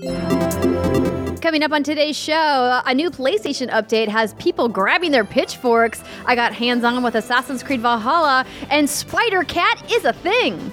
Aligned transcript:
Coming 0.00 1.62
up 1.62 1.72
on 1.72 1.82
today's 1.82 2.16
show, 2.16 2.80
a 2.86 2.94
new 2.94 3.10
PlayStation 3.10 3.68
update 3.70 4.08
has 4.08 4.32
people 4.34 4.66
grabbing 4.66 5.10
their 5.10 5.26
pitchforks. 5.26 6.02
I 6.24 6.34
got 6.34 6.54
hands 6.54 6.84
on 6.84 7.02
with 7.02 7.14
Assassin's 7.16 7.62
Creed 7.62 7.80
Valhalla, 7.82 8.46
and 8.70 8.88
Spider 8.88 9.44
Cat 9.44 9.92
is 9.92 10.06
a 10.06 10.14
thing. 10.14 10.72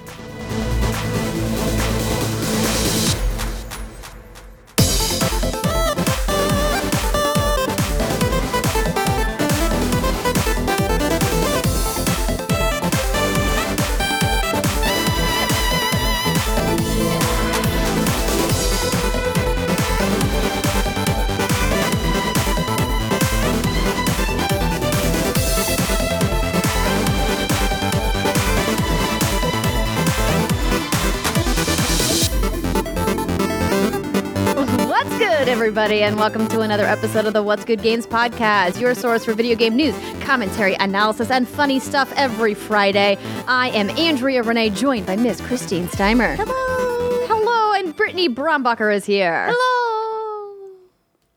Everybody, 35.78 36.02
and 36.02 36.18
welcome 36.18 36.48
to 36.48 36.62
another 36.62 36.86
episode 36.86 37.28
of 37.28 37.34
the 37.34 37.44
What's 37.44 37.64
Good 37.64 37.84
Games 37.84 38.08
podcast, 38.08 38.82
your 38.82 38.96
source 38.96 39.24
for 39.24 39.36
video 39.36 39.56
game 39.56 39.76
news, 39.76 39.94
commentary, 40.22 40.74
analysis, 40.80 41.30
and 41.30 41.48
funny 41.48 41.80
stuff 41.80 42.12
every 42.16 42.56
Friday. 42.56 43.16
I 43.48 43.70
am 43.70 43.92
Andrea 43.92 44.42
Renee, 44.42 44.72
joined 44.72 45.06
by 45.06 45.16
Miss 45.18 45.40
Christine 45.40 45.86
Steimer. 45.90 46.36
Hello. 46.36 47.28
Hello, 47.28 47.74
and 47.74 47.96
Brittany 47.96 48.28
Brombacher 48.28 48.92
is 48.96 49.06
here. 49.06 49.50
Hello. 49.52 50.78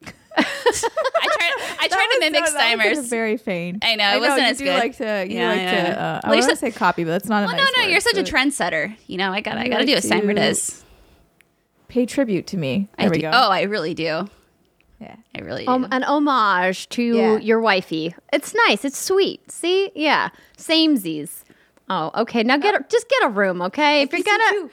I 0.39 0.43
tried. 0.43 1.77
I 1.79 1.89
tried 1.89 2.09
to 2.13 2.17
mimic 2.21 2.33
That 2.33 2.41
was 2.41 2.55
Steimer's. 3.03 3.09
very 3.11 3.37
faint. 3.37 3.85
I 3.85 3.95
know, 3.97 4.17
it 4.17 4.21
wasn't 4.21 4.39
you 4.41 4.45
as 4.47 4.57
do 4.59 4.65
good. 4.65 4.79
Like 4.79 4.97
to, 4.97 5.27
you 5.29 5.37
Yeah, 5.39 5.49
like 5.49 5.59
yeah. 5.61 5.83
to. 5.95 6.01
Uh, 6.01 6.21
I 6.25 6.29
Well, 6.29 6.37
you're 6.39 6.47
want 6.47 6.51
to 6.53 6.57
say 6.57 6.71
copy, 6.71 7.05
but 7.05 7.11
that's 7.11 7.29
not 7.29 7.43
a 7.43 7.47
well, 7.47 7.57
nice 7.57 7.67
no, 7.77 7.83
no, 7.83 7.85
word, 7.89 7.91
you're 7.93 8.01
such 8.01 8.17
a 8.17 8.23
but 8.23 8.31
trendsetter. 8.31 8.97
You 9.07 9.19
know, 9.19 9.33
I 9.33 9.43
got. 9.43 9.59
I 9.59 9.65
got 9.69 9.81
to 9.81 9.85
like 9.85 9.87
do 9.87 9.95
what 9.97 10.03
Steimer 10.03 10.29
to- 10.29 10.35
does. 10.37 10.83
Pay 11.89 12.07
tribute 12.07 12.47
to 12.47 12.57
me. 12.57 12.89
I 12.97 13.09
we 13.09 13.17
do. 13.17 13.23
go. 13.23 13.31
Oh, 13.35 13.51
I 13.51 13.63
really 13.63 13.93
do. 13.95 14.29
Yeah. 15.01 15.17
I 15.35 15.41
really. 15.41 15.67
Um, 15.67 15.89
an 15.91 16.03
homage 16.05 16.89
to 16.91 17.03
Yeah. 17.03 17.39
your 17.39 17.61
wifey. 17.61 18.15
It's 18.33 18.55
nice. 18.69 18.85
It's 18.85 18.99
sweet. 18.99 19.51
See? 19.51 19.91
Yeah. 19.95 20.29
Samesies. 20.59 21.45
Oh, 21.89 22.11
okay. 22.23 22.43
Now 22.43 22.57
get 22.59 22.75
a, 22.75 22.85
just 22.89 23.09
get 23.09 23.25
a 23.25 23.29
room, 23.29 23.63
okay? 23.63 24.03
If 24.03 24.13
you're 24.13 24.23
gonna. 24.23 24.69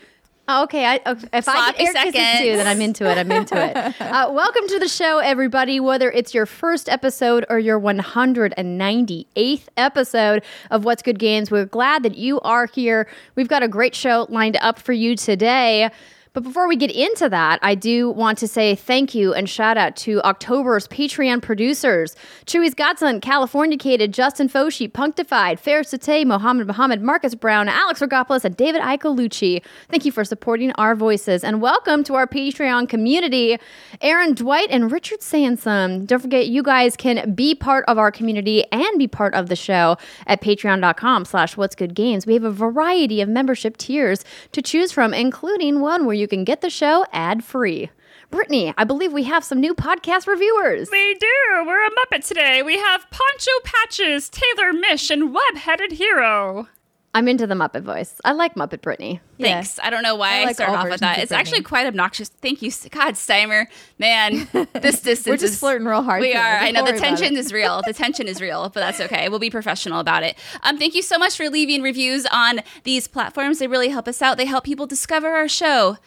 Oh, 0.50 0.64
okay. 0.64 0.86
I, 0.86 0.96
if 1.06 1.26
I 1.34 1.42
Sloppy 1.42 1.78
get 1.84 1.96
air 1.96 2.12
kisses 2.12 2.40
too, 2.42 2.56
then 2.58 2.68
I'm 2.68 2.80
into 2.80 3.10
it. 3.10 3.18
I'm 3.18 3.30
into 3.32 3.56
it. 3.62 3.96
Uh, 4.00 4.32
welcome 4.32 4.66
to 4.70 4.80
the 4.80 4.88
show, 4.88 5.18
everybody. 5.20 5.80
Whether 5.82 6.10
it's 6.10 6.34
your 6.34 6.46
first 6.46 6.88
episode 6.88 7.46
or 7.50 7.60
your 7.60 7.78
198th 7.80 9.64
episode 9.76 10.44
of 10.72 10.86
What's 10.86 11.02
Good 11.04 11.20
Games, 11.20 11.52
we're 11.52 11.66
glad 11.66 12.04
that 12.04 12.16
you 12.16 12.40
are 12.42 12.68
here. 12.68 13.08
We've 13.36 13.50
got 13.50 13.62
a 13.64 13.68
great 13.68 13.94
show 13.94 14.26
lined 14.30 14.58
up 14.62 14.80
for 14.80 14.94
you 14.94 15.16
today. 15.18 15.90
But 16.38 16.44
before 16.44 16.68
we 16.68 16.76
get 16.76 16.92
into 16.92 17.30
that, 17.30 17.58
I 17.64 17.74
do 17.74 18.12
want 18.12 18.38
to 18.38 18.48
say 18.48 18.76
thank 18.76 19.16
you 19.16 19.34
and 19.34 19.50
shout 19.50 19.76
out 19.76 19.96
to 19.96 20.22
October's 20.22 20.88
Patreon 20.88 21.42
producers 21.42 22.16
Chewy's 22.46 22.76
Godson, 22.76 23.22
Californicated, 23.22 24.12
Justin 24.12 24.48
Foshi, 24.48 24.88
Punctified, 24.94 25.60
Fair 25.60 25.82
Sate, 25.84 26.28
Mohammed 26.28 26.68
Mohammed, 26.68 27.02
Marcus 27.02 27.34
Brown, 27.34 27.68
Alex 27.68 28.02
Rogopoulos, 28.02 28.46
and 28.46 28.56
David 28.56 28.84
Icolucci. 28.84 29.64
Thank 29.90 30.06
you 30.06 30.12
for 30.12 30.24
supporting 30.24 30.72
our 30.74 30.94
voices 30.94 31.44
and 31.44 31.60
welcome 31.60 32.04
to 32.04 32.14
our 32.14 32.28
Patreon 32.28 32.88
community, 32.88 33.58
Aaron 34.00 34.36
Dwight 34.36 34.68
and 34.70 34.92
Richard 34.92 35.24
Sansom. 35.24 36.06
Don't 36.06 36.22
forget, 36.22 36.46
you 36.46 36.62
guys 36.62 36.96
can 36.96 37.34
be 37.34 37.56
part 37.56 37.84
of 37.88 37.98
our 37.98 38.12
community 38.12 38.64
and 38.72 39.00
be 39.00 39.08
part 39.08 39.34
of 39.34 39.50
the 39.50 39.56
show 39.56 39.98
at 40.28 40.40
patreon.com 40.42 41.26
slash 41.26 41.58
what's 41.58 41.74
good 41.74 41.96
games. 41.96 42.28
We 42.28 42.36
have 42.36 42.44
a 42.44 42.52
variety 42.52 43.22
of 43.22 43.28
membership 43.28 43.76
tiers 43.78 44.24
to 44.52 44.62
choose 44.62 44.92
from, 44.92 45.16
including 45.16 45.82
one 45.82 46.06
where 46.06 46.14
you 46.14 46.27
can 46.28 46.44
get 46.44 46.62
the 46.62 46.70
show 46.70 47.06
ad 47.12 47.44
free. 47.44 47.90
Brittany, 48.30 48.74
I 48.78 48.84
believe 48.84 49.14
we 49.14 49.24
have 49.24 49.44
some 49.44 49.62
new 49.62 49.74
podcast 49.74 50.28
reviewers. 50.28 50.90
We 50.92 51.14
do. 51.16 51.28
We're 51.66 51.86
a 51.86 51.90
Muppet 51.92 52.28
today. 52.28 52.62
We 52.62 52.78
have 52.78 53.10
Poncho 53.10 53.52
Patches, 53.64 54.30
Taylor 54.30 54.74
Mish, 54.74 55.10
and 55.10 55.34
Web 55.34 55.56
Headed 55.56 55.94
Hero. 55.94 56.68
I'm 57.14 57.28
into 57.30 57.48
the 57.48 57.56
Muppet 57.56 57.82
voice. 57.84 58.20
I 58.26 58.34
like 58.34 58.54
Muppet 58.56 58.82
Brittany. 58.82 59.22
Thanks. 59.40 59.80
I 59.82 59.90
don't 59.90 60.04
know 60.04 60.16
why 60.16 60.42
I 60.42 60.50
I, 60.50 60.52
started 60.52 60.74
off 60.78 60.90
with 60.90 61.00
that. 61.00 61.18
of 61.18 61.24
It's 61.24 61.32
actually 61.32 61.64
quite 61.64 61.88
obnoxious. 61.88 62.28
Thank 62.30 62.62
you, 62.62 62.70
God 62.92 63.14
Steimer. 63.16 63.66
Man, 63.98 64.48
this 64.74 65.02
distance. 65.02 65.26
We're 65.26 65.38
just 65.38 65.54
is- 65.54 65.60
flirting 65.60 65.88
real 65.88 66.04
hard 66.04 66.22
We 66.22 66.28
today. 66.28 66.40
are. 66.40 66.60
Don't 66.60 66.68
I 66.68 66.72
know 66.72 66.86
the 66.92 67.00
tension 67.00 67.36
is 67.38 67.52
real. 67.54 67.82
The 67.88 67.94
tension 67.94 68.28
is 68.28 68.40
real, 68.42 68.64
but 68.70 68.82
that's 68.82 69.00
okay. 69.02 69.30
We'll 69.30 69.40
be 69.40 69.50
professional 69.50 70.00
about 70.00 70.22
it. 70.24 70.38
Um, 70.64 70.78
thank 70.78 70.94
you 70.94 71.02
so 71.02 71.18
much 71.18 71.38
for 71.38 71.50
leaving 71.50 71.82
reviews 71.82 72.28
on 72.28 72.60
these 72.84 73.08
platforms. 73.08 73.60
They 73.60 73.68
really 73.68 73.88
help 73.90 74.08
us 74.08 74.22
out. 74.22 74.38
They 74.38 74.46
help 74.46 74.66
people 74.66 74.86
discover 74.86 75.30
our 75.30 75.48
show, 75.48 75.98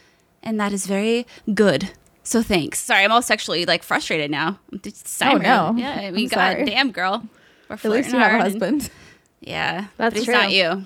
and 0.43 0.61
that 0.61 0.73
is 0.73 0.87
very 0.87 1.27
good. 1.55 1.91
So 2.23 2.43
thanks. 2.43 2.79
Sorry, 2.79 3.03
I'm 3.05 3.13
all 3.13 3.23
sexually 3.23 3.65
like 3.67 3.83
frustrated 3.83 4.31
now. 4.31 4.59
Steimer. 4.73 5.35
Oh, 5.35 5.73
no. 5.73 5.75
Yeah, 5.77 5.91
I 5.93 6.11
mean, 6.11 6.25
I'm 6.27 6.29
God 6.29 6.53
sorry. 6.53 6.65
damn, 6.67 6.93
girl. 6.93 7.25
We're 7.69 7.75
At 7.77 7.85
least 7.85 8.13
you 8.13 8.19
have 8.19 8.27
a 8.27 8.31
hard 8.31 8.35
and- 8.35 8.43
husband. 8.53 8.91
Yeah, 9.41 9.87
That's 9.97 10.13
but 10.13 10.17
he's 10.17 10.25
true. 10.27 10.35
not 10.35 10.53
you. 10.53 10.85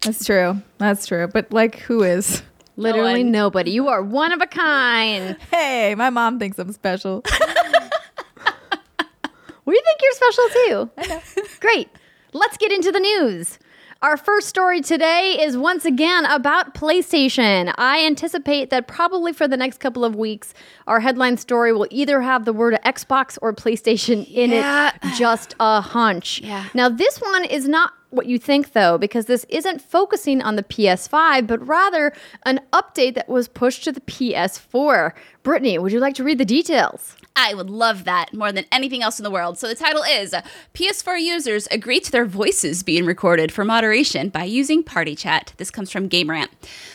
That's 0.00 0.24
true. 0.24 0.62
That's 0.78 1.06
true. 1.06 1.26
But 1.28 1.52
like, 1.52 1.76
who 1.80 2.02
is? 2.02 2.42
Literally 2.76 3.22
one. 3.22 3.30
nobody. 3.30 3.70
You 3.72 3.88
are 3.88 4.02
one 4.02 4.32
of 4.32 4.40
a 4.40 4.46
kind. 4.46 5.36
Hey, 5.50 5.94
my 5.94 6.10
mom 6.10 6.38
thinks 6.38 6.58
I'm 6.58 6.72
special. 6.72 7.22
We 9.66 9.74
think 9.80 10.00
you're 10.02 10.12
special 10.12 10.48
too. 10.66 10.90
I 10.98 11.06
know. 11.06 11.44
Great. 11.60 11.88
Let's 12.34 12.58
get 12.58 12.70
into 12.70 12.92
the 12.92 13.00
news. 13.00 13.58
Our 14.04 14.18
first 14.18 14.48
story 14.50 14.82
today 14.82 15.38
is 15.40 15.56
once 15.56 15.86
again 15.86 16.26
about 16.26 16.74
PlayStation. 16.74 17.72
I 17.78 18.04
anticipate 18.04 18.68
that 18.68 18.86
probably 18.86 19.32
for 19.32 19.48
the 19.48 19.56
next 19.56 19.78
couple 19.80 20.04
of 20.04 20.14
weeks, 20.14 20.52
our 20.86 21.00
headline 21.00 21.38
story 21.38 21.72
will 21.72 21.86
either 21.90 22.20
have 22.20 22.44
the 22.44 22.52
word 22.52 22.78
Xbox 22.84 23.38
or 23.40 23.54
PlayStation 23.54 24.30
in 24.30 24.50
Yeah. 24.50 24.90
it. 25.02 25.14
Just 25.16 25.54
a 25.58 25.80
hunch. 25.80 26.42
Yeah. 26.42 26.66
Now, 26.74 26.90
this 26.90 27.16
one 27.16 27.46
is 27.46 27.66
not 27.66 27.94
what 28.10 28.26
you 28.26 28.38
think, 28.38 28.74
though, 28.74 28.98
because 28.98 29.24
this 29.24 29.46
isn't 29.48 29.80
focusing 29.80 30.42
on 30.42 30.56
the 30.56 30.62
PS5, 30.62 31.46
but 31.46 31.66
rather 31.66 32.12
an 32.44 32.60
update 32.74 33.14
that 33.14 33.30
was 33.30 33.48
pushed 33.48 33.84
to 33.84 33.92
the 33.92 34.02
PS4. 34.02 35.14
Brittany, 35.42 35.78
would 35.78 35.92
you 35.92 35.98
like 35.98 36.14
to 36.16 36.24
read 36.24 36.36
the 36.36 36.44
details? 36.44 37.16
I 37.36 37.52
would 37.52 37.68
love 37.68 38.04
that 38.04 38.32
more 38.32 38.52
than 38.52 38.64
anything 38.70 39.02
else 39.02 39.18
in 39.18 39.24
the 39.24 39.30
world. 39.30 39.58
So 39.58 39.66
the 39.66 39.74
title 39.74 40.04
is 40.04 40.32
uh, 40.32 40.42
PS4 40.72 41.20
users 41.20 41.66
agree 41.72 41.98
to 41.98 42.12
their 42.12 42.26
voices 42.26 42.84
being 42.84 43.04
recorded 43.04 43.50
for 43.50 43.64
moderation 43.64 44.28
by 44.28 44.44
using 44.44 44.84
Party 44.84 45.16
Chat. 45.16 45.52
This 45.56 45.70
comes 45.70 45.90
from 45.90 46.08
GameRant. 46.08 46.48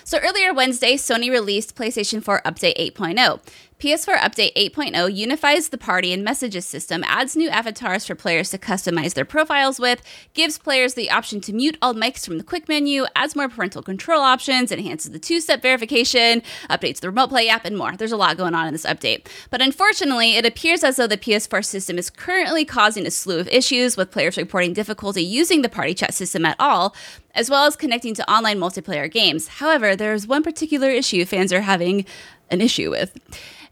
So 0.06 0.18
earlier 0.20 0.54
Wednesday, 0.54 0.96
Sony 0.96 1.30
released 1.30 1.76
PlayStation 1.76 2.24
4 2.24 2.42
Update 2.46 2.78
8.0. 2.96 3.42
PS4 3.80 4.18
Update 4.18 4.54
8.0 4.56 5.16
unifies 5.16 5.70
the 5.70 5.78
party 5.78 6.12
and 6.12 6.22
messages 6.22 6.66
system, 6.66 7.02
adds 7.06 7.38
new 7.38 7.48
avatars 7.48 8.06
for 8.06 8.14
players 8.14 8.50
to 8.50 8.58
customize 8.58 9.14
their 9.14 9.24
profiles 9.24 9.80
with, 9.80 10.02
gives 10.34 10.58
players 10.58 10.96
the 10.96 11.10
option 11.10 11.40
to 11.40 11.54
mute 11.54 11.78
all 11.82 11.94
mics 11.94 12.26
from 12.26 12.38
the 12.38 12.44
quick 12.44 12.68
menu, 12.68 13.06
adds 13.16 13.38
more 13.38 13.48
parental 13.48 13.82
control 13.82 14.20
options, 14.20 14.74
enhances 14.74 15.12
the 15.12 15.18
two 15.18 15.40
step 15.40 15.62
verification, 15.62 16.42
updates 16.70 17.00
the 17.00 17.08
remote 17.08 17.30
play 17.30 17.48
app, 17.48 17.64
and 17.64 17.78
more. 17.78 17.96
There's 17.96 18.12
a 18.12 18.18
lot 18.18 18.36
going 18.36 18.54
on 18.54 18.68
in 18.68 18.74
this 18.74 18.86
update. 18.86 19.28
But 19.50 19.62
unfortunately, 19.62 20.36
it 20.36 20.46
appears 20.46 20.84
as 20.84 20.98
though 20.98 21.08
the 21.08 21.18
PS4 21.18 21.64
system 21.64 21.98
is 21.98 22.10
currently 22.10 22.66
causing 22.66 23.08
a 23.08 23.12
slew 23.12 23.40
of 23.40 23.48
issues, 23.48 23.96
with 23.96 24.12
players 24.12 24.36
reporting 24.36 24.74
difficulty 24.74 25.24
using 25.24 25.62
the 25.62 25.70
party 25.70 25.94
chat 25.94 26.14
system 26.14 26.46
at 26.46 26.58
all, 26.60 26.94
as 27.34 27.50
well 27.50 27.66
as 27.66 27.78
connecting 27.78 28.14
to 28.16 28.30
online 28.30 28.60
multiplayer 28.60 29.10
games. 29.10 29.48
However, 29.48 29.96
there 29.96 30.14
is 30.14 30.28
one 30.28 30.44
particular 30.44 30.90
issue 30.90 31.24
fans 31.24 31.54
are 31.54 31.62
having 31.62 32.06
an 32.52 32.60
issue 32.60 32.90
with. 32.90 33.18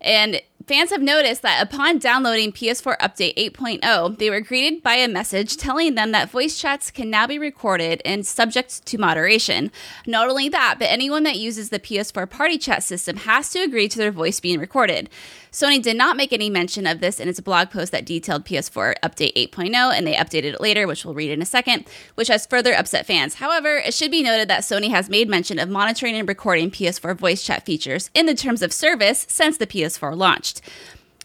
And 0.07 0.41
fans 0.67 0.91
have 0.91 1.01
noticed 1.01 1.41
that 1.41 1.61
upon 1.61 1.97
downloading 1.97 2.53
PS4 2.53 2.97
Update 2.99 3.35
8.0, 3.35 4.17
they 4.17 4.29
were 4.29 4.39
greeted 4.39 4.81
by 4.81 4.93
a 4.93 5.07
message 5.09 5.57
telling 5.57 5.95
them 5.95 6.13
that 6.13 6.29
voice 6.29 6.57
chats 6.57 6.91
can 6.91 7.09
now 7.09 7.27
be 7.27 7.37
recorded 7.37 8.01
and 8.05 8.25
subject 8.25 8.85
to 8.85 8.97
moderation. 8.97 9.69
Not 10.05 10.29
only 10.29 10.47
that, 10.47 10.77
but 10.79 10.85
anyone 10.85 11.23
that 11.23 11.35
uses 11.35 11.71
the 11.71 11.79
PS4 11.79 12.29
Party 12.29 12.57
Chat 12.57 12.83
system 12.83 13.17
has 13.17 13.49
to 13.49 13.59
agree 13.59 13.89
to 13.89 13.97
their 13.97 14.13
voice 14.13 14.39
being 14.39 14.61
recorded. 14.61 15.09
Sony 15.57 15.81
did 15.81 15.97
not 15.97 16.15
make 16.15 16.31
any 16.31 16.51
mention 16.51 16.85
of 16.85 16.99
this 16.99 17.19
in 17.19 17.27
its 17.27 17.39
blog 17.39 17.71
post 17.71 17.91
that 17.91 18.05
detailed 18.05 18.45
PS4 18.45 18.93
Update 19.01 19.33
8.0, 19.33 19.91
and 19.91 20.05
they 20.05 20.13
updated 20.13 20.53
it 20.53 20.61
later, 20.61 20.85
which 20.85 21.03
we'll 21.03 21.15
read 21.15 21.31
in 21.31 21.41
a 21.41 21.47
second, 21.47 21.85
which 22.13 22.27
has 22.27 22.45
further 22.45 22.75
upset 22.75 23.07
fans. 23.07 23.33
However, 23.33 23.77
it 23.77 23.95
should 23.95 24.11
be 24.11 24.21
noted 24.21 24.47
that 24.49 24.61
Sony 24.61 24.91
has 24.91 25.09
made 25.09 25.27
mention 25.27 25.57
of 25.57 25.67
monitoring 25.67 26.15
and 26.15 26.29
recording 26.29 26.69
PS4 26.69 27.17
voice 27.17 27.41
chat 27.41 27.65
features 27.65 28.11
in 28.13 28.27
the 28.27 28.35
terms 28.35 28.61
of 28.61 28.71
service 28.71 29.25
since 29.27 29.57
the 29.57 29.65
PS4 29.65 30.15
launched. 30.15 30.61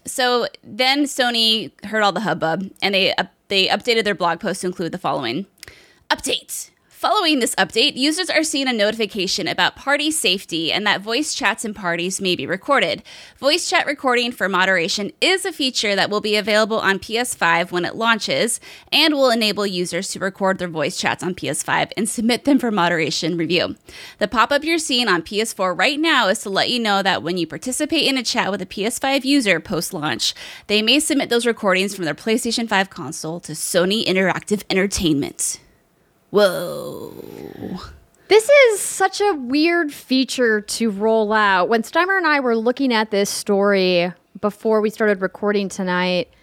So 0.05 0.47
then 0.63 1.03
Sony 1.03 1.71
heard 1.85 2.01
all 2.01 2.11
the 2.11 2.21
hubbub, 2.21 2.71
and 2.81 2.95
they 2.95 3.13
up 3.13 3.31
they 3.49 3.67
updated 3.67 4.03
their 4.03 4.15
blog 4.15 4.39
post 4.39 4.61
to 4.61 4.67
include 4.67 4.93
the 4.93 4.97
following: 4.97 5.45
Update. 6.09 6.71
Following 7.03 7.39
this 7.39 7.53
update, 7.55 7.97
users 7.97 8.29
are 8.29 8.45
seeing 8.45 8.69
a 8.69 8.71
notification 8.71 9.45
about 9.45 9.75
party 9.75 10.09
safety 10.09 10.71
and 10.71 10.87
that 10.87 11.01
voice 11.01 11.35
chats 11.35 11.65
in 11.65 11.73
parties 11.73 12.21
may 12.21 12.33
be 12.33 12.47
recorded. 12.47 13.03
Voice 13.39 13.69
chat 13.69 13.85
recording 13.85 14.31
for 14.31 14.47
moderation 14.47 15.11
is 15.19 15.43
a 15.43 15.51
feature 15.51 15.97
that 15.97 16.09
will 16.09 16.21
be 16.21 16.37
available 16.37 16.79
on 16.79 16.99
PS5 16.99 17.71
when 17.71 17.83
it 17.83 17.97
launches 17.97 18.61
and 18.89 19.15
will 19.15 19.29
enable 19.29 19.67
users 19.67 20.07
to 20.11 20.19
record 20.19 20.59
their 20.59 20.69
voice 20.69 20.97
chats 20.97 21.21
on 21.21 21.35
PS5 21.35 21.91
and 21.97 22.07
submit 22.07 22.45
them 22.45 22.57
for 22.57 22.71
moderation 22.71 23.35
review. 23.35 23.75
The 24.19 24.29
pop 24.29 24.53
up 24.53 24.63
you're 24.63 24.77
seeing 24.77 25.09
on 25.09 25.23
PS4 25.23 25.77
right 25.77 25.99
now 25.99 26.29
is 26.29 26.39
to 26.43 26.49
let 26.49 26.69
you 26.69 26.79
know 26.79 27.03
that 27.03 27.21
when 27.21 27.37
you 27.37 27.45
participate 27.45 28.07
in 28.07 28.17
a 28.17 28.23
chat 28.23 28.49
with 28.49 28.61
a 28.61 28.65
PS5 28.65 29.25
user 29.25 29.59
post 29.59 29.93
launch, 29.93 30.33
they 30.67 30.81
may 30.81 31.01
submit 31.01 31.29
those 31.29 31.45
recordings 31.45 31.93
from 31.93 32.05
their 32.05 32.15
PlayStation 32.15 32.65
5 32.65 32.89
console 32.89 33.41
to 33.41 33.51
Sony 33.51 34.05
Interactive 34.05 34.63
Entertainment. 34.69 35.59
Whoa. 36.33 37.13
This 38.27 38.49
is 38.49 38.79
such 38.79 39.21
a 39.21 39.33
weird 39.33 39.93
feature 39.93 40.61
to 40.61 40.89
roll 40.89 41.31
out. 41.31 41.69
When 41.69 41.83
Steimer 41.83 42.17
and 42.17 42.25
I 42.25 42.39
were 42.39 42.55
looking 42.55 42.91
at 42.91 43.11
this 43.11 43.29
story 43.29 44.11
before 44.41 44.81
we 44.81 44.89
started 44.89 45.21
recording 45.21 45.69
tonight, 45.69 46.33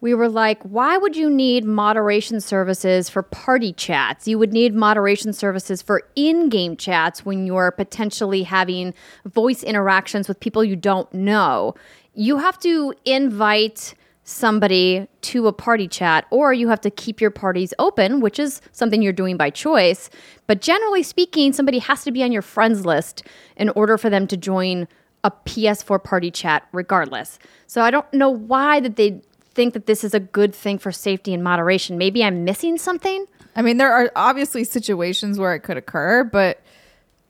we 0.00 0.14
were 0.14 0.28
like, 0.28 0.62
why 0.62 0.96
would 0.96 1.16
you 1.16 1.28
need 1.28 1.64
moderation 1.64 2.40
services 2.40 3.08
for 3.08 3.24
party 3.24 3.72
chats? 3.72 4.28
You 4.28 4.38
would 4.38 4.52
need 4.52 4.76
moderation 4.76 5.32
services 5.32 5.82
for 5.82 6.04
in 6.14 6.48
game 6.48 6.76
chats 6.76 7.26
when 7.26 7.44
you're 7.44 7.72
potentially 7.72 8.44
having 8.44 8.94
voice 9.24 9.64
interactions 9.64 10.28
with 10.28 10.38
people 10.38 10.62
you 10.62 10.76
don't 10.76 11.12
know. 11.12 11.74
You 12.14 12.38
have 12.38 12.60
to 12.60 12.94
invite 13.04 13.94
somebody 14.24 15.08
to 15.20 15.48
a 15.48 15.52
party 15.52 15.88
chat, 15.88 16.26
or 16.30 16.52
you 16.52 16.68
have 16.68 16.80
to 16.82 16.90
keep 16.90 17.20
your 17.20 17.30
parties 17.30 17.74
open, 17.78 18.20
which 18.20 18.38
is 18.38 18.60
something 18.70 19.02
you're 19.02 19.12
doing 19.12 19.36
by 19.36 19.50
choice. 19.50 20.10
But 20.46 20.60
generally 20.60 21.02
speaking, 21.02 21.52
somebody 21.52 21.80
has 21.80 22.04
to 22.04 22.12
be 22.12 22.22
on 22.22 22.30
your 22.30 22.42
friends 22.42 22.86
list 22.86 23.24
in 23.56 23.68
order 23.70 23.98
for 23.98 24.10
them 24.10 24.26
to 24.28 24.36
join 24.36 24.86
a 25.24 25.30
PS4 25.30 26.02
party 26.02 26.30
chat, 26.30 26.66
regardless. 26.72 27.38
So 27.66 27.82
I 27.82 27.90
don't 27.90 28.12
know 28.12 28.30
why 28.30 28.80
that 28.80 28.96
they 28.96 29.20
think 29.54 29.74
that 29.74 29.86
this 29.86 30.04
is 30.04 30.14
a 30.14 30.20
good 30.20 30.54
thing 30.54 30.78
for 30.78 30.92
safety 30.92 31.34
and 31.34 31.42
moderation. 31.42 31.98
Maybe 31.98 32.24
I'm 32.24 32.44
missing 32.44 32.78
something. 32.78 33.26
I 33.54 33.62
mean, 33.62 33.76
there 33.76 33.92
are 33.92 34.10
obviously 34.16 34.64
situations 34.64 35.38
where 35.38 35.54
it 35.54 35.60
could 35.60 35.76
occur, 35.76 36.24
but 36.24 36.62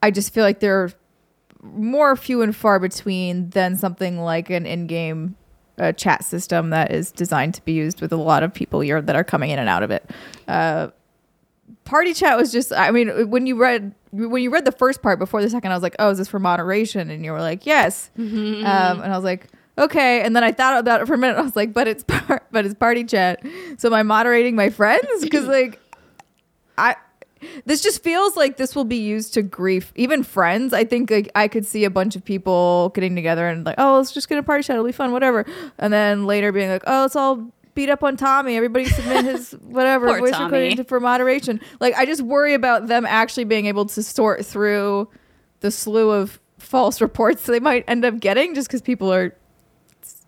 I 0.02 0.10
just 0.10 0.32
feel 0.32 0.44
like 0.44 0.60
they're 0.60 0.90
more 1.62 2.16
few 2.16 2.42
and 2.42 2.54
far 2.54 2.78
between 2.78 3.50
than 3.50 3.76
something 3.76 4.20
like 4.20 4.50
an 4.50 4.66
in-game 4.66 5.36
uh, 5.78 5.92
chat 5.92 6.24
system 6.24 6.70
that 6.70 6.92
is 6.92 7.10
designed 7.12 7.54
to 7.54 7.64
be 7.64 7.72
used 7.72 8.00
with 8.00 8.12
a 8.12 8.16
lot 8.16 8.42
of 8.42 8.52
people 8.52 8.80
here 8.80 9.00
that 9.00 9.16
are 9.16 9.24
coming 9.24 9.50
in 9.50 9.58
and 9.58 9.68
out 9.68 9.82
of 9.82 9.90
it. 9.90 10.08
Uh, 10.46 10.88
party 11.84 12.14
chat 12.14 12.36
was 12.36 12.52
just 12.52 12.72
i 12.72 12.90
mean 12.92 13.28
when 13.28 13.44
you 13.46 13.56
read 13.60 13.92
when 14.12 14.40
you 14.42 14.50
read 14.50 14.64
the 14.64 14.70
first 14.72 15.02
part 15.02 15.18
before 15.18 15.42
the 15.42 15.50
second 15.50 15.72
i 15.72 15.74
was 15.74 15.82
like 15.82 15.96
oh 15.98 16.10
is 16.10 16.18
this 16.18 16.28
for 16.28 16.38
moderation? 16.38 17.10
And 17.10 17.24
you 17.24 17.32
were 17.32 17.40
like 17.40 17.66
yes. 17.66 18.10
Um, 18.64 19.00
and 19.02 19.12
i 19.12 19.16
was 19.16 19.24
like 19.24 19.48
okay. 19.78 20.20
And 20.20 20.36
then 20.36 20.44
i 20.44 20.52
thought 20.52 20.78
about 20.78 21.00
it 21.00 21.06
for 21.06 21.14
a 21.14 21.18
minute. 21.18 21.36
I 21.38 21.42
was 21.42 21.56
like 21.56 21.72
but 21.72 21.88
it's 21.88 22.04
par- 22.04 22.42
but 22.52 22.64
it's 22.66 22.74
party 22.74 23.04
chat. 23.04 23.42
So 23.78 23.88
am 23.88 23.94
i 23.94 24.02
moderating 24.02 24.54
my 24.54 24.68
friends? 24.70 25.06
Because 25.22 25.46
like 25.46 25.80
i 26.78 26.94
this 27.64 27.82
just 27.82 28.02
feels 28.02 28.36
like 28.36 28.56
this 28.56 28.74
will 28.74 28.84
be 28.84 28.96
used 28.96 29.34
to 29.34 29.42
grief 29.42 29.92
even 29.96 30.22
friends. 30.22 30.72
I 30.72 30.84
think 30.84 31.10
like 31.10 31.30
i 31.34 31.48
could 31.48 31.66
see 31.66 31.84
a 31.84 31.90
bunch 31.90 32.16
of 32.16 32.24
people 32.24 32.90
getting 32.94 33.14
together 33.14 33.46
and 33.48 33.64
like 33.64 33.76
oh 33.78 33.96
let's 33.96 34.12
just 34.12 34.28
get 34.28 34.38
a 34.38 34.42
party 34.42 34.62
chat 34.62 34.74
it'll 34.74 34.86
be 34.86 34.92
fun 34.92 35.12
whatever. 35.12 35.44
And 35.78 35.92
then 35.92 36.26
later 36.26 36.52
being 36.52 36.70
like 36.70 36.84
oh 36.86 37.02
let's 37.02 37.16
all 37.16 37.50
beat 37.74 37.88
up 37.88 38.02
on 38.02 38.16
tommy. 38.16 38.56
Everybody 38.56 38.84
submit 38.86 39.24
his 39.34 39.52
whatever 39.62 40.08
Poor 40.08 40.18
voice 40.20 40.30
Tommy. 40.32 40.44
recording 40.44 40.76
to- 40.78 40.84
for 40.84 41.00
moderation. 41.00 41.60
Like 41.80 41.94
i 41.96 42.04
just 42.06 42.22
worry 42.22 42.54
about 42.54 42.86
them 42.88 43.06
actually 43.06 43.44
being 43.44 43.66
able 43.66 43.86
to 43.86 44.02
sort 44.02 44.44
through 44.46 45.08
the 45.60 45.70
slew 45.70 46.10
of 46.10 46.38
false 46.58 47.00
reports 47.00 47.44
they 47.46 47.58
might 47.58 47.84
end 47.88 48.04
up 48.04 48.20
getting 48.20 48.54
just 48.54 48.68
because 48.68 48.80
people 48.80 49.12
are 49.12 49.34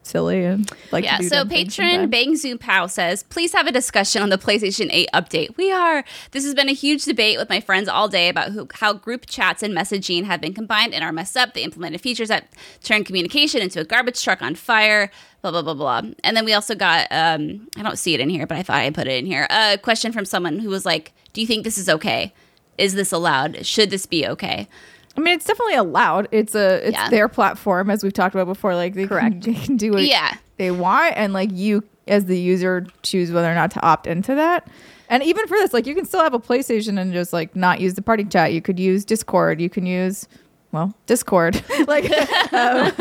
silly 0.07 0.45
and 0.45 0.71
like 0.93 1.05
to 1.05 1.11
yeah, 1.11 1.21
so 1.21 1.45
patron. 1.45 2.11
Bang 2.11 2.37
Zoom 2.37 2.59
Pow 2.59 2.87
says, 2.87 3.23
please 3.25 3.53
have 3.53 3.67
a 3.67 3.73
discussion 3.73 4.23
on 4.23 4.29
the 4.29 4.39
PlayStation 4.39 4.89
8 4.91 5.09
update. 5.15 5.57
We 5.57 5.73
are. 5.73 6.05
This 6.33 6.45
has 6.45 6.55
been 6.55 6.69
a 6.69 6.75
huge 6.75 7.05
debate 7.05 7.39
with 7.39 7.49
my 7.49 7.61
friends 7.61 7.89
all 7.89 8.09
day 8.09 8.29
about 8.29 8.53
who, 8.53 8.69
how 8.75 8.93
group 8.93 9.27
chats 9.27 9.63
and 9.63 9.75
messaging 9.75 10.25
have 10.25 10.41
been 10.41 10.55
combined 10.55 10.95
and 10.95 11.03
are 11.03 11.13
messed 11.13 11.37
up. 11.37 11.55
They 11.55 11.63
implemented 11.63 12.01
features 12.01 12.29
that 12.29 12.53
turn 12.83 13.05
communication 13.05 13.61
into 13.61 13.81
a 13.81 13.85
garbage 13.85 14.23
truck 14.23 14.43
on 14.43 14.55
fire. 14.55 15.11
Blah 15.43 15.51
blah 15.51 15.63
blah 15.63 15.75
blah. 15.75 16.03
And 16.23 16.37
then 16.37 16.45
we 16.45 16.55
also 16.55 16.75
got 16.75 17.07
um, 17.11 17.69
I 17.77 17.83
don't 17.83 17.99
see 17.99 18.15
it 18.15 18.21
in 18.21 18.31
here, 18.31 18.47
but 18.47 18.57
I 18.57 18.63
thought 18.63 18.77
I 18.77 18.91
put 18.91 19.07
it 19.07 19.19
in 19.19 19.27
here. 19.27 19.47
A 19.51 19.79
question 19.79 20.13
from 20.13 20.25
someone 20.25 20.59
who 20.59 20.71
was 20.71 20.87
like, 20.87 21.13
"Do 21.33 21.41
you 21.41 21.47
think 21.47 21.65
this 21.65 21.77
is 21.77 21.89
okay? 21.89 22.33
Is 22.79 22.95
this 22.95 23.13
allowed? 23.13 23.67
Should 23.67 23.91
this 23.91 24.07
be 24.07 24.27
okay?" 24.27 24.69
I 25.17 25.21
mean, 25.21 25.35
it's 25.35 25.45
definitely 25.47 25.75
allowed. 25.77 26.29
It's 26.33 26.55
a 26.55 26.89
it's 26.89 26.97
Yeah. 26.97 27.09
their 27.09 27.29
platform, 27.29 27.89
as 27.91 28.03
we've 28.03 28.13
talked 28.13 28.35
about 28.35 28.47
before. 28.47 28.75
Like 28.75 28.95
they 28.95 29.07
Correct. 29.07 29.43
Can, 29.43 29.53
they 29.55 29.61
can 29.61 29.77
do 29.77 29.93
what 29.93 30.03
Yeah. 30.05 30.35
they 30.57 30.71
want, 30.71 31.15
and 31.17 31.33
like 31.33 31.51
you 31.53 31.85
as 32.07 32.27
the 32.27 32.39
user 32.39 32.87
choose 33.03 33.31
whether 33.33 33.51
or 33.51 33.55
not 33.55 33.71
to 33.73 33.83
opt 33.83 34.07
into 34.07 34.35
that. 34.35 34.69
And 35.09 35.23
even 35.23 35.47
for 35.47 35.57
this, 35.57 35.73
like 35.73 35.87
you 35.87 35.95
can 35.95 36.05
still 36.05 36.23
have 36.23 36.35
a 36.35 36.39
PlayStation 36.41 37.01
and 37.01 37.13
just 37.13 37.33
like 37.33 37.55
not 37.55 37.81
use 37.81 37.95
the 37.95 38.03
party 38.03 38.25
chat. 38.25 38.53
You 38.53 38.61
could 38.63 38.79
use 38.81 39.05
Discord. 39.05 39.61
You 39.61 39.71
can 39.71 39.87
use 39.87 40.27
well 40.73 40.95
Discord. 41.07 41.63
like, 41.87 42.05
um, 42.53 42.93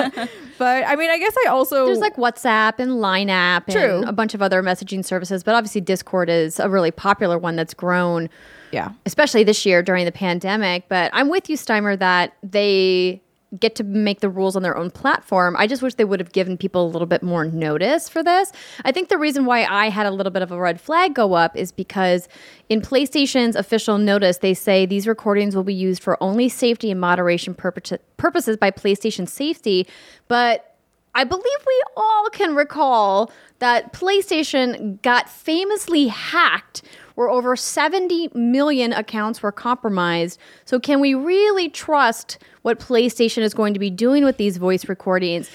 but 0.60 0.84
I 0.86 0.96
mean, 0.96 1.10
I 1.10 1.18
guess 1.18 1.34
I 1.46 1.50
also 1.50 1.86
There's 1.88 1.98
like 2.00 2.16
WhatsApp 2.18 2.74
and 2.78 3.02
Line 3.02 3.30
app 3.30 3.68
and 3.70 3.74
True. 3.76 4.04
a 4.08 4.12
bunch 4.14 4.34
of 4.34 4.42
other 4.42 4.62
messaging 4.62 5.04
services, 5.04 5.44
but 5.44 5.56
obviously 5.56 5.82
Discord 5.82 6.30
is 6.30 6.60
a 6.60 6.70
really 6.70 6.92
popular 6.92 7.38
one 7.38 7.56
that's 7.56 7.74
grown, 7.74 8.30
yeah. 8.74 8.92
especially 9.06 9.44
this 9.44 9.66
year 9.66 9.84
during 9.84 10.06
the 10.06 10.12
pandemic. 10.12 10.90
But 10.90 11.12
I'm 11.14 11.30
with 11.30 11.50
you, 11.50 11.58
Steimer, 11.58 11.98
that 12.00 12.34
they 12.44 13.22
get 13.60 13.76
to 13.76 13.84
make 13.84 14.20
the 14.20 14.30
rules 14.30 14.56
on 14.56 14.64
their 14.64 14.76
own 14.76 14.90
platform. 14.90 15.56
I 15.58 15.68
just 15.68 15.82
wish 15.82 15.94
they 15.94 16.06
would 16.06 16.20
have 16.20 16.32
given 16.32 16.58
people 16.58 16.86
a 16.86 16.90
little 16.90 17.06
bit 17.06 17.22
more 17.22 17.46
notice 17.46 18.10
for 18.10 18.24
this. 18.24 18.52
I 18.84 18.92
think 18.92 19.10
the 19.10 19.18
reason 19.18 19.46
why 19.46 19.66
I 19.66 19.90
had 19.90 20.06
a 20.06 20.12
little 20.12 20.32
bit 20.32 20.42
of 20.42 20.52
a 20.52 20.60
red 20.60 20.82
flag 20.82 21.14
go 21.14 21.34
up 21.34 21.56
is 21.56 21.72
because 21.72 22.28
in 22.70 22.82
PlayStation's 22.82 23.56
official 23.56 23.98
notice, 23.98 24.40
they 24.40 24.56
say 24.56 24.86
these 24.86 25.08
recordings 25.08 25.56
will 25.56 25.64
be 25.64 25.74
used 25.74 26.02
for 26.02 26.22
only 26.22 26.50
safety 26.50 26.90
and 26.90 27.00
moderation 27.00 27.54
purpo- 27.54 28.00
purposes 28.18 28.58
by 28.58 28.72
PlayStation 28.72 29.28
Safety. 29.30 29.88
But 30.28 30.76
I 31.16 31.24
believe 31.24 31.46
we 31.46 31.84
all 31.96 32.30
can 32.32 32.56
recall 32.56 33.32
that 33.60 33.94
PlayStation 33.94 35.00
got 35.04 35.30
famously 35.30 36.08
hacked 36.08 36.82
where 37.16 37.30
over 37.30 37.56
70 37.56 38.30
million 38.34 38.94
accounts 38.94 39.42
were 39.42 39.52
compromised. 39.52 40.40
So, 40.66 40.80
can 40.80 41.00
we 41.00 41.14
really 41.14 41.70
trust 41.70 42.38
what 42.64 42.80
PlayStation 42.80 43.40
is 43.40 43.54
going 43.54 43.74
to 43.74 43.80
be 43.80 43.90
doing 43.90 44.24
with 44.24 44.38
these 44.38 44.58
voice 44.58 44.88
recordings? 44.88 45.50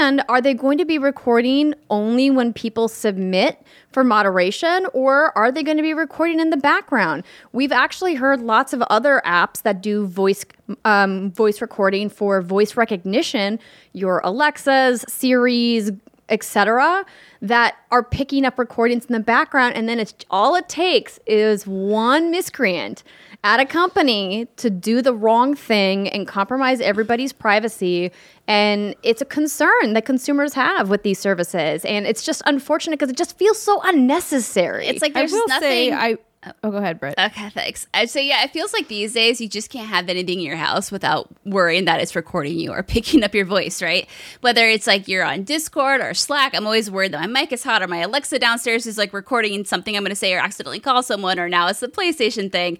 And 0.00 0.22
are 0.28 0.40
they 0.40 0.54
going 0.54 0.78
to 0.78 0.84
be 0.84 0.98
recording 0.98 1.74
only 1.88 2.30
when 2.30 2.52
people 2.52 2.88
submit 2.88 3.62
for 3.92 4.04
moderation, 4.04 4.86
or 4.92 5.36
are 5.36 5.50
they 5.50 5.62
going 5.62 5.78
to 5.78 5.82
be 5.82 5.94
recording 5.94 6.38
in 6.38 6.50
the 6.50 6.56
background? 6.56 7.24
We've 7.52 7.72
actually 7.72 8.14
heard 8.14 8.40
lots 8.40 8.72
of 8.72 8.82
other 8.82 9.20
apps 9.24 9.62
that 9.62 9.82
do 9.82 10.06
voice 10.06 10.44
um, 10.84 11.32
voice 11.32 11.60
recording 11.60 12.08
for 12.08 12.40
voice 12.40 12.76
recognition. 12.76 13.58
Your 13.92 14.20
Alexas, 14.22 15.04
Siri's, 15.08 15.90
etc 16.30 17.04
that 17.42 17.76
are 17.90 18.02
picking 18.02 18.44
up 18.44 18.58
recordings 18.58 19.04
in 19.06 19.12
the 19.12 19.20
background 19.20 19.74
and 19.74 19.88
then 19.88 19.98
it's 19.98 20.14
all 20.30 20.54
it 20.54 20.68
takes 20.68 21.18
is 21.26 21.66
one 21.66 22.30
miscreant 22.30 23.02
at 23.44 23.58
a 23.60 23.64
company 23.64 24.46
to 24.56 24.68
do 24.70 25.00
the 25.02 25.14
wrong 25.14 25.54
thing 25.54 26.08
and 26.08 26.28
compromise 26.28 26.80
everybody's 26.80 27.32
privacy 27.32 28.10
and 28.46 28.94
it's 29.02 29.22
a 29.22 29.24
concern 29.24 29.92
that 29.94 30.04
consumers 30.04 30.54
have 30.54 30.88
with 30.90 31.02
these 31.02 31.18
services 31.18 31.84
and 31.84 32.06
it's 32.06 32.22
just 32.22 32.42
unfortunate 32.46 32.98
because 32.98 33.10
it 33.10 33.16
just 33.16 33.36
feels 33.38 33.60
so 33.60 33.80
unnecessary 33.84 34.86
It's 34.86 35.02
like 35.02 35.16
I 35.16 35.20
there's 35.20 35.32
will 35.32 35.46
nothing. 35.48 35.60
say 35.68 35.92
I. 35.92 36.16
Oh, 36.62 36.70
go 36.70 36.78
ahead, 36.78 36.98
Brett. 36.98 37.18
Okay, 37.18 37.50
thanks. 37.50 37.86
I'd 37.92 38.08
say, 38.08 38.26
yeah, 38.26 38.42
it 38.44 38.50
feels 38.50 38.72
like 38.72 38.88
these 38.88 39.12
days 39.12 39.42
you 39.42 39.48
just 39.48 39.68
can't 39.68 39.88
have 39.88 40.08
anything 40.08 40.38
in 40.38 40.46
your 40.46 40.56
house 40.56 40.90
without 40.90 41.28
worrying 41.44 41.84
that 41.84 42.00
it's 42.00 42.16
recording 42.16 42.58
you 42.58 42.72
or 42.72 42.82
picking 42.84 43.22
up 43.22 43.34
your 43.34 43.44
voice, 43.44 43.82
right? 43.82 44.08
Whether 44.40 44.66
it's 44.66 44.86
like 44.86 45.06
you're 45.06 45.24
on 45.24 45.44
Discord 45.44 46.00
or 46.00 46.14
Slack, 46.14 46.54
I'm 46.54 46.64
always 46.64 46.90
worried 46.90 47.12
that 47.12 47.20
my 47.20 47.26
mic 47.26 47.52
is 47.52 47.62
hot 47.62 47.82
or 47.82 47.88
my 47.88 47.98
Alexa 47.98 48.38
downstairs 48.38 48.86
is 48.86 48.96
like 48.96 49.12
recording 49.12 49.64
something 49.66 49.94
I'm 49.94 50.02
going 50.02 50.10
to 50.10 50.16
say 50.16 50.32
or 50.32 50.38
accidentally 50.38 50.80
call 50.80 51.02
someone, 51.02 51.38
or 51.38 51.48
now 51.48 51.68
it's 51.68 51.80
the 51.80 51.88
PlayStation 51.88 52.50
thing. 52.50 52.78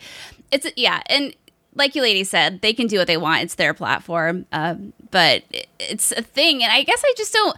It's, 0.50 0.66
yeah, 0.76 1.02
and 1.06 1.34
like 1.74 1.94
you 1.94 2.02
lady 2.02 2.24
said, 2.24 2.62
they 2.62 2.72
can 2.72 2.86
do 2.86 2.98
what 2.98 3.06
they 3.06 3.16
want. 3.16 3.42
It's 3.42 3.54
their 3.54 3.74
platform. 3.74 4.46
Um, 4.52 4.92
but 5.10 5.44
it's 5.78 6.12
a 6.12 6.22
thing. 6.22 6.62
And 6.62 6.72
I 6.72 6.82
guess 6.82 7.02
I 7.04 7.12
just 7.16 7.32
don't. 7.32 7.56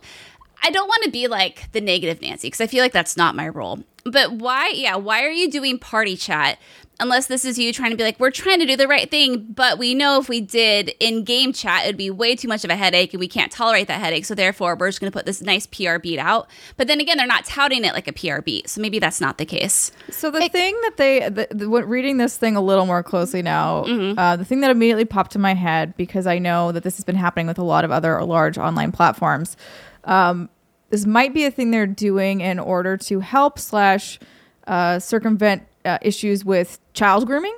I 0.63 0.71
don't 0.71 0.89
want 0.89 1.03
to 1.05 1.11
be 1.11 1.29
like 1.29 1.71
the 1.73 1.81
negative 1.81 2.23
Nancy 2.23 2.49
because 2.49 2.61
I 2.61 2.67
feel 2.67 2.83
like 2.83 2.93
that's 2.93 3.17
not 3.17 3.35
my 3.35 3.49
role. 3.49 3.81
But 4.05 4.33
why, 4.33 4.73
yeah, 4.75 4.97
why 4.97 5.23
are 5.25 5.31
you 5.31 5.51
doing 5.51 5.79
party 5.79 6.17
chat 6.17 6.59
unless 7.03 7.27
this 7.27 7.45
is 7.45 7.59
you 7.59 7.73
trying 7.73 7.91
to 7.91 7.97
be 7.97 8.05
like, 8.05 8.19
we're 8.21 8.31
trying 8.31 8.61
to 8.61 8.67
do 8.67 8.77
the 8.77 8.87
right 8.87 9.11
thing, 9.11 9.45
but 9.51 9.77
we 9.77 9.93
know 9.93 10.21
if 10.21 10.29
we 10.29 10.41
did 10.41 10.95
in 11.01 11.25
game 11.25 11.53
chat, 11.53 11.85
it'd 11.85 11.97
be 11.97 12.11
way 12.11 12.37
too 12.37 12.47
much 12.47 12.65
of 12.65 12.71
a 12.71 12.77
headache 12.77 13.13
and 13.13 13.19
we 13.19 13.27
can't 13.27 13.51
tolerate 13.51 13.89
that 13.89 14.01
headache. 14.01 14.25
So 14.25 14.37
therefore, 14.37 14.77
we're 14.77 14.89
just 14.89 15.01
going 15.01 15.11
to 15.11 15.17
put 15.17 15.27
this 15.27 15.43
nice 15.43 15.67
PR 15.67 15.99
beat 15.99 16.21
out. 16.21 16.49
But 16.77 16.87
then 16.87 17.01
again, 17.01 17.17
they're 17.17 17.27
not 17.27 17.45
touting 17.45 17.85
it 17.85 17.93
like 17.93 18.07
a 18.07 18.13
PR 18.13 18.41
beat. 18.41 18.69
So 18.69 18.81
maybe 18.81 19.01
that's 19.01 19.21
not 19.21 19.39
the 19.39 19.45
case. 19.45 19.91
So 20.11 20.31
the 20.31 20.49
thing 20.49 20.79
that 20.83 20.97
they, 20.97 21.29
the, 21.29 21.49
the, 21.51 21.69
reading 21.69 22.19
this 22.19 22.37
thing 22.37 22.55
a 22.55 22.61
little 22.61 22.87
more 22.87 23.03
closely 23.03 23.43
now, 23.43 23.85
uh, 24.17 24.37
the 24.37 24.45
thing 24.45 24.61
that 24.61 24.71
immediately 24.71 25.05
popped 25.05 25.33
to 25.33 25.39
my 25.41 25.55
head 25.55 25.97
because 25.97 26.27
I 26.29 26.39
know 26.39 26.71
that 26.71 26.85
this 26.85 26.97
has 26.97 27.05
been 27.05 27.17
happening 27.17 27.49
with 27.49 27.59
a 27.59 27.65
lot 27.65 27.85
of 27.85 27.91
other 27.91 28.23
large 28.23 28.59
online 28.59 28.93
platforms. 28.93 29.57
Um, 30.05 30.49
this 30.91 31.07
might 31.07 31.33
be 31.33 31.45
a 31.45 31.51
thing 31.51 31.71
they're 31.71 31.87
doing 31.87 32.41
in 32.41 32.59
order 32.59 32.97
to 32.99 33.21
help 33.21 33.59
slash 33.59 34.19
uh, 34.67 34.99
circumvent 34.99 35.63
uh, 35.85 35.99
issues 36.03 36.45
with 36.45 36.79
child 36.93 37.27
grooming. 37.27 37.57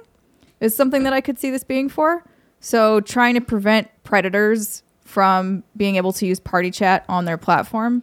Is 0.61 0.75
something 0.75 1.03
that 1.03 1.13
I 1.13 1.21
could 1.21 1.39
see 1.39 1.51
this 1.51 1.65
being 1.65 1.89
for. 1.89 2.25
So 2.61 3.01
trying 3.01 3.35
to 3.35 3.41
prevent 3.41 3.91
predators 4.05 4.83
from 5.03 5.63
being 5.77 5.97
able 5.97 6.13
to 6.15 6.27
use 6.27 6.41
party 6.41 6.71
chat 6.71 7.05
on 7.09 7.25
their 7.27 7.37
platform 7.37 8.03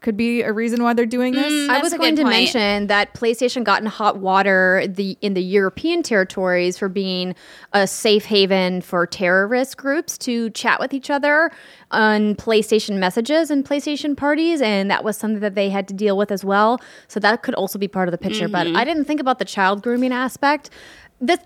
could 0.00 0.16
be 0.16 0.40
a 0.42 0.52
reason 0.52 0.82
why 0.82 0.94
they're 0.94 1.04
doing 1.04 1.34
this. 1.34 1.52
Mm, 1.52 1.68
I 1.68 1.80
was 1.82 1.92
going 1.92 2.16
to 2.16 2.22
point. 2.22 2.34
mention 2.34 2.86
that 2.86 3.12
PlayStation 3.14 3.64
got 3.64 3.82
in 3.82 3.86
hot 3.86 4.16
water 4.16 4.84
the 4.88 5.18
in 5.20 5.34
the 5.34 5.42
European 5.42 6.02
territories 6.02 6.78
for 6.78 6.88
being 6.88 7.34
a 7.74 7.86
safe 7.86 8.24
haven 8.24 8.80
for 8.80 9.06
terrorist 9.06 9.76
groups 9.76 10.16
to 10.18 10.48
chat 10.50 10.80
with 10.80 10.94
each 10.94 11.10
other 11.10 11.50
on 11.90 12.34
PlayStation 12.36 12.98
messages 12.98 13.50
and 13.50 13.64
PlayStation 13.64 14.16
parties, 14.16 14.60
and 14.62 14.90
that 14.90 15.04
was 15.04 15.16
something 15.16 15.40
that 15.40 15.54
they 15.54 15.68
had 15.68 15.86
to 15.88 15.94
deal 15.94 16.16
with 16.16 16.30
as 16.30 16.44
well. 16.44 16.80
So 17.08 17.20
that 17.20 17.42
could 17.42 17.54
also 17.54 17.78
be 17.78 17.88
part 17.88 18.08
of 18.08 18.12
the 18.12 18.18
picture. 18.18 18.48
Mm-hmm. 18.48 18.72
But 18.72 18.80
I 18.80 18.84
didn't 18.84 19.04
think 19.04 19.20
about 19.20 19.38
the 19.38 19.44
child 19.44 19.82
grooming 19.82 20.12
aspect. 20.12 20.70
This 21.20 21.38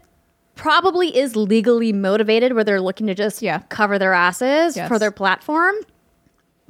probably 0.54 1.16
is 1.16 1.34
legally 1.34 1.92
motivated, 1.92 2.52
where 2.52 2.62
they're 2.62 2.80
looking 2.80 3.08
to 3.08 3.14
just 3.14 3.42
Yeah. 3.42 3.62
cover 3.70 3.99
their 3.99 4.12
asses 4.12 4.76
Yes. 4.76 4.87
for 4.87 5.00
their 5.00 5.11
platform. 5.11 5.75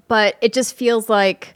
But 0.08 0.36
it 0.40 0.52
just 0.54 0.74
feels 0.74 1.08
like 1.10 1.54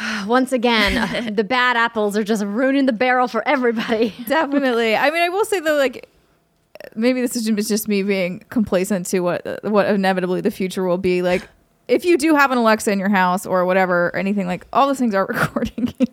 once 0.26 0.52
again, 0.52 0.96
uh, 0.96 1.30
the 1.34 1.44
bad 1.44 1.76
apples 1.76 2.16
are 2.16 2.24
just 2.24 2.44
ruining 2.44 2.86
the 2.86 2.92
barrel 2.92 3.28
for 3.28 3.46
everybody. 3.46 4.14
Definitely. 4.26 4.96
I 4.96 5.10
mean, 5.10 5.22
I 5.22 5.28
will 5.28 5.44
say 5.44 5.60
though, 5.60 5.76
like 5.76 6.08
maybe 6.94 7.20
this 7.20 7.36
is 7.36 7.44
just 7.68 7.88
me 7.88 8.02
being 8.02 8.44
complacent 8.50 9.06
to 9.06 9.20
what 9.20 9.60
what 9.64 9.86
inevitably 9.86 10.40
the 10.40 10.50
future 10.50 10.84
will 10.84 10.98
be. 10.98 11.22
Like, 11.22 11.48
if 11.90 12.04
you 12.04 12.16
do 12.16 12.34
have 12.34 12.50
an 12.52 12.58
Alexa 12.58 12.90
in 12.90 12.98
your 12.98 13.08
house 13.08 13.44
or 13.46 13.64
whatever, 13.64 14.06
or 14.08 14.16
anything 14.16 14.46
like 14.46 14.66
all 14.72 14.86
those 14.86 14.98
things 14.98 15.14
are 15.14 15.26
recording 15.28 15.92
you, 15.98 16.06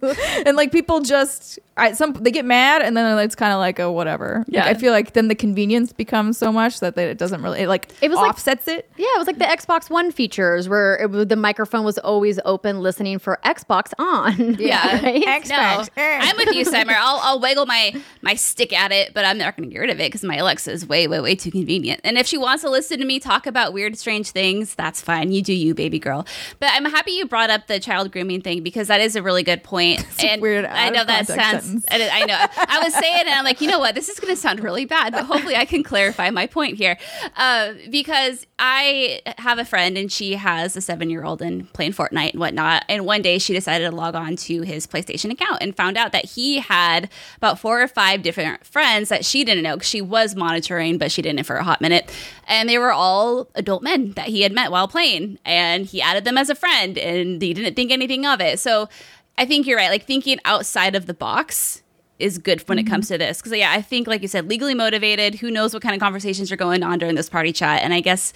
and 0.45 0.57
like 0.57 0.71
people 0.71 1.01
just 1.01 1.59
I, 1.77 1.91
some 1.93 2.13
they 2.13 2.31
get 2.31 2.43
mad 2.45 2.81
and 2.81 2.97
then 2.97 3.17
it's 3.19 3.35
kind 3.35 3.53
of 3.53 3.59
like 3.59 3.77
a 3.79 3.91
whatever. 3.91 4.39
Like, 4.39 4.47
Yeah. 4.49 4.65
I 4.65 4.73
feel 4.73 4.91
like 4.91 5.13
then 5.13 5.27
the 5.27 5.35
convenience 5.35 5.93
becomes 5.93 6.37
so 6.37 6.51
much 6.51 6.79
that 6.79 6.95
they, 6.95 7.05
it 7.11 7.17
doesn't 7.19 7.41
really 7.43 7.59
it 7.61 7.67
like 7.67 7.91
It 8.01 8.09
was 8.09 8.17
like- 8.17 8.31
offsets 8.31 8.67
it. 8.67 8.89
Yeah, 8.97 9.05
it 9.15 9.17
was 9.19 9.27
like 9.27 9.37
the 9.37 9.45
Xbox 9.45 9.89
One 9.89 10.11
features 10.11 10.67
where 10.67 10.95
it, 10.97 11.29
the 11.29 11.35
microphone 11.35 11.85
was 11.85 11.97
always 11.99 12.39
open, 12.45 12.79
listening 12.81 13.19
for 13.19 13.39
Xbox 13.45 13.93
on. 13.99 14.55
Yeah. 14.59 15.01
right? 15.03 15.23
Xbox. 15.43 15.89
No, 15.95 16.03
I'm 16.03 16.35
with 16.37 16.55
you, 16.55 16.65
Steimer. 16.65 16.95
I'll, 16.97 17.19
I'll 17.21 17.39
wiggle 17.39 17.65
my 17.67 17.93
my 18.21 18.33
stick 18.33 18.73
at 18.73 18.91
it, 18.91 19.13
but 19.13 19.23
I'm 19.23 19.37
not 19.37 19.55
going 19.55 19.69
to 19.69 19.73
get 19.73 19.79
rid 19.79 19.89
of 19.91 19.99
it 19.99 20.07
because 20.07 20.23
my 20.23 20.37
Alexa 20.37 20.71
is 20.71 20.87
way, 20.87 21.07
way, 21.07 21.19
way 21.19 21.35
too 21.35 21.51
convenient. 21.51 22.01
And 22.03 22.17
if 22.17 22.25
she 22.25 22.37
wants 22.37 22.63
to 22.63 22.69
listen 22.69 22.97
to 22.99 23.05
me 23.05 23.19
talk 23.19 23.45
about 23.45 23.71
weird, 23.73 23.97
strange 23.97 24.31
things, 24.31 24.73
that's 24.75 24.99
fine. 25.01 25.31
You 25.31 25.41
do 25.43 25.53
you, 25.53 25.66
baby 25.73 25.99
girl. 25.99 26.25
But 26.59 26.69
I'm 26.73 26.85
happy 26.85 27.11
you 27.11 27.25
brought 27.25 27.49
up 27.49 27.67
the 27.67 27.79
child 27.79 28.11
grooming 28.11 28.41
thing 28.41 28.63
because 28.63 28.87
that 28.87 29.01
is 29.01 29.15
a 29.15 29.21
really 29.21 29.43
good 29.43 29.63
point. 29.63 30.05
and 30.23 30.41
weird 30.41 30.65
I 30.65 30.89
know 30.89 31.03
that 31.05 31.27
sounds. 31.27 31.85
I 31.89 32.25
know. 32.25 32.35
I 32.57 32.81
was 32.83 32.93
saying, 32.93 33.21
and 33.21 33.29
I'm 33.29 33.43
like, 33.43 33.61
you 33.61 33.67
know 33.67 33.79
what? 33.79 33.95
This 33.95 34.09
is 34.09 34.19
going 34.19 34.33
to 34.33 34.39
sound 34.39 34.59
really 34.61 34.85
bad, 34.85 35.13
but 35.13 35.25
hopefully 35.25 35.55
I 35.55 35.65
can 35.65 35.83
clarify 35.83 36.29
my 36.29 36.47
point 36.47 36.77
here. 36.77 36.97
Uh, 37.35 37.73
because 37.89 38.45
I 38.59 39.21
have 39.37 39.59
a 39.59 39.65
friend, 39.65 39.97
and 39.97 40.11
she 40.11 40.33
has 40.35 40.75
a 40.75 40.81
seven 40.81 41.09
year 41.09 41.23
old 41.23 41.41
and 41.41 41.71
playing 41.73 41.93
Fortnite 41.93 42.31
and 42.31 42.39
whatnot. 42.39 42.85
And 42.89 43.05
one 43.05 43.21
day 43.21 43.37
she 43.37 43.53
decided 43.53 43.89
to 43.89 43.95
log 43.95 44.15
on 44.15 44.35
to 44.37 44.61
his 44.61 44.87
PlayStation 44.87 45.31
account 45.31 45.57
and 45.61 45.75
found 45.75 45.97
out 45.97 46.11
that 46.11 46.25
he 46.25 46.59
had 46.59 47.09
about 47.37 47.59
four 47.59 47.81
or 47.81 47.87
five 47.87 48.23
different 48.23 48.65
friends 48.65 49.09
that 49.09 49.25
she 49.25 49.43
didn't 49.43 49.63
know 49.63 49.77
'cause 49.77 49.87
she 49.87 50.01
was 50.01 50.35
monitoring, 50.35 50.97
but 50.97 51.11
she 51.11 51.21
didn't 51.21 51.43
for 51.45 51.55
a 51.55 51.63
hot 51.63 51.81
minute. 51.81 52.11
And 52.47 52.69
they 52.69 52.77
were 52.77 52.91
all 52.91 53.49
adult 53.55 53.83
men 53.83 54.11
that 54.11 54.27
he 54.27 54.41
had 54.41 54.53
met 54.53 54.71
while 54.71 54.87
playing. 54.87 55.37
And 55.45 55.85
he 55.85 56.01
added 56.01 56.23
them 56.23 56.37
as 56.37 56.49
a 56.49 56.55
friend, 56.55 56.97
and 56.97 57.41
he 57.41 57.53
didn't 57.53 57.75
think 57.75 57.91
anything 57.91 58.25
of 58.25 58.39
it. 58.41 58.59
So 58.59 58.89
I 59.37 59.45
think 59.45 59.67
you're 59.67 59.77
right. 59.77 59.89
Like 59.89 60.05
thinking 60.05 60.39
outside 60.45 60.95
of 60.95 61.05
the 61.05 61.13
box 61.13 61.83
is 62.19 62.37
good 62.37 62.67
when 62.67 62.79
it 62.79 62.83
mm-hmm. 62.83 62.93
comes 62.93 63.07
to 63.07 63.17
this 63.17 63.39
because 63.39 63.55
yeah 63.55 63.71
i 63.71 63.81
think 63.81 64.07
like 64.07 64.21
you 64.21 64.27
said 64.27 64.49
legally 64.49 64.73
motivated 64.73 65.35
who 65.35 65.51
knows 65.51 65.73
what 65.73 65.83
kind 65.83 65.93
of 65.93 66.01
conversations 66.01 66.51
are 66.51 66.55
going 66.55 66.81
on 66.81 66.97
during 66.97 67.15
this 67.15 67.29
party 67.29 67.53
chat 67.53 67.83
and 67.83 67.93
i 67.93 67.99
guess 67.99 68.33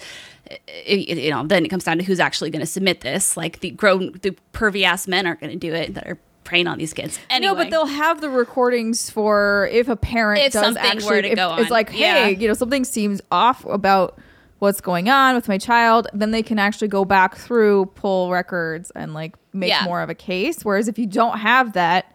i- 0.50 0.58
i- 0.88 0.92
you 0.92 1.30
know 1.30 1.44
then 1.44 1.64
it 1.64 1.68
comes 1.68 1.82
down 1.84 1.98
to 1.98 2.04
who's 2.04 2.20
actually 2.20 2.48
going 2.48 2.60
to 2.60 2.66
submit 2.66 3.00
this 3.00 3.36
like 3.36 3.58
the 3.60 3.70
grown 3.72 4.12
the 4.22 4.36
pervy 4.52 4.84
ass 4.84 5.08
men 5.08 5.26
aren't 5.26 5.40
going 5.40 5.50
to 5.52 5.58
do 5.58 5.74
it 5.74 5.94
that 5.94 6.06
are 6.06 6.18
preying 6.44 6.66
on 6.66 6.78
these 6.78 6.92
kids 6.92 7.18
anyway 7.30 7.52
No, 7.52 7.54
but 7.56 7.70
they'll 7.70 7.86
have 7.86 8.20
the 8.20 8.28
recordings 8.30 9.10
for 9.10 9.68
if 9.72 9.88
a 9.88 9.96
parent 9.96 10.42
If 10.42 10.52
does 10.52 10.62
something 10.64 10.82
actually 10.82 11.16
were 11.16 11.22
to 11.22 11.28
if 11.30 11.36
go 11.36 11.56
it's 11.56 11.70
like, 11.70 11.90
hey, 11.90 12.00
Yeah. 12.00 12.26
you 12.28 12.48
know, 12.48 12.54
something 12.54 12.84
seems 12.84 13.20
off 13.30 13.64
about 13.66 14.18
what's 14.58 14.80
going 14.80 15.08
on 15.08 15.34
with 15.34 15.48
my 15.48 15.58
child, 15.58 16.06
then 16.12 16.30
they 16.30 16.42
can 16.42 16.58
actually 16.58 16.86
go 16.88 17.04
back 17.04 17.36
through, 17.36 17.86
pull 17.94 18.30
records, 18.30 18.90
and 18.94 19.12
like 19.14 19.34
make 19.52 19.70
Yeah. 19.70 19.84
more 19.84 20.00
of 20.02 20.08
a 20.10 20.14
case. 20.14 20.64
Whereas 20.64 20.86
if 20.88 20.98
you 20.98 21.06
don't 21.06 21.38
have 21.38 21.72
that, 21.72 22.06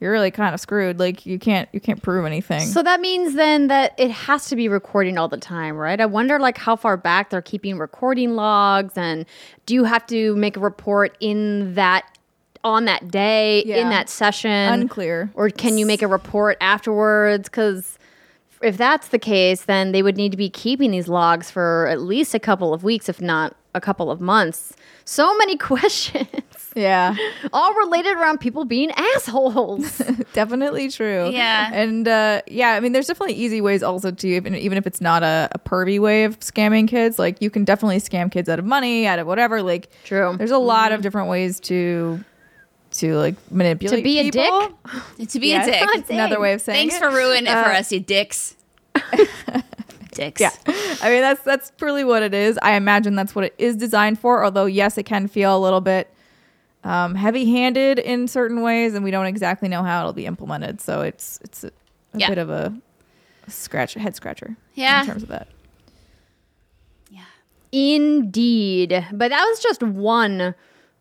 you're 0.00 0.10
really 0.12 0.30
kind 0.30 0.54
of 0.54 0.60
screwed. 0.60 0.98
Like 0.98 1.26
you 1.26 1.38
can't 1.38 1.68
you 1.72 1.78
can't 1.80 2.02
prove 2.02 2.24
anything. 2.24 2.60
So 2.60 2.82
that 2.82 3.00
means 3.00 3.34
then 3.34 3.66
that 3.68 3.92
it 3.98 4.10
has 4.10 4.48
to 4.48 4.56
be 4.56 4.66
recording 4.68 5.18
all 5.18 5.28
the 5.28 5.36
time, 5.36 5.76
right? 5.76 6.00
I 6.00 6.06
wonder 6.06 6.38
like 6.38 6.56
how 6.56 6.74
far 6.74 6.96
back 6.96 7.30
they're 7.30 7.42
keeping 7.42 7.78
recording 7.78 8.34
logs 8.34 8.94
and 8.96 9.26
do 9.66 9.74
you 9.74 9.84
have 9.84 10.06
to 10.06 10.34
make 10.36 10.56
a 10.56 10.60
report 10.60 11.16
in 11.20 11.74
that 11.74 12.04
on 12.64 12.84
that 12.86 13.08
day 13.10 13.62
Yeah. 13.64 13.76
in 13.82 13.90
that 13.90 14.08
session? 14.08 14.50
Unclear. 14.50 15.30
Or 15.34 15.48
can 15.50 15.78
you 15.78 15.86
make 15.86 16.02
a 16.02 16.06
report 16.08 16.56
afterwards 16.60 17.48
cuz 17.48 17.96
if 18.62 18.76
that's 18.76 19.08
the 19.08 19.18
case, 19.18 19.62
then 19.62 19.92
they 19.92 20.02
would 20.02 20.18
need 20.18 20.32
to 20.32 20.36
be 20.36 20.50
keeping 20.50 20.90
these 20.90 21.08
logs 21.08 21.50
for 21.50 21.86
at 21.90 22.00
least 22.02 22.34
a 22.34 22.38
couple 22.38 22.74
of 22.74 22.84
weeks, 22.84 23.08
if 23.08 23.18
not 23.18 23.56
a 23.74 23.80
couple 23.80 24.10
of 24.10 24.20
months. 24.20 24.74
So 25.06 25.34
many 25.38 25.56
questions, 25.70 26.28
yeah, 26.76 27.14
all 27.54 27.72
related 27.74 28.16
around 28.18 28.38
people 28.38 28.66
being 28.66 28.90
assholes. 28.90 29.98
definitely 30.34 30.90
true. 30.90 31.30
Yeah. 31.30 31.70
and 31.72 32.06
uh, 32.06 32.42
yeah, 32.48 32.70
I 32.72 32.80
mean, 32.80 32.92
there's 32.92 33.06
definitely 33.06 33.36
easy 33.36 33.62
ways 33.62 33.82
also 33.82 34.10
to 34.10 34.28
even 34.28 34.54
even 34.54 34.76
if 34.76 34.86
it's 34.86 35.00
not 35.00 35.22
a, 35.22 35.48
a 35.52 35.58
pervy 35.58 35.98
way 35.98 36.24
of 36.24 36.38
scamming 36.40 36.86
kids. 36.86 37.18
Like 37.18 37.40
you 37.40 37.48
can 37.48 37.64
definitely 37.64 37.98
scam 37.98 38.30
kids 38.30 38.48
out 38.50 38.58
of 38.58 38.66
money, 38.66 39.06
out 39.06 39.18
of 39.18 39.26
whatever. 39.26 39.62
Like 39.62 39.88
True. 40.04 40.34
There's 40.36 40.50
a 40.50 40.58
lot 40.58 40.92
of 40.92 41.00
different 41.00 41.28
ways 41.30 41.60
to 41.60 42.22
to 43.00 43.16
like 43.16 43.34
manipulate 43.50 43.98
To 43.98 44.02
be 44.02 44.18
a 44.20 44.30
dick? 44.30 45.28
to 45.28 45.40
be 45.40 45.48
Yeah, 45.50 45.62
a 45.62 45.66
dick 45.66 45.88
it's 45.94 46.10
another 46.10 46.40
way 46.40 46.52
of 46.54 46.60
saying 46.60 46.88
thanks 46.90 46.96
it. 46.96 47.00
for 47.00 47.10
ruining 47.14 47.46
it 47.46 47.52
for 47.64 47.70
Uh, 47.70 47.78
us 47.78 47.90
you 47.92 48.00
dicks 48.00 48.56
dicks 50.12 50.40
Yeah, 50.40 50.50
I 51.02 51.10
mean 51.10 51.20
that's 51.22 51.42
that's 51.42 51.72
really 51.80 52.04
what 52.04 52.22
it 52.22 52.34
is. 52.34 52.58
I 52.62 52.72
imagine 52.72 53.14
that's 53.14 53.34
what 53.34 53.44
it 53.44 53.54
is 53.58 53.76
designed 53.76 54.18
for. 54.18 54.44
Although 54.44 54.66
yes, 54.66 54.98
it 54.98 55.04
can 55.04 55.28
feel 55.28 55.56
a 55.56 55.60
little 55.60 55.80
bit 55.80 56.12
um, 56.82 57.14
heavy-handed 57.14 57.98
in 57.98 58.26
certain 58.26 58.62
ways, 58.62 58.94
and 58.94 59.04
we 59.04 59.10
don't 59.10 59.26
exactly 59.26 59.68
know 59.68 59.82
how 59.82 60.00
it'll 60.00 60.12
be 60.12 60.26
implemented. 60.26 60.80
So 60.80 61.02
it's 61.02 61.38
it's 61.44 61.64
a, 61.64 61.68
a 62.14 62.18
Yeah. 62.18 62.28
bit 62.28 62.38
of 62.38 62.50
a 62.50 62.74
scratch, 63.48 63.94
head 63.94 64.14
scratcher. 64.16 64.56
Yeah. 64.74 65.00
in 65.02 65.06
terms 65.06 65.22
of 65.22 65.28
that. 65.28 65.48
yeah 67.10 67.22
Indeed. 67.72 69.06
But 69.12 69.28
that 69.30 69.44
was 69.44 69.60
just 69.60 69.82
one 69.82 70.54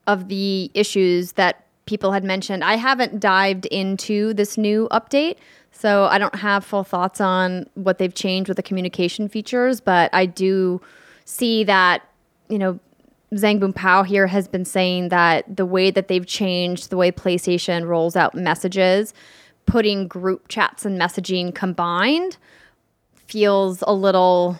of 0.07 0.27
the 0.27 0.69
issues 0.73 1.33
that 1.33 1.65
people 1.89 2.11
had 2.11 2.23
mentioned. 2.23 2.63
I 2.63 2.75
haven't 2.75 3.19
dived 3.19 3.65
into 3.65 4.31
this 4.35 4.59
new 4.59 4.87
update, 4.91 5.37
so 5.71 6.05
I 6.05 6.19
don't 6.19 6.35
have 6.35 6.63
full 6.63 6.83
thoughts 6.83 7.19
on 7.19 7.67
what 7.73 7.97
they've 7.97 8.13
changed 8.13 8.47
with 8.47 8.57
the 8.57 8.63
communication 8.63 9.27
features, 9.27 9.81
but 9.81 10.11
I 10.13 10.27
do 10.27 10.81
see 11.25 11.63
that, 11.63 12.07
you 12.47 12.59
know, 12.59 12.79
Bang 13.31 13.59
Zoom 13.59 13.73
Pow 13.73 14.03
here 14.03 14.27
has 14.27 14.47
been 14.47 14.65
saying 14.65 15.09
that 15.09 15.55
the 15.55 15.65
way 15.65 15.89
that 15.89 16.07
they've 16.07 16.25
changed 16.25 16.91
the 16.91 16.97
way 16.97 17.11
PlayStation 17.11 17.87
rolls 17.87 18.15
out 18.15 18.35
messages, 18.35 19.13
putting 19.65 20.07
group 20.07 20.47
chats 20.47 20.85
and 20.85 20.99
messaging 20.99 21.53
combined 21.53 22.37
feels 23.15 23.83
a 23.87 23.93
little 23.93 24.59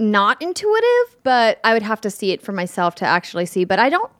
not 0.00 0.40
intuitive, 0.40 1.16
but 1.22 1.60
I 1.62 1.74
would 1.74 1.82
have 1.82 2.00
to 2.00 2.10
see 2.10 2.32
it 2.32 2.40
for 2.40 2.52
myself 2.52 2.94
to 2.96 3.04
actually 3.04 3.46
see. 3.46 3.64
But 3.64 3.78
I 3.78 3.90
don't 3.90 4.10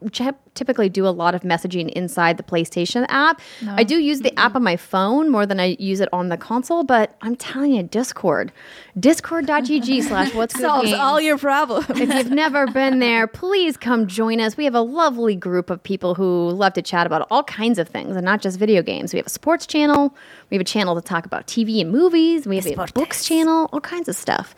typically 0.54 0.88
do 0.88 1.06
a 1.06 1.08
lot 1.10 1.34
of 1.34 1.40
messaging 1.42 1.88
inside 1.90 2.36
the 2.36 2.42
PlayStation 2.42 3.06
app. 3.08 3.40
I 3.66 3.82
do 3.82 3.98
use 3.98 4.20
the 4.20 4.38
app 4.38 4.54
on 4.54 4.62
my 4.62 4.76
phone 4.76 5.30
more 5.30 5.46
than 5.46 5.58
I 5.58 5.76
use 5.78 6.00
it 6.00 6.08
on 6.12 6.28
the 6.28 6.36
console. 6.36 6.84
But 6.84 7.16
I'm 7.22 7.34
telling 7.34 7.72
you, 7.72 7.82
Discord, 7.82 8.52
discord.gg 8.98 10.02
slash 10.08 10.34
what's 10.34 10.54
good 10.54 10.62
Solves 10.62 10.88
games. 10.90 11.00
all 11.00 11.20
your 11.20 11.38
problems. 11.38 11.86
if 11.88 11.98
you've 12.12 12.30
never 12.30 12.66
been 12.66 12.98
there, 12.98 13.26
please 13.26 13.76
come 13.78 14.06
join 14.06 14.38
us. 14.38 14.56
We 14.56 14.64
have 14.64 14.74
a 14.74 14.82
lovely 14.82 15.34
group 15.34 15.70
of 15.70 15.82
people 15.82 16.14
who 16.14 16.50
love 16.50 16.74
to 16.74 16.82
chat 16.82 17.06
about 17.06 17.26
all 17.30 17.42
kinds 17.44 17.78
of 17.78 17.88
things 17.88 18.16
and 18.16 18.24
not 18.24 18.42
just 18.42 18.58
video 18.58 18.82
games. 18.82 19.14
We 19.14 19.18
have 19.18 19.26
a 19.26 19.30
sports 19.30 19.66
channel, 19.66 20.14
we 20.50 20.56
have 20.56 20.60
a 20.60 20.64
channel 20.64 20.94
to 20.94 21.00
talk 21.00 21.24
about 21.24 21.46
TV 21.46 21.80
and 21.80 21.90
movies, 21.90 22.46
we 22.46 22.56
have 22.56 22.66
a 22.66 22.92
books 22.92 23.24
channel, 23.24 23.70
all 23.72 23.80
kinds 23.80 24.08
of 24.08 24.16
stuff. 24.16 24.54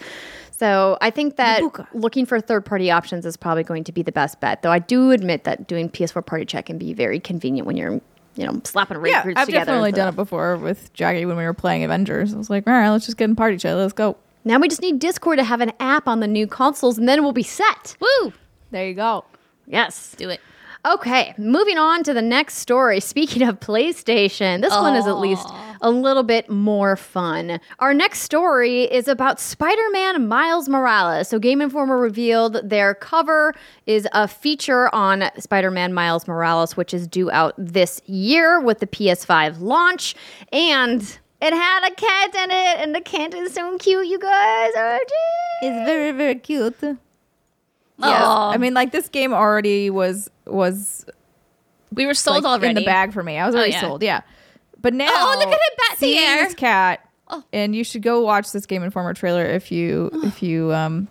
So 0.63 0.97
I 1.01 1.11
think 1.11 1.35
that 1.39 1.61
looking 1.93 2.25
for 2.25 2.41
third 2.41 2.65
party 2.65 2.89
options 2.89 3.27
is 3.27 3.37
probably 3.37 3.65
going 3.65 3.83
to 3.83 3.91
be 3.91 4.03
the 4.03 4.13
best 4.13 4.39
bet. 4.39 4.63
Though 4.63 4.71
I 4.71 4.79
do 4.79 5.11
admit 5.11 5.43
that 5.43 5.67
doing 5.67 5.91
PS4 5.91 6.25
Party 6.25 6.45
Chat 6.45 6.67
can 6.67 6.79
be 6.79 6.93
very 6.93 7.19
convenient 7.19 7.67
when 7.67 7.77
you're, 7.77 8.01
you 8.37 8.47
know, 8.47 8.61
slapping 8.63 8.99
raid 8.99 9.11
yeah, 9.11 9.25
groups 9.25 9.41
I've 9.41 9.47
together. 9.47 9.65
definitely 9.65 9.89
and 9.89 9.97
done 9.97 10.09
it 10.11 10.15
before 10.15 10.57
with 10.57 10.93
Jackie 10.93 11.27
when 11.27 11.37
we 11.37 11.43
were 11.43 11.53
playing 11.53 11.83
Avengers. 11.83 12.33
I 12.33 12.37
was 12.39 12.49
like, 12.49 12.69
all 12.69 12.75
right, 12.75 12.91
let's 12.91 13.07
just 13.07 13.19
get 13.19 13.25
in 13.25 13.35
party 13.35 13.57
chat. 13.57 13.77
Let's 13.77 13.93
go. 13.93 14.17
Now 14.45 14.61
we 14.61 14.69
just 14.69 14.83
need 14.83 15.01
Discord 15.01 15.39
to 15.39 15.45
have 15.45 15.61
an 15.61 15.73
app 15.81 16.07
on 16.07 16.21
the 16.21 16.29
new 16.29 16.47
consoles, 16.47 16.97
and 16.97 17.09
then 17.09 17.25
we'll 17.25 17.33
be 17.33 17.43
set. 17.43 17.97
Woo! 17.99 18.33
There 18.71 18.87
you 18.87 18.95
go. 18.95 19.25
Yes. 19.67 20.15
Do 20.17 20.31
it. 20.31 20.41
Okay, 20.85 21.33
moving 21.39 21.79
on 21.79 22.03
to 22.03 22.13
the 22.13 22.23
next 22.23 22.57
story. 22.57 22.99
Speaking 22.99 23.43
of 23.47 23.61
PlayStation, 23.61 24.63
this 24.63 24.73
one 24.73 24.97
is 24.97 25.07
at 25.07 25.19
least 25.19 25.47
a 25.81 25.89
little 25.91 26.25
bit 26.25 26.51
more 26.51 26.97
fun. 26.97 27.61
Our 27.79 27.95
next 27.95 28.23
story 28.23 28.83
is 28.83 29.07
about 29.07 29.39
Spider 29.39 29.91
Man 29.93 30.27
Miles 30.27 30.69
Morales. 30.69 31.29
So, 31.29 31.39
Game 31.39 31.61
Informer 31.61 31.97
revealed 31.99 32.69
their 32.69 32.95
cover 32.95 33.55
is 33.87 34.09
a 34.13 34.27
feature 34.27 34.93
on 34.93 35.31
Spider 35.39 35.71
Man 35.71 35.95
Miles 35.95 36.27
Morales, 36.27 36.77
which 36.77 36.93
is 36.93 37.07
due 37.07 37.31
out 37.31 37.55
this 37.57 38.03
year 38.07 38.61
with 38.61 38.81
the 38.81 38.89
PS5 38.89 39.61
launch. 39.61 40.17
And 40.53 41.01
it 41.41 41.53
had 41.53 41.93
a 41.93 41.95
cat 41.95 42.35
in 42.35 42.51
it, 42.51 42.81
and 42.81 42.93
the 42.93 43.01
cat 43.01 43.35
is 43.35 43.55
so 43.55 43.79
cute, 43.79 44.09
you 44.09 44.19
guys. 44.19 44.73
Oh. 44.77 44.99
It's 45.63 45.87
very, 45.87 46.11
very 46.11 46.35
cute. 46.35 46.83
Yeah. 47.99 48.27
I 48.27 48.57
mean, 48.59 48.75
like 48.75 48.93
this 48.93 49.09
game 49.09 49.33
already 49.33 49.91
was 49.91 50.31
was 50.47 51.05
We 51.93 52.07
were 52.07 52.15
sold 52.15 52.45
like, 52.45 52.51
already. 52.53 52.69
in 52.71 52.75
the 52.77 52.85
bag 52.85 53.13
for 53.13 53.23
me. 53.23 53.39
I 53.39 53.47
was 53.47 53.55
already 53.55 53.73
yeah. 53.73 53.81
sold. 53.81 54.03
Yeah. 54.03 54.23
But 54.81 54.95
now, 54.95 55.07
Oh, 55.11 55.37
look 55.39 55.47
at 55.49 55.55
it 55.55 55.79
bat 55.79 55.99
the 56.01 56.19
air. 56.19 56.45
this 56.45 56.55
cat, 56.55 57.09
Oh. 57.29 57.45
and 57.53 57.75
you 57.77 57.85
should 57.85 58.03
go 58.03 58.21
watch 58.23 58.51
this 58.53 58.67
Game 58.67 58.83
Informer 58.83 59.15
trailer 59.15 59.45
if 59.45 59.71
you 59.71 60.11
if 60.25 60.43
you 60.43 60.73
um 60.73 61.07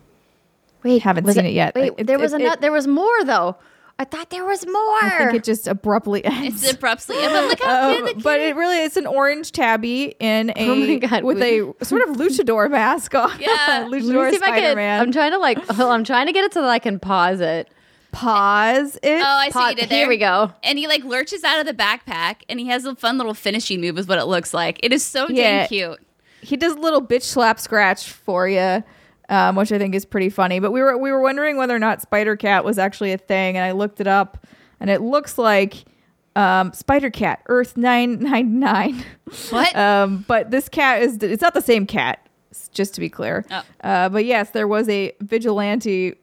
Wait, 0.83 1.01
haven't 1.03 1.31
seen 1.31 1.45
it 1.45 1.53
yet. 1.53 1.75
Wait, 1.75 1.93
It- 1.97 2.07
there 2.07 2.17
it- 2.17 2.21
was 2.21 2.33
it- 2.33 2.41
ano- 2.41 2.55
there 2.59 2.71
was 2.71 2.88
more 2.88 3.23
though. 3.23 3.55
I 4.01 4.05
thought 4.05 4.29
there 4.31 4.46
was 4.46 4.65
more. 4.65 4.75
I 5.03 5.15
think 5.20 5.34
it 5.36 5.43
just 5.43 5.67
abruptly 5.67 6.25
ends. 6.25 6.63
It's 6.63 6.74
abruptly. 6.74 7.17
But 7.17 7.48
look 7.50 7.62
how 7.62 7.89
Um, 7.91 8.03
cute 8.05 8.17
the 8.17 8.24
but 8.24 8.39
it 8.39 8.55
really 8.55 8.77
it's 8.84 8.98
an 8.98 9.05
orange 9.05 9.51
tabby 9.51 10.15
in 10.20 10.51
a 10.55 10.70
Oh 10.70 10.75
my 10.75 10.96
God, 10.96 11.24
with 11.24 11.38
we- 11.39 11.72
a 11.79 11.86
sort 11.86 12.10
of 12.10 12.15
luchador 12.17 12.70
mask 12.72 13.13
on. 13.13 13.31
Yeah. 13.39 13.88
Luchador 13.89 14.29
see 14.31 14.38
if 14.38 14.43
I 14.43 14.48
Spider. 14.58 14.75
Man. 14.75 15.01
I'm 15.01 15.12
trying 15.12 15.31
to 15.31 15.38
like. 15.38 15.60
I'm 15.79 16.03
trying 16.03 16.25
to 16.27 16.34
get 16.34 16.46
it 16.46 16.53
so 16.53 16.62
that 16.62 16.70
I 16.70 16.79
can 16.79 17.00
pause 17.00 17.39
it. 17.41 17.70
Pause 18.12 18.98
it. 19.03 19.22
Oh, 19.22 19.25
I 19.25 19.50
see 19.51 19.70
you 19.70 19.75
did 19.75 19.89
there. 19.89 20.00
Here 20.00 20.10
we 20.10 20.17
go. 20.17 20.51
And 20.63 20.77
he 20.77 20.88
like 20.88 21.03
lurches 21.03 21.43
out 21.43 21.60
of 21.60 21.65
the 21.65 21.74
backpack, 21.74 22.38
and 22.50 22.60
he 22.60 22.67
has 22.67 22.84
a 22.86 22.96
fun 22.96 23.17
little 23.17 23.34
finishing 23.34 23.79
move, 23.81 23.98
is 23.98 24.08
what 24.08 24.20
it 24.20 24.25
looks 24.25 24.53
like. 24.53 24.79
It 24.84 24.91
is 24.91 25.03
so 25.03 25.27
Yeah. 25.29 25.60
dang 25.60 25.67
cute. 25.70 26.00
he 26.41 26.58
does 26.58 26.74
a 26.74 26.79
little 26.79 27.01
bitch 27.01 27.22
slap 27.24 27.60
scratch 27.60 28.10
for 28.10 28.50
you, 28.50 28.84
um, 29.31 29.55
which 29.55 29.71
I 29.71 29.79
think 29.79 29.95
is 29.95 30.05
pretty 30.05 30.29
funny. 30.29 30.59
But 30.59 30.71
we 30.71 30.81
were 30.81 30.95
we 30.97 31.11
were 31.11 31.21
wondering 31.21 31.57
whether 31.57 31.75
or 31.75 31.79
not 31.79 32.01
Spider 32.01 32.35
Cat 32.35 32.63
was 32.63 32.77
actually 32.77 33.13
a 33.13 33.17
thing, 33.17 33.57
and 33.57 33.65
I 33.65 33.71
looked 33.71 34.00
it 34.00 34.07
up, 34.07 34.45
and 34.79 34.89
it 34.89 35.01
looks 35.01 35.38
like 35.39 35.85
um, 36.35 36.73
Spider 36.73 37.09
Cat 37.09 37.41
Earth 37.47 37.77
nine 37.77 38.19
nine 38.19 38.59
nine. 38.59 39.03
What? 39.50 39.75
Um, 39.81 40.25
but 40.27 40.51
this 40.51 40.67
cat 40.67 41.01
is 41.01 41.17
it's 41.23 41.41
not 41.41 41.53
the 41.53 41.61
same 41.61 41.88
cat, 41.88 42.27
just 42.73 42.93
to 42.95 43.01
be 43.01 43.09
clear. 43.09 43.45
Oh. 43.50 43.63
Uh, 43.81 44.09
but 44.09 44.25
yes, 44.25 44.51
there 44.51 44.67
was 44.67 44.88
a 44.89 45.13
vigilante 45.21 46.15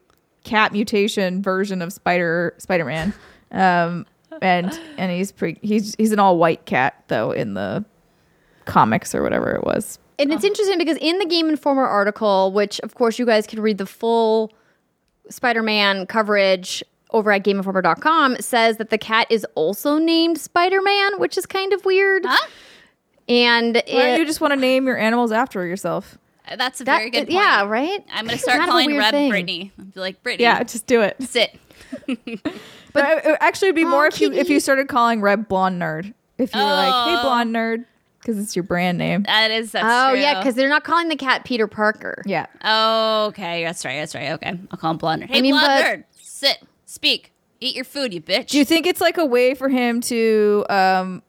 cat 0.43 0.71
mutation 0.71 1.41
version 1.41 1.81
of 1.81 1.91
Spider 1.91 2.53
Spider 2.59 2.85
Man, 2.85 3.11
um, 3.51 4.05
and 4.39 4.79
and 4.99 5.11
he's 5.11 5.31
pretty 5.31 5.59
he's 5.63 5.95
he's 5.97 6.11
an 6.11 6.19
all 6.19 6.37
white 6.37 6.65
cat 6.65 7.03
though 7.07 7.31
in 7.31 7.55
the 7.55 7.83
comics 8.65 9.15
or 9.15 9.23
whatever 9.23 9.55
it 9.55 9.63
was. 9.63 9.97
And 10.19 10.31
it's 10.33 10.43
oh. 10.43 10.47
interesting 10.47 10.77
because 10.77 10.97
in 10.97 11.17
the 11.19 11.25
Game 11.25 11.49
Informer 11.49 11.85
article, 11.87 12.51
which 12.51 12.79
of 12.81 12.93
course 12.95 13.17
you 13.17 13.25
guys 13.25 13.47
can 13.47 13.61
read 13.61 13.77
the 13.77 13.85
full 13.85 14.51
Spider-Man 15.29 16.05
coverage 16.07 16.83
over 17.11 17.31
at 17.31 17.43
GameInformer.com, 17.43 18.37
says 18.39 18.77
that 18.77 18.89
the 18.89 18.97
cat 18.97 19.27
is 19.29 19.45
also 19.55 19.97
named 19.97 20.37
Spider-Man, 20.39 21.19
which 21.19 21.37
is 21.37 21.45
kind 21.45 21.73
of 21.73 21.83
weird. 21.85 22.23
Huh? 22.25 22.47
And 23.27 23.75
Why 23.87 24.09
it- 24.09 24.19
you 24.19 24.25
just 24.25 24.41
want 24.41 24.53
to 24.53 24.59
name 24.59 24.85
your 24.85 24.97
animals 24.97 25.31
after 25.31 25.65
yourself? 25.65 26.17
Uh, 26.47 26.55
that's 26.55 26.81
a 26.81 26.83
that- 26.83 26.97
very 26.97 27.09
good 27.11 27.19
point. 27.27 27.31
yeah, 27.31 27.63
right. 27.65 28.03
I'm 28.11 28.25
gonna 28.25 28.37
start 28.37 28.57
kind 28.57 28.63
of 28.63 28.67
a 28.69 28.71
calling 28.71 28.87
weird 28.87 28.99
Reb 28.99 29.11
thing. 29.11 29.29
Brittany. 29.29 29.71
I'll 29.79 29.85
be 29.85 29.99
like 29.99 30.21
Brittany. 30.23 30.43
Yeah, 30.43 30.61
just 30.63 30.85
do 30.87 31.01
it. 31.01 31.15
sit. 31.23 31.55
But 32.91 33.05
it, 33.05 33.25
it 33.25 33.37
actually 33.39 33.67
would 33.69 33.75
be 33.75 33.85
more 33.85 34.05
Oh, 34.05 34.07
if 34.07 34.19
you 34.19 34.31
if 34.33 34.49
you 34.49 34.59
started 34.59 34.87
calling 34.87 35.21
Reb 35.21 35.47
Blonde 35.47 35.79
Nerd. 35.79 36.13
If 36.39 36.55
you 36.55 36.59
were 36.59 36.65
like, 36.65 36.87
"Hey, 37.07 37.15
Oh. 37.19 37.21
Blonde 37.21 37.55
Nerd," 37.55 37.85
because 38.19 38.37
it's 38.37 38.55
your 38.55 38.63
brand 38.63 38.97
name. 38.97 39.23
That 39.23 39.51
is. 39.51 39.71
That's 39.71 39.85
oh 39.87 40.11
true. 40.13 40.21
yeah, 40.21 40.39
because 40.39 40.55
they're 40.55 40.69
not 40.69 40.83
calling 40.83 41.07
the 41.09 41.15
cat 41.15 41.45
Peter 41.45 41.67
Parker. 41.67 42.21
Yeah. 42.25 42.45
Oh, 42.63 43.25
okay. 43.27 43.63
That's 43.63 43.83
right. 43.85 43.99
That's 43.99 44.15
right. 44.15 44.31
Okay. 44.33 44.59
I'll 44.71 44.77
call 44.77 44.91
him 44.91 44.97
blonde. 44.97 45.23
Hey, 45.25 45.41
mean, 45.41 45.53
blonde 45.53 46.05
but- 46.07 46.21
Sit. 46.21 46.59
Speak. 46.85 47.31
Eat 47.61 47.75
your 47.75 47.83
food, 47.85 48.13
you 48.13 48.21
bitch. 48.21 48.47
Do 48.49 48.57
you 48.57 48.63
think 48.65 48.87
it's 48.87 49.01
like 49.01 49.17
a 49.17 49.25
way 49.25 49.53
for 49.53 49.67
him 49.67 49.99
to 50.01 50.65
um 50.69 51.21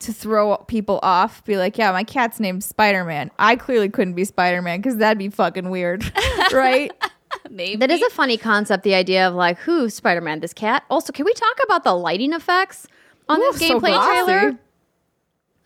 to 0.00 0.12
throw 0.12 0.56
people 0.68 1.00
off? 1.02 1.44
Be 1.44 1.56
like, 1.56 1.76
"Yeah, 1.78 1.90
my 1.92 2.04
cat's 2.04 2.38
named 2.38 2.62
Spider 2.62 3.04
Man. 3.04 3.30
I 3.38 3.56
clearly 3.56 3.88
couldn't 3.88 4.14
be 4.14 4.24
Spider 4.24 4.62
Man 4.62 4.80
because 4.80 4.98
that'd 4.98 5.18
be 5.18 5.28
fucking 5.30 5.68
weird, 5.70 6.04
right?" 6.52 6.92
Maybe. 7.50 7.76
That 7.76 7.90
is 7.90 8.00
a 8.02 8.10
funny 8.10 8.36
concept, 8.36 8.84
the 8.84 8.94
idea 8.94 9.26
of 9.26 9.34
like, 9.34 9.58
who 9.58 9.88
Spider 9.90 10.20
Man, 10.20 10.40
this 10.40 10.52
cat? 10.54 10.84
Also, 10.90 11.12
can 11.12 11.24
we 11.24 11.32
talk 11.34 11.56
about 11.64 11.82
the 11.82 11.92
lighting 11.94 12.32
effects 12.34 12.86
on 13.28 13.40
Ooh, 13.40 13.52
this 13.52 13.66
so 13.66 13.80
gameplay 13.80 13.88
glossy. 13.94 14.10
trailer? 14.24 14.58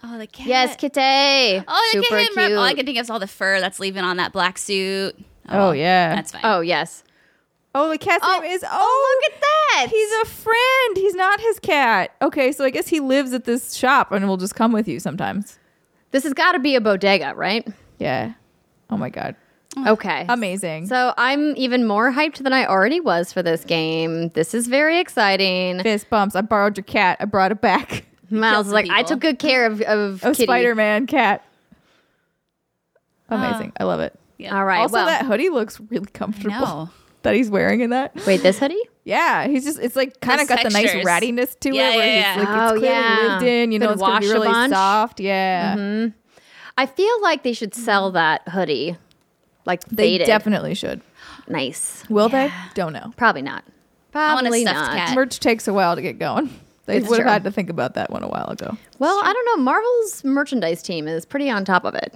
Oh, 0.02 0.18
the 0.18 0.26
cat. 0.26 0.46
Yes, 0.46 0.76
Kitty. 0.76 1.64
Oh, 1.66 1.90
look 1.94 2.04
Super 2.04 2.16
at 2.18 2.22
him. 2.22 2.28
Oh, 2.36 2.46
cute. 2.46 2.58
All 2.58 2.64
I 2.64 2.74
can 2.74 2.86
think 2.86 2.98
of 2.98 3.02
is 3.02 3.10
all 3.10 3.18
the 3.18 3.26
fur 3.26 3.60
that's 3.60 3.80
leaving 3.80 4.04
on 4.04 4.18
that 4.18 4.32
black 4.32 4.58
suit. 4.58 5.16
Oh, 5.48 5.68
oh, 5.68 5.72
yeah. 5.72 6.14
That's 6.14 6.32
fine. 6.32 6.42
Oh, 6.44 6.60
yes. 6.60 7.02
Oh, 7.74 7.90
the 7.90 7.98
cat's 7.98 8.24
Oh, 8.26 8.40
name 8.40 8.50
is. 8.52 8.64
Oh, 8.64 8.68
oh, 8.72 9.20
look 9.22 9.34
at 9.34 9.40
that. 9.40 9.86
He's 9.90 10.12
a 10.22 10.24
friend. 10.24 10.96
He's 10.96 11.14
not 11.14 11.40
his 11.40 11.58
cat. 11.58 12.12
Okay, 12.22 12.52
so 12.52 12.64
I 12.64 12.70
guess 12.70 12.88
he 12.88 13.00
lives 13.00 13.32
at 13.32 13.44
this 13.44 13.74
shop 13.74 14.12
and 14.12 14.26
will 14.28 14.38
just 14.38 14.54
come 14.54 14.72
with 14.72 14.88
you 14.88 14.98
sometimes. 15.00 15.58
This 16.10 16.24
has 16.24 16.32
got 16.32 16.52
to 16.52 16.58
be 16.58 16.74
a 16.74 16.80
bodega, 16.80 17.34
right? 17.34 17.66
Yeah. 17.98 18.34
Oh 18.88 18.96
my 18.96 19.10
god. 19.10 19.36
Oh. 19.76 19.92
Okay. 19.92 20.24
Amazing. 20.28 20.86
So 20.86 21.12
I'm 21.18 21.54
even 21.56 21.86
more 21.86 22.12
hyped 22.12 22.38
than 22.38 22.52
I 22.54 22.64
already 22.64 23.00
was 23.00 23.32
for 23.32 23.42
this 23.42 23.64
game. 23.64 24.30
This 24.30 24.54
is 24.54 24.68
very 24.68 24.98
exciting. 24.98 25.82
Fist 25.82 26.08
bumps. 26.08 26.34
I 26.34 26.40
borrowed 26.40 26.78
your 26.78 26.84
cat. 26.84 27.18
I 27.20 27.26
brought 27.26 27.52
it 27.52 27.60
back. 27.60 28.06
Miles 28.30 28.66
is 28.66 28.70
some 28.70 28.74
like, 28.74 28.90
I 28.90 29.02
took 29.02 29.20
good 29.20 29.38
care 29.38 29.66
of, 29.66 29.80
of 29.82 30.22
A 30.24 30.28
Kitty. 30.32 30.44
Spider 30.44 30.74
Man 30.74 31.06
cat. 31.06 31.44
Ah. 33.30 33.34
Amazing. 33.48 33.72
I 33.78 33.84
love 33.84 34.00
it. 34.00 34.18
Yeah. 34.38 34.56
All 34.56 34.64
right. 34.64 34.80
also, 34.80 34.94
well, 34.94 35.06
that 35.06 35.24
hoodie 35.24 35.48
looks 35.48 35.80
really 35.88 36.06
comfortable 36.12 36.90
that 37.22 37.34
he's 37.34 37.50
wearing 37.50 37.80
in 37.80 37.90
that. 37.90 38.14
wait, 38.26 38.42
this 38.42 38.58
hoodie? 38.58 38.80
Yeah, 39.04 39.46
he's 39.46 39.64
just, 39.64 39.78
it's 39.78 39.94
like 39.96 40.20
kind 40.20 40.40
of 40.40 40.48
Those 40.48 40.56
got 40.56 40.64
the 40.64 40.70
nice 40.70 40.92
textures. 40.92 41.04
rattiness 41.04 41.58
to 41.60 41.74
Yeah, 41.74 41.90
it 41.92 41.96
where 41.96 42.06
yeah, 42.06 42.34
he's 42.34 42.38
like, 42.44 42.48
yeah. 42.48 42.64
it's 42.64 42.72
Oh, 42.72 42.78
clearly 42.78 42.88
yeah. 42.88 43.28
lived 43.32 43.42
in, 43.44 43.72
you 43.72 43.78
know, 43.78 43.90
it's 43.92 44.00
going 44.02 44.14
to 44.22 44.26
be 44.28 44.32
really 44.32 44.68
soft. 44.68 45.20
Yeah. 45.20 45.76
Mm-hmm. 45.76 46.18
I 46.78 46.86
feel 46.86 47.22
like 47.22 47.42
they 47.42 47.52
should 47.52 47.74
sell 47.74 48.10
that 48.12 48.48
hoodie. 48.48 48.96
Like 49.64 49.84
They 49.84 49.96
faded. 50.18 50.26
definitely 50.26 50.74
should. 50.74 51.00
nice. 51.48 52.04
Will 52.10 52.28
they? 52.28 52.52
Don't 52.74 52.92
know. 52.92 53.12
Probably 53.16 53.42
not. 53.42 53.64
want 54.12 54.46
a 54.46 54.50
Probably 54.50 54.64
not. 54.64 54.96
cat. 54.96 55.14
Merch 55.14 55.40
takes 55.40 55.66
a 55.68 55.72
while 55.72 55.94
to 55.96 56.02
get 56.02 56.18
going. 56.18 56.50
They 56.86 57.00
would 57.00 57.18
have 57.18 57.28
had 57.28 57.44
to 57.44 57.50
think 57.50 57.68
about 57.68 57.94
that 57.94 58.10
one 58.10 58.22
a 58.22 58.28
while 58.28 58.48
ago. 58.48 58.76
Well, 58.98 59.20
I 59.22 59.32
don't 59.32 59.44
know. 59.58 59.62
Marvel's 59.64 60.24
merchandise 60.24 60.82
team 60.82 61.06
is 61.08 61.26
pretty 61.26 61.50
on 61.50 61.64
top 61.64 61.84
of 61.84 61.94
it. 61.94 62.14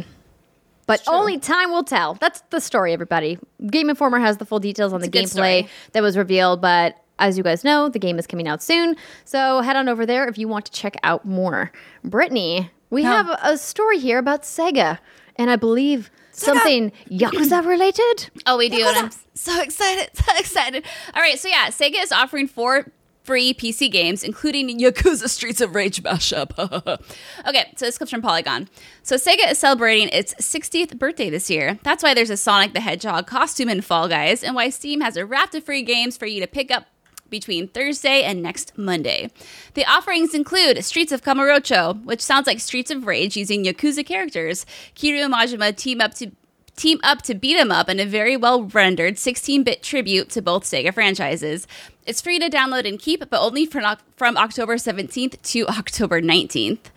But 0.86 1.02
only 1.06 1.38
time 1.38 1.70
will 1.70 1.84
tell. 1.84 2.14
That's 2.14 2.40
the 2.50 2.60
story, 2.60 2.92
everybody. 2.92 3.38
Game 3.68 3.90
Informer 3.90 4.18
has 4.18 4.38
the 4.38 4.44
full 4.44 4.58
details 4.58 4.92
on 4.92 5.00
It's 5.02 5.08
the 5.10 5.18
a 5.18 5.22
good 5.22 5.28
gameplay 5.30 5.58
story. 5.60 5.68
that 5.92 6.02
was 6.02 6.16
revealed, 6.16 6.60
but 6.60 6.96
as 7.20 7.36
you 7.36 7.44
guys 7.44 7.62
know, 7.62 7.88
the 7.88 7.98
game 8.00 8.18
is 8.18 8.26
coming 8.26 8.48
out 8.48 8.60
soon. 8.62 8.96
So 9.24 9.60
head 9.60 9.76
on 9.76 9.88
over 9.88 10.04
there 10.04 10.26
if 10.26 10.36
you 10.38 10.48
want 10.48 10.64
to 10.66 10.72
check 10.72 10.96
out 11.04 11.24
more. 11.24 11.70
Brittany, 12.02 12.70
we 12.90 13.04
have 13.04 13.28
a 13.42 13.56
story 13.56 13.98
here 14.00 14.18
about 14.18 14.42
Sega, 14.42 14.98
and 15.36 15.48
I 15.50 15.54
believe 15.56 16.10
something 16.32 16.90
Yakuza 17.08 17.64
related. 17.64 18.30
Oh, 18.46 18.56
we 18.56 18.68
do. 18.68 18.84
And 18.84 18.96
I'm 18.96 19.10
so 19.34 19.60
excited. 19.62 20.10
So 20.14 20.32
excited. 20.38 20.84
All 21.14 21.22
right. 21.22 21.38
So, 21.38 21.48
yeah, 21.48 21.68
Sega 21.68 22.02
is 22.02 22.10
offering 22.10 22.48
four 22.48 22.86
free 23.30 23.54
PC 23.54 23.88
games, 23.88 24.24
including 24.24 24.76
Yakuza 24.80 25.28
Streets 25.28 25.60
of 25.60 25.76
Rage 25.76 26.02
mashup. 26.02 26.50
okay, 27.48 27.72
so 27.76 27.86
this 27.86 27.96
comes 27.96 28.10
from 28.10 28.22
Polygon. 28.22 28.68
So 29.04 29.14
Sega 29.14 29.52
is 29.52 29.56
celebrating 29.56 30.08
its 30.08 30.34
60th 30.34 30.98
birthday 30.98 31.30
this 31.30 31.48
year. 31.48 31.78
That's 31.84 32.02
why 32.02 32.12
there's 32.12 32.30
a 32.30 32.36
Sonic 32.36 32.72
the 32.72 32.80
Hedgehog 32.80 33.28
costume 33.28 33.68
in 33.68 33.82
Fall 33.82 34.08
Guys, 34.08 34.42
and 34.42 34.56
why 34.56 34.68
Steam 34.70 35.00
has 35.00 35.16
a 35.16 35.24
raft 35.24 35.54
of 35.54 35.62
free 35.62 35.82
games 35.82 36.16
for 36.16 36.26
you 36.26 36.40
to 36.40 36.48
pick 36.48 36.72
up 36.72 36.86
between 37.28 37.68
Thursday 37.68 38.24
and 38.24 38.42
next 38.42 38.76
Monday. 38.76 39.30
The 39.74 39.84
offerings 39.84 40.34
include 40.34 40.84
Streets 40.84 41.12
of 41.12 41.22
Kamurocho, 41.22 42.04
which 42.04 42.20
sounds 42.20 42.48
like 42.48 42.58
Streets 42.58 42.90
of 42.90 43.06
Rage 43.06 43.36
using 43.36 43.64
Yakuza 43.64 44.04
characters. 44.04 44.66
Kiryu 44.96 45.26
and 45.26 45.32
Majima 45.32 45.76
team 45.76 46.00
up 46.00 46.14
to 46.14 46.32
team 46.80 46.98
up 47.04 47.22
to 47.22 47.34
beat 47.34 47.58
'em 47.58 47.70
up 47.70 47.88
in 47.88 48.00
a 48.00 48.06
very 48.06 48.36
well 48.36 48.64
rendered 48.64 49.16
16-bit 49.16 49.82
tribute 49.82 50.30
to 50.30 50.42
both 50.42 50.64
Sega 50.64 50.92
franchises. 50.92 51.68
It's 52.10 52.20
free 52.20 52.40
to 52.40 52.50
download 52.50 52.88
and 52.88 52.98
keep, 52.98 53.30
but 53.30 53.40
only 53.40 53.64
from, 53.66 53.96
from 54.16 54.36
October 54.36 54.74
17th 54.74 55.40
to 55.42 55.66
October 55.68 56.20
19th. 56.20 56.90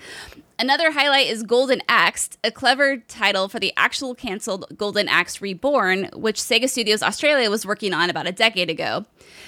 Another 0.57 0.93
highlight 0.93 1.27
is 1.27 1.43
Golden 1.43 1.83
Axed, 1.87 2.39
a 2.43 2.49
clever 2.49 2.97
title 2.97 3.47
for 3.47 3.59
the 3.59 3.71
actual 3.77 4.15
canceled 4.15 4.65
Golden 4.75 5.07
Axe 5.07 5.39
Reborn, 5.39 6.09
which 6.15 6.39
Sega 6.39 6.67
Studios 6.67 7.03
Australia 7.03 7.51
was 7.51 7.63
working 7.63 7.93
on 7.93 8.09
about 8.09 8.25
a 8.25 8.31
decade 8.31 8.71
ago. 8.71 9.05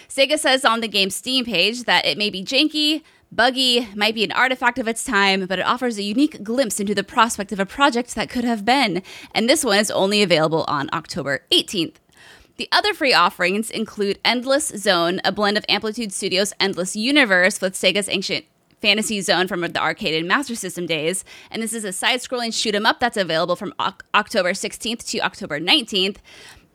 Sega 0.07 0.37
says 0.37 0.65
on 0.65 0.81
the 0.81 0.87
game's 0.87 1.15
Steam 1.15 1.45
page 1.45 1.85
that 1.85 2.05
it 2.05 2.19
may 2.19 2.29
be 2.29 2.43
janky, 2.43 3.01
buggy, 3.31 3.87
might 3.95 4.13
be 4.13 4.23
an 4.23 4.33
artifact 4.33 4.77
of 4.77 4.87
its 4.87 5.03
time, 5.03 5.47
but 5.47 5.57
it 5.57 5.65
offers 5.65 5.97
a 5.97 6.03
unique 6.03 6.43
glimpse 6.43 6.79
into 6.79 6.93
the 6.93 7.03
prospect 7.03 7.51
of 7.51 7.59
a 7.59 7.65
project 7.65 8.13
that 8.13 8.29
could 8.29 8.43
have 8.43 8.65
been. 8.65 9.01
And 9.33 9.49
this 9.49 9.65
one 9.65 9.79
is 9.79 9.89
only 9.89 10.21
available 10.21 10.63
on 10.67 10.91
October 10.93 11.41
18th. 11.51 11.95
The 12.57 12.69
other 12.71 12.93
free 12.93 13.13
offerings 13.13 13.69
include 13.69 14.19
Endless 14.23 14.67
Zone, 14.69 15.19
a 15.25 15.31
blend 15.31 15.57
of 15.57 15.65
Amplitude 15.67 16.13
Studios' 16.13 16.53
Endless 16.59 16.95
Universe 16.95 17.59
with 17.59 17.73
Sega's 17.73 18.07
ancient 18.07 18.45
Fantasy 18.81 19.19
Zone 19.19 19.47
from 19.47 19.61
the 19.61 19.81
arcade 19.81 20.13
and 20.13 20.27
Master 20.27 20.55
System 20.55 20.85
days. 20.85 21.25
And 21.51 21.61
this 21.61 21.73
is 21.73 21.83
a 21.83 21.91
side 21.91 22.21
scrolling 22.21 22.53
shoot 22.53 22.75
'em 22.75 22.85
up 22.85 22.99
that's 22.99 23.17
available 23.17 23.55
from 23.55 23.73
o- 23.79 23.95
October 24.13 24.53
16th 24.53 25.05
to 25.07 25.19
October 25.19 25.59
19th. 25.59 26.17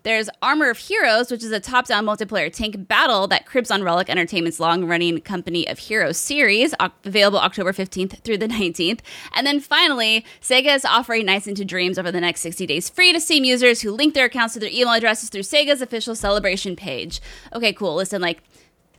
There's 0.02 0.30
Armor 0.40 0.70
of 0.70 0.78
Heroes, 0.78 1.30
which 1.30 1.44
is 1.44 1.52
a 1.52 1.60
top 1.60 1.86
down 1.86 2.06
multiplayer 2.06 2.50
tank 2.50 2.88
battle 2.88 3.26
that 3.28 3.44
cribs 3.44 3.70
on 3.70 3.82
Relic 3.82 4.08
Entertainment's 4.08 4.58
long 4.58 4.86
running 4.86 5.20
Company 5.20 5.68
of 5.68 5.78
Heroes 5.78 6.16
series, 6.16 6.74
available 7.04 7.38
October 7.38 7.72
15th 7.72 8.22
through 8.22 8.38
the 8.38 8.48
19th. 8.48 9.00
And 9.34 9.46
then 9.46 9.60
finally, 9.60 10.24
Sega 10.40 10.74
is 10.74 10.86
offering 10.86 11.26
Nights 11.26 11.46
into 11.46 11.66
Dreams 11.66 11.98
over 11.98 12.10
the 12.10 12.20
next 12.20 12.40
60 12.40 12.66
days 12.66 12.88
free 12.88 13.12
to 13.12 13.20
Steam 13.20 13.44
users 13.44 13.82
who 13.82 13.90
link 13.90 14.14
their 14.14 14.24
accounts 14.24 14.54
to 14.54 14.60
their 14.60 14.70
email 14.70 14.94
addresses 14.94 15.28
through 15.28 15.42
Sega's 15.42 15.82
official 15.82 16.14
celebration 16.14 16.76
page. 16.76 17.20
Okay, 17.52 17.74
cool. 17.74 17.94
Listen, 17.94 18.22
like, 18.22 18.42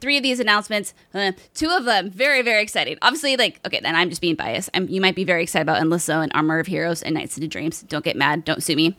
three 0.02 0.18
of 0.18 0.24
these 0.24 0.40
announcements 0.40 0.96
uh, 1.14 1.32
two 1.54 1.70
of 1.70 1.86
them 1.86 2.10
very 2.10 2.42
very 2.42 2.64
exciting 2.64 2.98
obviously 3.04 3.38
like 3.38 3.60
okay 3.68 3.80
then 3.82 3.96
i'm 3.96 4.10
just 4.10 4.20
being 4.20 4.34
biased 4.34 4.68
I'm, 4.74 4.90
you 4.90 5.00
might 5.00 5.16
be 5.16 5.24
very 5.24 5.44
excited 5.44 5.62
about 5.62 5.80
endless 5.80 6.06
zone 6.06 6.24
and 6.24 6.32
armor 6.34 6.58
of 6.58 6.66
heroes 6.66 7.04
and 7.04 7.14
nights 7.14 7.38
into 7.38 7.48
dreams 7.48 7.84
don't 7.84 8.04
get 8.04 8.18
mad 8.18 8.44
don't 8.44 8.64
sue 8.64 8.76
me 8.76 8.98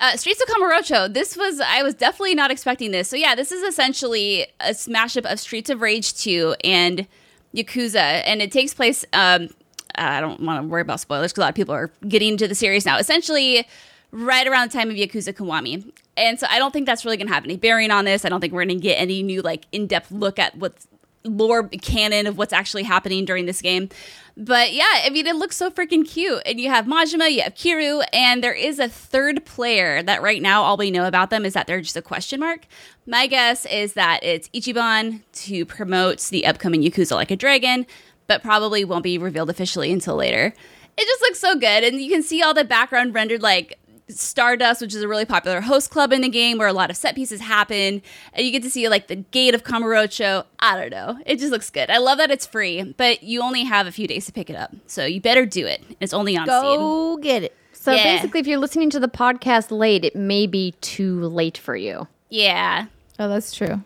uh, 0.00 0.16
Streets 0.16 0.42
of 0.42 0.48
Kamurocho. 0.48 1.12
This 1.12 1.36
was 1.36 1.60
I 1.60 1.82
was 1.82 1.94
definitely 1.94 2.34
not 2.34 2.50
expecting 2.50 2.90
this. 2.90 3.08
So 3.08 3.16
yeah, 3.16 3.34
this 3.34 3.52
is 3.52 3.62
essentially 3.62 4.46
a 4.60 4.70
mashup 4.70 5.30
of 5.30 5.38
Streets 5.40 5.70
of 5.70 5.80
Rage 5.80 6.14
2 6.14 6.56
and 6.64 7.06
Yakuza, 7.54 8.22
and 8.24 8.42
it 8.42 8.50
takes 8.52 8.74
place. 8.74 9.04
Um, 9.12 9.48
I 9.96 10.20
don't 10.20 10.40
want 10.40 10.62
to 10.62 10.68
worry 10.68 10.82
about 10.82 11.00
spoilers 11.00 11.32
because 11.32 11.38
a 11.38 11.42
lot 11.42 11.50
of 11.50 11.54
people 11.54 11.74
are 11.74 11.90
getting 12.08 12.32
into 12.32 12.48
the 12.48 12.54
series 12.54 12.84
now. 12.84 12.98
Essentially, 12.98 13.66
right 14.10 14.46
around 14.46 14.70
the 14.70 14.76
time 14.76 14.90
of 14.90 14.96
Yakuza 14.96 15.32
Kiwami, 15.32 15.92
and 16.16 16.38
so 16.38 16.46
I 16.50 16.58
don't 16.58 16.72
think 16.72 16.86
that's 16.86 17.04
really 17.04 17.16
going 17.16 17.28
to 17.28 17.34
have 17.34 17.44
any 17.44 17.56
bearing 17.56 17.90
on 17.90 18.04
this. 18.04 18.24
I 18.24 18.28
don't 18.28 18.40
think 18.40 18.52
we're 18.52 18.64
going 18.64 18.76
to 18.80 18.82
get 18.82 18.96
any 18.96 19.22
new 19.22 19.42
like 19.42 19.66
in 19.70 19.86
depth 19.86 20.10
look 20.10 20.38
at 20.38 20.56
what's 20.56 20.88
lore 21.24 21.68
canon 21.68 22.26
of 22.26 22.36
what's 22.36 22.52
actually 22.52 22.82
happening 22.82 23.24
during 23.24 23.46
this 23.46 23.62
game. 23.62 23.88
But 24.36 24.72
yeah, 24.72 25.02
I 25.04 25.10
mean, 25.10 25.26
it 25.26 25.36
looks 25.36 25.56
so 25.56 25.70
freaking 25.70 26.06
cute. 26.06 26.42
And 26.44 26.60
you 26.60 26.68
have 26.68 26.86
Majima, 26.86 27.30
you 27.30 27.42
have 27.42 27.54
Kiryu, 27.54 28.04
and 28.12 28.42
there 28.42 28.52
is 28.52 28.78
a 28.78 28.88
third 28.88 29.44
player 29.46 30.02
that 30.02 30.22
right 30.22 30.42
now 30.42 30.62
all 30.62 30.76
we 30.76 30.90
know 30.90 31.06
about 31.06 31.30
them 31.30 31.44
is 31.44 31.54
that 31.54 31.66
they're 31.66 31.80
just 31.80 31.96
a 31.96 32.02
question 32.02 32.40
mark. 32.40 32.66
My 33.06 33.26
guess 33.26 33.64
is 33.66 33.94
that 33.94 34.20
it's 34.22 34.48
Ichiban 34.48 35.20
to 35.32 35.64
promote 35.64 36.20
the 36.20 36.46
upcoming 36.46 36.82
Yakuza 36.82 37.12
Like 37.12 37.30
a 37.30 37.36
Dragon, 37.36 37.86
but 38.26 38.42
probably 38.42 38.84
won't 38.84 39.04
be 39.04 39.18
revealed 39.18 39.50
officially 39.50 39.92
until 39.92 40.16
later. 40.16 40.52
It 40.96 41.06
just 41.06 41.20
looks 41.22 41.38
so 41.40 41.54
good. 41.54 41.84
And 41.84 42.00
you 42.00 42.10
can 42.10 42.22
see 42.22 42.42
all 42.42 42.54
the 42.54 42.64
background 42.64 43.14
rendered 43.14 43.42
like 43.42 43.78
Stardust, 44.08 44.80
which 44.82 44.94
is 44.94 45.02
a 45.02 45.08
really 45.08 45.24
popular 45.24 45.62
host 45.62 45.90
club 45.90 46.12
in 46.12 46.20
the 46.20 46.28
game 46.28 46.58
where 46.58 46.68
a 46.68 46.72
lot 46.74 46.90
of 46.90 46.96
set 46.96 47.14
pieces 47.14 47.40
happen, 47.40 48.02
and 48.34 48.46
you 48.46 48.52
get 48.52 48.62
to 48.62 48.70
see 48.70 48.88
like 48.88 49.06
the 49.08 49.16
gate 49.16 49.54
of 49.54 49.64
Kamurocho. 49.64 50.44
I 50.60 50.78
don't 50.78 50.90
know. 50.90 51.18
It 51.24 51.38
just 51.38 51.50
looks 51.50 51.70
good. 51.70 51.88
I 51.90 51.98
love 51.98 52.18
that 52.18 52.30
it's 52.30 52.46
free, 52.46 52.94
but 52.98 53.22
you 53.22 53.40
only 53.42 53.64
have 53.64 53.86
a 53.86 53.92
few 53.92 54.06
days 54.06 54.26
to 54.26 54.32
pick 54.32 54.50
it 54.50 54.56
up, 54.56 54.74
so 54.86 55.04
you 55.06 55.20
better 55.20 55.46
do 55.46 55.66
it. 55.66 55.82
It's 56.00 56.12
only 56.12 56.36
on 56.36 56.44
Steam. 56.46 56.52
Go 56.78 57.16
get 57.16 57.44
it. 57.44 57.56
So 57.72 57.92
Yeah. 57.92 58.16
basically, 58.16 58.40
if 58.40 58.46
you're 58.46 58.58
listening 58.58 58.90
to 58.90 59.00
the 59.00 59.08
podcast 59.08 59.70
late, 59.70 60.04
it 60.04 60.14
may 60.16 60.46
be 60.46 60.72
too 60.80 61.20
late 61.20 61.56
for 61.58 61.74
you. 61.76 62.06
Yeah, 62.30 62.86
Oh, 63.18 63.28
that's 63.28 63.54
true. 63.54 63.82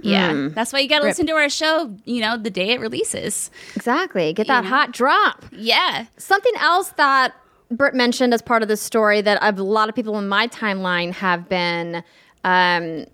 yeah. 0.00 0.32
Hmm. 0.32 0.48
That's 0.54 0.72
why 0.72 0.80
you 0.80 0.88
got 0.88 0.98
to 1.00 1.04
listen 1.04 1.26
to 1.26 1.32
our 1.34 1.48
show. 1.48 1.94
You 2.04 2.20
know, 2.22 2.36
the 2.36 2.50
day 2.50 2.70
it 2.70 2.80
releases. 2.80 3.50
Exactly. 3.76 4.32
Get 4.32 4.48
that 4.48 4.64
know. 4.64 4.70
hot 4.70 4.92
drop. 4.92 5.44
Yeah. 5.52 6.06
Something 6.16 6.52
else 6.58 6.88
that 6.96 7.34
Britt 7.72 7.94
mentioned 7.94 8.34
as 8.34 8.42
part 8.42 8.62
of 8.62 8.68
the 8.68 8.76
story 8.76 9.20
that 9.20 9.38
a 9.42 9.62
lot 9.62 9.88
of 9.88 9.94
people 9.94 10.18
in 10.18 10.28
my 10.28 10.46
timeline 10.48 11.12
have 11.12 11.48
been 11.48 12.04
um, 12.44 13.06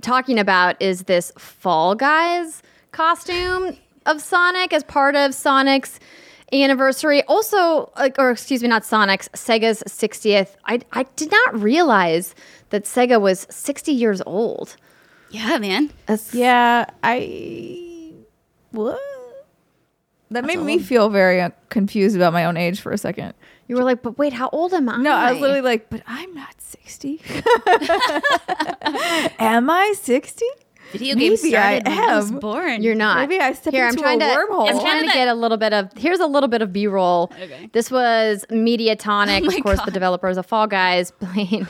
talking 0.00 0.38
about 0.38 0.80
is 0.80 1.04
this 1.04 1.32
Fall 1.38 1.94
Guys 1.94 2.62
costume 2.92 3.76
of 4.06 4.22
Sonic 4.22 4.72
as 4.72 4.84
part 4.84 5.16
of 5.16 5.34
Sonic's 5.34 5.98
anniversary. 6.52 7.22
Also, 7.24 7.90
like, 7.96 8.16
or 8.18 8.30
excuse 8.30 8.62
me, 8.62 8.68
not 8.68 8.84
Sonic's, 8.84 9.28
Sega's 9.30 9.82
60th. 9.86 10.54
I, 10.64 10.80
I 10.92 11.02
did 11.16 11.30
not 11.30 11.60
realize 11.60 12.34
that 12.70 12.84
Sega 12.84 13.20
was 13.20 13.46
60 13.50 13.92
years 13.92 14.22
old. 14.24 14.76
Yeah, 15.30 15.58
man. 15.58 15.90
That's, 16.06 16.32
Yeah, 16.32 16.86
I. 17.02 18.12
What? 18.70 19.00
That 20.30 20.44
made 20.44 20.58
me 20.58 20.78
feel 20.78 21.08
very 21.08 21.40
uh, 21.40 21.50
confused 21.68 22.16
about 22.16 22.32
my 22.32 22.44
own 22.44 22.56
age 22.56 22.80
for 22.80 22.92
a 22.92 22.98
second. 22.98 23.34
You 23.68 23.76
were 23.76 23.84
like, 23.84 24.02
but 24.02 24.16
wait, 24.18 24.32
how 24.32 24.48
old 24.52 24.72
am 24.74 24.88
I? 24.88 24.98
No, 24.98 25.12
I 25.12 25.32
was 25.32 25.40
literally 25.40 25.60
like, 25.62 25.90
but 25.90 26.02
I'm 26.06 26.32
not 26.34 26.54
60. 26.60 27.20
am 29.38 29.68
I 29.70 29.94
60? 30.00 30.44
Video 30.92 31.16
games 31.16 31.42
Maybe 31.42 31.56
I 31.56 31.80
started 31.80 31.88
when 31.98 32.08
I 32.10 32.16
was 32.16 32.30
am. 32.30 32.38
born. 32.38 32.82
You're 32.82 32.94
not. 32.94 33.18
Maybe 33.28 33.42
I 33.42 33.52
stepped 33.54 33.74
Here, 33.74 33.88
into 33.88 33.98
I'm 33.98 34.18
trying 34.18 34.22
a 34.22 34.26
to, 34.32 34.40
wormhole. 34.40 34.68
I'm 34.70 34.78
trying 34.78 35.02
to 35.04 35.12
get 35.12 35.26
a 35.26 35.34
little 35.34 35.56
bit 35.56 35.72
of. 35.72 35.90
Here's 35.96 36.20
a 36.20 36.28
little 36.28 36.48
bit 36.48 36.62
of 36.62 36.72
B-roll. 36.72 37.32
Okay. 37.42 37.68
This 37.72 37.90
was 37.90 38.44
Mediatonic, 38.50 39.40
Oh 39.42 39.46
my 39.46 39.56
of 39.56 39.62
course, 39.64 39.80
the 39.80 39.86
God. 39.86 39.92
developers 39.94 40.36
of 40.36 40.46
Fall 40.46 40.68
Guys, 40.68 41.10
playing 41.20 41.66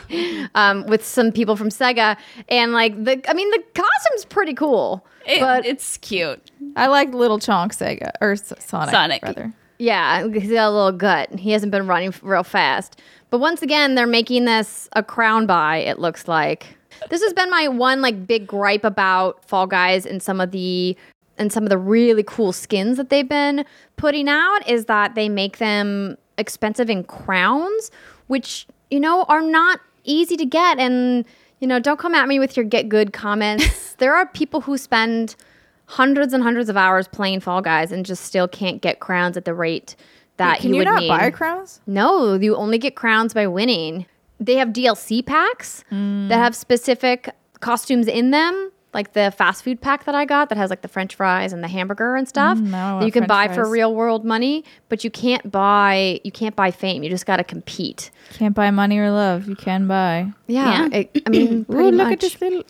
um, 0.55 0.85
with 0.87 1.03
some 1.05 1.33
people 1.33 1.57
from 1.57 1.71
Sega, 1.71 2.19
and 2.51 2.73
like 2.75 3.03
the. 3.05 3.23
I 3.29 3.33
mean, 3.33 3.51
the 3.53 3.63
costume's 3.75 4.27
pretty 4.29 4.53
cool, 4.53 5.07
It- 5.27 5.41
but 5.41 5.65
it's 5.65 5.97
cute. 5.97 6.51
I 6.77 6.89
like 6.89 7.15
Little 7.15 7.39
Chonk 7.39 7.69
Sega 7.69 8.13
or 8.21 8.33
S- 8.33 8.53
Sonic. 8.59 8.91
Sonic. 8.91 9.23
rather. 9.23 9.55
Yeah, 9.79 10.27
he's 10.29 10.51
got 10.51 10.69
a 10.69 10.71
little 10.71 10.93
gut. 10.93 11.39
He 11.39 11.53
hasn't 11.53 11.73
been 11.73 11.87
running 11.87 12.13
real 12.23 12.43
fast. 12.43 13.01
But 13.31 13.39
once 13.39 13.63
again, 13.63 13.95
they're 13.95 14.07
making 14.07 14.45
this 14.45 14.89
a 14.93 15.03
crown 15.03 15.47
buy, 15.47 15.79
it 15.79 15.99
looks 15.99 16.29
like. 16.29 16.79
This 17.11 17.23
has 17.23 17.33
been 17.33 17.51
my 17.51 17.69
one 17.69 18.01
like 18.01 18.27
big 18.27 18.47
gripe 18.47 18.85
about 18.85 19.45
Fall 19.45 19.67
Guys 19.67 20.07
and 20.07 20.23
some 20.23 20.41
of 20.41 20.51
the 20.51 20.97
and 21.39 21.53
some 21.53 21.65
of 21.65 21.69
the 21.69 21.77
really 21.77 22.23
cool 22.23 22.53
skins 22.53 22.97
that 22.97 23.11
they've 23.11 23.29
been 23.29 23.67
putting 23.97 24.27
out 24.27 24.67
is 24.67 24.87
that 24.87 25.15
they 25.15 25.29
make 25.29 25.59
them 25.59 26.17
expensive 26.39 26.89
in 26.89 27.05
crowns, 27.05 27.91
which, 28.29 28.67
you 28.91 28.99
know, 28.99 29.25
are 29.25 29.43
not 29.43 29.81
easy 30.05 30.37
to 30.39 30.47
get 30.47 30.79
and 30.79 31.27
you 31.61 31.67
know, 31.67 31.79
don't 31.79 31.99
come 31.99 32.15
at 32.15 32.29
me 32.29 32.39
with 32.39 32.57
your 32.57 32.65
get 32.65 32.89
good 32.89 33.13
comments. 33.13 33.95
there 33.99 34.15
are 34.15 34.27
people 34.27 34.61
who 34.63 34.77
spend 34.77 35.37
hundreds 35.87 36.33
and 36.33 36.43
hundreds 36.43 36.69
of 36.69 36.77
hours 36.77 37.09
playing 37.09 37.41
Fall 37.41 37.63
Guys 37.63 37.93
and 37.93 38.05
just 38.05 38.25
still 38.25 38.49
can't 38.49 38.81
get 38.83 39.01
crowns 39.01 39.37
at 39.37 39.45
the 39.45 39.55
rate 39.55 39.97
that 40.37 40.59
you 40.59 40.63
Can 40.63 40.69
you, 40.71 40.75
you, 40.75 40.81
would 40.81 40.85
not 40.93 41.01
need. 41.01 41.09
buy 41.09 41.31
crowns? 41.31 41.81
No, 41.87 42.35
you 42.35 42.57
only 42.57 42.79
get 42.79 42.95
crowns 42.95 43.33
by 43.33 43.47
winning. 43.47 44.07
They 44.39 44.57
have 44.57 44.69
DLC 44.69 45.25
packs 45.25 45.83
Mm. 45.91 46.29
that 46.29 46.37
have 46.39 46.55
specific 46.55 47.31
costumes 47.61 48.07
in 48.07 48.33
them, 48.33 48.71
like 48.93 49.15
the 49.15 49.33
fast 49.37 49.65
food 49.65 49.81
pack 49.81 50.05
that 50.05 50.15
I 50.15 50.25
got 50.27 50.51
that 50.51 50.59
has 50.59 50.69
like 50.69 50.83
the 50.83 50.89
French 50.89 51.15
fries 51.15 51.53
and 51.55 51.63
the 51.65 51.69
hamburger 51.69 52.17
and 52.17 52.29
stuff. 52.29 52.59
Mm, 52.59 52.65
now 52.71 52.99
that 53.01 53.07
you 53.07 53.13
can 53.13 53.21
French 53.27 53.49
buy 53.49 53.55
for 53.55 53.67
real 53.69 53.95
world 53.95 54.25
money, 54.27 54.63
but 54.91 55.05
you 55.05 55.11
can't 55.11 55.51
buy 55.51 56.21
you 56.25 56.31
can't 56.33 56.55
buy 56.57 56.71
fame. 56.71 57.03
You 57.03 57.09
just 57.09 57.25
got 57.27 57.37
to 57.39 57.45
compete. 57.45 58.11
Can't 58.35 58.55
buy 58.55 58.71
money 58.71 58.99
or 58.99 59.11
love. 59.11 59.49
You 59.49 59.57
can 59.57 59.87
buy. 59.87 60.33
Yeah, 60.49 60.87
Yeah. 60.89 60.99
it- 60.99 61.23
I 61.27 61.31
mean, 61.31 61.65
Ooh, 61.73 61.91
look 61.91 61.95
much. 61.95 62.13
at 62.15 62.21
this 62.21 62.41
little. 62.41 62.63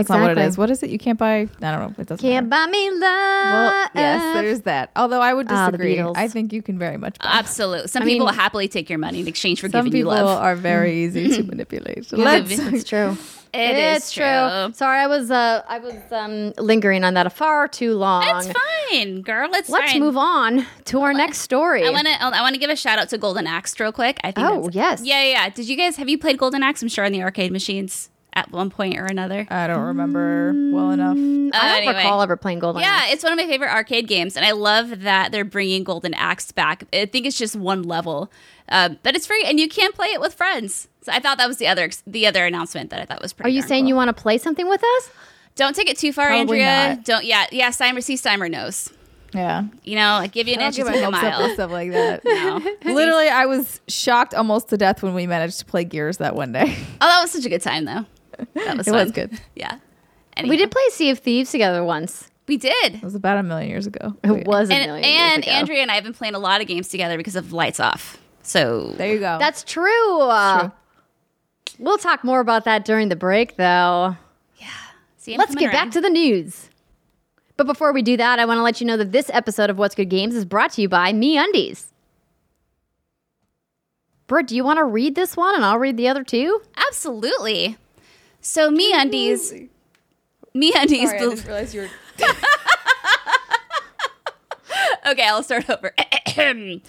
That's 0.00 0.08
not 0.10 0.20
what 0.20 0.38
it 0.38 0.38
is. 0.38 0.58
What 0.58 0.70
is 0.70 0.82
it? 0.82 0.90
You 0.90 0.98
can't 0.98 1.18
buy. 1.18 1.40
I 1.40 1.44
don't 1.44 1.60
know. 1.80 1.94
It 1.98 2.06
doesn't. 2.06 2.18
Can't 2.18 2.48
matter. 2.48 2.66
buy 2.66 2.70
me 2.70 2.90
love. 2.90 3.00
Well, 3.02 3.88
yes, 3.94 4.34
there's 4.34 4.60
that. 4.62 4.90
Although 4.96 5.20
I 5.20 5.32
would 5.34 5.46
Ah, 5.50 5.66
disagree. 5.70 5.96
Beatles. 5.96 6.16
I 6.16 6.28
think 6.28 6.52
you 6.52 6.62
can 6.62 6.78
very 6.78 6.96
much. 6.96 7.18
Buy. 7.18 7.28
Absolutely. 7.32 7.88
Some 7.88 8.02
I 8.02 8.06
mean- 8.06 8.14
people 8.16 8.26
will 8.26 8.32
happily 8.34 8.68
take 8.68 8.88
your 8.90 8.98
money 8.98 9.20
in 9.20 9.28
exchange 9.28 9.60
for 9.60 9.68
giving 9.68 9.94
you 9.94 10.04
love. 10.04 10.18
Some 10.18 10.26
people 10.26 10.36
are 10.38 10.56
very 10.56 11.04
easy 11.04 11.28
to 11.36 11.42
manipulate. 11.52 12.06
So 12.06 12.16
Yeah, 12.16 12.24
let's 12.24 12.48
maybe. 12.56 12.70
That's 12.70 12.84
true. 12.84 13.16
It 13.52 13.76
is 13.76 13.96
it's 13.96 14.12
true. 14.12 14.72
Sorry, 14.74 15.00
I 15.00 15.08
was 15.08 15.28
uh, 15.28 15.62
I 15.68 15.80
was 15.80 15.94
um, 16.12 16.52
lingering 16.56 17.02
on 17.02 17.14
that 17.14 17.32
far 17.32 17.66
too 17.66 17.94
long. 17.96 18.22
It's 18.24 18.46
fine, 18.92 19.22
girl. 19.22 19.50
It's 19.54 19.68
Let's 19.68 19.90
fine. 19.90 20.00
move 20.00 20.16
on 20.16 20.64
to 20.84 21.00
our 21.00 21.12
next 21.12 21.38
story. 21.38 21.84
I 21.84 21.90
want 21.90 22.06
to. 22.06 22.12
I 22.22 22.42
want 22.42 22.54
to 22.54 22.60
give 22.60 22.70
a 22.70 22.76
shout 22.76 23.00
out 23.00 23.08
to 23.08 23.18
Golden 23.18 23.48
Axe 23.48 23.80
real 23.80 23.90
quick. 23.90 24.20
I 24.22 24.30
think. 24.30 24.46
Oh, 24.46 24.68
that's- 24.70 24.74
yes. 24.74 25.02
Yeah, 25.02 25.22
yeah, 25.24 25.30
yeah. 25.32 25.48
Did 25.50 25.68
you 25.68 25.76
guys 25.76 25.96
have 25.96 26.08
you 26.08 26.16
played 26.16 26.38
Golden 26.38 26.62
Axe? 26.62 26.80
I'm 26.82 26.86
sure 26.88 27.04
on 27.04 27.10
the 27.10 27.22
arcade 27.24 27.50
machines 27.50 28.09
at 28.32 28.50
one 28.52 28.70
point 28.70 28.96
or 28.98 29.04
another. 29.06 29.46
I 29.50 29.66
don't 29.66 29.82
remember 29.82 30.52
well 30.72 30.90
enough. 30.90 31.12
I 31.12 31.14
don't 31.14 31.54
Uh, 31.54 31.58
anyway. 31.76 31.94
recall 31.96 32.22
ever 32.22 32.36
playing 32.36 32.60
Golden 32.60 32.82
axe. 32.82 32.88
Yeah, 32.88 32.96
Axe. 33.04 33.12
it's 33.14 33.24
one 33.24 33.32
of 33.32 33.38
my 33.38 33.46
favorite 33.46 33.70
arcade 33.70 34.06
games, 34.08 34.36
and 34.36 34.44
I 34.44 34.52
love 34.52 35.00
that 35.02 35.32
they're 35.32 35.44
bringing 35.44 35.84
Golden 35.84 36.14
Axe 36.14 36.52
back. 36.52 36.84
I 36.92 37.06
think 37.06 37.26
it's 37.26 37.36
just 37.38 37.56
one 37.56 37.82
level, 37.82 38.30
uh, 38.68 38.90
but 39.02 39.16
it's 39.16 39.26
free, 39.26 39.44
and 39.44 39.58
you 39.58 39.68
can 39.68 39.92
play 39.92 40.08
it 40.08 40.20
with 40.20 40.34
friends. 40.34 40.88
So 41.02 41.12
I 41.12 41.18
thought 41.18 41.38
that 41.38 41.48
was 41.48 41.56
the 41.56 41.66
other 41.66 41.90
the 42.06 42.26
other 42.26 42.44
announcement 42.46 42.90
that 42.90 43.00
I 43.00 43.04
thought 43.04 43.22
was 43.22 43.32
pretty. 43.32 43.50
Are 43.50 43.54
you 43.54 43.62
saying 43.62 43.84
cool. 43.84 43.88
you 43.88 43.94
want 43.96 44.14
to 44.14 44.22
play 44.22 44.38
something 44.38 44.68
with 44.68 44.82
us? 44.96 45.10
Don't 45.56 45.74
take 45.74 45.90
it 45.90 45.98
too 45.98 46.12
far, 46.12 46.28
Probably 46.28 46.60
Andrea. 46.62 46.96
not. 46.96 47.04
Don't. 47.04 47.24
Yeah, 47.24 47.46
yeah. 47.50 47.70
Steimer, 47.70 48.02
see, 48.02 48.14
Steimer 48.14 48.50
knows. 48.50 48.90
Yeah. 49.34 49.64
You 49.84 49.94
know, 49.96 50.14
I 50.14 50.26
give 50.26 50.48
you 50.48 50.54
an 50.54 50.60
I 50.60 50.66
inch, 50.66 50.76
don't 50.76 50.86
you 50.86 50.92
give 50.92 51.00
take 51.02 51.02
a 51.02 51.16
hopes 51.16 51.24
up 51.24 51.38
with 51.38 51.46
mile. 51.46 51.54
stuff 51.54 51.70
like 51.70 51.92
that. 51.92 52.22
No. 52.84 52.92
Literally, 52.94 53.28
I 53.28 53.46
was 53.46 53.80
shocked 53.88 54.34
almost 54.34 54.68
to 54.70 54.76
death 54.76 55.02
when 55.02 55.14
we 55.14 55.26
managed 55.26 55.58
to 55.60 55.64
play 55.64 55.84
Gears 55.84 56.18
that 56.18 56.34
one 56.34 56.50
day. 56.52 56.76
Oh, 57.00 57.06
that 57.06 57.20
was 57.22 57.30
such 57.30 57.44
a 57.44 57.48
good 57.48 57.62
time, 57.62 57.84
though. 57.84 58.06
That 58.54 58.76
was 58.78 58.88
It 58.88 58.90
fun. 58.92 59.02
was 59.04 59.12
good. 59.12 59.40
Yeah. 59.54 59.78
We 60.48 60.56
did 60.56 60.70
play 60.70 60.82
Sea 60.90 61.10
of 61.10 61.18
Thieves 61.18 61.50
together 61.50 61.84
once. 61.84 62.30
We 62.48 62.56
did. 62.56 62.94
It 62.96 63.02
was 63.02 63.14
about 63.14 63.38
a 63.38 63.42
million 63.42 63.68
years 63.70 63.86
ago. 63.86 64.16
It 64.24 64.46
was 64.46 64.70
a 64.70 64.74
And, 64.74 64.86
million 64.90 65.04
years 65.08 65.32
and 65.34 65.42
ago. 65.44 65.50
Andrea 65.52 65.82
and 65.82 65.90
I 65.90 65.94
have 65.96 66.04
been 66.04 66.14
playing 66.14 66.34
a 66.34 66.38
lot 66.38 66.60
of 66.60 66.66
games 66.66 66.88
together 66.88 67.16
because 67.16 67.36
of 67.36 67.52
Lights 67.52 67.78
Off. 67.78 68.18
So 68.42 68.94
There 68.96 69.12
you 69.12 69.20
go. 69.20 69.36
That's 69.38 69.62
true. 69.62 70.20
Uh, 70.22 70.60
True. 70.60 70.72
We'll 71.78 71.98
talk 71.98 72.24
more 72.24 72.40
about 72.40 72.64
that 72.64 72.84
during 72.84 73.08
the 73.08 73.16
break, 73.16 73.56
though. 73.56 74.16
Yeah. 74.58 74.66
See, 75.18 75.36
Let's 75.36 75.54
coming 75.54 75.68
get 75.68 75.72
back 75.72 75.90
to 75.92 76.00
the 76.00 76.10
news. 76.10 76.68
But 77.56 77.66
before 77.66 77.92
we 77.92 78.02
do 78.02 78.16
that, 78.16 78.38
I 78.38 78.44
want 78.46 78.58
to 78.58 78.62
let 78.62 78.80
you 78.80 78.86
know 78.86 78.96
that 78.96 79.12
this 79.12 79.30
episode 79.32 79.68
of 79.70 79.78
What's 79.78 79.94
Good 79.94 80.08
Games 80.08 80.34
is 80.34 80.44
brought 80.46 80.72
to 80.72 80.82
you 80.82 80.88
by 80.88 81.12
Me 81.12 81.36
Undies. 81.38 81.92
Britt, 84.26 84.46
do 84.46 84.56
you 84.56 84.64
want 84.64 84.78
to 84.78 84.84
read 84.84 85.14
this 85.14 85.36
one 85.36 85.54
and 85.54 85.64
I'll 85.64 85.78
read 85.78 85.96
the 85.96 86.08
other 86.08 86.24
two? 86.24 86.60
Absolutely. 86.88 87.76
So 88.40 88.70
me 88.70 88.92
undies. 88.92 89.52
Me 90.54 90.72
undies. 90.74 91.12
bel- 91.12 91.36
realize 91.36 91.74
you 91.74 91.82
were. 91.82 91.88
okay, 95.06 95.24
I'll 95.24 95.42
start 95.42 95.68
over. 95.68 95.92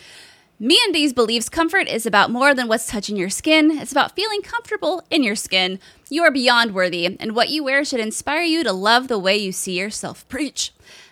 Me 0.61 0.79
MeUndies 0.93 1.15
believes 1.15 1.49
comfort 1.49 1.87
is 1.87 2.05
about 2.05 2.29
more 2.29 2.53
than 2.53 2.67
what's 2.67 2.85
touching 2.85 3.17
your 3.17 3.31
skin. 3.31 3.71
It's 3.71 3.91
about 3.91 4.15
feeling 4.15 4.43
comfortable 4.43 5.01
in 5.09 5.23
your 5.23 5.35
skin. 5.35 5.79
You 6.07 6.21
are 6.21 6.29
beyond 6.29 6.75
worthy, 6.75 7.17
and 7.19 7.35
what 7.35 7.49
you 7.49 7.63
wear 7.63 7.83
should 7.83 7.99
inspire 7.99 8.43
you 8.43 8.63
to 8.63 8.71
love 8.71 9.07
the 9.07 9.17
way 9.17 9.35
you 9.35 9.51
see 9.51 9.79
yourself. 9.79 10.27
Preach. 10.29 10.71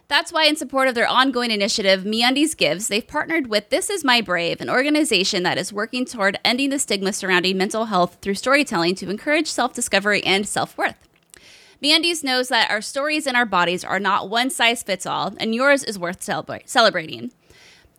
That's 0.09 0.33
why, 0.33 0.45
in 0.45 0.55
support 0.55 0.87
of 0.87 0.95
their 0.95 1.07
ongoing 1.07 1.51
initiative, 1.51 2.03
MeUndies 2.03 2.57
Gives, 2.57 2.87
they've 2.87 3.07
partnered 3.07 3.45
with 3.45 3.69
This 3.69 3.91
Is 3.91 4.03
My 4.03 4.21
Brave, 4.21 4.59
an 4.59 4.67
organization 4.67 5.43
that 5.43 5.59
is 5.59 5.71
working 5.71 6.03
toward 6.03 6.39
ending 6.43 6.71
the 6.71 6.79
stigma 6.79 7.13
surrounding 7.13 7.59
mental 7.59 7.85
health 7.85 8.17
through 8.19 8.33
storytelling 8.33 8.95
to 8.95 9.11
encourage 9.11 9.45
self 9.45 9.71
discovery 9.71 10.23
and 10.23 10.47
self 10.47 10.75
worth. 10.79 10.95
MeUndies 11.83 12.23
knows 12.23 12.49
that 12.49 12.71
our 12.71 12.81
stories 12.81 13.27
and 13.27 13.37
our 13.37 13.45
bodies 13.45 13.85
are 13.85 13.99
not 13.99 14.31
one 14.31 14.49
size 14.49 14.81
fits 14.81 15.05
all, 15.05 15.35
and 15.37 15.53
yours 15.53 15.83
is 15.83 15.99
worth 15.99 16.21
celebra- 16.21 16.67
celebrating. 16.67 17.29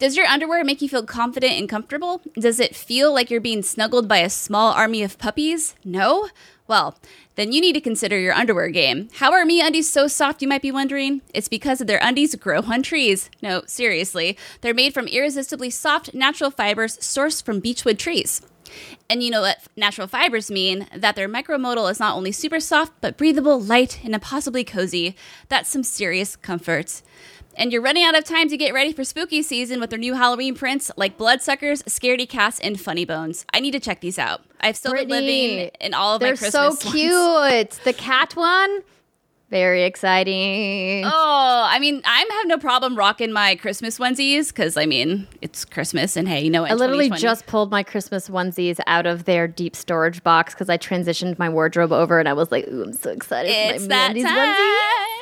Does 0.01 0.17
your 0.17 0.27
underwear 0.27 0.65
make 0.65 0.83
you 0.83 0.89
feel 0.89 1.05
confident 1.05 1.53
and 1.53 1.69
comfortable? 1.69 2.23
Does 2.35 2.59
it 2.59 2.75
feel 2.75 3.15
like 3.15 3.31
you're 3.31 3.41
being 3.41 3.63
snuggled 3.63 4.09
by 4.09 4.19
a 4.19 4.31
small 4.31 4.73
army 4.73 5.05
of 5.05 5.17
puppies? 5.17 5.77
No? 5.85 6.29
Well, 6.67 6.99
then 7.41 7.53
you 7.53 7.61
need 7.63 7.73
to 7.73 7.81
consider 7.81 8.19
your 8.19 8.35
underwear 8.35 8.69
game. 8.69 9.09
How 9.15 9.33
are 9.33 9.47
me 9.47 9.63
undies 9.63 9.91
so 9.91 10.07
soft, 10.09 10.43
you 10.43 10.49
might 10.49 10.61
be 10.61 10.71
wondering? 10.71 11.23
It's 11.33 11.49
because 11.49 11.81
of 11.81 11.87
their 11.87 11.99
undies 12.03 12.35
grow 12.35 12.61
on 12.61 12.83
trees. 12.83 13.31
No, 13.41 13.63
seriously. 13.67 14.37
They're 14.61 14.75
made 14.75 14.93
from 14.93 15.07
irresistibly 15.07 15.71
soft, 15.71 16.13
natural 16.13 16.51
fibers 16.51 16.99
sourced 16.99 17.43
from 17.43 17.61
beechwood 17.61 17.99
trees. 17.99 18.43
And 19.09 19.23
you 19.23 19.31
know 19.31 19.41
what 19.41 19.59
natural 19.77 20.07
fibers 20.07 20.51
mean? 20.51 20.87
That 20.97 21.17
their 21.17 21.29
micromodal 21.29 21.91
is 21.91 22.01
not 22.01 22.17
only 22.17 22.33
super 22.33 22.61
soft, 22.61 22.93
but 23.01 23.17
breathable, 23.17 23.61
light, 23.61 24.01
and 24.05 24.15
impossibly 24.15 24.65
cozy. 24.65 25.17
That's 25.49 25.69
some 25.69 25.83
serious 25.83 26.37
comfort. 26.37 27.03
And 27.57 27.73
you're 27.73 27.83
running 27.83 28.05
out 28.05 28.17
of 28.17 28.25
time 28.25 28.49
to 28.49 28.57
get 28.57 28.73
ready 28.73 28.93
for 28.93 29.03
spooky 29.05 29.43
season 29.43 29.81
with 29.81 29.91
their 29.91 29.99
new 29.99 30.15
Halloween 30.15 30.55
prints 30.55 30.91
like 30.97 31.19
Bloodsuckers, 31.19 31.83
Scaredy 31.83 32.29
Cats, 32.29 32.61
and 32.61 32.81
Funny 32.81 33.05
Bones. 33.05 33.45
I 33.53 33.59
need 33.61 33.73
to 33.73 33.81
check 33.81 34.01
these 34.01 34.19
out. 34.19 34.43
I've 34.61 34.77
still 34.77 34.95
been 34.95 35.09
living 35.09 35.71
in 35.81 35.93
all 35.93 36.15
of 36.15 36.21
They're 36.21 36.33
my 36.33 36.37
Christmas 36.37 36.79
so 36.81 36.89
ones. 36.89 36.95
cute. 36.95 37.85
The 37.85 37.93
cat 37.93 38.37
one, 38.37 38.83
very 39.51 39.83
exciting. 39.83 41.05
Oh, 41.05 41.67
I 41.69 41.79
mean, 41.81 42.01
I 42.05 42.19
have 42.19 42.47
no 42.47 42.57
problem 42.57 42.97
rocking 42.97 43.33
my 43.33 43.57
Christmas 43.57 43.99
onesies 43.99 44.49
because 44.49 44.77
I 44.77 44.87
mean 44.87 45.27
it's 45.43 45.65
Christmas 45.65 46.17
and 46.17 46.29
hey, 46.29 46.41
you 46.43 46.51
know 46.51 46.63
what? 46.63 46.71
I 46.71 46.75
literally 46.75 47.11
just 47.11 47.47
pulled 47.47 47.71
my 47.71 47.83
Christmas 47.83 48.29
onesies 48.29 48.79
out 48.87 49.07
of 49.07 49.25
their 49.25 49.49
deep 49.49 49.75
storage 49.75 50.23
box 50.23 50.55
because 50.55 50.69
I 50.69 50.79
transitioned 50.79 51.39
my 51.39 51.49
wardrobe 51.49 51.93
over 51.93 52.19
and 52.19 52.29
I 52.29 52.33
was 52.33 52.51
like, 52.53 52.69
ooh, 52.69 52.85
I'm 52.85 52.93
so 52.93 53.11
excited. 53.11 53.51
It's 53.51 53.83
my 53.83 53.89
that 53.89 54.15
time. 54.15 54.25
onesie. 54.25 55.20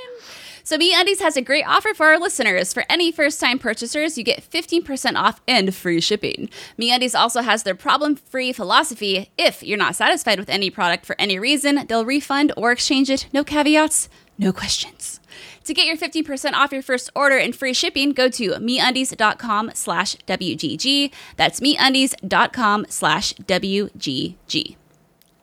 So 0.68 0.76
MeUndies 0.76 1.20
has 1.20 1.35
a 1.35 1.40
great 1.40 1.64
offer 1.66 1.94
for 1.94 2.09
our 2.09 2.18
listeners. 2.18 2.74
For 2.74 2.85
any 2.90 3.11
first-time 3.11 3.59
purchasers, 3.59 4.18
you 4.18 4.22
get 4.22 4.42
15% 4.42 5.14
off 5.16 5.40
and 5.48 5.74
free 5.74 5.98
shipping. 5.98 6.50
MeUndies 6.78 7.18
also 7.18 7.40
has 7.40 7.62
their 7.62 7.74
problem-free 7.74 8.52
philosophy. 8.52 9.31
If 9.38 9.62
you're 9.62 9.78
not 9.78 9.96
satisfied 9.96 10.38
with 10.38 10.50
any 10.50 10.68
product 10.68 11.07
for 11.07 11.16
any 11.18 11.38
reason, 11.38 11.87
they'll 11.88 12.04
refund 12.04 12.52
or 12.54 12.70
exchange 12.70 13.09
it. 13.09 13.28
No 13.33 13.44
caveats, 13.44 14.11
no 14.37 14.52
questions. 14.52 15.20
To 15.64 15.72
get 15.72 15.87
your 15.87 15.96
15% 15.96 16.52
off 16.52 16.70
your 16.70 16.83
first 16.83 17.09
order 17.14 17.38
and 17.38 17.57
free 17.57 17.72
shipping, 17.72 18.11
go 18.11 18.28
to 18.28 18.50
MeUndies.com 18.50 19.70
slash 19.72 20.16
WGG. 20.26 21.11
That's 21.38 21.61
MeUndies.com 21.61 22.85
slash 22.90 23.33
WGG. 23.33 24.76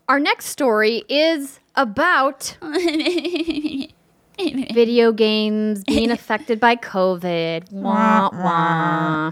Our 0.07 0.19
next 0.19 0.45
story 0.45 1.03
is 1.09 1.59
about 1.75 2.59
video 4.73 5.11
games 5.11 5.83
being 5.83 6.11
affected 6.19 6.59
by 6.59 6.75
COVID. 6.75 7.71
Wah, 7.71 8.29
wah. 8.33 9.31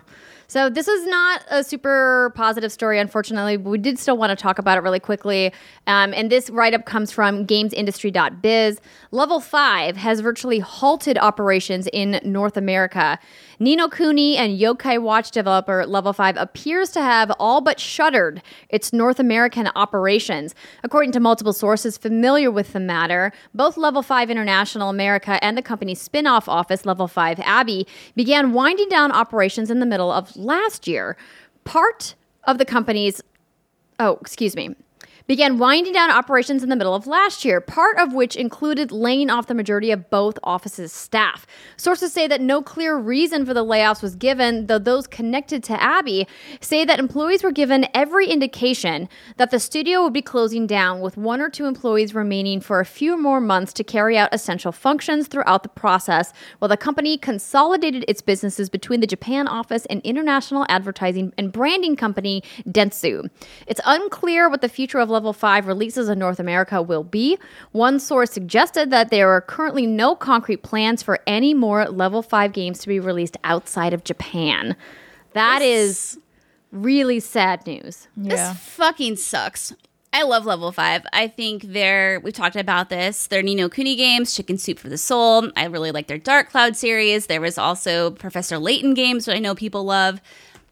So 0.53 0.69
this 0.69 0.87
is 0.87 1.07
not 1.07 1.43
a 1.49 1.63
super 1.63 2.31
positive 2.35 2.71
story, 2.71 2.99
unfortunately. 2.99 3.57
But 3.57 3.71
we 3.71 3.79
did 3.79 3.97
still 3.97 4.17
want 4.17 4.29
to 4.29 4.35
talk 4.35 4.59
about 4.59 4.77
it 4.77 4.81
really 4.81 4.99
quickly. 4.99 5.51
Um, 5.87 6.13
and 6.13 6.31
this 6.31 6.47
write-up 6.51 6.85
comes 6.85 7.11
from 7.11 7.47
GamesIndustry.biz. 7.47 8.79
Level 9.09 9.39
Five 9.39 9.97
has 9.97 10.19
virtually 10.19 10.59
halted 10.59 11.17
operations 11.17 11.87
in 11.91 12.19
North 12.23 12.55
America. 12.55 13.17
Ni 13.63 13.77
no 13.77 13.87
Kuni 13.87 14.35
and 14.35 14.59
Yokai 14.59 15.01
Watch 15.01 15.31
developer 15.31 15.85
Level 15.85 16.11
5 16.11 16.35
appears 16.35 16.89
to 16.89 17.01
have 17.01 17.31
all 17.39 17.61
but 17.61 17.79
shuttered 17.79 18.41
its 18.67 18.91
North 18.91 19.21
American 19.21 19.69
operations. 19.73 20.53
According 20.83 21.13
to 21.13 21.21
multiple 21.21 21.53
sources 21.53 21.97
familiar 21.97 22.51
with 22.51 22.73
the 22.73 22.81
matter, 22.81 23.31
both 23.53 23.77
Level 23.77 24.01
5 24.01 24.29
International 24.29 24.89
America 24.89 25.41
and 25.41 25.57
the 25.57 25.61
company's 25.61 26.01
spin 26.01 26.27
off 26.27 26.49
office, 26.49 26.85
Level 26.85 27.07
5 27.07 27.39
Abby, 27.39 27.87
began 28.17 28.51
winding 28.51 28.89
down 28.89 29.13
operations 29.13 29.71
in 29.71 29.79
the 29.79 29.85
middle 29.85 30.11
of 30.11 30.35
last 30.35 30.85
year. 30.85 31.15
Part 31.63 32.15
of 32.43 32.57
the 32.57 32.65
company's 32.65 33.21
oh, 33.97 34.17
excuse 34.19 34.57
me, 34.57 34.75
began 35.27 35.57
winding 35.57 35.93
down 35.93 36.11
operations 36.11 36.63
in 36.63 36.69
the 36.69 36.75
middle 36.75 36.95
of 36.95 37.07
last 37.07 37.45
year, 37.45 37.61
part 37.61 37.97
of 37.97 38.13
which 38.13 38.35
included 38.35 38.91
laying 38.91 39.29
off 39.29 39.47
the 39.47 39.53
majority 39.53 39.91
of 39.91 40.09
both 40.09 40.37
offices' 40.43 40.91
staff. 40.91 41.47
Sources 41.77 42.11
say 42.11 42.27
that 42.27 42.41
no 42.41 42.61
clear 42.61 42.97
reason 42.97 43.45
for 43.45 43.53
the 43.53 43.63
layoffs 43.63 44.01
was 44.01 44.15
given, 44.15 44.67
though 44.67 44.79
those 44.79 45.07
connected 45.07 45.63
to 45.63 45.81
Abby 45.81 46.27
say 46.59 46.83
that 46.85 46.99
employees 46.99 47.43
were 47.43 47.51
given 47.51 47.87
every 47.93 48.27
indication 48.27 49.07
that 49.37 49.51
the 49.51 49.59
studio 49.59 50.03
would 50.03 50.13
be 50.13 50.21
closing 50.21 50.67
down, 50.67 50.99
with 50.99 51.17
one 51.17 51.41
or 51.41 51.49
two 51.49 51.65
employees 51.65 52.13
remaining 52.13 52.59
for 52.59 52.79
a 52.79 52.85
few 52.85 53.17
more 53.17 53.39
months 53.39 53.73
to 53.73 53.83
carry 53.83 54.17
out 54.17 54.33
essential 54.33 54.71
functions 54.71 55.27
throughout 55.27 55.63
the 55.63 55.69
process, 55.69 56.33
while 56.59 56.69
the 56.69 56.77
company 56.77 57.17
consolidated 57.17 58.03
its 58.07 58.21
businesses 58.21 58.69
between 58.69 58.99
the 58.99 59.07
Japan 59.07 59.47
office 59.47 59.85
and 59.87 60.01
international 60.01 60.65
advertising 60.69 61.33
and 61.37 61.51
branding 61.51 61.95
company 61.95 62.43
Dentsu. 62.67 63.29
It's 63.67 63.81
unclear 63.85 64.49
what 64.49 64.61
the 64.61 64.69
future 64.69 64.99
of 64.99 65.09
Level 65.13 65.31
5 65.31 65.67
releases 65.67 66.09
in 66.09 66.19
North 66.19 66.39
America 66.39 66.81
will 66.81 67.03
be. 67.03 67.37
One 67.71 67.99
source 67.99 68.31
suggested 68.31 68.89
that 68.89 69.09
there 69.09 69.29
are 69.29 69.39
currently 69.39 69.87
no 69.87 70.15
concrete 70.15 70.63
plans 70.63 71.01
for 71.01 71.19
any 71.25 71.53
more 71.53 71.85
Level 71.85 72.21
5 72.21 72.51
games 72.51 72.79
to 72.79 72.87
be 72.89 72.99
released 72.99 73.37
outside 73.45 73.93
of 73.93 74.03
Japan. 74.03 74.75
That 75.31 75.61
is 75.61 76.17
really 76.71 77.19
sad 77.19 77.65
news. 77.65 78.07
Yeah. 78.17 78.35
This 78.35 78.57
fucking 78.59 79.15
sucks. 79.15 79.73
I 80.15 80.21
love 80.23 80.45
Level 80.45 80.71
5. 80.71 81.05
I 81.11 81.27
think 81.27 81.63
they're, 81.63 82.19
we've 82.19 82.35
talked 82.35 82.55
about 82.55 82.89
this, 82.89 83.27
their 83.27 83.41
Ni 83.41 83.55
no 83.55 83.67
Kuni 83.67 83.95
games, 83.95 84.35
Chicken 84.35 84.59
Soup 84.59 84.77
for 84.77 84.87
the 84.87 84.97
Soul. 84.97 85.49
I 85.55 85.65
really 85.65 85.91
like 85.91 86.05
their 86.05 86.19
Dark 86.19 86.51
Cloud 86.51 86.75
series. 86.75 87.25
There 87.25 87.41
was 87.41 87.57
also 87.57 88.11
Professor 88.11 88.59
Layton 88.59 88.93
games, 88.93 89.25
which 89.25 89.35
I 89.35 89.39
know 89.39 89.55
people 89.55 89.83
love. 89.85 90.21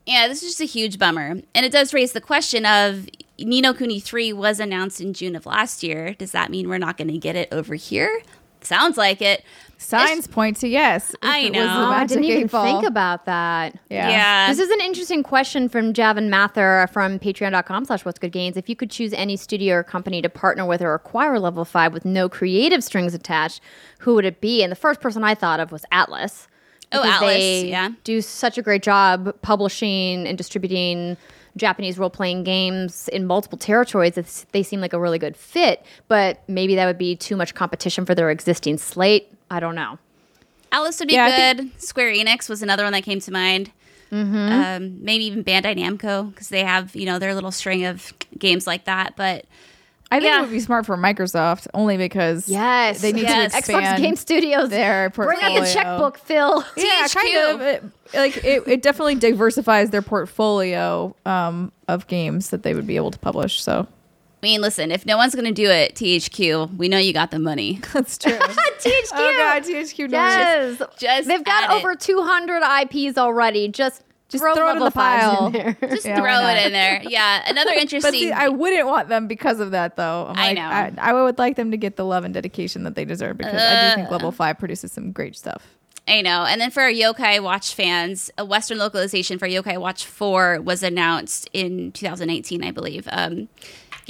Yeah, 0.06 0.28
this 0.28 0.44
is 0.44 0.50
just 0.50 0.62
a 0.62 0.66
huge 0.66 1.00
bummer. 1.00 1.42
And 1.56 1.66
it 1.66 1.72
does 1.72 1.92
raise 1.92 2.12
the 2.12 2.22
question 2.22 2.68
of, 2.68 3.08
Ni 3.42 3.62
no 3.62 3.74
Kuni 3.74 4.00
3 4.00 4.34
was 4.34 4.60
announced 4.60 5.02
in 5.02 5.14
June 5.14 5.36
of 5.36 5.46
last 5.46 5.84
year. 5.84 6.14
Does 6.14 6.32
that 6.32 6.50
mean 6.52 6.70
we're 6.70 6.78
not 6.78 6.98
going 6.98 7.08
to 7.10 7.18
get 7.18 7.36
it 7.36 7.50
over 7.52 7.76
here? 7.76 8.22
Sounds 8.64 8.96
like 8.96 9.22
it. 9.24 9.44
Signs 9.80 10.28
point 10.28 10.58
to 10.58 10.68
yes. 10.68 11.16
I 11.24 11.50
know. 11.50 11.62
Oh, 11.64 11.92
I 11.92 12.06
didn't 12.06 12.26
even 12.26 12.44
Eight 12.44 12.52
Ball. 12.52 12.64
think 12.64 12.88
about 12.88 13.26
that. 13.26 13.74
Yeah. 13.90 14.10
Yeah. 14.10 14.48
This 14.50 14.60
is 14.60 14.70
an 14.70 14.82
interesting 14.82 15.24
question 15.24 15.68
from 15.68 15.94
Javin 15.94 16.30
Mather 16.30 16.88
from 16.94 17.18
patreon.com 17.18 17.86
slash 17.86 18.06
what's 18.06 18.20
good 18.20 18.32
games. 18.32 18.58
If 18.58 18.70
you 18.70 18.76
could 18.76 18.92
choose 18.92 19.14
any 19.14 19.36
studio 19.36 19.78
or 19.78 19.84
company 19.84 20.22
to 20.22 20.30
partner 20.30 20.64
with 20.66 20.84
or 20.84 20.94
acquire 20.94 21.40
level 21.40 21.66
five 21.66 21.92
with 21.92 22.06
no 22.06 22.30
creative 22.30 22.84
strings 22.84 23.16
attached, 23.16 23.62
who 24.00 24.14
would 24.14 24.26
it 24.26 24.40
be? 24.42 24.62
And 24.62 24.72
the 24.72 24.76
first 24.76 25.02
person 25.02 25.24
I 25.24 25.34
thought 25.34 25.60
of 25.60 25.72
was 25.72 25.84
Atlus. 25.92 26.46
Oh, 26.92 27.02
Atlus, 27.04 27.20
They 27.22 27.70
yeah. 27.70 27.90
do 28.04 28.22
such 28.22 28.60
a 28.60 28.62
great 28.62 28.84
job 28.84 29.34
publishing 29.42 30.28
and 30.28 30.38
distributing 30.38 31.18
Japanese 31.58 31.98
role 31.98 32.10
playing 32.10 32.44
games 32.44 33.08
in 33.10 33.26
multiple 33.26 33.58
territories. 33.58 34.18
It's, 34.18 34.46
they 34.52 34.64
seem 34.64 34.82
like 34.82 34.94
a 34.94 35.00
really 35.00 35.20
good 35.20 35.36
fit, 35.36 35.86
but 36.08 36.42
maybe 36.48 36.76
that 36.76 36.86
would 36.86 36.98
be 36.98 37.16
too 37.16 37.36
much 37.36 37.54
competition 37.54 38.06
for 38.06 38.16
their 38.16 38.30
existing 38.30 38.78
slate. 38.78 39.32
I 39.50 39.60
don't 39.60 39.76
know. 39.76 40.00
Alice 40.72 41.00
would 41.00 41.10
be 41.10 41.16
Yeah, 41.16 41.26
I 41.26 41.54
good. 41.54 41.72
Square 41.82 42.14
Enix 42.14 42.48
was 42.50 42.62
another 42.62 42.84
one 42.84 42.94
that 42.94 43.04
came 43.04 43.20
to 43.20 43.32
mind. 43.32 43.72
Um, 44.14 45.04
maybe 45.04 45.24
even 45.26 45.42
Bandai 45.44 45.78
Namco 45.78 46.32
because 46.32 46.50
they 46.50 46.66
have 46.66 46.94
you 46.98 47.06
know 47.06 47.18
their 47.18 47.34
little 47.34 47.52
string 47.52 47.86
of 47.86 48.12
games 48.38 48.68
like 48.68 48.84
that. 48.84 49.16
But 49.16 49.46
I 50.14 50.16
think 50.20 50.26
Yeah. 50.26 50.40
it 50.40 50.42
would 50.42 50.52
be 50.52 50.60
smart 50.60 50.86
for 50.86 50.98
Microsoft 50.98 51.68
only 51.74 51.96
because 51.96 52.50
Yes, 52.50 53.02
they 53.02 53.14
need 53.14 53.24
Yes. 53.24 53.54
to 53.54 53.58
Xbox 53.58 53.60
expand 53.60 54.04
Game 54.04 54.16
Studios. 54.18 54.70
their 54.70 55.10
Bring 55.10 55.40
out 55.42 55.60
the 55.60 55.66
checkbook, 55.74 56.18
Phil. 56.18 56.64
Yeah, 56.76 57.06
THQ. 57.08 57.14
kind 57.16 57.38
of. 57.38 57.62
It, 57.62 57.84
like 58.14 58.38
it, 58.44 58.64
it 58.68 58.82
definitely 58.82 59.16
diversifies 59.16 59.90
their 59.92 60.02
portfolio 60.02 61.16
um, 61.26 61.72
of 61.88 62.08
games 62.08 62.50
that 62.50 62.64
they 62.64 62.74
would 62.74 62.86
be 62.88 62.98
able 62.98 63.12
to 63.12 63.20
publish. 63.20 63.62
So 63.64 63.88
I 64.44 64.48
mean, 64.48 64.60
listen, 64.62 64.92
if 64.92 65.06
no 65.06 65.18
one's 65.18 65.36
going 65.36 65.46
to 65.46 65.52
do 65.52 65.70
it, 65.70 65.94
THQ, 65.96 66.76
we 66.76 66.90
know 66.90 66.98
you 66.98 67.14
got 67.14 67.30
the 67.32 67.38
money. 67.40 67.80
that's 67.94 68.18
true. 68.18 68.32
THQ. 68.40 69.12
oh 69.14 69.36
god, 69.38 69.64
THQ. 69.64 70.10
no. 70.10 70.18
Yes. 70.18 70.82
Just 71.00 71.28
They've 71.28 71.44
got 71.44 71.66
add 71.70 71.76
it. 71.76 71.80
over 71.80 71.96
200 71.96 72.64
IPs 72.82 73.18
already. 73.20 73.68
Just, 73.68 74.04
Just 74.32 74.44
throw, 74.44 74.56
throw 74.56 74.70
it 74.70 74.78
in 74.78 74.80
the 74.80 74.92
pile. 74.92 75.48
in 75.48 75.54
there. 75.54 75.78
Just 75.90 76.06
Yeah, 76.06 76.20
throw 76.20 76.48
it 76.48 76.66
in 76.66 76.72
there. 76.72 77.02
Yeah, 77.04 77.44
another 77.48 77.72
interesting. 77.74 78.12
see, 78.14 78.32
I 78.32 78.48
wouldn't 78.48 78.88
want 78.88 79.10
them 79.10 79.28
because 79.28 79.60
of 79.60 79.72
that, 79.72 79.98
though. 79.98 80.28
I 80.30 80.48
like, 80.48 80.56
know. 80.56 80.62
I, 80.64 80.94
I 80.98 81.14
would 81.24 81.38
like 81.38 81.56
them 81.56 81.72
to 81.72 81.78
get 81.78 81.98
the 81.98 82.06
love 82.06 82.24
and 82.24 82.34
dedication 82.34 82.84
that 82.84 82.96
they 82.96 83.06
deserve 83.06 83.38
because 83.38 83.62
I 83.62 83.90
do 83.90 83.96
think 83.96 84.12
Level 84.12 84.32
Five 84.32 84.58
produces 84.58 84.92
some 84.92 85.12
great 85.12 85.36
stuff. 85.36 85.68
I 86.08 86.22
know. 86.22 86.46
And 86.46 86.60
then 86.60 86.72
for 86.72 86.82
our 86.82 86.90
Yokai 86.92 87.42
Watch 87.42 87.76
fans, 87.76 88.32
a 88.38 88.44
Western 88.44 88.80
localization 88.80 89.38
for 89.38 89.48
Yokai 89.48 89.80
Watch 89.80 90.06
4 90.06 90.62
was 90.62 90.82
announced 90.82 91.48
in 91.54 91.92
2018, 91.92 92.64
I 92.64 92.72
believe. 92.72 93.08
Um, 93.12 93.50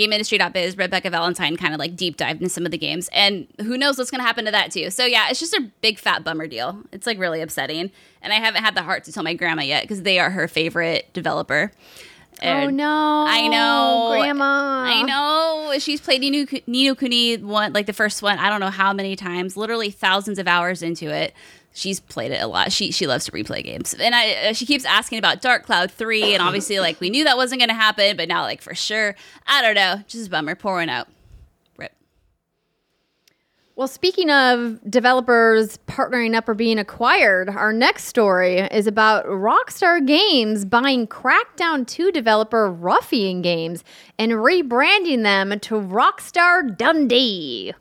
GameIndustry.biz, 0.01 0.77
Rebecca 0.77 1.09
Valentine 1.09 1.57
kind 1.57 1.73
of 1.73 1.79
like 1.79 1.95
deep 1.95 2.17
dived 2.17 2.41
into 2.41 2.53
some 2.53 2.65
of 2.65 2.71
the 2.71 2.77
games. 2.77 3.09
And 3.13 3.47
who 3.59 3.77
knows 3.77 3.97
what's 3.97 4.11
going 4.11 4.19
to 4.19 4.25
happen 4.25 4.45
to 4.45 4.51
that 4.51 4.71
too. 4.71 4.89
So 4.89 5.05
yeah, 5.05 5.27
it's 5.29 5.39
just 5.39 5.53
a 5.53 5.69
big 5.81 5.99
fat 5.99 6.23
bummer 6.23 6.47
deal. 6.47 6.81
It's 6.91 7.05
like 7.05 7.19
really 7.19 7.41
upsetting. 7.41 7.91
And 8.21 8.33
I 8.33 8.37
haven't 8.37 8.63
had 8.63 8.75
the 8.75 8.83
heart 8.83 9.03
to 9.05 9.11
tell 9.11 9.23
my 9.23 9.33
grandma 9.33 9.63
yet 9.63 9.83
because 9.83 10.03
they 10.03 10.19
are 10.19 10.29
her 10.29 10.47
favorite 10.47 11.11
developer. 11.13 11.71
oh, 12.43 12.69
no. 12.69 13.25
I 13.27 13.47
know. 13.47 14.19
Grandma. 14.19 14.83
I 14.87 15.01
know. 15.03 15.77
She's 15.79 16.01
played 16.01 16.21
Nino, 16.21 16.47
Ni 16.67 16.87
no 16.87 16.95
Kuni 16.95 17.37
one, 17.37 17.73
like 17.73 17.85
the 17.85 17.93
first 17.93 18.21
one. 18.21 18.39
I 18.39 18.49
don't 18.49 18.59
know 18.59 18.69
how 18.69 18.93
many 18.93 19.15
times. 19.15 19.55
Literally 19.55 19.91
thousands 19.91 20.39
of 20.39 20.47
hours 20.47 20.81
into 20.81 21.09
it. 21.13 21.33
She's 21.73 22.01
played 22.01 22.31
it 22.31 22.41
a 22.41 22.47
lot. 22.47 22.71
She 22.71 22.91
she 22.91 23.07
loves 23.07 23.25
to 23.25 23.31
replay 23.31 23.63
games, 23.63 23.93
and 23.93 24.13
I 24.13 24.49
uh, 24.49 24.53
she 24.53 24.65
keeps 24.65 24.83
asking 24.83 25.19
about 25.19 25.41
Dark 25.41 25.65
Cloud 25.65 25.89
three, 25.89 26.33
and 26.33 26.41
obviously 26.41 26.79
like 26.79 26.99
we 26.99 27.09
knew 27.09 27.23
that 27.23 27.37
wasn't 27.37 27.59
going 27.61 27.69
to 27.69 27.75
happen, 27.75 28.17
but 28.17 28.27
now 28.27 28.41
like 28.41 28.61
for 28.61 28.75
sure, 28.75 29.15
I 29.47 29.61
don't 29.61 29.75
know. 29.75 30.03
Just 30.07 30.27
a 30.27 30.29
bummer. 30.29 30.55
Pour 30.55 30.73
one 30.75 30.89
out. 30.89 31.07
Rip. 31.77 31.93
Well, 33.77 33.87
speaking 33.87 34.29
of 34.29 34.79
developers 34.89 35.77
partnering 35.87 36.35
up 36.35 36.49
or 36.49 36.55
being 36.55 36.77
acquired, 36.77 37.49
our 37.49 37.71
next 37.71 38.03
story 38.03 38.59
is 38.59 38.85
about 38.85 39.25
Rockstar 39.25 40.05
Games 40.05 40.65
buying 40.65 41.07
Crackdown 41.07 41.87
2 41.87 42.11
developer 42.11 42.69
Ruffian 42.69 43.41
Games 43.41 43.85
and 44.19 44.33
rebranding 44.33 45.23
them 45.23 45.57
to 45.61 45.75
Rockstar 45.75 46.77
Dundee. 46.77 47.73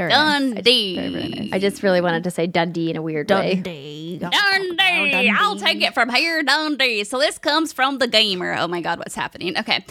Very 0.00 0.12
nice. 0.12 0.54
Dundee. 0.54 0.96
Very, 0.96 1.08
very 1.10 1.28
nice. 1.28 1.52
I 1.52 1.58
just 1.58 1.82
really 1.82 2.00
wanted 2.00 2.24
to 2.24 2.30
say 2.30 2.46
Dundee 2.46 2.88
in 2.88 2.96
a 2.96 3.02
weird 3.02 3.30
way. 3.30 3.56
Dundee. 3.56 4.18
Dundee. 4.18 5.30
I'll 5.30 5.56
take 5.56 5.82
it 5.82 5.92
from 5.92 6.08
here, 6.08 6.42
Dundee. 6.42 7.04
So 7.04 7.18
this 7.18 7.36
comes 7.36 7.74
from 7.74 7.98
the 7.98 8.08
gamer. 8.08 8.56
Oh 8.58 8.66
my 8.66 8.80
god, 8.80 8.98
what's 8.98 9.14
happening? 9.14 9.58
Okay. 9.58 9.84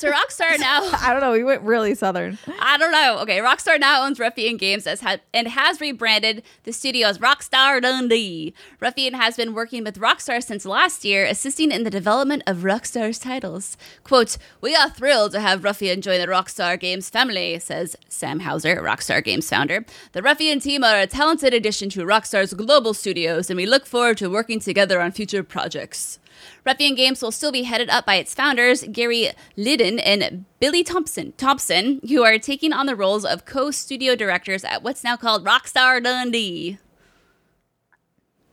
So 0.00 0.10
Rockstar 0.10 0.58
now 0.58 0.80
I 1.02 1.10
don't 1.12 1.20
know. 1.20 1.32
We 1.32 1.44
went 1.44 1.60
really 1.60 1.94
southern. 1.94 2.38
I 2.58 2.78
don't 2.78 2.90
know. 2.90 3.18
Okay, 3.20 3.40
Rockstar 3.40 3.78
now 3.78 4.06
owns 4.06 4.18
Ruffian 4.18 4.56
Games 4.56 4.86
as 4.86 5.02
ha- 5.02 5.18
and 5.34 5.46
has 5.48 5.78
rebranded 5.78 6.42
the 6.64 6.72
studio 6.72 7.08
as 7.08 7.18
Rockstar 7.18 7.82
Dundee. 7.82 8.54
Ruffian 8.80 9.12
has 9.12 9.36
been 9.36 9.52
working 9.52 9.84
with 9.84 9.98
Rockstar 9.98 10.42
since 10.42 10.64
last 10.64 11.04
year, 11.04 11.26
assisting 11.26 11.70
in 11.70 11.84
the 11.84 11.90
development 11.90 12.42
of 12.46 12.58
Rockstar's 12.58 13.18
titles. 13.18 13.76
Quote, 14.02 14.38
We 14.62 14.74
are 14.74 14.88
thrilled 14.88 15.32
to 15.32 15.40
have 15.40 15.64
Ruffian 15.64 16.00
join 16.00 16.18
the 16.18 16.26
Rockstar 16.26 16.80
Games 16.80 17.10
family, 17.10 17.58
says 17.58 17.94
Sam 18.08 18.40
Houser, 18.40 18.76
Rockstar 18.76 19.22
Games 19.22 19.50
founder. 19.50 19.84
The 20.12 20.22
Ruffian 20.22 20.60
team 20.60 20.82
are 20.82 20.98
a 21.00 21.06
talented 21.06 21.52
addition 21.52 21.90
to 21.90 22.06
Rockstar's 22.06 22.54
global 22.54 22.94
studios, 22.94 23.50
and 23.50 23.58
we 23.58 23.66
look 23.66 23.84
forward 23.84 24.16
to 24.16 24.30
working 24.30 24.60
together 24.60 24.98
on 24.98 25.12
future 25.12 25.42
projects. 25.42 26.18
Ruffian 26.64 26.94
Games 26.94 27.22
will 27.22 27.32
still 27.32 27.52
be 27.52 27.62
headed 27.62 27.88
up 27.90 28.06
by 28.06 28.16
its 28.16 28.34
founders, 28.34 28.84
Gary 28.92 29.30
Liddon 29.56 29.98
and 29.98 30.44
Billy 30.60 30.82
Thomson, 30.84 31.32
Thomson, 31.36 32.00
who 32.08 32.22
are 32.22 32.38
taking 32.38 32.72
on 32.72 32.86
the 32.86 32.96
roles 32.96 33.24
of 33.24 33.44
co-studio 33.44 34.14
directors 34.14 34.64
at 34.64 34.82
what's 34.82 35.02
now 35.04 35.16
called 35.16 35.44
Rockstar 35.44 36.02
Dundee. 36.02 36.78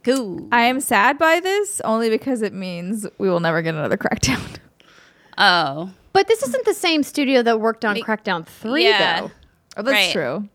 Cool. 0.04 0.48
I 0.52 0.64
am 0.66 0.80
sad 0.80 1.18
by 1.18 1.40
this 1.40 1.82
only 1.82 2.10
because 2.10 2.42
it 2.42 2.54
means 2.54 3.06
we 3.18 3.30
will 3.30 3.40
never 3.42 3.62
get 3.62 3.76
another 3.76 3.98
Crackdown. 3.98 4.58
Oh. 5.38 5.92
But 6.14 6.28
this 6.28 6.42
isn't 6.42 6.66
the 6.66 6.74
same 6.74 7.04
studio 7.04 7.44
that 7.44 7.60
worked 7.60 7.86
on 7.86 7.94
Me- 7.96 8.02
Crackdown 8.02 8.46
3, 8.46 8.84
Yeah. 8.86 9.22
though. 9.22 9.32
Oh, 9.78 9.82
that's 9.84 9.90
Right. 9.94 10.12
true. 10.12 10.50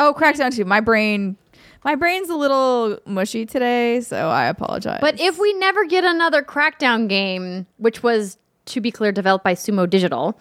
Oh, 0.00 0.14
Crackdown 0.16 0.52
2. 0.54 0.64
My 0.64 0.80
brain, 0.80 1.36
my 1.84 1.94
brain's 1.94 2.28
a 2.28 2.36
little 2.36 2.98
mushy 3.06 3.46
today, 3.46 4.00
so 4.00 4.28
I 4.28 4.46
apologize. 4.46 4.98
But 5.00 5.20
if 5.20 5.38
we 5.38 5.52
never 5.54 5.84
get 5.86 6.04
another 6.04 6.42
Crackdown 6.42 7.08
game, 7.08 7.66
which 7.78 8.02
was, 8.02 8.38
to 8.66 8.80
be 8.80 8.90
clear, 8.90 9.12
developed 9.12 9.44
by 9.44 9.54
Sumo 9.54 9.88
Digital, 9.88 10.38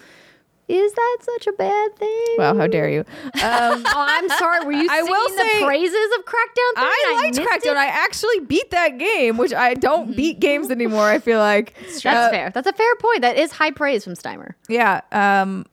is 0.68 0.94
that 0.94 1.18
such 1.22 1.48
a 1.48 1.52
bad 1.54 1.96
thing? 1.96 2.26
wow, 2.38 2.56
how 2.56 2.68
dare 2.68 2.90
you? 2.90 3.00
Um, 3.00 3.34
oh, 3.34 3.84
I'm 3.86 4.30
sorry. 4.30 4.66
Were 4.66 4.72
you 4.72 4.88
I 4.92 4.98
singing 5.00 5.12
will 5.12 5.30
the 5.30 5.42
say- 5.42 5.66
praises 5.66 6.10
of 6.20 6.26
Crackdown 6.26 6.74
3? 6.76 6.84
I 6.84 7.20
liked 7.24 7.38
missed 7.38 7.50
Crackdown. 7.50 7.72
it? 7.72 7.78
I 7.78 7.86
actually 7.88 8.40
beat 8.42 8.70
that 8.70 8.98
game, 9.00 9.38
which 9.38 9.52
I 9.54 9.74
don't 9.74 10.16
beat 10.16 10.40
games 10.40 10.70
anymore. 10.70 11.06
I 11.06 11.18
feel 11.18 11.40
like 11.40 11.74
That's 11.82 12.06
Uh, 12.06 12.30
fair. 12.30 12.52
That's 12.54 12.68
a 12.68 12.74
fair 12.74 12.96
point. 12.98 13.22
That 13.22 13.38
is 13.38 13.52
high 13.52 13.72
praise 13.72 14.04
from 14.04 14.14
Steimer. 14.14 14.54
Yeah. 14.68 15.02
Um, 15.12 15.66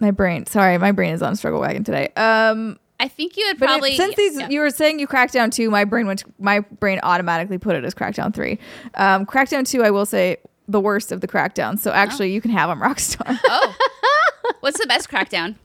my 0.00 0.12
brain. 0.12 0.46
Sorry, 0.46 0.78
my 0.78 0.92
brain 0.92 1.12
is 1.12 1.20
on 1.22 1.36
struggle 1.36 1.60
wagon 1.60 1.84
today. 1.84 2.08
Um, 2.16 2.78
I 3.00 3.08
think 3.08 3.36
you 3.36 3.46
would 3.46 3.58
but 3.58 3.66
it- 3.66 3.68
probably 3.68 3.96
since 3.96 4.14
these 4.14 4.38
yeah. 4.38 4.48
you 4.48 4.60
were 4.60 4.70
saying 4.70 4.98
you 4.98 5.06
Crackdown 5.06 5.50
two, 5.52 5.70
my 5.70 5.84
brain 5.84 6.06
went. 6.06 6.24
My 6.40 6.60
brain 6.60 7.00
automatically 7.02 7.58
put 7.58 7.76
it 7.76 7.84
as 7.84 7.94
Crackdown 7.94 8.34
three. 8.34 8.58
Um, 8.94 9.26
Crackdown 9.26 9.68
two, 9.68 9.82
I 9.82 9.90
will 9.90 10.06
say 10.06 10.38
the 10.68 10.80
worst 10.80 11.12
of 11.12 11.20
the 11.20 11.28
Crackdowns. 11.28 11.80
So 11.80 11.90
actually, 11.90 12.32
you 12.32 12.40
can 12.40 12.50
have 12.50 12.68
them 12.68 12.80
Rockstar. 12.80 13.38
Oh. 13.48 13.76
What's 14.60 14.78
the 14.78 14.86
best 14.86 15.10
crackdown? 15.10 15.56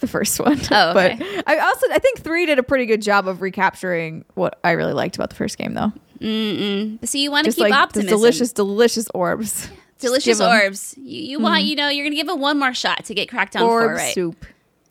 the 0.00 0.06
first 0.06 0.40
one. 0.40 0.58
Oh, 0.70 0.90
okay. 0.90 1.16
but 1.18 1.44
I 1.46 1.58
also 1.58 1.86
I 1.92 1.98
think 1.98 2.20
three 2.20 2.46
did 2.46 2.58
a 2.58 2.62
pretty 2.62 2.86
good 2.86 3.02
job 3.02 3.28
of 3.28 3.42
recapturing 3.42 4.24
what 4.34 4.58
I 4.64 4.72
really 4.72 4.94
liked 4.94 5.16
about 5.16 5.30
the 5.30 5.36
first 5.36 5.58
game, 5.58 5.74
though. 5.74 5.92
But 6.20 7.08
see, 7.08 7.22
you 7.22 7.30
want 7.30 7.46
to 7.46 7.52
keep 7.52 7.60
like 7.60 7.72
optimism. 7.72 8.10
delicious, 8.10 8.52
delicious 8.52 9.08
orbs. 9.14 9.68
delicious 9.98 10.40
orbs. 10.40 10.94
You, 10.98 11.22
you 11.22 11.40
want, 11.40 11.64
you 11.64 11.76
know, 11.76 11.88
you're 11.88 12.04
going 12.04 12.12
to 12.12 12.16
give 12.16 12.28
it 12.28 12.38
one 12.38 12.58
more 12.58 12.74
shot 12.74 13.04
to 13.06 13.14
get 13.14 13.28
Crackdown 13.28 13.60
4 13.60 13.82
Orb 13.82 13.90
right. 13.96 14.14
soup. 14.14 14.44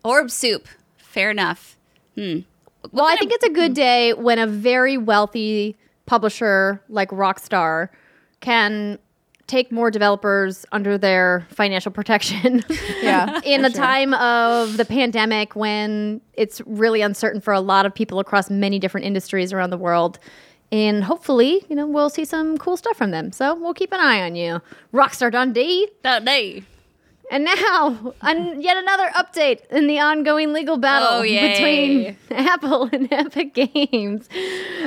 Orb 0.04 0.32
soup. 0.32 0.68
Fair 1.20 1.32
enough. 1.32 1.78
Hmm. 2.16 2.40
Well, 2.94 3.06
I 3.06 3.18
think 3.18 3.34
it's 3.34 3.44
a 3.44 3.50
good 3.50 3.74
day 3.74 4.14
when 4.14 4.40
a 4.40 4.48
very 4.48 4.98
wealthy 4.98 5.76
publisher 6.06 6.82
like 6.88 7.10
Rockstar 7.10 7.90
can 8.40 9.00
take 9.48 9.70
more 9.70 9.92
developers 9.92 10.66
under 10.72 10.98
their 10.98 11.46
financial 11.50 11.92
protection. 11.92 12.64
Yeah, 13.02 13.42
in 13.44 13.66
a 13.66 13.72
sure. 13.72 13.82
time 13.82 14.14
of 14.14 14.78
the 14.78 14.86
pandemic 14.86 15.56
when 15.56 16.22
it's 16.36 16.62
really 16.66 17.02
uncertain 17.02 17.42
for 17.42 17.54
a 17.54 17.60
lot 17.60 17.86
of 17.86 17.94
people 17.94 18.20
across 18.20 18.50
many 18.50 18.78
different 18.78 19.08
industries 19.08 19.52
around 19.52 19.72
the 19.72 19.78
world. 19.78 20.20
And 20.72 21.04
hopefully, 21.04 21.66
you 21.70 21.76
know, 21.76 21.88
we'll 21.88 22.10
see 22.10 22.24
some 22.24 22.58
cool 22.58 22.78
stuff 22.78 22.96
from 22.96 23.12
them. 23.12 23.32
So 23.32 23.56
we'll 23.56 23.74
keep 23.74 23.92
an 23.92 24.00
eye 24.00 24.22
on 24.22 24.36
you. 24.36 24.62
Rockstar 24.94 25.32
Dundee. 25.32 25.90
Dundee. 26.04 26.64
And 27.32 27.46
now, 27.46 28.14
an, 28.22 28.60
yet 28.60 28.76
another 28.78 29.08
update 29.10 29.66
in 29.68 29.86
the 29.86 30.00
ongoing 30.00 30.52
legal 30.52 30.78
battle 30.78 31.20
Oh, 31.20 31.22
between 31.22 32.18
Apple 32.32 32.90
and 32.92 33.08
Epic 33.14 33.54
Games. 33.54 34.28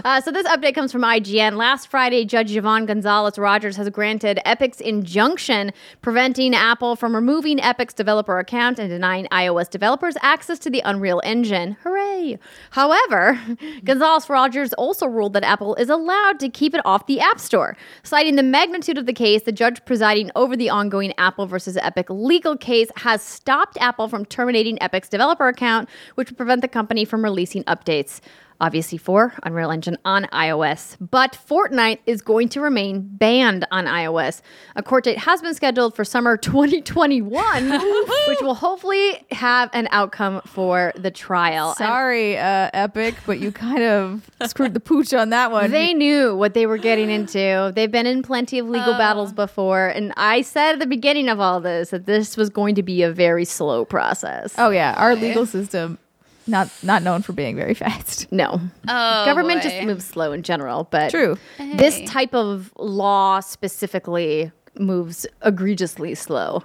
Uh, 0.05 0.21
so, 0.21 0.33
this 0.33 0.47
update 0.49 0.75
comes 0.75 0.91
from 0.91 1.03
IGN. 1.03 1.57
Last 1.57 1.87
Friday, 1.87 2.25
Judge 2.25 2.57
Yvonne 2.57 2.85
Gonzalez 2.85 3.39
Rogers 3.39 3.77
has 3.77 3.89
granted 3.91 4.41
Epic's 4.45 4.81
injunction 4.81 5.73
preventing 6.01 6.53
Apple 6.53 6.97
from 6.97 7.15
removing 7.15 7.61
Epic's 7.61 7.95
developer 7.95 8.41
account 8.41 8.81
and 8.81 8.91
denying 8.91 9.27
iOS 9.27 9.71
developers 9.71 10.17
access 10.21 10.59
to 10.61 10.71
the 10.71 10.83
Unreal 10.85 11.21
Engine. 11.23 11.77
Hooray! 11.85 12.41
However, 12.71 13.41
Gonzalez 13.85 14.29
Rogers 14.29 14.73
also 14.73 15.07
ruled 15.07 15.35
that 15.35 15.45
Apple 15.45 15.77
is 15.77 15.89
allowed 15.89 16.41
to 16.41 16.49
keep 16.49 16.75
it 16.75 16.81
off 16.85 17.07
the 17.07 17.21
App 17.21 17.39
Store. 17.39 17.77
Citing 18.03 18.35
the 18.35 18.43
magnitude 18.43 18.99
of 18.99 19.07
the 19.07 19.13
case, 19.13 19.43
the 19.43 19.53
judge 19.53 19.85
presiding 19.85 20.33
over 20.35 20.57
the 20.57 20.71
ongoing 20.71 21.13
Apple 21.19 21.47
versus 21.47 21.77
Epic 21.77 22.11
legal 22.11 22.32
case 22.41 22.91
has 22.97 23.23
stopped 23.23 23.77
Apple 23.81 24.09
from 24.09 24.25
terminating 24.25 24.79
Epic's 24.79 25.09
developer 25.09 25.49
account, 25.49 25.89
which 26.15 26.31
would 26.31 26.37
prevent 26.37 26.63
the 26.63 26.69
company 26.69 27.05
from 27.05 27.23
releasing 27.25 27.65
updates. 27.65 28.21
Obviously, 28.63 28.97
for 28.97 29.35
Unreal 29.43 29.73
Engine 29.73 29.99
on 30.05 30.25
iOS. 30.27 30.97
But 31.01 31.37
Fortnite 31.49 31.99
is 32.07 32.23
going 32.23 32.49
to 32.51 32.61
remain 32.61 33.01
banned 33.03 33.67
on 33.73 33.87
iOS. 33.87 34.41
A 34.77 34.85
court 34.85 35.03
date 35.03 35.19
has 35.19 35.43
been 35.43 35.53
scheduled 35.53 35.97
for 35.97 36.05
summer 36.05 36.37
2021, 36.87 37.71
which 38.29 38.41
will 38.41 38.55
hopefully 38.55 39.27
have 39.33 39.69
an 39.73 39.89
outcome 39.91 40.41
for 40.47 40.93
the 40.95 41.11
trial. 41.11 41.75
Sorry, 41.75 42.39
uh, 42.39 42.71
Epic, 42.73 43.17
but 43.27 43.41
you 43.41 43.51
kind 43.51 43.83
of 43.83 44.31
screwed 44.47 44.75
the 44.75 44.81
pooch 44.81 45.13
on 45.13 45.31
that 45.31 45.51
one. 45.51 45.73
They 45.73 45.93
knew 45.93 46.37
what 46.37 46.55
they 46.55 46.67
were 46.67 46.79
getting 46.79 47.11
into. 47.11 47.73
They've 47.75 47.91
been 47.91 48.07
in 48.07 48.23
plenty 48.23 48.61
of 48.61 48.69
legal 48.69 48.93
battles 48.93 49.33
before. 49.33 49.89
And 49.89 50.13
I 50.17 50.43
said 50.43 50.75
at 50.75 50.79
the 50.79 50.87
beginning 50.87 51.29
of 51.29 51.41
all 51.41 51.61
this 51.61 51.91
that 51.91 52.07
this 52.07 52.37
was 52.37 52.49
going 52.49 52.77
to 52.77 52.83
be 52.85 53.03
a 53.03 53.11
very 53.11 53.45
slow 53.45 53.85
process. 53.85 54.55
oh 54.57 54.71
yeah, 54.71 54.95
our 54.97 55.17
legal 55.17 55.47
system 55.47 55.99
not 56.47 56.71
not 56.83 57.03
known 57.03 57.23
for 57.23 57.33
being 57.33 57.57
very 57.57 57.75
fast. 57.85 58.31
No. 58.33 58.61
Oh, 58.89 59.25
Government 59.25 59.63
boy. 59.63 59.69
just 59.69 59.83
moves 59.87 60.05
slow 60.05 60.33
in 60.33 60.43
general. 60.43 60.89
But 60.91 61.11
True. 61.11 61.37
this 61.59 62.01
type 62.11 62.35
of 62.35 62.73
law 62.79 63.41
specifically 63.41 64.51
moves 64.79 65.27
egregiously 65.45 66.15
slow. 66.15 66.63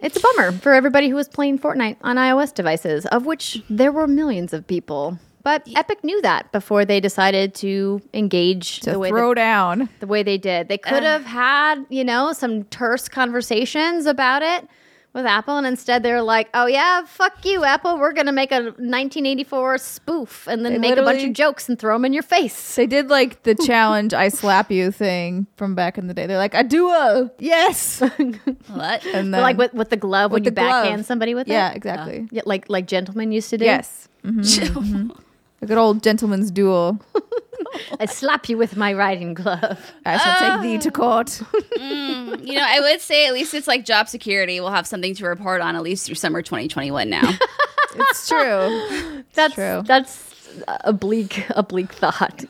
It's 0.00 0.16
a 0.16 0.20
bummer 0.20 0.52
for 0.52 0.74
everybody 0.74 1.08
who 1.08 1.16
was 1.16 1.28
playing 1.28 1.58
Fortnite 1.58 1.96
on 2.02 2.16
iOS 2.16 2.54
devices, 2.54 3.04
of 3.06 3.26
which 3.26 3.60
there 3.68 3.90
were 3.90 4.06
millions 4.06 4.52
of 4.52 4.64
people. 4.66 5.18
But 5.42 5.66
Epic 5.74 6.04
knew 6.04 6.20
that 6.22 6.52
before 6.52 6.84
they 6.84 7.00
decided 7.00 7.54
to 7.56 8.00
engage 8.12 8.80
To 8.80 8.90
the 8.92 8.98
way 8.98 9.08
throw 9.08 9.30
that 9.30 9.34
down. 9.36 9.88
the 9.98 10.06
way 10.06 10.22
they 10.22 10.36
did. 10.38 10.68
They 10.68 10.78
could 10.78 11.02
have 11.02 11.24
had, 11.24 11.84
you 11.88 12.04
know, 12.04 12.32
some 12.32 12.64
terse 12.64 13.08
conversations 13.08 14.06
about 14.06 14.42
it 14.42 14.68
with 15.14 15.24
Apple, 15.26 15.56
and 15.56 15.66
instead 15.66 16.02
they're 16.02 16.22
like, 16.22 16.48
"Oh 16.54 16.66
yeah, 16.66 17.02
fuck 17.04 17.44
you, 17.44 17.64
Apple. 17.64 17.98
We're 17.98 18.12
gonna 18.12 18.32
make 18.32 18.52
a 18.52 18.60
1984 18.76 19.78
spoof, 19.78 20.46
and 20.46 20.64
then 20.64 20.72
They 20.74 20.78
make 20.78 20.96
a 20.96 21.02
bunch 21.02 21.22
of 21.24 21.32
jokes 21.32 21.68
and 21.68 21.78
throw 21.78 21.94
them 21.94 22.04
in 22.04 22.12
your 22.12 22.22
face." 22.22 22.74
They 22.76 22.86
did 22.86 23.08
like 23.10 23.42
the 23.42 23.54
challenge 23.54 24.12
I 24.14 24.28
slap 24.28 24.70
you 24.70 24.90
thing 24.92 25.46
from 25.56 25.74
back 25.74 25.98
in 25.98 26.06
the 26.06 26.14
day. 26.14 26.26
They're 26.26 26.38
like, 26.38 26.54
I 26.54 26.62
do 26.62 26.88
a 26.90 27.30
yes. 27.38 28.00
What? 28.68 29.04
And 29.06 29.32
then 29.32 29.40
But 29.40 29.40
like 29.42 29.56
with, 29.58 29.74
with 29.74 29.90
the 29.90 29.96
glove 29.96 30.30
when 30.30 30.42
with 30.42 30.46
you 30.46 30.50
the 30.52 30.60
glove. 30.60 30.84
backhand 30.84 31.06
somebody 31.06 31.34
with 31.34 31.48
Yeah, 31.48 31.68
it. 31.68 31.72
Yeah, 31.72 31.76
exactly. 31.76 32.28
Yeah, 32.30 32.42
like 32.44 32.68
like 32.68 32.86
gentlemen 32.86 33.32
used 33.32 33.50
to 33.50 33.58
do. 33.58 33.64
Yes. 33.64 34.08
Mhm. 34.24 35.16
A 35.62 35.66
good 35.66 35.78
old 35.78 36.02
gentleman's 36.02 36.50
duel. 36.52 37.00
I 38.00 38.06
slap 38.06 38.48
you 38.48 38.56
with 38.58 38.76
my 38.76 38.92
riding 38.92 39.34
glove. 39.34 39.92
I 40.04 40.16
shall 40.18 40.58
take 40.58 40.62
thee 40.62 40.78
to 40.78 40.88
oh. 40.88 40.92
court. 40.92 41.42
Mm, 41.78 42.44
you 42.46 42.54
know, 42.54 42.64
I 42.66 42.80
would 42.80 43.00
say 43.00 43.26
at 43.26 43.32
least 43.32 43.54
it's 43.54 43.68
like 43.68 43.84
job 43.84 44.08
security. 44.08 44.58
We'll 44.60 44.70
have 44.70 44.86
something 44.86 45.14
to 45.14 45.24
report 45.26 45.60
on 45.60 45.76
at 45.76 45.82
least 45.82 46.06
through 46.06 46.16
summer 46.16 46.42
2021 46.42 47.08
now. 47.08 47.22
it's 47.94 48.28
true. 48.28 49.24
That's 49.34 49.54
true. 49.54 49.82
that's 49.86 50.50
a 50.84 50.92
bleak 50.92 51.44
a 51.50 51.62
bleak 51.62 51.92
thought. 51.92 52.44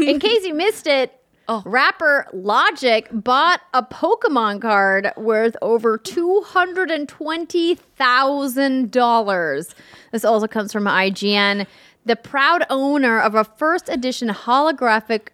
In 0.00 0.18
case 0.18 0.44
you 0.44 0.54
missed 0.54 0.86
it, 0.86 1.18
Oh. 1.50 1.62
rapper 1.64 2.26
Logic 2.34 3.08
bought 3.10 3.62
a 3.72 3.82
Pokemon 3.82 4.60
card 4.60 5.10
worth 5.16 5.56
over 5.62 5.96
two 5.96 6.42
hundred 6.42 6.90
and 6.90 7.08
twenty 7.08 7.74
thousand 7.74 8.90
dollars. 8.90 9.74
This 10.12 10.26
also 10.26 10.46
comes 10.46 10.74
from 10.74 10.84
IGN. 10.84 11.66
The 12.04 12.16
proud 12.16 12.64
owner 12.70 13.20
of 13.20 13.34
a 13.34 13.44
first 13.44 13.88
edition 13.88 14.28
holographic 14.28 15.28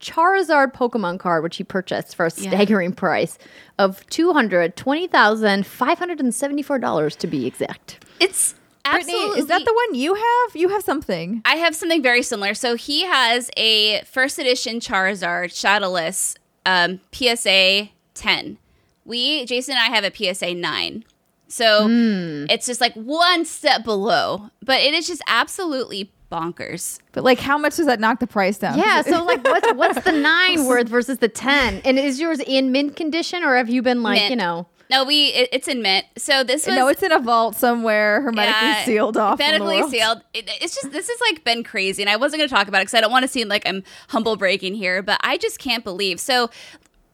Charizard 0.00 0.72
Pokemon 0.74 1.18
card, 1.18 1.42
which 1.42 1.56
he 1.56 1.64
purchased 1.64 2.14
for 2.14 2.26
a 2.26 2.30
staggering 2.30 2.92
price 2.92 3.38
of 3.78 4.06
two 4.10 4.32
hundred 4.32 4.76
twenty 4.76 5.06
thousand 5.06 5.66
five 5.66 5.98
hundred 5.98 6.20
and 6.20 6.34
seventy-four 6.34 6.78
dollars 6.78 7.16
to 7.16 7.26
be 7.26 7.46
exact. 7.46 8.04
it's 8.20 8.54
Brittany, 8.84 9.12
absolutely. 9.12 9.40
is 9.40 9.46
that 9.46 9.64
the 9.64 9.72
one 9.72 9.94
you 9.94 10.14
have? 10.14 10.56
You 10.56 10.68
have 10.68 10.82
something. 10.82 11.42
I 11.44 11.56
have 11.56 11.74
something 11.74 12.02
very 12.02 12.22
similar. 12.22 12.54
So 12.54 12.74
he 12.74 13.04
has 13.04 13.50
a 13.56 14.02
first 14.02 14.38
edition 14.38 14.80
Charizard 14.80 15.54
Shadowless 15.54 16.36
um, 16.64 17.00
PSA 17.12 17.90
10. 18.14 18.58
We, 19.04 19.44
Jason 19.46 19.74
and 19.74 19.82
I 19.92 19.94
have 19.94 20.04
a 20.04 20.34
PSA 20.34 20.54
9. 20.54 21.04
So 21.48 21.88
hmm. 21.88 22.44
it's 22.50 22.66
just 22.66 22.80
like 22.80 22.94
one 22.94 23.44
step 23.44 23.82
below, 23.82 24.50
but 24.62 24.80
it 24.80 24.94
is 24.94 25.06
just 25.06 25.22
absolutely 25.26 26.12
bonkers. 26.30 26.98
But 27.12 27.24
like, 27.24 27.40
how 27.40 27.58
much 27.58 27.76
does 27.76 27.86
that 27.86 28.00
knock 28.00 28.20
the 28.20 28.26
price 28.26 28.58
down? 28.58 28.78
Yeah, 28.78 29.02
so 29.02 29.24
like 29.24 29.42
what's 29.44 29.72
what's 29.74 30.04
the 30.04 30.12
nine 30.20 30.66
worth 30.66 30.88
versus 30.88 31.18
the 31.18 31.28
ten? 31.28 31.80
And 31.84 31.98
is 31.98 32.20
yours 32.20 32.40
in 32.40 32.72
mint 32.72 32.96
condition 32.96 33.42
or 33.42 33.56
have 33.56 33.68
you 33.68 33.82
been 33.82 34.02
like, 34.02 34.20
Mint. 34.20 34.30
you 34.30 34.36
know 34.36 34.66
No, 34.90 35.04
we 35.04 35.28
it, 35.28 35.48
it's 35.52 35.68
in 35.68 35.82
mint. 35.82 36.06
So 36.16 36.44
this 36.44 36.66
was 36.66 36.76
no, 36.76 36.88
it's 36.88 37.02
in 37.02 37.12
a 37.12 37.18
vault 37.18 37.56
somewhere, 37.56 38.20
hermetically 38.20 38.68
Yeah, 38.68 38.84
sealed 38.84 39.16
off. 39.16 39.38
Hermetically 39.38 39.88
sealed. 39.88 40.22
It, 40.34 40.50
it's 40.60 40.74
just 40.74 40.92
this 40.92 41.08
is 41.08 41.20
like 41.30 41.44
been 41.44 41.64
crazy, 41.64 42.02
and 42.02 42.10
I 42.10 42.16
wasn't 42.16 42.40
going 42.40 42.48
to 42.48 42.54
talk 42.54 42.68
about 42.68 42.78
it 42.78 42.82
because 42.82 42.94
I 42.94 43.00
don't 43.00 43.12
want 43.12 43.24
to 43.24 43.28
seem 43.28 43.48
like 43.48 43.66
I'm 43.66 43.82
humble 44.08 44.36
bragging 44.36 44.74
here, 44.74 45.02
but 45.02 45.18
I 45.22 45.38
just 45.38 45.58
can't 45.58 45.84
believe. 45.84 46.20
So, 46.20 46.50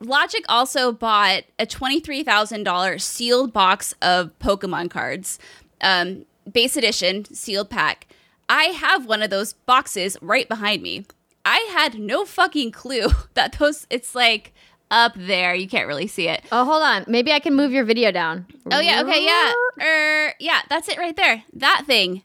Logic 0.04 0.44
also 0.48 0.92
bought 0.92 1.44
a 1.58 1.66
twenty 1.66 2.00
three 2.00 2.22
thousand 2.22 2.64
dollars 2.64 3.04
sealed 3.04 3.52
box 3.52 3.94
of 4.02 4.38
Pokemon 4.38 4.90
cards, 4.90 5.38
um, 5.80 6.24
base 6.50 6.76
edition 6.76 7.24
sealed 7.24 7.70
pack. 7.70 8.06
I 8.48 8.64
have 8.64 9.06
one 9.06 9.22
of 9.22 9.30
those 9.30 9.52
boxes 9.52 10.16
right 10.20 10.48
behind 10.48 10.82
me. 10.82 11.06
I 11.44 11.68
had 11.72 11.98
no 11.98 12.24
fucking 12.24 12.72
clue 12.72 13.08
that 13.34 13.58
those. 13.58 13.86
It's 13.90 14.14
like 14.14 14.52
up 14.90 15.12
there. 15.16 15.54
You 15.54 15.68
can't 15.68 15.88
really 15.88 16.06
see 16.06 16.28
it. 16.28 16.44
Oh 16.52 16.64
hold 16.64 16.82
on. 16.82 17.04
Maybe 17.08 17.32
I 17.32 17.40
can 17.40 17.54
move 17.54 17.72
your 17.72 17.84
video 17.84 18.10
down. 18.10 18.46
Oh 18.70 18.80
yeah, 18.80 19.02
okay, 19.02 19.24
yeah, 19.24 19.52
er, 19.84 20.34
yeah, 20.38 20.60
that's 20.68 20.88
it 20.88 20.98
right 20.98 21.16
there. 21.16 21.42
That 21.54 21.84
thing, 21.86 22.22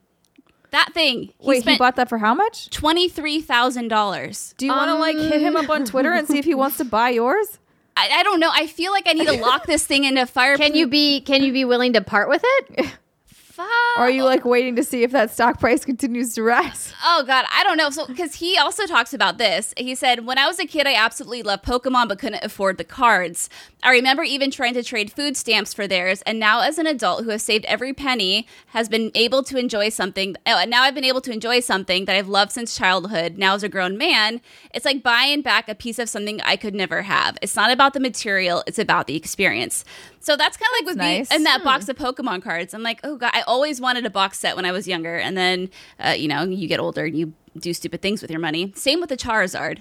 that 0.71 0.93
thing. 0.93 1.33
He 1.39 1.47
Wait, 1.47 1.55
he 1.55 1.61
spent 1.61 1.79
bought 1.79 1.95
that 1.95 2.09
for 2.09 2.17
how 2.17 2.33
much? 2.33 2.69
twenty 2.69 3.09
three 3.09 3.41
thousand 3.41 3.87
dollars. 3.87 4.53
Do 4.57 4.65
you 4.65 4.71
want 4.71 4.89
to 4.89 4.95
like 4.95 5.17
hit 5.17 5.41
him 5.41 5.55
up 5.55 5.69
on 5.69 5.85
Twitter 5.85 6.11
and 6.13 6.27
see 6.27 6.39
if 6.39 6.45
he 6.45 6.55
wants 6.55 6.77
to 6.77 6.85
buy 6.85 7.09
yours? 7.09 7.59
I, 7.99 8.19
I 8.19 8.23
don't 8.23 8.39
know. 8.39 8.49
I 8.53 8.67
feel 8.67 8.91
like 8.91 9.07
I 9.07 9.13
need 9.13 9.27
to 9.27 9.41
lock 9.41 9.65
this 9.65 9.85
thing 9.85 10.05
into 10.05 10.25
fire. 10.25 10.55
Can 10.55 10.73
you 10.73 10.87
be 10.87 11.21
can 11.21 11.43
you 11.43 11.51
be 11.51 11.65
willing 11.65 11.93
to 11.93 12.01
part 12.01 12.29
with 12.29 12.41
it? 12.43 12.91
Fuck. 13.25 13.67
Or 13.97 14.03
are 14.03 14.09
you 14.09 14.23
like 14.23 14.45
waiting 14.45 14.75
to 14.75 14.83
see 14.83 15.03
if 15.03 15.11
that 15.11 15.31
stock 15.31 15.59
price 15.59 15.85
continues 15.85 16.33
to 16.35 16.43
rise? 16.43 16.93
Oh 17.03 17.23
God, 17.25 17.45
I 17.51 17.63
don't 17.63 17.77
know. 17.77 17.89
So 17.89 18.07
because 18.07 18.35
he 18.35 18.57
also 18.57 18.85
talks 18.85 19.13
about 19.13 19.37
this, 19.37 19.73
he 19.77 19.95
said, 19.95 20.25
"When 20.25 20.37
I 20.37 20.47
was 20.47 20.59
a 20.59 20.65
kid, 20.65 20.87
I 20.87 20.95
absolutely 20.95 21.43
loved 21.43 21.63
Pokemon, 21.63 22.09
but 22.09 22.19
couldn't 22.19 22.43
afford 22.43 22.77
the 22.77 22.83
cards. 22.83 23.49
I 23.83 23.91
remember 23.91 24.23
even 24.23 24.51
trying 24.51 24.73
to 24.73 24.83
trade 24.83 25.11
food 25.11 25.37
stamps 25.37 25.73
for 25.73 25.87
theirs, 25.87 26.21
and 26.23 26.39
now 26.39 26.61
as 26.61 26.77
an 26.77 26.87
adult 26.87 27.23
who 27.23 27.29
has 27.29 27.43
saved 27.43 27.65
every 27.65 27.93
penny, 27.93 28.47
has 28.67 28.89
been 28.89 29.11
able 29.15 29.43
to 29.43 29.57
enjoy 29.57 29.89
something. 29.89 30.35
Oh, 30.45 30.63
now 30.67 30.83
I've 30.83 30.95
been 30.95 31.05
able 31.05 31.21
to 31.21 31.31
enjoy 31.31 31.59
something 31.59 32.05
that 32.05 32.15
I've 32.15 32.27
loved 32.27 32.51
since 32.51 32.77
childhood. 32.77 33.37
Now 33.37 33.55
as 33.55 33.63
a 33.63 33.69
grown 33.69 33.97
man, 33.97 34.41
it's 34.73 34.85
like 34.85 35.03
buying 35.03 35.41
back 35.41 35.69
a 35.69 35.75
piece 35.75 35.99
of 35.99 36.09
something 36.09 36.41
I 36.41 36.55
could 36.55 36.75
never 36.75 37.03
have. 37.03 37.37
It's 37.41 37.55
not 37.55 37.71
about 37.71 37.93
the 37.93 37.99
material; 37.99 38.63
it's 38.67 38.79
about 38.79 39.07
the 39.07 39.15
experience." 39.15 39.85
So 40.21 40.35
that's 40.35 40.57
kind 40.57 40.67
of 40.69 40.79
like 40.79 40.85
with 40.85 40.97
nice. 40.97 41.29
me 41.29 41.35
and 41.35 41.45
that 41.45 41.63
box 41.63 41.85
hmm. 41.85 41.91
of 41.91 41.97
Pokemon 41.97 42.43
cards. 42.43 42.73
I'm 42.73 42.83
like, 42.83 42.99
oh 43.03 43.15
god, 43.15 43.31
I 43.33 43.41
always 43.41 43.79
wanted 43.89 44.05
a 44.05 44.09
box 44.11 44.37
set 44.37 44.55
when 44.55 44.65
I 44.65 44.71
was 44.71 44.87
younger, 44.87 45.15
and 45.15 45.35
then 45.35 45.69
uh, 45.99 46.09
you 46.11 46.27
know 46.27 46.43
you 46.43 46.67
get 46.67 46.79
older 46.79 47.05
and 47.05 47.17
you 47.17 47.33
do 47.57 47.73
stupid 47.73 48.01
things 48.01 48.21
with 48.21 48.29
your 48.29 48.39
money. 48.39 48.71
Same 48.75 48.99
with 48.99 49.09
the 49.09 49.17
Charizard. 49.17 49.79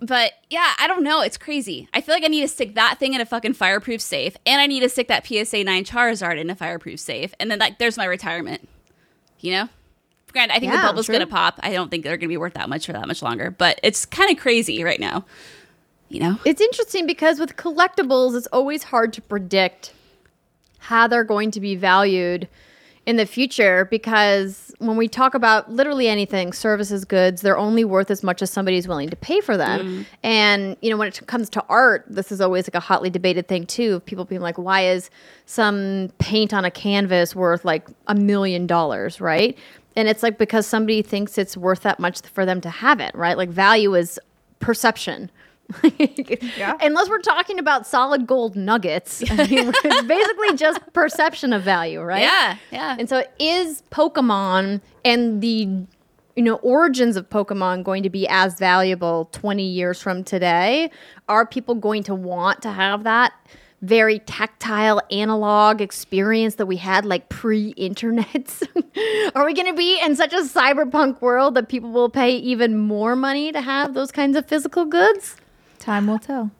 But 0.00 0.32
yeah, 0.48 0.72
I 0.78 0.86
don't 0.86 1.04
know. 1.04 1.20
It's 1.20 1.36
crazy. 1.36 1.88
I 1.92 2.00
feel 2.00 2.14
like 2.14 2.24
I 2.24 2.28
need 2.28 2.40
to 2.40 2.48
stick 2.48 2.74
that 2.74 2.98
thing 2.98 3.12
in 3.14 3.20
a 3.20 3.26
fucking 3.26 3.52
fireproof 3.52 4.00
safe, 4.00 4.36
and 4.46 4.60
I 4.60 4.66
need 4.66 4.80
to 4.80 4.88
stick 4.88 5.08
that 5.08 5.26
PSA 5.26 5.62
nine 5.64 5.84
Charizard 5.84 6.40
in 6.40 6.48
a 6.48 6.54
fireproof 6.54 6.98
safe, 6.98 7.34
and 7.38 7.50
then 7.50 7.58
like 7.58 7.78
there's 7.78 7.98
my 7.98 8.06
retirement. 8.06 8.66
You 9.40 9.52
know. 9.52 9.68
Granted, 10.32 10.54
I 10.56 10.58
think 10.58 10.72
Yeah, 10.72 10.80
the 10.80 10.88
bubble's 10.88 11.06
gonna 11.06 11.26
pop. 11.26 11.60
I 11.62 11.72
don't 11.72 11.90
think 11.90 12.02
they're 12.02 12.16
gonna 12.16 12.28
be 12.28 12.38
worth 12.38 12.54
that 12.54 12.68
much 12.68 12.86
for 12.86 12.92
that 12.92 13.06
much 13.06 13.22
longer, 13.22 13.50
but 13.50 13.78
it's 13.82 14.06
kind 14.06 14.30
of 14.30 14.38
crazy 14.38 14.82
right 14.82 14.98
now. 14.98 15.26
You 16.08 16.20
know. 16.20 16.38
It's 16.44 16.60
interesting 16.60 17.06
because 17.06 17.38
with 17.38 17.56
collectibles, 17.56 18.36
it's 18.36 18.48
always 18.48 18.84
hard 18.84 19.12
to 19.12 19.22
predict 19.22 19.92
how 20.78 21.06
they're 21.06 21.24
going 21.24 21.50
to 21.50 21.60
be 21.60 21.76
valued 21.76 22.48
in 23.06 23.16
the 23.16 23.26
future 23.26 23.84
because 23.86 24.72
when 24.78 24.96
we 24.96 25.08
talk 25.08 25.34
about 25.34 25.70
literally 25.70 26.08
anything, 26.08 26.52
services, 26.52 27.04
goods, 27.04 27.42
they're 27.42 27.58
only 27.58 27.84
worth 27.84 28.10
as 28.10 28.22
much 28.22 28.40
as 28.40 28.50
somebody's 28.50 28.88
willing 28.88 29.10
to 29.10 29.16
pay 29.16 29.40
for 29.40 29.56
them. 29.56 29.80
Mm-hmm. 29.80 30.02
And, 30.22 30.76
you 30.80 30.90
know, 30.90 30.96
when 30.96 31.08
it 31.08 31.26
comes 31.26 31.50
to 31.50 31.64
art, 31.68 32.06
this 32.08 32.32
is 32.32 32.40
always 32.40 32.66
like 32.66 32.74
a 32.74 32.80
hotly 32.80 33.10
debated 33.10 33.46
thing 33.46 33.66
too. 33.66 33.96
Of 33.96 34.06
people 34.06 34.24
being 34.24 34.40
like, 34.40 34.56
why 34.56 34.86
is 34.86 35.10
some 35.44 36.10
paint 36.18 36.54
on 36.54 36.64
a 36.64 36.70
canvas 36.70 37.36
worth 37.36 37.64
like 37.64 37.86
a 38.06 38.14
million 38.14 38.66
dollars, 38.66 39.20
right? 39.20 39.56
And 39.96 40.08
it's 40.08 40.22
like 40.22 40.38
because 40.38 40.66
somebody 40.66 41.02
thinks 41.02 41.36
it's 41.38 41.56
worth 41.56 41.82
that 41.82 42.00
much 42.00 42.22
for 42.22 42.46
them 42.46 42.60
to 42.62 42.70
have 42.70 43.00
it, 43.00 43.14
right? 43.14 43.36
Like 43.36 43.50
value 43.50 43.94
is 43.94 44.18
perception. 44.60 45.30
Yeah. 46.56 46.76
Unless 46.80 47.08
we're 47.08 47.20
talking 47.20 47.58
about 47.58 47.86
solid 47.86 48.26
gold 48.26 48.56
nuggets, 48.56 49.22
I 49.30 49.46
mean, 49.46 49.72
it's 49.84 50.06
basically 50.06 50.56
just 50.56 50.80
perception 50.92 51.52
of 51.52 51.62
value, 51.62 52.00
right? 52.00 52.22
Yeah, 52.22 52.56
yeah. 52.70 52.96
And 52.98 53.08
so, 53.08 53.24
is 53.38 53.82
Pokemon 53.90 54.80
and 55.04 55.40
the 55.40 55.86
you 56.36 56.42
know 56.42 56.56
origins 56.56 57.16
of 57.16 57.28
Pokemon 57.30 57.84
going 57.84 58.02
to 58.02 58.10
be 58.10 58.26
as 58.28 58.58
valuable 58.58 59.28
20 59.32 59.64
years 59.64 60.00
from 60.00 60.24
today? 60.24 60.90
Are 61.28 61.46
people 61.46 61.74
going 61.74 62.02
to 62.04 62.14
want 62.14 62.62
to 62.62 62.70
have 62.70 63.04
that 63.04 63.32
very 63.82 64.18
tactile 64.20 65.00
analog 65.10 65.80
experience 65.80 66.54
that 66.56 66.66
we 66.66 66.76
had 66.76 67.04
like 67.04 67.28
pre-internet? 67.28 68.62
Are 69.34 69.44
we 69.44 69.52
going 69.54 69.66
to 69.66 69.74
be 69.74 70.00
in 70.00 70.16
such 70.16 70.32
a 70.32 70.42
cyberpunk 70.42 71.20
world 71.20 71.54
that 71.54 71.68
people 71.68 71.90
will 71.90 72.08
pay 72.08 72.36
even 72.36 72.78
more 72.78 73.14
money 73.14 73.52
to 73.52 73.60
have 73.60 73.94
those 73.94 74.10
kinds 74.10 74.36
of 74.36 74.46
physical 74.46 74.86
goods? 74.86 75.36
Time 75.84 76.06
will 76.06 76.18
tell. 76.18 76.50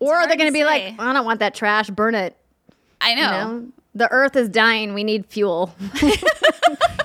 or 0.00 0.14
are 0.14 0.26
they 0.26 0.36
going 0.36 0.46
to 0.46 0.50
to 0.50 0.52
be 0.52 0.60
say. 0.60 0.90
like, 0.90 1.00
I 1.00 1.12
don't 1.12 1.24
want 1.24 1.40
that 1.40 1.54
trash, 1.54 1.90
burn 1.90 2.14
it. 2.14 2.36
I 3.00 3.14
know. 3.14 3.20
You 3.22 3.28
know, 3.60 3.66
the 3.94 4.10
earth 4.10 4.36
is 4.36 4.48
dying. 4.48 4.94
We 4.94 5.04
need 5.04 5.26
fuel. 5.26 5.66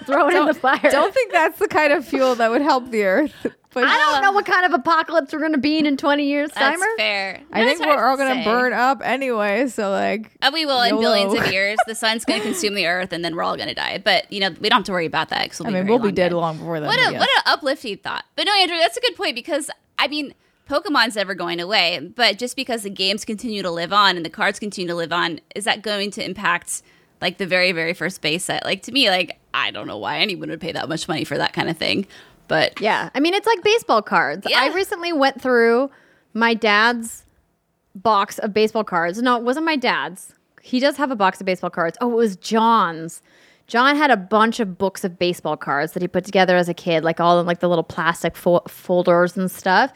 Throw 0.06 0.30
it 0.30 0.36
in 0.36 0.46
the 0.46 0.54
fire. 0.54 0.80
Don't 0.92 1.14
think 1.14 1.32
that's 1.32 1.58
the 1.60 1.68
kind 1.68 1.92
of 1.92 2.06
fuel 2.06 2.36
that 2.36 2.52
would 2.52 2.62
help 2.62 2.90
the 2.92 3.04
earth. 3.04 3.34
But 3.76 3.84
I 3.84 3.98
don't 3.98 4.22
know 4.22 4.32
what 4.32 4.46
kind 4.46 4.66
of 4.66 4.72
apocalypse 4.72 5.34
we're 5.34 5.40
going 5.40 5.52
to 5.52 5.58
be 5.58 5.78
in 5.78 5.86
in 5.86 5.98
20 5.98 6.24
years, 6.24 6.50
That's 6.56 6.82
Steimer. 6.82 6.96
fair. 6.96 7.42
I 7.52 7.60
No, 7.60 7.66
think 7.68 7.82
we're 7.82 8.08
all 8.08 8.16
gonna 8.16 8.42
burn 8.46 8.72
up 8.72 9.02
anyway. 9.04 9.68
So 9.68 9.90
like, 9.92 10.32
Uh, 10.42 10.50
we 10.54 10.66
will 10.66 10.82
in 10.82 10.98
billions 10.98 11.34
of 11.34 11.48
years. 11.52 11.78
The 11.86 11.94
sun's 11.94 12.24
going 12.24 12.40
to 12.40 12.46
consume 12.46 12.74
the 12.76 12.88
earth, 12.88 13.12
and 13.12 13.22
then 13.26 13.36
we're 13.36 13.44
all 13.44 13.58
going 13.58 13.68
to 13.68 13.74
die. 13.76 13.98
But 13.98 14.32
you 14.32 14.40
know, 14.40 14.52
we 14.62 14.70
don't 14.70 14.78
have 14.78 14.86
to 14.86 14.94
worry 14.94 15.06
about 15.08 15.28
that 15.28 15.44
because 15.44 15.60
we'll 15.60 15.68
I 15.68 15.72
be 15.72 15.74
mean, 15.74 15.88
very 15.88 15.90
we'll 15.92 16.00
be 16.00 16.08
long 16.08 16.16
dead 16.16 16.32
long 16.32 16.58
before 16.58 16.80
that. 16.80 16.88
What 16.88 16.96
but 17.00 17.10
a 17.10 17.12
yeah. 17.12 17.20
what 17.20 17.28
an 17.36 17.44
uplifting 17.48 17.98
thought. 17.98 18.24
But 18.38 18.46
no, 18.46 18.54
Andrew, 18.56 18.78
that's 18.78 18.96
a 18.96 19.02
good 19.02 19.18
point 19.18 19.36
because 19.36 19.70
I 20.00 20.08
mean, 20.08 20.34
Pokemon's 20.70 21.16
never 21.16 21.36
going 21.36 21.60
away. 21.60 22.12
But 22.16 22.38
just 22.38 22.56
because 22.56 22.84
the 22.84 22.90
games 22.90 23.26
continue 23.26 23.62
to 23.62 23.72
live 23.72 23.94
on 23.94 24.16
and 24.18 24.26
the 24.26 24.30
cards 24.30 24.60
continue 24.60 24.88
to 24.88 24.96
live 24.96 25.14
on, 25.14 25.40
is 25.56 25.66
that 25.66 25.82
going 25.82 26.12
to 26.12 26.24
impact 26.24 26.82
like 27.22 27.38
the 27.38 27.46
very 27.48 27.72
very 27.72 27.94
first 27.94 28.22
base 28.22 28.46
set? 28.46 28.66
Like 28.66 28.84
to 28.84 28.92
me, 28.92 29.10
like 29.10 29.40
I 29.54 29.72
don't 29.72 29.88
know 29.88 29.98
why 29.98 30.20
anyone 30.20 30.50
would 30.50 30.62
pay 30.62 30.72
that 30.72 30.90
much 30.90 31.08
money 31.08 31.24
for 31.24 31.38
that 31.38 31.54
kind 31.54 31.70
of 31.70 31.78
thing. 31.78 32.08
But 32.48 32.80
Yeah. 32.80 33.10
I 33.16 33.20
mean, 33.20 33.34
it's 33.34 33.48
like 33.48 33.64
baseball 33.64 34.02
cards. 34.02 34.46
Yeah. 34.50 34.60
I 34.62 34.74
recently 34.74 35.14
went 35.14 35.42
through 35.42 35.90
my 36.34 36.54
dad's 36.54 37.26
box 37.96 38.38
of 38.40 38.54
baseball 38.54 38.84
cards. 38.84 39.22
No, 39.22 39.38
it 39.38 39.44
wasn't 39.44 39.66
my 39.66 39.76
dad's. 39.76 40.34
He 40.62 40.80
does 40.80 40.98
have 40.98 41.12
a 41.12 41.16
box 41.16 41.40
of 41.40 41.46
baseball 41.46 41.70
cards. 41.70 41.98
Oh, 42.02 42.12
it 42.12 42.16
was 42.16 42.36
John's. 42.36 43.22
John 43.68 43.96
had 43.96 44.12
a 44.12 44.18
bunch 44.18 44.60
of 44.60 44.78
books 44.78 45.04
of 45.04 45.18
baseball 45.18 45.58
cards 45.58 45.94
that 45.94 46.02
he 46.02 46.08
put 46.08 46.24
together 46.26 46.56
as 46.56 46.70
a 46.70 46.74
kid, 46.74 47.04
like 47.04 47.20
all 47.20 47.40
in 47.40 47.46
like 47.48 47.60
the 47.62 47.70
little 47.70 47.84
plastic 47.84 48.36
fo- 48.36 48.62
folders 48.68 49.36
and 49.38 49.50
stuff. 49.50 49.92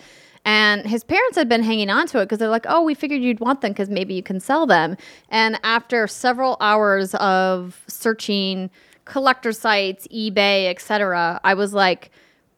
And 0.50 0.88
his 0.88 1.04
parents 1.04 1.38
had 1.38 1.48
been 1.48 1.62
hanging 1.62 1.92
on 1.92 2.08
to 2.08 2.18
it 2.18 2.26
because 2.26 2.40
they're 2.40 2.50
like, 2.50 2.66
"Oh, 2.68 2.82
we 2.82 2.96
figured 2.96 3.22
you'd 3.22 3.40
want 3.40 3.62
them 3.62 3.72
because 3.72 3.88
maybe 3.88 4.16
you 4.16 4.24
can 4.24 4.40
sell 4.40 4.66
them." 4.66 4.98
And 5.30 5.60
after 5.64 6.08
several 6.08 6.58
hours 6.60 7.14
of 7.14 7.84
searching 7.86 8.72
collector 9.06 9.52
sites, 9.52 10.08
eBay, 10.08 10.68
etc., 10.68 11.40
I 11.44 11.54
was 11.54 11.76
like, 11.76 12.10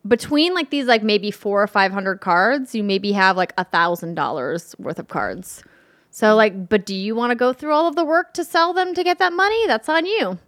between 0.07 0.53
like 0.53 0.69
these 0.69 0.85
like 0.85 1.03
maybe 1.03 1.31
four 1.31 1.61
or 1.61 1.67
five 1.67 1.91
hundred 1.91 2.21
cards, 2.21 2.73
you 2.73 2.81
maybe 2.81 3.11
have 3.11 3.35
like 3.35 3.51
a 3.57 3.65
thousand 3.65 4.15
dollars 4.15 4.73
worth 4.79 4.97
of 4.97 5.09
cards. 5.09 5.61
So 6.11 6.33
like, 6.37 6.69
but 6.69 6.85
do 6.85 6.95
you 6.95 7.13
want 7.13 7.31
to 7.31 7.35
go 7.35 7.51
through 7.51 7.73
all 7.73 7.87
of 7.89 7.97
the 7.97 8.05
work 8.05 8.33
to 8.35 8.45
sell 8.45 8.71
them 8.71 8.93
to 8.93 9.03
get 9.03 9.19
that 9.19 9.33
money? 9.33 9.67
That's 9.67 9.89
on 9.89 10.05
you. 10.05 10.39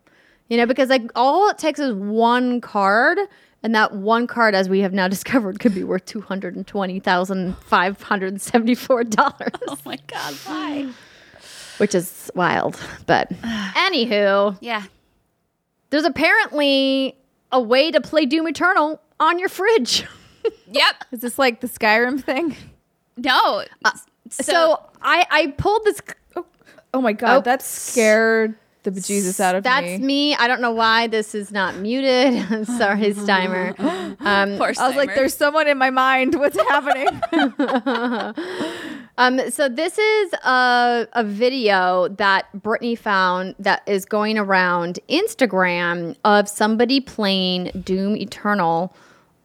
You 0.47 0.55
know, 0.55 0.65
because 0.65 0.87
like 0.87 1.11
all 1.13 1.49
it 1.49 1.57
takes 1.57 1.81
is 1.81 1.93
one 1.93 2.61
card, 2.61 3.17
and 3.63 3.73
that 3.75 3.93
one 3.95 4.27
card, 4.27 4.53
as 4.55 4.67
we 4.69 4.81
have 4.81 4.93
now 4.93 5.07
discovered, 5.17 5.59
could 5.59 5.73
be 5.73 5.83
worth 5.83 6.05
two 6.05 6.21
hundred 6.21 6.55
and 6.55 6.67
twenty 6.67 6.99
thousand 6.99 7.57
five 7.57 8.01
hundred 8.01 8.39
seventy-four 8.41 9.05
dollars, 9.05 9.51
oh 9.67 9.77
my 9.85 9.97
god, 10.07 10.33
why? 10.45 10.89
which 11.77 11.95
is 11.95 12.29
wild. 12.35 12.79
But 13.07 13.29
anywho, 13.41 14.57
Yeah. 14.61 14.83
there's 15.89 16.05
apparently 16.05 17.17
a 17.51 17.59
way 17.61 17.89
to 17.91 18.01
play 18.01 18.25
Doom 18.25 18.47
Eternal 18.47 19.01
on 19.19 19.39
your 19.39 19.49
fridge. 19.49 20.05
Yep. 20.71 20.95
Is 21.13 21.21
this 21.21 21.39
like 21.39 21.61
the 21.61 21.67
Skyrim 21.67 22.21
thing? 22.21 22.55
No. 23.15 23.63
Uh, 23.85 23.91
so, 24.29 24.77
I 25.01 25.25
I 25.31 25.47
pulled 25.57 25.85
this. 25.85 26.01
Oh, 26.35 26.45
oh 26.93 26.99
my 26.99 27.13
god, 27.13 27.37
Oh. 27.37 27.41
that 27.41 27.61
scared 27.61 28.55
the 28.83 28.91
bejesus 28.91 29.39
out 29.39 29.55
of 29.55 29.63
That's 29.63 29.85
me. 29.85 29.91
That's 29.91 30.03
me. 30.03 30.35
I 30.35 30.47
don't 30.47 30.61
know 30.61 30.71
why 30.71 31.07
this 31.07 31.33
is 31.33 31.51
not 31.51 31.75
muted. 31.77 32.35
I'm 32.51 32.65
sorry, 32.77 33.13
Steimer. 33.13 33.75
Um, 34.19 34.57
Poor 34.57 34.73
I 34.77 34.87
was 34.87 34.95
like, 34.95 35.15
there's 35.15 35.33
someone 35.33 35.67
in 35.67 35.77
my 35.77 35.89
mind. 35.89 36.35
What's 36.35 36.57
happening? 36.57 37.07
um, 39.17 39.49
so 39.49 39.67
this 39.67 39.97
is 39.97 40.33
a, 40.45 41.07
a 41.13 41.23
video 41.23 42.07
that 42.09 42.45
Brittany 42.53 42.95
found 42.95 43.55
that 43.59 43.81
is 43.85 44.05
going 44.05 44.37
around 44.37 44.99
Instagram 45.09 46.15
of 46.23 46.47
somebody 46.47 47.01
playing 47.01 47.71
Doom 47.83 48.15
Eternal 48.15 48.95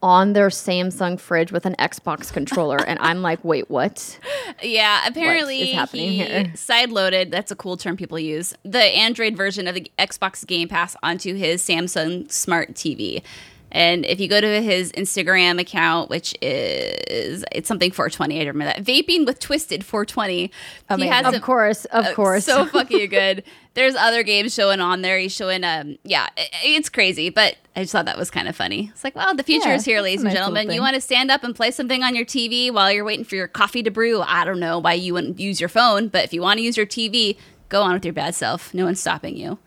on 0.02 0.32
their 0.32 0.48
Samsung 0.48 1.18
fridge 1.18 1.50
with 1.50 1.66
an 1.66 1.74
Xbox 1.78 2.32
controller, 2.32 2.76
and 2.78 2.98
I'm 3.00 3.20
like, 3.22 3.44
wait, 3.44 3.68
what? 3.68 4.18
Yeah, 4.62 5.06
apparently 5.06 5.70
is 5.70 5.74
happening 5.74 6.10
he 6.10 6.16
here? 6.24 6.52
side 6.54 6.90
loaded. 6.90 7.30
That's 7.30 7.50
a 7.50 7.56
cool 7.56 7.76
term 7.76 7.96
people 7.96 8.18
use. 8.18 8.54
The 8.62 8.78
Android 8.82 9.36
version 9.36 9.66
of 9.66 9.74
the 9.74 9.90
Xbox 9.98 10.46
Game 10.46 10.68
Pass 10.68 10.96
onto 11.02 11.34
his 11.34 11.62
Samsung 11.62 12.30
Smart 12.30 12.74
TV. 12.74 13.22
And 13.70 14.06
if 14.06 14.18
you 14.18 14.28
go 14.28 14.40
to 14.40 14.62
his 14.62 14.92
Instagram 14.92 15.60
account, 15.60 16.08
which 16.08 16.34
is 16.40 17.44
it's 17.52 17.68
something 17.68 17.90
420, 17.90 18.40
I 18.40 18.46
remember 18.46 18.64
that 18.72 18.82
vaping 18.82 19.26
with 19.26 19.40
Twisted 19.40 19.84
420. 19.84 20.50
He 20.96 21.06
has 21.06 21.26
Of 21.26 21.34
a- 21.34 21.40
course, 21.40 21.84
of 21.86 22.06
uh, 22.06 22.14
course. 22.14 22.46
so 22.46 22.64
fucking 22.64 23.10
good. 23.10 23.44
There's 23.78 23.94
other 23.94 24.24
games 24.24 24.52
showing 24.52 24.80
on 24.80 25.02
there. 25.02 25.18
He's 25.20 25.32
showing 25.32 25.62
um 25.62 25.98
yeah, 26.02 26.28
i- 26.36 26.48
it's 26.64 26.88
crazy, 26.88 27.30
but 27.30 27.56
I 27.76 27.82
just 27.82 27.92
thought 27.92 28.06
that 28.06 28.18
was 28.18 28.28
kind 28.28 28.48
of 28.48 28.56
funny. 28.56 28.88
It's 28.92 29.04
like, 29.04 29.14
well, 29.14 29.36
the 29.36 29.44
future 29.44 29.68
Yeah, 29.68 29.76
is 29.76 29.84
here, 29.84 30.00
ladies 30.00 30.24
and 30.24 30.32
gentlemen. 30.32 30.68
You 30.72 30.80
want 30.80 30.96
to 30.96 31.00
stand 31.00 31.30
up 31.30 31.44
and 31.44 31.54
play 31.54 31.70
something 31.70 32.02
on 32.02 32.16
your 32.16 32.24
TV 32.24 32.72
while 32.72 32.90
you're 32.90 33.04
waiting 33.04 33.24
for 33.24 33.36
your 33.36 33.46
coffee 33.46 33.84
to 33.84 33.90
brew. 33.92 34.20
I 34.20 34.44
don't 34.44 34.58
know 34.58 34.80
why 34.80 34.94
you 34.94 35.14
wouldn't 35.14 35.38
use 35.38 35.60
your 35.60 35.68
phone, 35.68 36.08
but 36.08 36.24
if 36.24 36.32
you 36.32 36.42
want 36.42 36.58
to 36.58 36.64
use 36.64 36.76
your 36.76 36.86
TV, 36.86 37.36
go 37.68 37.82
on 37.82 37.92
with 37.92 38.04
your 38.04 38.14
bad 38.14 38.34
self. 38.34 38.74
No 38.74 38.84
one's 38.84 38.98
stopping 39.00 39.36
you. 39.36 39.58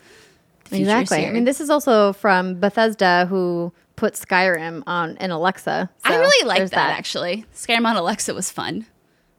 The 0.65 0.69
future 0.77 0.81
is 0.83 0.87
Exactly. 1.01 1.25
I 1.27 1.31
mean, 1.31 1.45
this 1.45 1.61
is 1.61 1.69
also 1.69 2.11
from 2.11 2.59
Bethesda, 2.59 3.27
who 3.29 3.71
put 3.95 4.15
Skyrim 4.15 4.83
on 4.87 5.15
in 5.17 5.31
Alexa. 5.31 5.89
I 6.03 6.15
really 6.17 6.45
liked 6.47 6.57
there's 6.59 6.71
that, 6.71 6.97
actually. 6.97 7.45
Skyrim 7.55 7.85
on 7.85 7.95
Alexa 7.95 8.33
was 8.33 8.51
fun. 8.51 8.87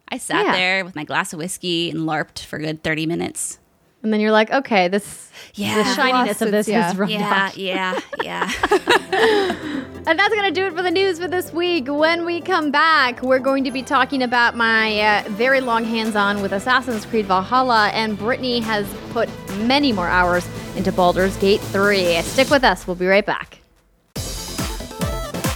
I 0.09 0.17
sat 0.17 0.47
Yeah. 0.47 0.53
there 0.53 0.85
with 0.85 0.95
my 0.97 1.05
glass 1.05 1.35
of 1.35 1.39
whiskey 1.41 1.91
and 1.91 2.01
LARPed 2.01 2.39
for 2.45 2.57
a 2.57 2.61
good 2.61 2.83
30 2.83 3.05
minutes. 3.07 3.59
And 4.03 4.13
then 4.13 4.21
you're 4.21 4.33
like, 4.33 4.51
okay, 4.51 4.89
this 4.89 5.29
Yeah. 5.55 5.77
the 5.77 5.85
shininess 5.95 6.43
of 6.43 6.51
this 6.51 6.67
Yeah. 6.69 6.91
is 6.91 6.97
rubbed 6.97 7.13
Yeah, 7.13 7.45
off. 7.47 7.57
yeah, 7.57 8.01
yeah. 8.23 8.51
And 10.05 10.19
that's 10.19 10.35
going 10.35 10.53
to 10.53 10.61
do 10.61 10.67
it 10.67 10.75
for 10.75 10.83
the 10.83 10.91
news 10.91 11.21
for 11.21 11.29
this 11.29 11.53
week. 11.53 11.87
When 11.87 12.25
we 12.25 12.41
come 12.41 12.73
back, 12.73 13.23
we're 13.23 13.39
going 13.39 13.63
to 13.63 13.71
be 13.71 13.83
talking 13.85 14.25
about 14.25 14.57
my 14.57 15.01
uh, 15.01 15.23
very 15.29 15.61
long 15.61 15.85
hands 15.85 16.17
on 16.17 16.43
with 16.43 16.51
Assassin's 16.53 17.07
Creed 17.07 17.27
Valhalla, 17.27 17.89
and 17.91 18.19
Brittany 18.19 18.59
has 18.59 18.85
put 19.13 19.29
many 19.59 19.93
more 19.93 20.09
hours 20.09 20.45
into 20.75 20.91
Baldur's 20.91 21.37
Gate 21.37 21.61
3. 21.61 22.21
Stick 22.23 22.51
with 22.51 22.65
us, 22.65 22.85
we'll 22.89 22.97
be 22.97 23.07
right 23.07 23.25
back. 23.25 23.59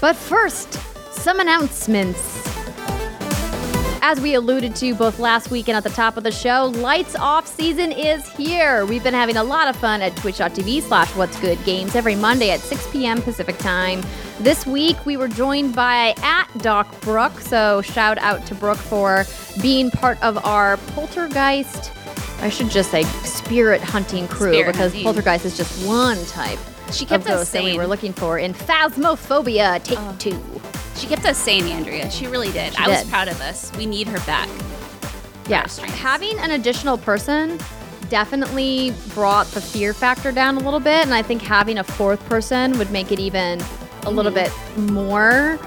But 0.00 0.14
first, 0.14 0.74
some 1.10 1.40
announcements. 1.40 2.35
As 4.02 4.20
we 4.20 4.34
alluded 4.34 4.76
to 4.76 4.94
both 4.94 5.18
last 5.18 5.50
week 5.50 5.68
and 5.68 5.76
at 5.76 5.82
the 5.82 5.90
top 5.90 6.16
of 6.16 6.22
the 6.22 6.30
show, 6.30 6.66
Lights 6.76 7.16
Off 7.16 7.46
season 7.46 7.90
is 7.90 8.28
here. 8.34 8.86
We've 8.86 9.02
been 9.02 9.14
having 9.14 9.36
a 9.36 9.42
lot 9.42 9.68
of 9.68 9.76
fun 9.76 10.00
at 10.00 10.14
twitch.tv 10.16 10.82
slash 10.82 11.14
what's 11.16 11.38
good 11.40 11.62
games 11.64 11.96
every 11.96 12.14
Monday 12.14 12.50
at 12.50 12.60
6 12.60 12.90
p.m. 12.92 13.20
Pacific 13.20 13.58
time. 13.58 14.02
This 14.40 14.66
week 14.66 15.04
we 15.06 15.16
were 15.16 15.28
joined 15.28 15.74
by 15.74 16.14
at 16.22 16.46
Doc 16.58 17.00
Brooke, 17.00 17.40
so 17.40 17.82
shout 17.82 18.18
out 18.18 18.46
to 18.46 18.54
Brooke 18.54 18.78
for 18.78 19.24
being 19.60 19.90
part 19.90 20.22
of 20.22 20.44
our 20.44 20.76
poltergeist. 20.94 21.90
I 22.40 22.48
should 22.48 22.70
just 22.70 22.90
say 22.90 23.02
spirit 23.02 23.80
hunting 23.80 24.28
crew 24.28 24.52
Spirit 24.52 24.72
because 24.72 24.92
hunting. 24.92 25.04
poltergeist 25.04 25.46
is 25.46 25.56
just 25.56 25.86
one 25.86 26.22
type. 26.26 26.58
She 26.92 27.04
kept 27.04 27.26
us 27.26 27.50
that 27.50 27.62
we 27.62 27.70
sane. 27.70 27.78
were 27.78 27.86
looking 27.86 28.12
for 28.12 28.38
in 28.38 28.54
Phasmophobia 28.54 29.82
Take 29.82 29.98
oh. 30.00 30.16
Two. 30.18 30.40
She 30.94 31.06
kept 31.06 31.26
us 31.26 31.36
sane, 31.36 31.64
Andrea. 31.64 32.10
She 32.10 32.26
really 32.26 32.50
did. 32.52 32.74
She 32.74 32.82
I 32.82 32.88
was 32.88 33.04
proud 33.08 33.28
of 33.28 33.40
us. 33.40 33.70
We 33.76 33.86
need 33.86 34.08
her 34.08 34.18
back. 34.26 34.48
Yeah, 35.48 35.68
having 35.68 36.38
an 36.38 36.52
additional 36.52 36.98
person 36.98 37.58
definitely 38.08 38.92
brought 39.14 39.46
the 39.48 39.60
fear 39.60 39.92
factor 39.92 40.32
down 40.32 40.56
a 40.56 40.60
little 40.60 40.80
bit. 40.80 41.04
And 41.04 41.14
I 41.14 41.22
think 41.22 41.42
having 41.42 41.78
a 41.78 41.84
fourth 41.84 42.24
person 42.26 42.78
would 42.78 42.90
make 42.90 43.12
it 43.12 43.20
even 43.20 43.60
a 44.04 44.10
little 44.10 44.32
mm-hmm. 44.32 44.80
bit 44.80 44.92
more, 44.92 45.58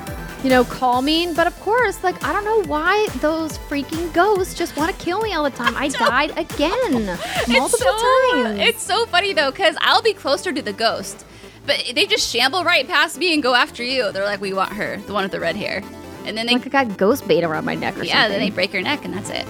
you 0.44 0.50
know, 0.50 0.64
calming. 0.64 1.34
But 1.34 1.48
of 1.48 1.60
course, 1.60 2.04
like, 2.04 2.24
I 2.24 2.34
don't 2.34 2.46
know 2.46 2.64
why 2.64 3.08
those 3.18 3.58
freaking 3.58 4.12
ghosts 4.14 4.54
just 4.54 4.76
want 4.78 4.98
to 4.98 5.04
kill 5.04 5.22
me 5.22 5.34
all 5.34 5.44
the 5.44 5.50
time. 5.50 5.76
I, 5.76 5.90
died 5.90 6.38
again 6.38 7.06
multiple 7.48 7.48
it's 7.48 7.80
so, 7.80 8.32
times. 8.44 8.60
It's 8.60 8.84
so 8.84 9.06
funny 9.08 9.34
though, 9.34 9.52
because 9.52 9.76
I'll 9.82 10.02
be 10.02 10.14
closer 10.14 10.52
to 10.52 10.62
the 10.62 10.74
ghost, 10.74 11.26
but 11.66 11.84
they 11.94 12.06
just 12.06 12.30
shamble 12.30 12.64
right 12.64 12.88
past 12.88 13.18
me 13.18 13.34
and 13.34 13.44
go 13.44 13.54
after 13.56 13.84
you. 13.84 14.12
They're 14.12 14.26
like, 14.26 14.40
"We 14.40 14.54
want 14.54 14.74
her, 14.74 14.98
the 14.98 15.14
one 15.14 15.24
with 15.24 15.32
the 15.32 15.40
red 15.40 15.56
hair," 15.56 15.84
and 16.26 16.38
then 16.38 16.46
they, 16.46 16.54
like 16.54 16.74
I 16.74 16.86
got 16.86 16.98
ghost 16.98 17.28
bait 17.28 17.44
around 17.44 17.66
my 17.66 17.76
neck 17.76 17.98
or 17.98 18.04
yeah, 18.04 18.14
something. 18.14 18.14
Yeah, 18.14 18.28
then 18.30 18.40
they 18.40 18.50
break 18.50 18.72
her 18.72 18.82
neck, 18.82 19.04
and 19.04 19.14
that's 19.14 19.30
it. 19.30 19.46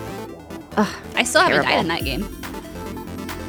Ugh, 0.77 0.95
I 1.15 1.23
still 1.23 1.41
haven't 1.41 1.63
terrible. 1.63 1.69
died 1.69 1.79
in 1.81 1.87
that 1.87 2.03
game. 2.03 2.48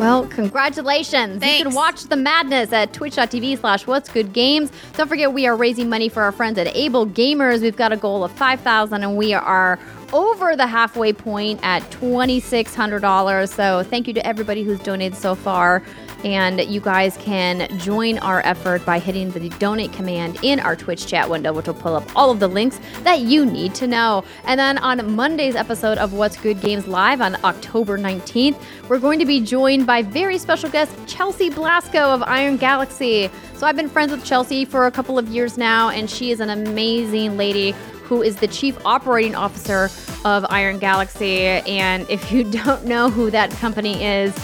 Well, 0.00 0.26
congratulations. 0.28 1.44
You 1.44 1.64
can 1.64 1.74
watch 1.74 2.04
the 2.04 2.16
madness 2.16 2.72
at 2.72 2.94
twitch.tv 2.94 3.58
slash 3.60 3.86
what's 3.86 4.08
good 4.08 4.32
games. 4.32 4.72
Don't 4.94 5.08
forget 5.08 5.34
we 5.34 5.46
are 5.46 5.54
raising 5.54 5.90
money 5.90 6.08
for 6.08 6.22
our 6.22 6.32
friends 6.32 6.58
at 6.58 6.74
Able 6.74 7.06
Gamers. 7.06 7.60
We've 7.60 7.76
got 7.76 7.92
a 7.92 7.98
goal 7.98 8.24
of 8.24 8.32
5000 8.32 9.02
and 9.02 9.16
we 9.18 9.34
are 9.34 9.78
over 10.14 10.56
the 10.56 10.66
halfway 10.66 11.12
point 11.12 11.60
at 11.62 11.82
$2,600. 11.90 13.48
So 13.54 13.82
thank 13.82 14.08
you 14.08 14.14
to 14.14 14.26
everybody 14.26 14.62
who's 14.62 14.80
donated 14.80 15.18
so 15.18 15.34
far. 15.34 15.82
And 16.24 16.60
you 16.60 16.80
guys 16.80 17.16
can 17.18 17.66
join 17.78 18.18
our 18.18 18.40
effort 18.44 18.84
by 18.84 18.98
hitting 18.98 19.30
the 19.30 19.48
donate 19.50 19.92
command 19.92 20.38
in 20.42 20.60
our 20.60 20.76
Twitch 20.76 21.06
chat 21.06 21.30
window, 21.30 21.52
which 21.52 21.66
will 21.66 21.74
pull 21.74 21.96
up 21.96 22.04
all 22.14 22.30
of 22.30 22.40
the 22.40 22.48
links 22.48 22.78
that 23.02 23.20
you 23.20 23.44
need 23.44 23.74
to 23.76 23.86
know. 23.86 24.24
And 24.44 24.60
then 24.60 24.78
on 24.78 25.14
Monday's 25.14 25.56
episode 25.56 25.98
of 25.98 26.12
What's 26.12 26.36
Good 26.36 26.60
Games 26.60 26.86
Live 26.86 27.20
on 27.20 27.42
October 27.44 27.98
19th, 27.98 28.60
we're 28.88 28.98
going 28.98 29.18
to 29.18 29.26
be 29.26 29.40
joined 29.40 29.86
by 29.86 30.02
very 30.02 30.38
special 30.38 30.68
guest 30.68 30.92
Chelsea 31.06 31.50
Blasko 31.50 32.14
of 32.14 32.22
Iron 32.24 32.56
Galaxy. 32.56 33.30
So 33.54 33.66
I've 33.66 33.76
been 33.76 33.88
friends 33.88 34.10
with 34.12 34.24
Chelsea 34.24 34.64
for 34.64 34.86
a 34.86 34.90
couple 34.90 35.18
of 35.18 35.28
years 35.28 35.56
now, 35.56 35.90
and 35.90 36.08
she 36.08 36.30
is 36.30 36.40
an 36.40 36.50
amazing 36.50 37.36
lady 37.36 37.74
who 38.04 38.22
is 38.22 38.36
the 38.36 38.48
chief 38.48 38.76
operating 38.84 39.36
officer 39.36 39.88
of 40.24 40.44
Iron 40.50 40.78
Galaxy. 40.78 41.42
And 41.42 42.08
if 42.10 42.32
you 42.32 42.44
don't 42.50 42.84
know 42.84 43.08
who 43.08 43.30
that 43.30 43.50
company 43.52 44.04
is, 44.04 44.34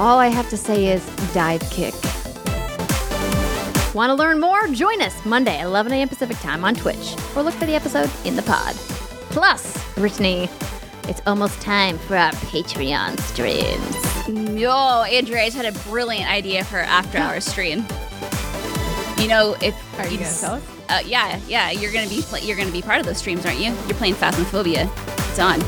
all 0.00 0.18
I 0.18 0.28
have 0.28 0.48
to 0.50 0.56
say 0.56 0.86
is 0.92 1.04
dive 1.34 1.60
kick. 1.70 1.94
Want 3.94 4.10
to 4.10 4.14
learn 4.14 4.40
more? 4.40 4.66
Join 4.68 5.02
us 5.02 5.24
Monday, 5.26 5.60
11 5.60 5.92
a.m. 5.92 6.08
Pacific 6.08 6.38
time 6.38 6.64
on 6.64 6.74
Twitch, 6.74 7.14
or 7.36 7.42
look 7.42 7.54
for 7.54 7.66
the 7.66 7.74
episode 7.74 8.10
in 8.24 8.34
the 8.36 8.42
pod. 8.42 8.74
Plus, 9.30 9.76
Brittany, 9.96 10.48
it's 11.08 11.20
almost 11.26 11.60
time 11.60 11.98
for 11.98 12.16
our 12.16 12.30
Patreon 12.32 13.18
streams. 13.20 14.58
Yo, 14.58 14.70
Andrea 15.02 15.44
just 15.46 15.56
had 15.56 15.66
a 15.66 15.78
brilliant 15.88 16.30
idea 16.30 16.64
for 16.64 16.78
our 16.78 16.84
after 16.84 17.18
hours 17.18 17.44
stream. 17.44 17.84
You 19.18 19.28
know, 19.28 19.54
if 19.60 19.74
Are 19.98 20.04
you 20.06 20.16
gonna 20.18 20.30
s- 20.30 20.40
tell 20.40 20.54
us? 20.54 20.62
Uh, 20.88 21.00
yeah, 21.04 21.38
yeah, 21.46 21.70
you're 21.70 21.92
gonna 21.92 22.08
be 22.08 22.22
pl- 22.22 22.38
you're 22.38 22.56
gonna 22.56 22.70
be 22.72 22.80
part 22.82 23.00
of 23.00 23.06
those 23.06 23.18
streams, 23.18 23.44
aren't 23.44 23.58
you? 23.58 23.72
You're 23.86 23.96
playing 23.98 24.14
Phasmophobia. 24.14 24.88
It's 25.30 25.38
on. 25.38 25.60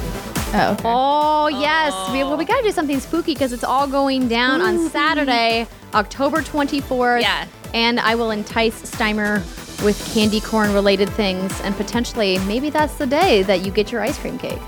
Oh, 0.54 0.72
okay. 0.72 0.82
Oh, 0.84 1.48
yes. 1.48 1.92
We, 2.12 2.18
well, 2.24 2.36
we 2.36 2.44
got 2.44 2.58
to 2.58 2.62
do 2.62 2.72
something 2.72 3.00
spooky 3.00 3.32
because 3.34 3.52
it's 3.52 3.64
all 3.64 3.86
going 3.86 4.28
down 4.28 4.60
on 4.60 4.88
Saturday, 4.90 5.66
October 5.94 6.42
24th. 6.42 7.22
Yeah. 7.22 7.46
And 7.74 7.98
I 8.00 8.14
will 8.14 8.30
entice 8.30 8.82
Steimer 8.82 9.38
with 9.82 9.98
candy 10.14 10.40
corn 10.40 10.72
related 10.74 11.08
things. 11.10 11.58
And 11.62 11.74
potentially, 11.76 12.38
maybe 12.40 12.68
that's 12.70 12.94
the 12.96 13.06
day 13.06 13.42
that 13.44 13.64
you 13.64 13.72
get 13.72 13.90
your 13.90 14.02
ice 14.02 14.18
cream 14.18 14.38
cake. 14.38 14.60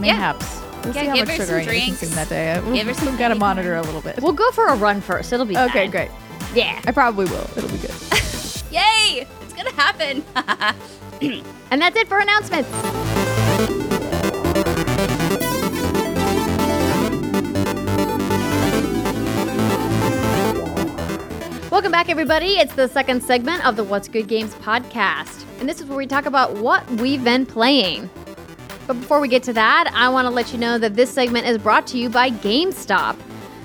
Mayhaps. 0.00 0.60
We'll 0.84 0.94
Yeah, 0.94 1.00
see 1.02 1.06
how 1.08 1.14
give 1.14 1.28
much 1.28 1.36
her 1.38 1.44
sugar 1.46 1.46
some 1.46 1.54
I 1.54 1.58
need 1.58 1.64
to 1.64 1.70
drinks. 1.70 1.98
consume 2.00 2.14
that 2.16 2.28
day. 2.28 2.60
We'll, 2.64 2.74
Give 2.74 2.86
her 2.88 2.94
some 2.94 3.06
we've 3.08 3.18
got 3.18 3.28
to 3.28 3.36
monitor 3.36 3.76
a 3.76 3.82
little 3.82 4.00
bit. 4.00 4.20
We'll 4.20 4.32
go 4.32 4.50
for 4.50 4.66
a 4.66 4.74
run 4.74 5.00
first. 5.00 5.32
It'll 5.32 5.46
be 5.46 5.56
Okay, 5.56 5.84
fine. 5.84 5.90
great. 5.90 6.10
Yeah. 6.54 6.80
I 6.86 6.90
probably 6.92 7.26
will. 7.26 7.48
It'll 7.56 7.70
be 7.70 7.78
good. 7.78 7.90
Yay! 8.72 9.26
It's 9.42 9.52
gonna 9.54 9.72
happen. 9.72 10.24
And 11.70 11.80
that's 11.80 11.96
it 11.96 12.06
for 12.08 12.18
announcements. 12.18 12.68
Welcome 21.74 21.90
back, 21.90 22.08
everybody. 22.08 22.58
It's 22.58 22.72
the 22.72 22.86
second 22.86 23.20
segment 23.20 23.66
of 23.66 23.74
the 23.74 23.82
What's 23.82 24.06
Good 24.06 24.28
Games 24.28 24.54
podcast. 24.54 25.44
And 25.58 25.68
this 25.68 25.80
is 25.80 25.86
where 25.88 25.98
we 25.98 26.06
talk 26.06 26.24
about 26.24 26.54
what 26.58 26.88
we've 26.88 27.24
been 27.24 27.44
playing. 27.44 28.08
But 28.86 29.00
before 29.00 29.18
we 29.18 29.26
get 29.26 29.42
to 29.42 29.52
that, 29.54 29.90
I 29.92 30.08
want 30.08 30.26
to 30.26 30.30
let 30.30 30.52
you 30.52 30.58
know 30.60 30.78
that 30.78 30.94
this 30.94 31.10
segment 31.10 31.48
is 31.48 31.58
brought 31.58 31.84
to 31.88 31.98
you 31.98 32.08
by 32.08 32.30
GameStop. 32.30 33.16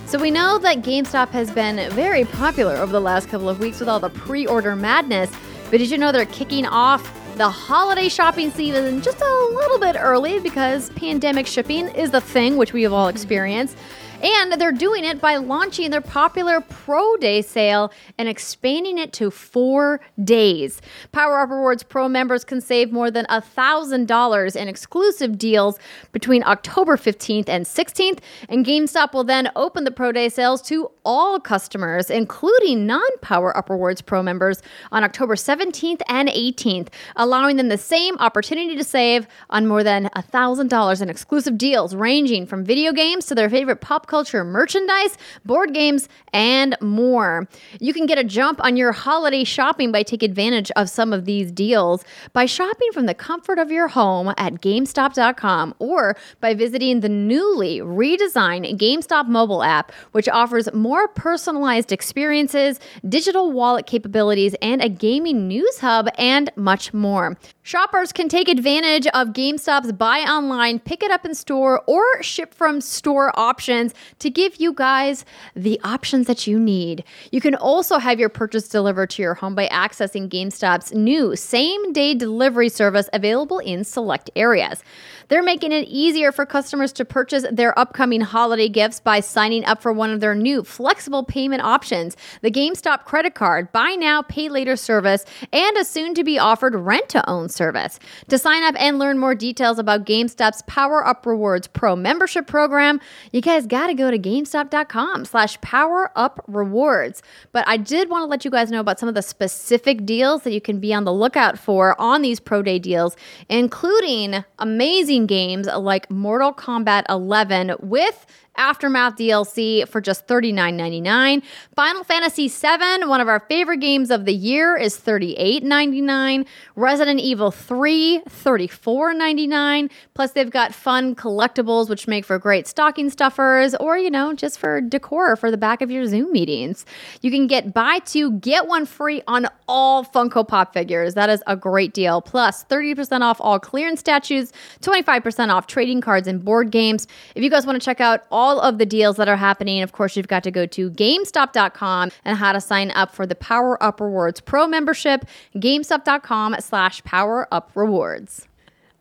So 0.07 0.17
we 0.17 0.31
know 0.31 0.57
that 0.57 0.81
GameStop 0.81 1.29
has 1.29 1.51
been 1.51 1.87
very 1.91 2.25
popular 2.25 2.77
over 2.77 2.91
the 2.91 2.99
last 2.99 3.29
couple 3.29 3.47
of 3.47 3.59
weeks 3.59 3.79
with 3.79 3.87
all 3.87 3.99
the 3.99 4.09
pre 4.09 4.47
order 4.47 4.75
madness. 4.75 5.29
But 5.69 5.77
did 5.77 5.91
you 5.91 5.99
know 5.99 6.11
they're 6.11 6.25
kicking 6.25 6.65
off 6.65 7.13
the 7.37 7.47
holiday 7.47 8.09
shopping 8.09 8.49
season 8.49 9.03
just 9.03 9.21
a 9.21 9.49
little 9.53 9.77
bit 9.77 9.95
early 9.99 10.39
because 10.39 10.89
pandemic 10.93 11.45
shipping 11.45 11.89
is 11.89 12.09
the 12.09 12.21
thing 12.21 12.57
which 12.57 12.73
we 12.73 12.81
have 12.81 12.91
all 12.91 13.07
experienced? 13.07 13.77
And 14.21 14.53
they're 14.53 14.73
doing 14.73 15.05
it 15.05 15.21
by 15.21 15.37
launching 15.37 15.91
their 15.91 16.01
popular 16.01 16.59
Pro 16.59 17.15
Day 17.17 17.41
sale 17.41 17.91
and 18.17 18.27
expanding 18.27 18.97
it 18.97 19.13
to 19.13 19.31
four 19.31 20.01
days. 20.21 20.81
Power 21.13 21.39
Up 21.39 21.49
Rewards 21.49 21.83
Pro 21.83 22.09
members 22.09 22.43
can 22.43 22.59
save 22.59 22.91
more 22.91 23.09
than 23.09 23.25
$1,000 23.27 24.55
in 24.55 24.67
exclusive 24.67 25.37
deals 25.37 25.79
between 26.11 26.43
October 26.43 26.97
15th 26.97 27.47
and 27.47 27.65
16th. 27.65 28.19
And 28.49 28.65
GameStop 28.65 29.13
will 29.13 29.23
then 29.23 29.49
open 29.55 29.85
the 29.85 29.91
Pro 29.91 30.11
Day 30.11 30.27
sales 30.27 30.61
to 30.63 30.91
all 31.05 31.39
customers, 31.39 32.09
including 32.09 32.85
non 32.85 33.17
Power 33.21 33.55
Up 33.55 33.69
Rewards 33.69 34.01
Pro 34.01 34.21
members, 34.21 34.61
on 34.91 35.05
October 35.05 35.35
17th 35.35 36.01
and 36.09 36.27
18th, 36.27 36.89
allowing 37.15 37.55
them 37.55 37.69
the 37.69 37.77
same 37.77 38.17
opportunity 38.17 38.75
to 38.75 38.83
save 38.83 39.27
on 39.49 39.65
more 39.65 39.83
than 39.83 40.09
$1,000 40.15 41.01
in 41.01 41.09
exclusive 41.09 41.57
deals 41.57 41.95
ranging 41.95 42.45
from 42.45 42.65
video 42.65 42.91
games 42.91 43.25
to 43.25 43.35
their 43.35 43.49
favorite 43.49 43.79
pop 43.79 44.08
culture 44.09 44.43
merchandise, 44.43 45.17
board 45.45 45.73
games, 45.73 46.09
and 46.33 46.75
more. 46.81 47.47
You 47.79 47.93
can 47.93 48.05
get 48.05 48.17
a 48.17 48.23
jump 48.23 48.61
on 48.63 48.75
your 48.75 48.91
holiday 48.91 49.43
shopping 49.43 49.91
by 49.91 50.03
taking 50.03 50.29
advantage 50.29 50.71
of 50.71 50.89
some 50.89 51.13
of 51.13 51.25
these 51.25 51.51
deals 51.51 52.03
by 52.33 52.45
shopping 52.45 52.91
from 52.91 53.05
the 53.05 53.13
comfort 53.13 53.59
of 53.59 53.71
your 53.71 53.87
home 53.87 54.33
at 54.37 54.55
GameStop.com 54.55 55.75
or 55.79 56.15
by 56.41 56.53
visiting 56.53 56.99
the 56.99 57.09
newly 57.09 57.79
redesigned 57.79 58.77
GameStop 58.77 59.27
mobile 59.27 59.63
app, 59.63 59.91
which 60.11 60.27
offers 60.27 60.71
more 60.73 61.07
personalized 61.07 61.91
experiences, 61.91 62.79
digital 63.07 63.51
wallet 63.51 63.85
capabilities, 63.85 64.55
and 64.61 64.81
a 64.81 64.89
gaming 64.89 65.47
news 65.47 65.79
hub, 65.79 66.07
and 66.17 66.49
much 66.55 66.93
more. 66.93 67.37
Shoppers 67.61 68.11
can 68.11 68.29
take 68.29 68.49
advantage 68.49 69.07
of 69.07 69.29
GameStop's 69.29 69.91
buy 69.91 70.19
online, 70.21 70.79
pick 70.79 71.03
it 71.03 71.11
up 71.11 71.25
in 71.25 71.35
store, 71.35 71.83
or 71.85 72.23
ship 72.23 72.53
from 72.53 72.81
store 72.81 73.31
options 73.39 73.93
to 74.19 74.29
give 74.29 74.57
you 74.57 74.73
guys 74.73 75.25
the 75.55 75.79
options 75.83 76.27
that 76.27 76.47
you 76.47 76.59
need. 76.59 77.03
You 77.31 77.41
can 77.41 77.55
also 77.55 77.97
have 77.97 78.19
your 78.19 78.29
purchase 78.29 78.67
delivered 78.67 79.09
to 79.11 79.21
your 79.21 79.33
home 79.35 79.55
by 79.55 79.67
accessing 79.67 80.29
GameStop's 80.29 80.93
new 80.93 81.35
same 81.35 81.93
day 81.93 82.13
delivery 82.13 82.69
service 82.69 83.09
available 83.13 83.59
in 83.59 83.83
select 83.83 84.29
areas. 84.35 84.83
They're 85.29 85.43
making 85.43 85.71
it 85.71 85.87
easier 85.87 86.31
for 86.31 86.45
customers 86.45 86.91
to 86.93 87.05
purchase 87.05 87.45
their 87.51 87.77
upcoming 87.77 88.21
holiday 88.21 88.67
gifts 88.67 88.99
by 88.99 89.19
signing 89.19 89.63
up 89.63 89.81
for 89.81 89.93
one 89.93 90.09
of 90.09 90.19
their 90.19 90.35
new 90.35 90.63
flexible 90.63 91.23
payment 91.23 91.61
options, 91.61 92.17
the 92.41 92.51
GameStop 92.51 93.05
credit 93.05 93.35
card, 93.35 93.71
buy 93.71 93.91
now, 93.91 94.23
pay 94.23 94.49
later 94.49 94.75
service, 94.75 95.25
and 95.53 95.77
a 95.77 95.85
soon 95.85 96.15
to 96.15 96.23
be 96.23 96.39
offered 96.39 96.75
rent 96.75 97.09
to 97.09 97.29
own 97.29 97.47
service. 97.47 97.99
To 98.29 98.37
sign 98.37 98.63
up 98.63 98.75
and 98.79 98.97
learn 98.97 99.19
more 99.19 99.35
details 99.35 99.77
about 99.77 100.05
GameStop's 100.05 100.63
Power 100.65 101.05
Up 101.05 101.25
Rewards 101.25 101.67
Pro 101.67 101.95
membership 101.95 102.47
program, 102.47 102.99
you 103.31 103.41
guys 103.41 103.67
got 103.67 103.87
to 103.87 103.93
go 103.93 104.09
to 104.09 104.17
GameStop.com 104.17 105.25
slash 105.25 105.61
Power 105.61 106.11
Up 106.15 106.43
Rewards. 106.47 107.21
But 107.51 107.67
I 107.67 107.77
did 107.77 108.09
want 108.09 108.23
to 108.23 108.27
let 108.27 108.45
you 108.45 108.51
guys 108.51 108.71
know 108.71 108.79
about 108.79 108.99
some 108.99 109.07
of 109.07 109.15
the 109.15 109.21
specific 109.21 110.05
deals 110.05 110.41
that 110.41 110.53
you 110.53 110.61
can 110.61 110.79
be 110.79 110.91
on 110.91 111.03
the 111.03 111.13
lookout 111.13 111.59
for 111.59 111.99
on 112.01 112.23
these 112.23 112.39
Pro 112.39 112.63
Day 112.63 112.79
deals, 112.79 113.15
including 113.47 114.43
amazing 114.57 115.18
games 115.27 115.67
like 115.67 116.09
Mortal 116.09 116.53
Kombat 116.53 117.03
11 117.09 117.75
with 117.79 118.25
Aftermath 118.59 119.15
DLC 119.15 119.87
for 119.87 120.01
just 120.01 120.27
$39.99. 120.27 121.41
Final 121.75 122.03
Fantasy 122.03 122.49
VII, 122.49 123.05
one 123.05 123.21
of 123.21 123.27
our 123.27 123.39
favorite 123.39 123.79
games 123.79 124.11
of 124.11 124.25
the 124.25 124.33
year, 124.33 124.75
is 124.75 124.97
$38.99. 124.97 126.45
Resident 126.75 127.19
Evil 127.21 127.51
3, 127.51 128.21
$34.99. 128.29 129.89
Plus, 130.13 130.31
they've 130.31 130.51
got 130.51 130.75
fun 130.75 131.15
collectibles, 131.15 131.89
which 131.89 132.07
make 132.07 132.25
for 132.25 132.37
great 132.37 132.67
stocking 132.67 133.09
stuffers 133.09 133.73
or, 133.75 133.97
you 133.97 134.11
know, 134.11 134.33
just 134.33 134.59
for 134.59 134.81
decor 134.81 135.37
for 135.37 135.49
the 135.49 135.57
back 135.57 135.81
of 135.81 135.89
your 135.89 136.05
Zoom 136.05 136.31
meetings. 136.31 136.85
You 137.21 137.31
can 137.31 137.47
get 137.47 137.73
buy 137.73 137.99
two, 137.99 138.33
get 138.33 138.67
one 138.67 138.85
free 138.85 139.23
on 139.25 139.47
all 139.67 140.03
Funko 140.03 140.45
Pop 140.45 140.73
figures. 140.73 141.13
That 141.13 141.29
is 141.29 141.41
a 141.47 141.55
great 141.55 141.93
deal. 141.93 142.21
Plus, 142.21 142.65
30% 142.65 143.21
off 143.21 143.39
all 143.39 143.59
clearance 143.59 144.01
statues, 144.01 144.51
25% 144.81 145.49
off 145.49 145.67
trading 145.67 146.01
cards 146.01 146.27
and 146.27 146.43
board 146.43 146.71
games. 146.71 147.07
If 147.35 147.43
you 147.43 147.49
guys 147.49 147.65
want 147.65 147.81
to 147.81 147.85
check 147.85 148.01
out 148.01 148.23
all 148.31 148.48
all 148.49 148.59
of 148.61 148.79
the 148.79 148.85
deals 148.85 149.17
that 149.17 149.29
are 149.29 149.35
happening. 149.35 149.83
Of 149.83 149.91
course, 149.91 150.17
you've 150.17 150.27
got 150.27 150.43
to 150.43 150.51
go 150.51 150.65
to 150.65 150.89
GameStop.com 150.89 152.09
and 152.25 152.37
how 152.37 152.51
to 152.51 152.59
sign 152.59 152.89
up 152.91 153.13
for 153.13 153.27
the 153.27 153.35
Power 153.35 153.81
Up 153.83 154.01
Rewards 154.01 154.41
Pro 154.41 154.67
membership. 154.67 155.25
GameStop.com 155.55 156.55
slash 156.59 157.03
Power 157.03 157.47
Up 157.51 157.71
Rewards. 157.75 158.47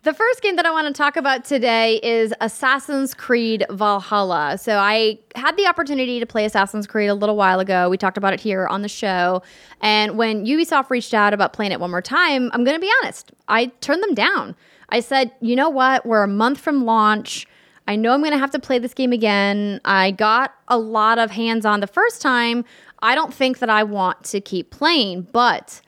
The 0.03 0.13
first 0.13 0.43
game 0.43 0.57
that 0.57 0.67
I 0.67 0.71
want 0.71 0.87
to 0.87 0.93
talk 0.93 1.17
about 1.17 1.47
today 1.47 1.99
is 2.03 2.35
Assassin's 2.43 3.15
Creed 3.15 3.65
Valhalla. 3.71 4.59
So 4.59 4.77
I 4.77 5.19
had 5.35 5.57
the 5.57 5.67
opportunity 5.67 6.21
to 6.21 6.27
play 6.27 6.45
Assassin's 6.45 6.87
Creed 6.87 7.09
a 7.09 7.15
little 7.15 7.37
while 7.37 7.59
ago. 7.59 7.89
We 7.89 7.97
talked 7.97 8.19
about 8.19 8.35
it 8.35 8.41
here 8.41 8.67
on 8.67 8.83
the 8.83 8.89
show. 8.89 9.43
And 9.81 10.19
when 10.19 10.45
Ubisoft 10.45 10.91
reached 10.91 11.15
out 11.15 11.33
about 11.33 11.55
playing 11.55 11.73
it 11.73 11.81
one 11.81 11.91
more 11.91 12.03
time, 12.03 12.51
I'm 12.53 12.65
going 12.65 12.77
to 12.77 12.81
be 12.81 12.91
honest, 13.03 13.33
I 13.49 13.67
turned 13.81 14.03
them 14.03 14.15
down. 14.15 14.55
I 14.91 15.01
said, 15.01 15.33
you 15.41 15.57
know 15.57 15.69
what? 15.71 16.05
We're 16.05 16.23
a 16.23 16.29
month 16.29 16.61
from 16.61 16.85
launch. 16.85 17.47
I 17.89 17.97
know 17.97 18.13
I'm 18.13 18.21
going 18.21 18.33
to 18.33 18.39
have 18.39 18.51
to 18.53 18.59
play 18.61 18.79
this 18.79 18.95
game 18.95 19.13
again. 19.13 19.81
I 19.85 20.13
got 20.13 20.55
a 20.69 20.79
lot 20.79 21.19
of 21.19 21.31
hands 21.33 21.65
on 21.67 21.81
the 21.81 21.87
first 21.89 22.23
time. 22.23 22.65
I 23.01 23.15
don't 23.17 23.33
think 23.35 23.59
that 23.59 23.71
I 23.71 23.83
want 23.83 24.23
to 24.25 24.41
keep 24.41 24.71
playing, 24.71 25.23
but 25.33 25.81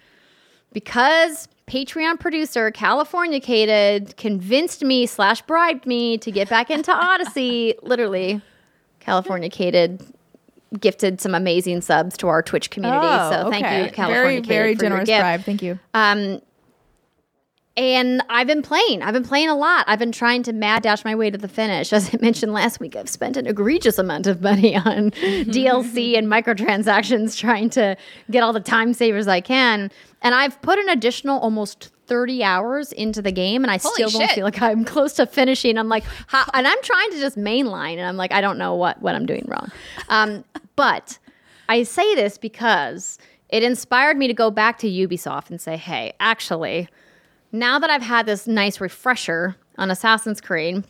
because 0.73 1.47
Patreon 1.67 2.19
producer 2.19 2.71
California 2.71 3.41
Cated 3.41 4.17
convinced 4.17 4.83
me 4.83 5.07
slash 5.07 5.43
bribed 5.43 5.87
me 5.87 6.19
to 6.19 6.33
get 6.33 6.49
back 6.49 6.71
into 6.71 6.93
Odyssey. 6.95 7.75
Literally, 7.83 8.41
California 9.01 9.49
Cated 9.51 10.05
gifted 10.79 11.21
some 11.21 11.35
amazing 11.35 11.81
subs 11.81 12.17
to 12.17 12.29
our 12.29 12.43
Twitch 12.43 12.71
community. 12.71 13.07
so 13.07 13.51
thank 13.51 13.65
you, 13.65 13.93
California 13.93 14.05
Oh, 14.05 14.13
Very, 14.13 14.41
very 14.41 14.75
for 14.75 14.83
your 14.85 14.91
generous 14.91 15.07
gift. 15.07 15.21
bribe. 15.21 15.43
Thank 15.43 15.63
you. 15.63 15.79
Um, 15.95 16.41
and 17.81 18.23
I've 18.29 18.47
been 18.47 18.61
playing. 18.61 19.01
I've 19.01 19.15
been 19.15 19.25
playing 19.25 19.49
a 19.49 19.57
lot. 19.57 19.87
I've 19.89 19.99
been 19.99 20.13
trying 20.13 20.43
to 20.43 20.53
mad 20.53 20.83
dash 20.83 21.03
my 21.03 21.15
way 21.15 21.31
to 21.31 21.39
the 21.39 21.49
finish. 21.49 21.95
As 21.95 22.15
I 22.15 22.19
mentioned 22.21 22.53
last 22.53 22.79
week, 22.79 22.95
I've 22.95 23.09
spent 23.09 23.39
an 23.39 23.47
egregious 23.47 23.97
amount 23.97 24.27
of 24.27 24.43
money 24.43 24.77
on 24.85 25.13
DLC 25.13 26.19
and 26.19 26.27
microtransactions 26.27 27.39
trying 27.39 27.71
to 27.71 27.97
get 28.31 28.43
all 28.43 28.53
the 28.53 28.61
time 28.61 28.93
savers 28.93 29.27
I 29.27 29.41
can. 29.41 29.91
And 30.21 30.35
I've 30.35 30.61
put 30.61 30.79
an 30.79 30.91
additional 30.91 31.41
almost 31.41 31.91
30 32.05 32.45
hours 32.45 32.93
into 32.93 33.23
the 33.23 33.33
game, 33.33 33.65
and 33.65 33.71
I 33.71 33.79
Holy 33.79 33.95
still 33.95 34.11
don't 34.11 34.29
shit. 34.29 34.35
feel 34.35 34.45
like 34.45 34.61
I'm 34.61 34.85
close 34.85 35.15
to 35.15 35.25
finishing. 35.25 35.79
I'm 35.79 35.89
like, 35.89 36.05
how, 36.27 36.45
and 36.55 36.69
I'm 36.69 36.83
trying 36.83 37.11
to 37.13 37.19
just 37.19 37.39
mainline, 37.39 37.95
and 37.95 38.03
I'm 38.03 38.19
like, 38.19 38.33
I 38.33 38.43
don't 38.43 38.59
know 38.59 38.75
what, 38.75 39.01
what 39.01 39.15
I'm 39.15 39.25
doing 39.25 39.47
wrong. 39.49 39.73
Um, 40.11 40.45
but 40.77 41.19
I 41.71 41.85
say 41.85 42.15
this 42.15 42.37
because 42.37 43.19
it 43.49 43.63
inspired 43.63 44.19
me 44.19 44.27
to 44.27 44.35
go 44.35 44.51
back 44.51 44.77
to 44.81 44.87
Ubisoft 44.87 45.49
and 45.49 45.59
say, 45.59 45.79
hey, 45.79 46.13
actually, 46.21 46.87
now 47.53 47.79
that 47.79 47.91
I've 47.91 48.03
had 48.03 48.27
this 48.27 48.47
nice 48.47 48.81
refresher 48.81 49.57
on 49.79 49.91
Assassin's 49.91 50.41
Creed, 50.41 50.85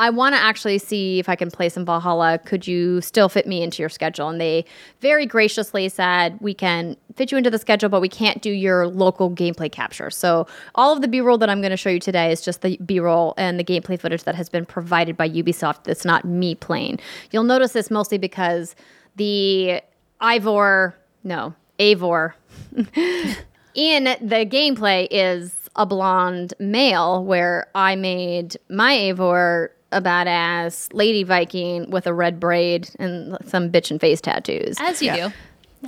I 0.00 0.10
want 0.10 0.36
to 0.36 0.40
actually 0.40 0.78
see 0.78 1.18
if 1.18 1.28
I 1.28 1.34
can 1.34 1.50
play 1.50 1.68
some 1.68 1.84
Valhalla. 1.84 2.38
Could 2.38 2.68
you 2.68 3.00
still 3.00 3.28
fit 3.28 3.48
me 3.48 3.62
into 3.64 3.82
your 3.82 3.88
schedule? 3.88 4.28
And 4.28 4.40
they 4.40 4.64
very 5.00 5.26
graciously 5.26 5.88
said, 5.88 6.38
we 6.40 6.54
can 6.54 6.96
fit 7.16 7.32
you 7.32 7.38
into 7.38 7.50
the 7.50 7.58
schedule, 7.58 7.88
but 7.88 8.00
we 8.00 8.08
can't 8.08 8.40
do 8.40 8.50
your 8.50 8.86
local 8.86 9.28
gameplay 9.28 9.70
capture. 9.70 10.08
So 10.08 10.46
all 10.76 10.92
of 10.92 11.02
the 11.02 11.08
B 11.08 11.20
roll 11.20 11.36
that 11.38 11.50
I'm 11.50 11.60
going 11.60 11.72
to 11.72 11.76
show 11.76 11.90
you 11.90 11.98
today 11.98 12.30
is 12.30 12.42
just 12.42 12.62
the 12.62 12.76
B 12.76 13.00
roll 13.00 13.34
and 13.36 13.58
the 13.58 13.64
gameplay 13.64 13.98
footage 13.98 14.22
that 14.22 14.36
has 14.36 14.48
been 14.48 14.64
provided 14.64 15.16
by 15.16 15.28
Ubisoft. 15.28 15.82
That's 15.82 16.04
not 16.04 16.24
me 16.24 16.54
playing. 16.54 17.00
You'll 17.32 17.42
notice 17.42 17.72
this 17.72 17.90
mostly 17.90 18.18
because 18.18 18.76
the 19.16 19.82
Ivor, 20.20 20.96
no, 21.24 21.54
Eivor 21.80 22.34
in 23.74 24.04
the 24.04 24.46
gameplay 24.46 25.08
is 25.10 25.57
a 25.76 25.86
blonde 25.86 26.54
male 26.58 27.24
where 27.24 27.68
I 27.74 27.96
made 27.96 28.56
my 28.68 28.96
Eivor 28.96 29.70
a 29.90 30.02
badass 30.02 30.92
lady 30.92 31.22
Viking 31.22 31.90
with 31.90 32.06
a 32.06 32.12
red 32.12 32.38
braid 32.38 32.90
and 32.98 33.38
some 33.46 33.70
bitch 33.70 33.90
and 33.90 34.00
face 34.00 34.20
tattoos. 34.20 34.76
As 34.80 35.00
you 35.00 35.14
do. 35.14 35.32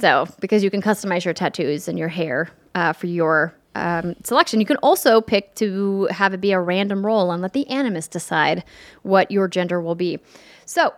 So, 0.01 0.27
because 0.41 0.63
you 0.63 0.71
can 0.71 0.81
customize 0.81 1.25
your 1.25 1.35
tattoos 1.35 1.89
and 1.89 1.99
your 1.99 2.09
hair 2.09 2.49
uh, 2.75 2.93
for 2.93 3.07
your 3.07 3.55
um, 3.75 4.15
selection, 4.25 4.61
you 4.61 4.67
can 4.67 4.77
also 4.79 5.21
pick 5.21 5.55
to 5.57 6.05
have 6.07 6.33
it 6.33 6.41
be 6.41 6.53
a 6.53 6.61
random 6.61 7.05
roll 7.05 7.33
and 7.33 7.43
let 7.43 7.53
the 7.53 7.69
animus 7.69 8.07
decide 8.09 8.65
what 9.03 9.31
your 9.31 9.49
gender 9.49 9.81
will 9.81 9.95
be. 9.95 10.19
So, 10.65 10.95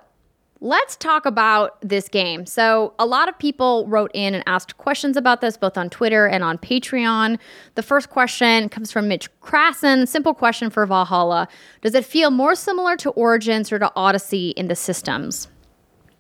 let's 0.63 0.95
talk 0.97 1.27
about 1.27 1.77
this 1.81 2.09
game. 2.09 2.47
So, 2.47 2.95
a 2.99 3.05
lot 3.05 3.29
of 3.29 3.39
people 3.39 3.87
wrote 3.89 4.13
in 4.15 4.35
and 4.35 4.45
asked 4.47 4.79
questions 4.79 5.17
about 5.17 5.41
this, 5.41 5.57
both 5.57 5.77
on 5.77 5.91
Twitter 5.91 6.27
and 6.27 6.45
on 6.45 6.57
Patreon. 6.57 7.39
The 7.75 7.83
first 7.83 8.09
question 8.09 8.69
comes 8.69 8.93
from 8.93 9.09
Mitch 9.09 9.29
Krasen. 9.41 10.07
Simple 10.07 10.33
question 10.33 10.71
for 10.71 10.87
Valhalla 10.87 11.49
Does 11.83 11.95
it 11.95 12.07
feel 12.07 12.31
more 12.31 12.55
similar 12.55 12.97
to 12.99 13.11
Origins 13.11 13.73
or 13.73 13.79
to 13.81 13.93
Odyssey 13.95 14.51
in 14.51 14.69
the 14.69 14.77
systems? 14.77 15.49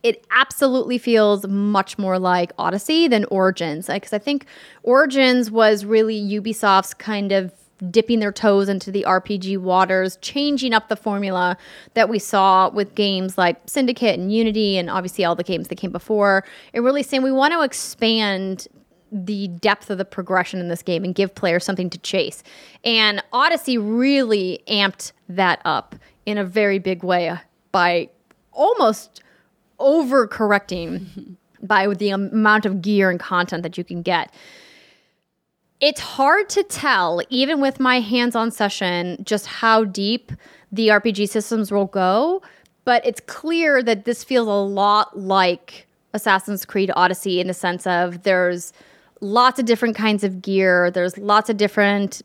it 0.02 0.26
absolutely 0.32 0.98
feels 0.98 1.46
much 1.46 1.96
more 1.96 2.18
like 2.18 2.50
Odyssey 2.58 3.06
than 3.06 3.24
Origins. 3.26 3.86
Because 3.86 4.12
I 4.12 4.18
think 4.18 4.46
Origins 4.82 5.48
was 5.48 5.84
really 5.84 6.20
Ubisoft's 6.20 6.92
kind 6.92 7.30
of 7.30 7.52
dipping 7.90 8.20
their 8.20 8.32
toes 8.32 8.68
into 8.68 8.90
the 8.90 9.04
RPG 9.06 9.58
waters, 9.58 10.16
changing 10.20 10.72
up 10.72 10.88
the 10.88 10.96
formula 10.96 11.56
that 11.94 12.08
we 12.08 12.18
saw 12.18 12.68
with 12.70 12.94
games 12.94 13.36
like 13.36 13.56
Syndicate 13.66 14.18
and 14.18 14.32
Unity, 14.32 14.78
and 14.78 14.88
obviously 14.88 15.24
all 15.24 15.34
the 15.34 15.42
games 15.42 15.68
that 15.68 15.76
came 15.76 15.92
before, 15.92 16.44
and 16.72 16.84
really 16.84 17.02
saying 17.02 17.22
we 17.22 17.32
want 17.32 17.52
to 17.52 17.62
expand 17.62 18.68
the 19.12 19.48
depth 19.48 19.90
of 19.90 19.98
the 19.98 20.04
progression 20.04 20.58
in 20.58 20.68
this 20.68 20.82
game 20.82 21.04
and 21.04 21.14
give 21.14 21.34
players 21.34 21.64
something 21.64 21.90
to 21.90 21.98
chase. 21.98 22.42
And 22.82 23.22
Odyssey 23.32 23.76
really 23.76 24.62
amped 24.66 25.12
that 25.28 25.60
up 25.64 25.94
in 26.24 26.38
a 26.38 26.44
very 26.44 26.78
big 26.78 27.04
way 27.04 27.36
by 27.72 28.08
almost 28.52 29.22
overcorrecting 29.78 31.36
by 31.62 31.86
the 31.94 32.10
amount 32.10 32.66
of 32.66 32.82
gear 32.82 33.10
and 33.10 33.20
content 33.20 33.62
that 33.62 33.76
you 33.76 33.84
can 33.84 34.02
get. 34.02 34.32
It's 35.82 36.00
hard 36.00 36.48
to 36.50 36.62
tell, 36.62 37.20
even 37.28 37.60
with 37.60 37.80
my 37.80 37.98
hands 37.98 38.36
on 38.36 38.52
session, 38.52 39.18
just 39.24 39.46
how 39.46 39.82
deep 39.82 40.30
the 40.70 40.86
RPG 40.86 41.28
systems 41.28 41.72
will 41.72 41.86
go, 41.86 42.40
but 42.84 43.04
it's 43.04 43.20
clear 43.26 43.82
that 43.82 44.04
this 44.04 44.22
feels 44.22 44.46
a 44.46 44.52
lot 44.52 45.18
like 45.18 45.88
Assassin's 46.14 46.64
Creed 46.64 46.92
Odyssey 46.94 47.40
in 47.40 47.48
the 47.48 47.54
sense 47.54 47.84
of 47.84 48.22
there's 48.22 48.72
lots 49.20 49.58
of 49.58 49.66
different 49.66 49.96
kinds 49.96 50.22
of 50.22 50.40
gear, 50.40 50.88
there's 50.88 51.18
lots 51.18 51.50
of 51.50 51.56
different 51.56 52.22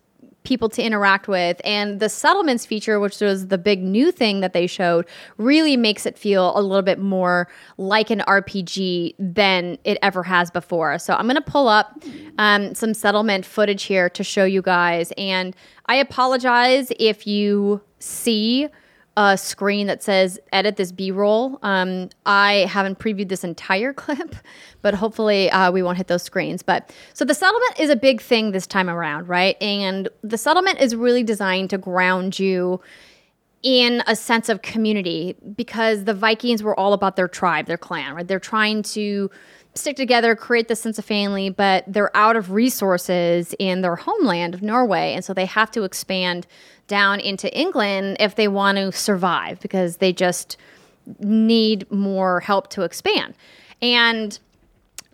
people 0.48 0.70
to 0.70 0.82
interact 0.82 1.28
with. 1.28 1.60
And 1.66 2.00
the 2.00 2.08
settlements 2.08 2.66
feature, 2.66 3.02
which 3.02 3.20
was 3.20 3.48
the 3.48 3.58
big 3.58 3.84
new 3.84 4.14
thing 4.14 4.40
that 4.40 4.54
they 4.54 4.66
showed, 4.66 5.06
really 5.38 5.76
makes 5.76 6.06
it 6.06 6.18
feel 6.18 6.58
a 6.58 6.62
little 6.62 6.84
bit 6.84 7.00
more 7.00 7.50
like 7.78 8.10
an 8.10 8.24
RPG 8.28 9.16
than 9.20 9.78
it 9.84 9.98
ever 10.02 10.24
has 10.24 10.50
before. 10.50 10.98
So 11.00 11.16
I'm 11.16 11.26
going 11.26 11.36
to 11.36 11.42
pull 11.42 11.68
up 11.68 12.02
um, 12.38 12.74
some 12.74 12.94
settlement 12.94 13.46
footage 13.46 13.84
here 13.84 14.10
to 14.12 14.24
show 14.24 14.46
you 14.46 14.62
guys. 14.62 15.12
And 15.18 15.54
I 15.88 15.96
apologize 15.96 16.94
if 16.98 17.28
you 17.28 17.82
see 18.00 18.70
a 19.18 19.36
screen 19.36 19.88
that 19.88 20.04
says 20.04 20.40
edit 20.54 20.78
this 20.78 20.92
b-roll. 20.92 21.60
Um, 21.64 22.10
i 22.26 22.68
haven't 22.70 23.00
previewed 23.00 23.30
this 23.30 23.44
entire 23.44 23.92
clip 24.04 24.36
but 24.84 24.94
hopefully 24.94 25.50
uh, 25.50 25.72
we 25.72 25.82
won't 25.82 25.98
hit 25.98 26.08
those 26.08 26.24
screens. 26.24 26.62
But 26.62 26.94
so 27.14 27.26
the 27.26 27.34
settlement 27.34 27.80
is 27.80 27.90
a 27.90 27.96
big 27.96 28.22
thing 28.22 28.52
this 28.52 28.68
time 28.68 28.90
around 28.90 29.28
right? 29.28 29.62
And 29.62 30.08
the 30.24 30.38
settlement 30.38 30.80
is 30.80 30.96
really 30.96 31.24
designed 31.24 31.72
to 31.72 31.78
ground 31.78 32.40
you 32.40 32.80
in 33.64 34.04
a 34.06 34.16
sense 34.16 34.50
of 34.50 34.62
community 34.62 35.36
because 35.56 36.04
the 36.04 36.14
vikings 36.14 36.62
were 36.62 36.80
all 36.80 36.94
about 36.94 37.16
their 37.16 37.28
tribe 37.28 37.66
their 37.66 37.78
clan 37.78 38.14
right? 38.14 38.28
They're 38.28 38.40
trying 38.40 38.84
to 38.84 39.32
stick 39.78 39.96
together 39.96 40.36
create 40.36 40.68
this 40.68 40.82
sense 40.82 41.00
of 41.00 41.06
family 41.06 41.50
but 41.50 41.84
they're 41.88 42.16
out 42.16 42.36
of 42.36 42.52
resources 42.52 43.56
in 43.60 43.82
their 43.82 43.96
homeland 43.96 44.54
of 44.54 44.62
norway 44.62 45.14
and 45.14 45.24
so 45.24 45.34
they 45.34 45.46
have 45.46 45.72
to 45.72 45.84
expand 45.84 46.48
down 46.88 47.20
into 47.20 47.54
England 47.56 48.18
if 48.20 48.36
they 48.36 48.48
want 48.48 48.78
to 48.78 48.92
survive 48.92 49.60
because 49.60 49.98
they 49.98 50.12
just 50.12 50.58
need 51.20 51.90
more 51.92 52.40
help 52.40 52.70
to 52.70 52.82
expand. 52.82 53.34
And 53.82 54.38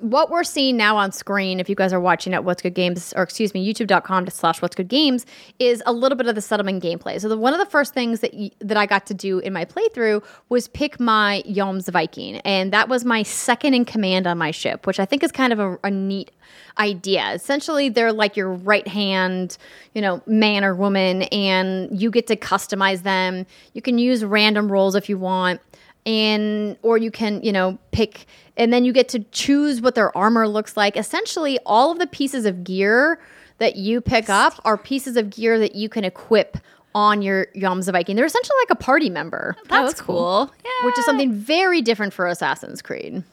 what 0.04 0.30
we're 0.30 0.44
seeing 0.44 0.76
now 0.76 0.98
on 0.98 1.14
screen, 1.14 1.62
if 1.62 1.70
you 1.70 1.76
guys 1.76 1.94
are 1.94 2.00
watching 2.00 2.34
at 2.34 2.44
What's 2.44 2.62
Good 2.62 2.74
Games, 2.74 3.14
or 3.16 3.24
excuse 3.24 3.54
me, 3.54 3.74
youtube.com 3.74 4.28
slash 4.28 4.62
What's 4.62 4.76
Good 4.76 4.90
Games, 4.90 5.26
is 5.60 5.82
a 5.86 5.94
little 5.94 6.18
bit 6.18 6.28
of 6.28 6.36
the 6.36 6.42
settlement 6.42 6.84
gameplay. 6.84 7.20
So 7.22 7.30
the, 7.30 7.38
one 7.38 7.54
of 7.54 7.60
the 7.60 7.66
first 7.66 7.94
things 7.94 8.20
that 8.20 8.34
y- 8.34 8.52
that 8.60 8.76
I 8.76 8.86
got 8.86 9.06
to 9.08 9.14
do 9.14 9.40
in 9.40 9.54
my 9.54 9.64
playthrough 9.64 10.24
was 10.50 10.68
pick 10.68 11.00
my 11.00 11.42
Jomsviking, 11.48 12.42
and 12.44 12.74
that 12.74 12.90
was 12.90 13.06
my 13.06 13.24
second 13.24 13.74
in 13.76 13.86
command 13.86 14.28
on 14.28 14.38
my 14.38 14.52
ship, 14.52 14.86
which 14.86 15.00
I 15.00 15.06
think 15.06 15.24
is 15.24 15.32
kind 15.32 15.54
of 15.54 15.60
a, 15.60 15.80
a 15.86 15.90
neat 15.90 16.32
idea. 16.78 17.32
Essentially, 17.32 17.88
they're 17.88 18.12
like 18.12 18.36
your 18.36 18.52
right 18.52 18.88
hand, 18.88 19.58
you 19.94 20.02
know, 20.02 20.22
man 20.28 20.66
or 20.66 20.76
woman, 20.76 21.24
and 21.24 21.98
you 21.98 22.12
get 22.12 22.28
to 22.28 22.36
customize 22.36 23.04
them. 23.04 23.46
You 23.74 23.82
can 23.82 23.98
use 23.98 24.26
random 24.26 24.70
rolls 24.70 24.96
if 24.96 25.08
you 25.08 25.18
want 25.18 25.62
and 26.06 26.78
or 26.82 26.98
you 26.98 27.12
can 27.12 27.42
you 27.44 27.52
know 27.52 27.78
pick 27.92 28.26
and 28.58 28.74
then 28.74 28.84
you 28.84 28.92
get 28.92 29.08
to 29.10 29.20
choose 29.32 29.82
what 29.82 29.96
their 29.96 30.16
armor 30.18 30.48
looks 30.48 30.76
like 30.76 30.98
essentially 30.98 31.58
all 31.66 31.92
of 31.92 32.00
the 32.00 32.08
pieces 32.08 32.46
of 32.46 32.64
gear 32.64 33.20
that 33.60 33.76
you 33.76 34.02
pick 34.02 34.30
up 34.30 34.60
are 34.66 34.78
pieces 34.78 35.16
of 35.16 35.30
gear 35.30 35.58
that 35.60 35.76
you 35.76 35.88
can 35.88 36.04
equip 36.04 36.58
on 36.96 37.22
your 37.22 37.48
Jomsviking. 37.56 38.16
They're 38.16 38.26
essentially 38.26 38.58
like 38.62 38.70
a 38.72 38.76
party 38.76 39.10
member, 39.10 39.56
That's, 39.68 40.00
cool. 40.02 40.52
Yeah. 40.64 40.86
which 40.86 40.98
is 40.98 41.06
something 41.06 41.34
very 41.34 41.82
different 41.82 42.14
for 42.14 42.28
Assassin's 42.28 42.82
Creed. 42.82 43.24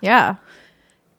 Yeah. 0.00 0.36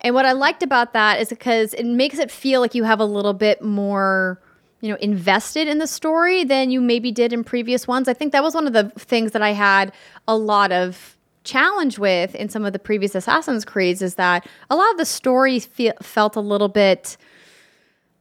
And 0.01 0.15
what 0.15 0.25
I 0.25 0.31
liked 0.31 0.63
about 0.63 0.93
that 0.93 1.19
is 1.19 1.29
because 1.29 1.73
it 1.73 1.85
makes 1.85 2.19
it 2.19 2.31
feel 2.31 2.61
like 2.61 2.75
you 2.75 2.83
have 2.83 2.99
a 2.99 3.05
little 3.05 3.33
bit 3.33 3.63
more, 3.63 4.39
you 4.82 4.89
know, 4.89 4.97
invested 4.99 5.67
in 5.67 5.77
the 5.77 5.88
story 5.88 6.43
than 6.43 6.71
you 6.71 6.82
maybe 6.82 7.11
did 7.11 7.32
in 7.32 7.43
previous 7.43 7.88
ones. 7.88 8.07
I 8.07 8.13
think 8.13 8.32
that 8.34 8.43
was 8.43 8.53
one 8.53 8.67
of 8.67 8.73
the 8.73 8.89
things 8.97 9.32
that 9.32 9.41
I 9.41 9.51
had 9.51 9.93
a 10.27 10.36
lot 10.36 10.71
of 10.71 11.17
challenge 11.43 11.97
with 11.97 12.36
in 12.36 12.49
some 12.49 12.65
of 12.65 12.73
the 12.73 12.79
previous 12.79 13.15
Assassin's 13.15 13.65
Creeds 13.65 14.01
is 14.01 14.15
that 14.15 14.47
a 14.69 14.75
lot 14.75 14.91
of 14.91 14.97
the 14.97 15.05
story 15.05 15.59
fe- 15.59 15.93
felt 16.01 16.36
a 16.36 16.41
little 16.41 16.67
bit 16.67 17.17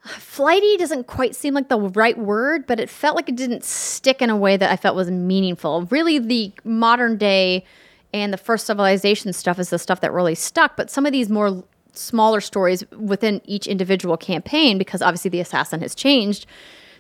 flighty 0.05 0.77
doesn't 0.77 1.07
quite 1.07 1.35
seem 1.35 1.53
like 1.53 1.69
the 1.69 1.79
right 1.79 2.19
word, 2.19 2.67
but 2.67 2.81
it 2.81 2.89
felt 2.89 3.17
like 3.17 3.29
it 3.29 3.37
didn't 3.37 3.65
stick 3.65 4.23
in 4.23 4.31
a 4.31 4.37
way 4.37 4.57
that 4.57 4.71
I 4.71 4.77
felt 4.77 4.97
was 4.97 5.11
meaningful. 5.11 5.83
Really, 5.91 6.19
the 6.19 6.53
modern 6.65 7.17
day 7.19 7.65
and 8.13 8.33
the 8.33 8.39
first 8.39 8.67
civilization 8.67 9.33
stuff 9.33 9.59
is 9.59 9.71
the 9.71 9.79
stuff 9.79 10.01
that 10.01 10.13
really 10.13 10.35
stuck, 10.35 10.77
but 10.77 10.91
some 10.91 11.07
of 11.07 11.13
these 11.13 11.29
more 11.29 11.63
smaller 11.93 12.41
stories 12.41 12.85
within 12.91 13.41
each 13.45 13.67
individual 13.67 14.17
campaign, 14.17 14.79
because 14.79 15.03
obviously 15.03 15.31
the 15.31 15.41
assassin 15.41 15.81
has 15.81 15.95
changed 15.95 16.47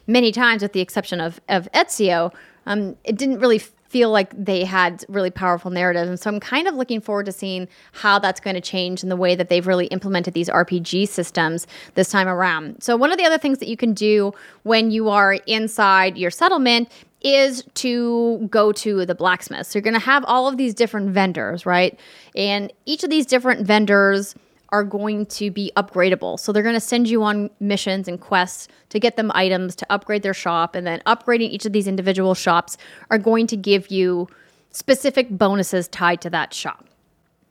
many 0.06 0.32
times, 0.32 0.62
with 0.62 0.72
the 0.72 0.80
exception 0.80 1.20
of 1.20 1.40
of 1.48 1.70
Ezio, 1.72 2.32
um, 2.66 2.96
it 3.04 3.16
didn't 3.16 3.38
really 3.38 3.58
feel 3.58 4.10
like 4.10 4.32
they 4.36 4.64
had 4.64 5.04
really 5.08 5.30
powerful 5.30 5.68
narratives. 5.68 6.08
And 6.08 6.20
so 6.20 6.30
I'm 6.30 6.38
kind 6.38 6.68
of 6.68 6.76
looking 6.76 7.00
forward 7.00 7.26
to 7.26 7.32
seeing 7.32 7.66
how 7.90 8.20
that's 8.20 8.38
going 8.38 8.54
to 8.54 8.60
change 8.60 9.02
in 9.02 9.08
the 9.08 9.16
way 9.16 9.34
that 9.34 9.48
they've 9.48 9.66
really 9.66 9.86
implemented 9.86 10.32
these 10.32 10.48
RPG 10.48 11.08
systems 11.08 11.66
this 11.94 12.08
time 12.08 12.28
around. 12.28 12.84
So 12.84 12.96
one 12.96 13.10
of 13.10 13.18
the 13.18 13.24
other 13.24 13.38
things 13.38 13.58
that 13.58 13.66
you 13.66 13.76
can 13.76 13.92
do 13.92 14.32
when 14.62 14.92
you 14.92 15.08
are 15.08 15.34
inside 15.46 16.16
your 16.16 16.30
settlement 16.30 16.88
is 17.20 17.64
to 17.74 18.46
go 18.48 18.70
to 18.70 19.04
the 19.04 19.14
blacksmith. 19.14 19.66
So 19.66 19.78
you're 19.78 19.82
going 19.82 19.94
to 19.94 20.00
have 20.00 20.24
all 20.24 20.46
of 20.46 20.56
these 20.56 20.72
different 20.72 21.10
vendors, 21.10 21.66
right? 21.66 21.98
And 22.36 22.72
each 22.86 23.02
of 23.02 23.10
these 23.10 23.26
different 23.26 23.66
vendors 23.66 24.36
are 24.72 24.84
going 24.84 25.26
to 25.26 25.50
be 25.50 25.72
upgradable. 25.76 26.38
So 26.38 26.52
they're 26.52 26.62
going 26.62 26.74
to 26.74 26.80
send 26.80 27.08
you 27.08 27.22
on 27.22 27.50
missions 27.60 28.08
and 28.08 28.20
quests 28.20 28.68
to 28.90 29.00
get 29.00 29.16
them 29.16 29.30
items 29.34 29.74
to 29.76 29.86
upgrade 29.90 30.22
their 30.22 30.34
shop. 30.34 30.74
And 30.74 30.86
then 30.86 31.02
upgrading 31.06 31.50
each 31.50 31.66
of 31.66 31.72
these 31.72 31.86
individual 31.86 32.34
shops 32.34 32.76
are 33.10 33.18
going 33.18 33.46
to 33.48 33.56
give 33.56 33.90
you 33.90 34.28
specific 34.70 35.28
bonuses 35.30 35.88
tied 35.88 36.20
to 36.22 36.30
that 36.30 36.54
shop. 36.54 36.86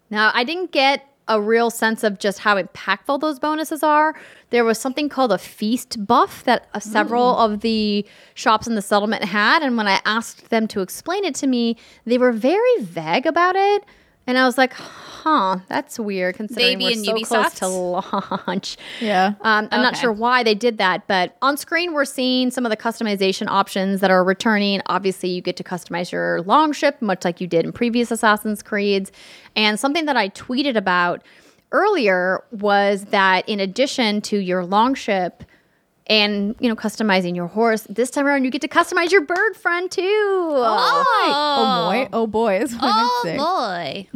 Now, 0.09 0.31
I 0.33 0.43
didn't 0.43 0.71
get 0.71 1.05
a 1.29 1.39
real 1.39 1.69
sense 1.69 2.03
of 2.03 2.17
just 2.17 2.39
how 2.39 2.61
impactful 2.61 3.21
those 3.21 3.37
bonuses 3.37 3.83
are. 3.83 4.15
There 4.49 4.65
was 4.65 4.79
something 4.79 5.09
called 5.09 5.31
a 5.31 5.37
feast 5.37 6.05
buff 6.07 6.43
that 6.45 6.67
uh, 6.73 6.79
several 6.79 7.37
of 7.37 7.61
the 7.61 8.03
shops 8.33 8.65
in 8.65 8.73
the 8.73 8.81
settlement 8.81 9.23
had. 9.23 9.61
And 9.61 9.77
when 9.77 9.87
I 9.87 10.01
asked 10.05 10.49
them 10.49 10.67
to 10.69 10.81
explain 10.81 11.23
it 11.23 11.35
to 11.35 11.47
me, 11.47 11.77
they 12.05 12.17
were 12.17 12.31
very 12.31 12.81
vague 12.81 13.27
about 13.27 13.55
it. 13.55 13.85
And 14.29 14.37
I 14.37 14.45
was 14.45 14.59
like, 14.59 14.73
huh, 14.73 15.57
that's 15.69 15.97
weird 15.97 16.35
considering 16.35 16.77
Baby 16.77 16.83
we're 16.83 17.13
and 17.13 17.25
so 17.25 17.25
close 17.25 17.53
Ubisoft? 17.55 17.55
to 17.55 17.67
launch. 18.47 18.77
Yeah. 19.01 19.33
Um, 19.41 19.67
I'm 19.71 19.81
not 19.81 19.97
sure 19.97 20.11
why 20.11 20.43
they 20.43 20.53
did 20.53 20.77
that, 20.77 21.07
but 21.07 21.35
on 21.41 21.57
screen 21.57 21.93
we're 21.93 22.05
seeing 22.05 22.51
some 22.51 22.63
of 22.63 22.69
the 22.69 22.77
customization 22.77 23.47
options 23.47 24.01
that 24.01 24.11
are 24.11 24.23
returning. 24.23 24.83
Obviously, 24.85 25.29
you 25.29 25.41
get 25.41 25.57
to 25.57 25.63
customize 25.63 26.11
your 26.11 26.43
longship, 26.43 27.01
much 27.01 27.25
like 27.25 27.41
you 27.41 27.47
did 27.47 27.65
in 27.65 27.71
previous 27.71 28.11
Assassin's 28.11 28.61
Creeds. 28.61 29.11
And 29.55 29.79
something 29.79 30.05
that 30.05 30.15
I 30.15 30.29
tweeted 30.29 30.75
about 30.75 31.23
earlier 31.71 32.43
was 32.51 33.05
that 33.05 33.49
in 33.49 33.59
addition 33.59 34.21
to 34.21 34.37
your 34.37 34.63
longship 34.63 35.43
and 36.09 36.55
you 36.59 36.67
know 36.67 36.75
customizing 36.75 37.35
your 37.35 37.47
horse, 37.47 37.83
this 37.89 38.09
time 38.09 38.25
around 38.25 38.43
you 38.43 38.49
get 38.51 38.61
to 38.61 38.67
customize 38.67 39.11
your 39.11 39.21
bird 39.21 39.55
friend 39.55 39.89
too. 39.91 40.01
Oh, 40.03 41.05
oh 41.27 41.89
boy. 41.89 42.09
Oh 42.11 42.27
boy. 42.27 42.57
Is 42.61 42.73
what 42.73 42.83
Oh 42.83 42.87
I 42.87 43.01
meant 43.01 43.11
to 43.21 43.27
say. 43.29 43.37
boy. 43.37 44.07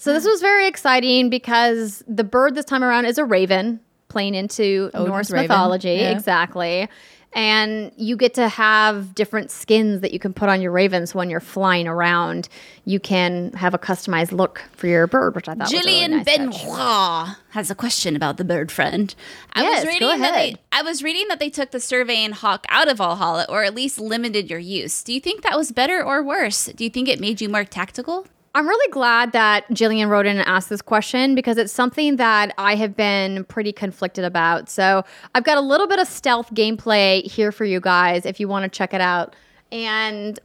So 0.00 0.12
this 0.12 0.24
was 0.26 0.40
very 0.40 0.66
exciting 0.66 1.30
because 1.30 2.02
the 2.06 2.24
bird 2.24 2.54
this 2.54 2.64
time 2.64 2.84
around 2.84 3.06
is 3.06 3.18
a 3.18 3.24
raven, 3.24 3.80
playing 4.08 4.34
into 4.34 4.90
oh, 4.94 4.98
Odin's 5.00 5.08
Norse 5.08 5.30
raven. 5.30 5.48
mythology. 5.48 5.88
Yeah. 5.94 6.10
Exactly. 6.10 6.88
And 7.34 7.92
you 7.96 8.16
get 8.16 8.34
to 8.34 8.48
have 8.48 9.14
different 9.14 9.50
skins 9.50 10.00
that 10.00 10.12
you 10.12 10.18
can 10.18 10.32
put 10.32 10.48
on 10.48 10.62
your 10.62 10.72
ravens 10.72 11.14
when 11.14 11.28
you're 11.30 11.40
flying 11.40 11.86
around. 11.86 12.48
You 12.84 12.98
can 12.98 13.52
have 13.52 13.74
a 13.74 13.78
customized 13.78 14.32
look 14.32 14.62
for 14.72 14.86
your 14.86 15.06
bird, 15.06 15.34
which 15.34 15.48
I 15.48 15.54
thought 15.54 15.70
was 15.70 15.72
a 15.72 15.76
really 15.76 15.92
Jillian 16.00 16.10
nice. 16.10 16.24
Benoit 16.24 17.36
has 17.50 17.70
a 17.70 17.74
question 17.74 18.16
about 18.16 18.38
the 18.38 18.44
bird 18.44 18.72
friend. 18.72 19.14
I 19.52 19.62
Yes, 19.62 19.84
was 19.84 19.98
go 19.98 20.06
reading 20.08 20.22
that 20.22 20.32
they 20.34 20.48
ahead. 20.48 20.58
I 20.72 20.82
was 20.82 21.02
reading 21.02 21.28
that 21.28 21.38
they 21.38 21.50
took 21.50 21.70
the 21.70 21.80
surveying 21.80 22.32
hawk 22.32 22.64
out 22.70 22.88
of 22.88 22.96
Valhalla 22.96 23.46
or 23.48 23.62
at 23.62 23.74
least 23.74 24.00
limited 24.00 24.48
your 24.48 24.58
use. 24.58 25.02
Do 25.02 25.12
you 25.12 25.20
think 25.20 25.42
that 25.42 25.56
was 25.56 25.70
better 25.70 26.02
or 26.02 26.22
worse? 26.22 26.64
Do 26.66 26.82
you 26.82 26.90
think 26.90 27.08
it 27.08 27.20
made 27.20 27.40
you 27.40 27.48
more 27.48 27.64
tactical? 27.64 28.26
I'm 28.58 28.66
really 28.66 28.90
glad 28.90 29.30
that 29.34 29.68
Jillian 29.68 30.08
wrote 30.08 30.26
in 30.26 30.36
and 30.36 30.48
asked 30.48 30.68
this 30.68 30.82
question 30.82 31.36
because 31.36 31.58
it's 31.58 31.72
something 31.72 32.16
that 32.16 32.52
I 32.58 32.74
have 32.74 32.96
been 32.96 33.44
pretty 33.44 33.72
conflicted 33.72 34.24
about. 34.24 34.68
So 34.68 35.04
I've 35.32 35.44
got 35.44 35.58
a 35.58 35.60
little 35.60 35.86
bit 35.86 36.00
of 36.00 36.08
stealth 36.08 36.52
gameplay 36.52 37.22
here 37.24 37.52
for 37.52 37.64
you 37.64 37.78
guys 37.78 38.26
if 38.26 38.40
you 38.40 38.48
want 38.48 38.64
to 38.64 38.68
check 38.76 38.92
it 38.92 39.00
out. 39.00 39.36
And 39.70 40.40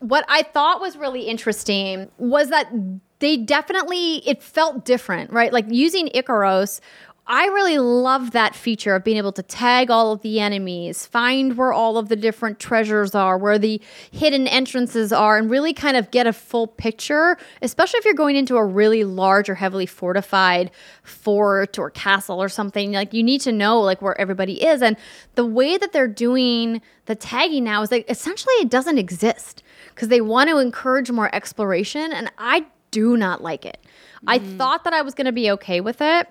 what 0.00 0.24
I 0.26 0.42
thought 0.42 0.80
was 0.80 0.96
really 0.96 1.28
interesting 1.28 2.10
was 2.18 2.48
that 2.48 2.68
they 3.20 3.36
definitely 3.36 4.28
it 4.28 4.42
felt 4.42 4.84
different, 4.84 5.30
right? 5.30 5.52
Like 5.52 5.66
using 5.68 6.08
Ikaros, 6.08 6.80
I 7.24 7.46
really 7.46 7.78
love 7.78 8.32
that 8.32 8.56
feature 8.56 8.96
of 8.96 9.04
being 9.04 9.16
able 9.16 9.30
to 9.32 9.44
tag 9.44 9.92
all 9.92 10.10
of 10.10 10.22
the 10.22 10.40
enemies, 10.40 11.06
find 11.06 11.56
where 11.56 11.72
all 11.72 11.96
of 11.96 12.08
the 12.08 12.16
different 12.16 12.58
treasures 12.58 13.14
are, 13.14 13.38
where 13.38 13.60
the 13.60 13.80
hidden 14.10 14.48
entrances 14.48 15.12
are, 15.12 15.38
and 15.38 15.48
really 15.48 15.72
kind 15.72 15.96
of 15.96 16.10
get 16.10 16.26
a 16.26 16.32
full 16.32 16.66
picture, 16.66 17.38
especially 17.62 17.98
if 17.98 18.04
you're 18.04 18.14
going 18.14 18.34
into 18.34 18.56
a 18.56 18.64
really 18.64 19.04
large 19.04 19.48
or 19.48 19.54
heavily 19.54 19.86
fortified 19.86 20.72
fort 21.04 21.78
or 21.78 21.90
castle 21.90 22.42
or 22.42 22.48
something. 22.48 22.90
Like 22.90 23.14
you 23.14 23.22
need 23.22 23.40
to 23.42 23.52
know 23.52 23.80
like 23.80 24.02
where 24.02 24.20
everybody 24.20 24.62
is. 24.64 24.82
And 24.82 24.96
the 25.36 25.46
way 25.46 25.78
that 25.78 25.92
they're 25.92 26.08
doing 26.08 26.82
the 27.06 27.14
tagging 27.14 27.62
now 27.62 27.82
is 27.82 27.92
like 27.92 28.10
essentially 28.10 28.54
it 28.54 28.68
doesn't 28.68 28.98
exist 28.98 29.62
because 29.94 30.08
they 30.08 30.20
want 30.20 30.50
to 30.50 30.58
encourage 30.58 31.10
more 31.12 31.32
exploration. 31.32 32.12
And 32.12 32.32
I 32.36 32.66
do 32.90 33.16
not 33.16 33.42
like 33.42 33.64
it. 33.64 33.78
I 34.26 34.40
mm. 34.40 34.58
thought 34.58 34.82
that 34.84 34.92
I 34.92 35.02
was 35.02 35.14
going 35.14 35.26
to 35.26 35.32
be 35.32 35.52
okay 35.52 35.80
with 35.80 36.00
it 36.00 36.26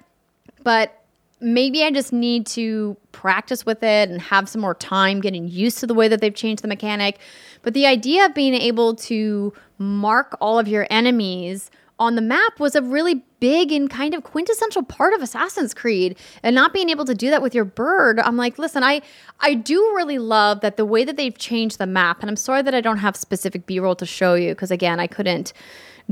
but 0.63 1.01
maybe 1.41 1.83
I 1.83 1.91
just 1.91 2.13
need 2.13 2.45
to 2.47 2.95
practice 3.11 3.65
with 3.65 3.81
it 3.83 4.09
and 4.09 4.21
have 4.21 4.47
some 4.47 4.61
more 4.61 4.75
time 4.75 5.21
getting 5.21 5.47
used 5.47 5.79
to 5.79 5.87
the 5.87 5.93
way 5.93 6.07
that 6.07 6.21
they've 6.21 6.33
changed 6.33 6.63
the 6.63 6.67
mechanic. 6.67 7.19
But 7.63 7.73
the 7.73 7.87
idea 7.87 8.25
of 8.25 8.35
being 8.35 8.53
able 8.53 8.95
to 8.95 9.53
mark 9.79 10.37
all 10.39 10.59
of 10.59 10.67
your 10.67 10.85
enemies 10.89 11.71
on 12.01 12.15
the 12.15 12.21
map 12.21 12.59
was 12.59 12.75
a 12.75 12.81
really 12.81 13.23
big 13.39 13.71
and 13.71 13.87
kind 13.87 14.15
of 14.15 14.23
quintessential 14.23 14.81
part 14.81 15.13
of 15.13 15.21
Assassin's 15.21 15.71
Creed 15.71 16.17
and 16.41 16.55
not 16.55 16.73
being 16.73 16.89
able 16.89 17.05
to 17.05 17.13
do 17.13 17.29
that 17.29 17.43
with 17.43 17.53
your 17.53 17.63
bird 17.63 18.19
I'm 18.19 18.37
like 18.37 18.57
listen 18.57 18.83
I 18.83 19.03
I 19.39 19.53
do 19.53 19.79
really 19.95 20.17
love 20.17 20.61
that 20.61 20.77
the 20.77 20.85
way 20.85 21.03
that 21.03 21.15
they've 21.15 21.37
changed 21.37 21.77
the 21.77 21.85
map 21.85 22.21
and 22.21 22.29
I'm 22.29 22.35
sorry 22.35 22.63
that 22.63 22.73
I 22.73 22.81
don't 22.81 22.97
have 22.97 23.15
specific 23.15 23.67
b-roll 23.67 23.95
to 23.95 24.05
show 24.07 24.33
you 24.33 24.49
because 24.49 24.71
again 24.71 24.99
I 24.99 25.05
couldn't 25.05 25.53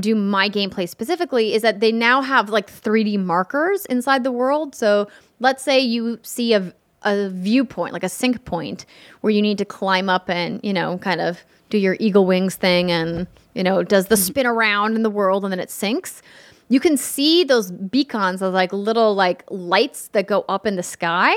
do 0.00 0.14
my 0.14 0.48
gameplay 0.48 0.88
specifically 0.88 1.54
is 1.54 1.62
that 1.62 1.80
they 1.80 1.92
now 1.92 2.22
have 2.22 2.50
like 2.50 2.70
3D 2.70 3.18
markers 3.18 3.86
inside 3.86 4.24
the 4.24 4.32
world. 4.32 4.74
So 4.74 5.08
let's 5.38 5.62
say 5.62 5.80
you 5.80 6.18
see 6.22 6.54
a, 6.54 6.72
a 7.02 7.28
viewpoint, 7.30 7.92
like 7.92 8.02
a 8.02 8.08
sync 8.08 8.44
point, 8.44 8.86
where 9.20 9.32
you 9.32 9.42
need 9.42 9.58
to 9.58 9.64
climb 9.64 10.08
up 10.08 10.28
and, 10.28 10.60
you 10.62 10.72
know, 10.72 10.98
kind 10.98 11.20
of 11.20 11.40
do 11.68 11.78
your 11.78 11.96
eagle 12.00 12.26
wings 12.26 12.56
thing 12.56 12.90
and, 12.90 13.26
you 13.54 13.62
know, 13.62 13.82
does 13.82 14.06
the 14.06 14.16
spin 14.16 14.46
around 14.46 14.96
in 14.96 15.02
the 15.02 15.10
world 15.10 15.44
and 15.44 15.52
then 15.52 15.60
it 15.60 15.70
sinks. 15.70 16.22
You 16.68 16.80
can 16.80 16.96
see 16.96 17.44
those 17.44 17.70
beacons 17.70 18.42
as 18.42 18.52
like 18.52 18.72
little 18.72 19.14
like 19.14 19.44
lights 19.50 20.08
that 20.08 20.26
go 20.26 20.44
up 20.48 20.66
in 20.66 20.76
the 20.76 20.82
sky 20.82 21.34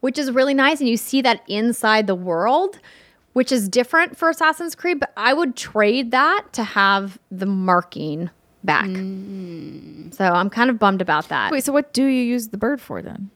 which 0.00 0.18
is 0.18 0.30
really 0.30 0.54
nice. 0.54 0.80
And 0.80 0.88
you 0.88 0.96
see 0.96 1.20
that 1.22 1.42
inside 1.48 2.06
the 2.06 2.14
world, 2.14 2.78
which 3.36 3.52
is 3.52 3.68
different 3.68 4.16
for 4.16 4.30
Assassin's 4.30 4.74
Creed. 4.74 4.98
But 4.98 5.12
I 5.14 5.34
would 5.34 5.56
trade 5.56 6.10
that 6.12 6.44
to 6.54 6.64
have 6.64 7.18
the 7.30 7.44
marking 7.44 8.30
back. 8.64 8.86
So 10.14 10.24
I'm 10.24 10.48
kind 10.48 10.70
of 10.70 10.78
bummed 10.78 11.02
about 11.02 11.28
that. 11.28 11.52
Wait, 11.52 11.62
so 11.62 11.70
what 11.70 11.92
do 11.92 12.02
you 12.06 12.22
use 12.22 12.48
the 12.48 12.56
bird 12.56 12.80
for 12.80 13.02
then? 13.02 13.28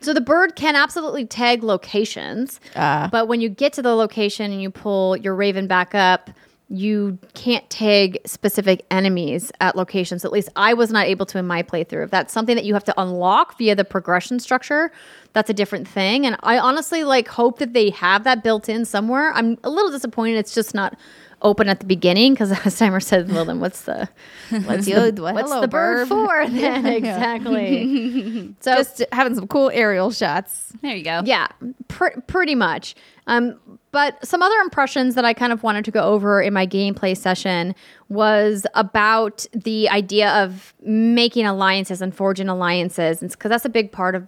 So 0.00 0.14
the 0.14 0.20
bird 0.20 0.54
can 0.54 0.76
absolutely 0.76 1.26
tag 1.26 1.64
locations, 1.64 2.60
Ah. 2.76 3.08
but 3.10 3.26
when 3.26 3.40
you 3.40 3.48
get 3.48 3.72
to 3.72 3.82
the 3.82 3.96
location 3.96 4.52
and 4.52 4.62
you 4.62 4.70
pull 4.70 5.16
your 5.16 5.34
raven 5.34 5.66
back 5.66 5.92
up, 5.92 6.30
you 6.68 7.18
can't 7.32 7.68
tag 7.70 8.18
specific 8.26 8.84
enemies 8.90 9.50
at 9.60 9.74
locations. 9.74 10.24
At 10.24 10.32
least 10.32 10.50
I 10.54 10.74
was 10.74 10.90
not 10.90 11.06
able 11.06 11.24
to 11.26 11.38
in 11.38 11.46
my 11.46 11.62
playthrough. 11.62 12.04
If 12.04 12.10
that's 12.10 12.32
something 12.32 12.56
that 12.56 12.66
you 12.66 12.74
have 12.74 12.84
to 12.84 13.00
unlock 13.00 13.56
via 13.56 13.74
the 13.74 13.84
progression 13.84 14.38
structure, 14.38 14.92
that's 15.32 15.48
a 15.48 15.54
different 15.54 15.88
thing. 15.88 16.26
And 16.26 16.36
I 16.42 16.58
honestly 16.58 17.04
like 17.04 17.28
hope 17.28 17.58
that 17.60 17.72
they 17.72 17.90
have 17.90 18.24
that 18.24 18.42
built 18.42 18.68
in 18.68 18.84
somewhere. 18.84 19.32
I'm 19.32 19.56
a 19.64 19.70
little 19.70 19.90
disappointed 19.90 20.36
it's 20.36 20.54
just 20.54 20.74
not 20.74 20.94
open 21.42 21.68
at 21.68 21.80
the 21.80 21.86
beginning 21.86 22.32
because 22.34 22.50
as 22.66 22.74
Steimer 22.78 23.02
said, 23.02 23.30
well, 23.30 23.44
then 23.44 23.60
what's 23.60 23.82
the 23.82 24.08
what's 24.64 24.86
the- 24.86 25.12
the, 25.12 25.22
what's 25.22 25.40
hello, 25.48 25.60
the 25.60 25.68
bird 25.68 26.08
bird. 26.08 26.08
for 26.08 26.48
then? 26.50 26.84
exactly. 26.86 28.54
so 28.60 28.74
Just 28.74 29.04
having 29.12 29.34
some 29.34 29.46
cool 29.48 29.70
aerial 29.72 30.10
shots. 30.10 30.72
There 30.82 30.94
you 30.96 31.04
go. 31.04 31.22
yeah, 31.24 31.48
pr- 31.88 32.20
pretty 32.26 32.54
much. 32.54 32.94
Um, 33.26 33.58
but 33.90 34.24
some 34.24 34.42
other 34.42 34.56
impressions 34.60 35.14
that 35.14 35.24
I 35.24 35.32
kind 35.34 35.52
of 35.52 35.62
wanted 35.62 35.84
to 35.86 35.90
go 35.90 36.02
over 36.02 36.40
in 36.42 36.52
my 36.52 36.66
gameplay 36.66 37.16
session 37.16 37.74
was 38.08 38.66
about 38.74 39.46
the 39.52 39.88
idea 39.88 40.30
of 40.42 40.74
making 40.82 41.46
alliances 41.46 42.00
and 42.02 42.14
forging 42.14 42.48
alliances, 42.48 43.20
because 43.20 43.48
that's 43.50 43.64
a 43.64 43.68
big 43.70 43.92
part 43.92 44.14
of 44.14 44.26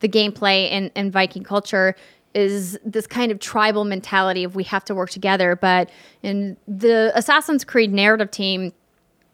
the 0.00 0.08
gameplay 0.08 0.70
in, 0.70 0.90
in 0.96 1.10
Viking 1.10 1.42
culture 1.44 1.94
is 2.34 2.78
this 2.84 3.06
kind 3.06 3.32
of 3.32 3.40
tribal 3.40 3.84
mentality 3.84 4.44
of 4.44 4.54
we 4.54 4.64
have 4.64 4.84
to 4.84 4.94
work 4.94 5.10
together. 5.10 5.56
But 5.56 5.90
in 6.22 6.56
the 6.68 7.12
Assassin's 7.14 7.64
Creed 7.64 7.92
narrative 7.92 8.30
team 8.30 8.72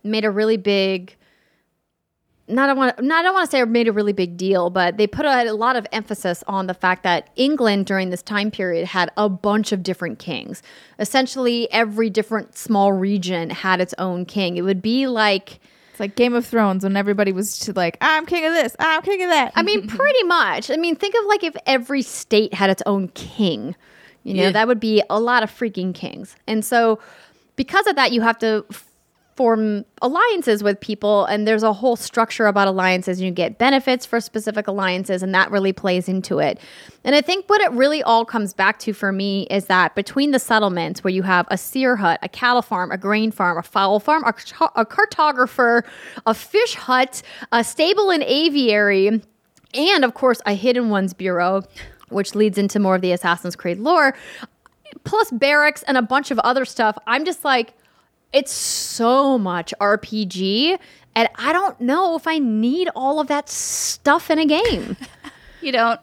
made 0.03 0.25
a 0.25 0.31
really 0.31 0.57
big 0.57 1.17
not 2.49 2.71
I 2.71 2.75
want 2.75 3.03
not 3.03 3.21
I 3.21 3.23
don't 3.23 3.35
want 3.35 3.51
to 3.51 3.57
say 3.57 3.65
made 3.65 3.89
a 3.89 3.93
really 3.93 4.13
big 4.13 4.37
deal, 4.37 4.71
but 4.71 4.97
they 4.97 5.07
put 5.07 5.27
a, 5.27 5.51
a 5.51 5.53
lot 5.53 5.77
of 5.77 5.87
emphasis 5.93 6.45
on 6.47 6.67
the 6.69 6.75
fact 6.75 7.03
that 7.03 7.31
England 7.37 7.87
during 7.87 8.11
this 8.11 8.23
time 8.23 8.51
period 8.51 8.87
had 8.87 9.11
a 9.17 9.29
bunch 9.29 9.73
of 9.73 9.83
different 9.83 10.19
kings. 10.19 10.63
Essentially, 10.99 11.71
every 11.73 12.09
different 12.09 12.57
small 12.57 12.93
region 12.93 13.51
had 13.51 13.81
its 13.81 13.95
own 13.99 14.25
king. 14.25 14.57
It 14.57 14.63
would 14.63 14.81
be 14.81 15.07
like 15.07 15.59
It's 15.97 16.01
like 16.01 16.15
Game 16.15 16.35
of 16.35 16.45
Thrones 16.45 16.85
when 16.85 16.95
everybody 16.95 17.33
was 17.33 17.59
to 17.61 17.73
like, 17.73 17.97
I'm 18.03 18.27
king 18.27 18.45
of 18.45 18.53
this, 18.53 18.77
I'm 18.79 19.01
king 19.01 19.23
of 19.23 19.31
that. 19.31 19.51
I 19.57 19.63
mean, 19.63 19.87
pretty 19.89 20.23
much. 20.25 20.71
I 20.71 20.77
mean, 20.77 20.95
think 20.95 21.15
of 21.19 21.25
like 21.25 21.43
if 21.43 21.57
every 21.65 22.03
state 22.03 22.53
had 22.53 22.69
its 22.69 22.83
own 22.85 23.09
king. 23.15 23.75
You 24.23 24.35
know, 24.35 24.43
Yeah. 24.43 24.51
that 24.51 24.69
would 24.69 24.79
be 24.79 25.03
a 25.09 25.19
lot 25.19 25.43
of 25.43 25.51
freaking 25.51 25.95
kings. 25.95 26.37
And 26.47 26.63
so, 26.63 26.99
because 27.55 27.87
of 27.87 27.97
that, 27.97 28.13
you 28.13 28.21
have 28.21 28.37
to 28.41 28.67
form 29.37 29.85
alliances 30.03 30.63
with 30.63 30.81
people, 30.81 31.27
and 31.27 31.47
there's 31.47 31.63
a 31.63 31.73
whole 31.73 31.95
structure 31.95 32.47
about 32.47 32.69
alliances. 32.69 33.21
You 33.21 33.31
get 33.31 33.59
benefits 33.59 34.07
for 34.07 34.21
specific 34.21 34.67
alliances, 34.67 35.23
and 35.23 35.35
that 35.35 35.51
really 35.51 35.73
plays 35.73 36.09
into 36.09 36.39
it. 36.39 36.59
And 37.05 37.15
I 37.15 37.21
think 37.21 37.49
what 37.49 37.61
it 37.61 37.71
really 37.73 38.03
all 38.03 38.25
comes 38.25 38.55
back 38.55 38.79
to 38.81 38.93
for 38.93 39.13
me 39.13 39.47
is 39.51 39.67
that 39.67 39.95
between 39.95 40.31
the 40.31 40.39
settlements, 40.39 41.05
where 41.05 41.13
you 41.13 41.23
have 41.23 41.47
a 41.51 41.59
seer 41.59 41.97
hut, 41.97 42.19
a 42.23 42.29
cattle 42.29 42.63
farm, 42.63 42.91
a 42.91 42.99
grain 42.99 43.31
farm, 43.31 43.59
a 43.59 43.63
fowl 43.63 44.01
farm, 44.01 44.25
a, 44.25 44.35
a 44.75 44.87
cartographer, 44.87 45.85
a 46.25 46.35
fish 46.35 46.75
hut, 46.75 47.23
a 47.53 47.63
stable 47.63 48.11
and 48.11 48.23
aviary, 48.23 49.21
and 49.75 50.05
of 50.05 50.15
course 50.15 50.41
a 50.47 50.55
hidden 50.55 50.89
ones 50.91 51.13
bureau 51.13 51.63
which 52.09 52.35
leads 52.35 52.57
into 52.57 52.79
more 52.79 52.95
of 52.95 53.01
the 53.03 53.13
assassin's 53.13 53.57
creed 53.57 53.79
lore 53.79 54.15
plus 55.05 55.31
barracks 55.33 55.83
and 55.85 55.97
a 55.97 56.03
bunch 56.03 56.31
of 56.31 56.39
other 56.41 56.65
stuff 56.65 56.97
i'm 57.07 57.25
just 57.25 57.45
like 57.45 57.75
it's 58.33 58.53
so 58.53 59.39
much 59.39 59.73
rpg 59.81 60.79
and 61.15 61.29
i 61.37 61.53
don't 61.53 61.81
know 61.81 62.17
if 62.17 62.27
i 62.27 62.39
need 62.39 62.89
all 62.95 63.21
of 63.21 63.27
that 63.29 63.49
stuff 63.49 64.31
in 64.31 64.39
a 64.39 64.47
game 64.47 64.97
You 65.63 65.73
don't. 65.73 65.99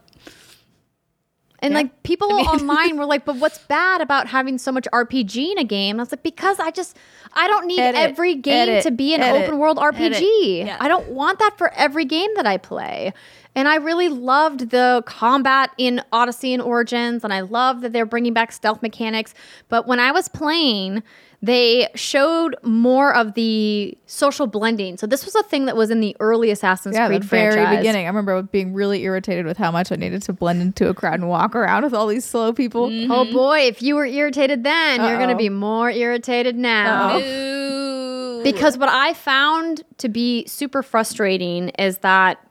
and 1.60 1.74
like 1.74 2.04
people 2.04 2.32
online 2.34 2.98
were 2.98 3.06
like 3.06 3.24
but 3.24 3.38
what's 3.38 3.60
bad 3.60 4.02
about 4.02 4.28
having 4.28 4.58
so 4.58 4.72
much 4.72 4.88
rpg 4.92 5.52
in 5.52 5.58
a 5.58 5.64
game 5.64 5.92
and 5.96 6.02
i 6.02 6.04
was 6.04 6.12
like 6.12 6.24
because 6.24 6.60
i 6.60 6.72
just 6.72 6.98
i 7.34 7.48
don't 7.48 7.66
need 7.68 7.80
Edit, 7.80 8.02
every 8.02 8.36
game 8.36 8.70
edit, 8.70 8.84
to 8.84 8.92
be 8.92 9.14
an 9.14 9.22
edit, 9.22 9.44
open 9.44 9.60
world 9.60 9.78
rpg. 9.78 10.66
Yeah. 10.66 10.78
i 10.80 10.88
don't 10.88 11.10
want 11.10 11.40
that 11.40 11.58
for 11.58 11.72
every 11.74 12.06
game 12.06 12.30
that 12.36 12.46
i 12.48 12.58
play 12.58 13.14
and 13.56 13.68
i 13.68 13.76
really 13.76 14.10
loved 14.10 14.72
the 14.72 15.04
combat 15.06 15.70
in 15.78 16.02
odyssey 16.12 16.54
and 16.54 16.62
origins 16.62 17.24
and 17.24 17.32
i 17.32 17.40
love 17.42 17.82
that 17.82 17.94
they're 17.94 18.06
bringing 18.06 18.34
back 18.34 18.52
stealth 18.52 18.82
mechanics 18.82 19.34
but 19.70 19.88
when 19.88 20.00
i 20.00 20.12
was 20.12 20.28
playing 20.28 21.02
they 21.44 21.90
showed 21.94 22.56
more 22.64 23.14
of 23.14 23.34
the 23.34 23.98
social 24.06 24.48
blending 24.48 24.98
so 24.98 25.06
this 25.06 25.26
was 25.26 25.36
a 25.36 25.44
thing 25.44 25.66
that 25.66 25.76
was 25.76 25.92
in 25.92 26.00
the 26.00 26.16
early 26.22 26.50
assassin's 26.50 26.96
yeah, 26.96 27.10
the 27.10 27.18
creed 27.18 27.24
very 27.26 27.52
franchise 27.52 27.78
beginning. 27.78 28.06
I 28.06 28.08
remember 28.08 28.42
being 28.42 28.74
really 28.74 29.04
irritated 29.04 29.46
with 29.46 29.58
how 29.58 29.70
much 29.70 29.92
I 29.92 29.96
needed 29.96 30.22
to 30.24 30.34
blend 30.34 30.62
into 30.62 30.88
a 30.90 30.94
crowd 30.94 31.16
and 31.16 31.28
walk 31.28 31.54
around 31.56 31.84
with 31.84 31.94
all 31.94 32.08
these 32.08 32.24
slow 32.24 32.54
people. 32.54 32.90
Mm-hmm. 32.90 33.12
Oh 33.12 33.32
boy, 33.32 33.60
if 33.60 33.82
you 33.82 33.96
were 33.96 34.06
irritated 34.06 34.64
then, 34.64 35.02
you're 35.02 35.18
going 35.18 35.30
to 35.30 35.36
be 35.36 35.50
more 35.50 35.92
irritated 35.92 36.56
now. 36.56 37.18
Uh-oh. 37.18 38.42
Because 38.44 38.78
what 38.78 38.90
I 38.90 39.14
found 39.14 39.84
to 39.98 40.10
be 40.10 40.46
super 40.48 40.82
frustrating 40.82 41.70
is 41.70 42.00
that 42.00 42.46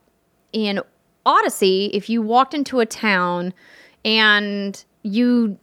in 0.53 0.81
Odyssey, 1.25 1.91
if 1.95 2.11
you 2.11 2.23
walked 2.23 2.55
into 2.55 2.81
a 2.81 2.87
town 2.87 3.55
and 4.05 4.85
you 5.03 5.59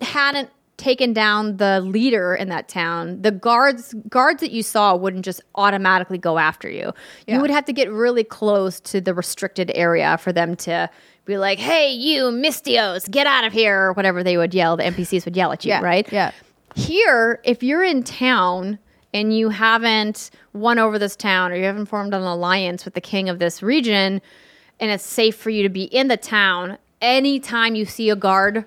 hadn't 0.00 0.50
taken 0.76 1.12
down 1.12 1.58
the 1.58 1.80
leader 1.80 2.34
in 2.34 2.48
that 2.48 2.68
town, 2.68 3.22
the 3.22 3.30
guards 3.30 3.94
guards 4.08 4.40
that 4.40 4.50
you 4.50 4.62
saw 4.62 4.96
wouldn't 4.96 5.24
just 5.24 5.40
automatically 5.54 6.18
go 6.18 6.38
after 6.38 6.68
you. 6.68 6.92
Yeah. 7.26 7.36
You 7.36 7.40
would 7.42 7.50
have 7.50 7.64
to 7.66 7.72
get 7.72 7.90
really 7.90 8.24
close 8.24 8.80
to 8.80 9.00
the 9.00 9.14
restricted 9.14 9.70
area 9.74 10.18
for 10.18 10.32
them 10.32 10.56
to 10.56 10.90
be 11.26 11.38
like, 11.38 11.58
"Hey, 11.58 11.90
you 11.92 12.24
Misthios, 12.24 13.10
get 13.10 13.26
out 13.26 13.44
of 13.44 13.52
here!" 13.52 13.84
or 13.86 13.92
whatever 13.92 14.22
they 14.22 14.36
would 14.36 14.52
yell. 14.52 14.76
The 14.76 14.84
NPCs 14.84 15.24
would 15.24 15.36
yell 15.36 15.52
at 15.52 15.64
you, 15.64 15.70
Yeah, 15.70 15.80
right? 15.80 16.10
yeah. 16.12 16.32
Here, 16.74 17.40
if 17.44 17.62
you're 17.62 17.84
in 17.84 18.02
town 18.02 18.78
and 19.12 19.36
you 19.36 19.50
haven't 19.50 20.30
won 20.52 20.78
over 20.80 20.98
this 20.98 21.14
town 21.14 21.52
or 21.52 21.54
you 21.54 21.64
haven't 21.64 21.86
formed 21.86 22.12
an 22.14 22.22
alliance 22.22 22.84
with 22.84 22.94
the 22.94 23.00
king 23.00 23.28
of 23.28 23.38
this 23.38 23.62
region 23.62 24.20
and 24.80 24.90
it's 24.90 25.04
safe 25.06 25.36
for 25.36 25.50
you 25.50 25.62
to 25.62 25.68
be 25.68 25.84
in 25.84 26.08
the 26.08 26.16
town, 26.16 26.78
anytime 27.00 27.76
you 27.76 27.84
see 27.84 28.10
a 28.10 28.16
guard 28.16 28.64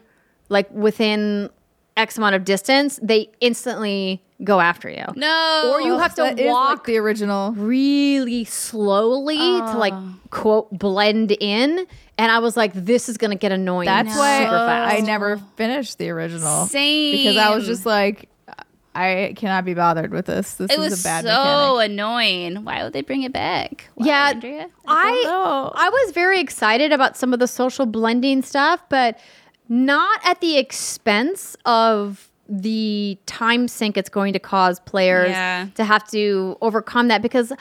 like 0.48 0.72
within 0.72 1.50
X 1.98 2.18
amount 2.18 2.36
of 2.36 2.46
distance, 2.46 3.00
they 3.02 3.30
instantly 3.42 4.24
go 4.44 4.60
after 4.60 4.90
you. 4.90 5.04
No. 5.16 5.72
Or 5.74 5.82
you 5.82 5.98
have 5.98 6.14
to 6.16 6.22
That 6.22 6.40
is 6.40 6.46
like 6.46 6.54
walk 6.54 6.86
the 6.86 6.98
original. 6.98 7.54
really 7.54 8.44
slowly 8.44 9.38
to 9.38 9.78
like 9.78 9.94
ah. 9.94 10.14
quote 10.30 10.70
blend 10.78 11.32
in. 11.32 11.86
And 12.20 12.32
I 12.32 12.40
was 12.40 12.56
like, 12.56 12.74
this 12.74 13.10
is 13.10 13.18
gonna 13.18 13.36
get 13.36 13.52
annoying. 13.52 13.86
That's 13.88 14.16
why 14.16 14.40
super 14.44 14.52
fast. 14.52 14.96
I 14.96 15.00
never 15.06 15.38
finished 15.56 15.98
the 15.98 16.10
original. 16.10 16.66
Same. 16.68 17.12
Because 17.16 17.38
I 17.38 17.56
was 17.56 17.66
just 17.66 17.86
like, 17.86 18.30
I 18.96 19.34
cannot 19.36 19.64
be 19.66 19.76
bothered 19.76 20.12
with 20.12 20.26
this. 20.26 20.56
This 20.56 20.72
It 20.72 20.80
is 20.80 20.90
was 20.92 21.02
a 21.02 21.04
bad 21.04 21.24
so 21.24 21.76
mechanic. 21.76 21.92
annoying. 21.92 22.64
Why 22.64 22.84
would 22.84 22.94
they 22.94 23.02
bring 23.02 23.22
it 23.24 23.32
back? 23.32 23.90
Why, 23.94 24.08
Yeah, 24.08 24.30
Andrea? 24.30 24.68
I 24.88 25.22
know. 25.24 25.72
I 25.76 25.90
was 25.90 26.14
very 26.14 26.40
excited 26.40 26.92
about 26.92 27.16
some 27.16 27.32
of 27.32 27.38
the 27.40 27.48
social 27.48 27.86
blending 27.86 28.42
stuff, 28.42 28.82
but 28.90 29.20
not 29.70 30.20
at 30.24 30.42
the 30.42 30.58
expense 30.58 31.56
of 31.66 32.30
the 32.50 33.18
time 33.26 33.68
sink 33.68 33.98
it's 33.98 34.10
going 34.10 34.32
to 34.34 34.40
cause 34.40 34.80
players 34.82 35.30
Yeah. 35.32 35.68
to 35.76 35.84
have 35.84 36.08
to 36.12 36.58
overcome 36.62 37.10
that 37.10 37.22
because 37.22 37.52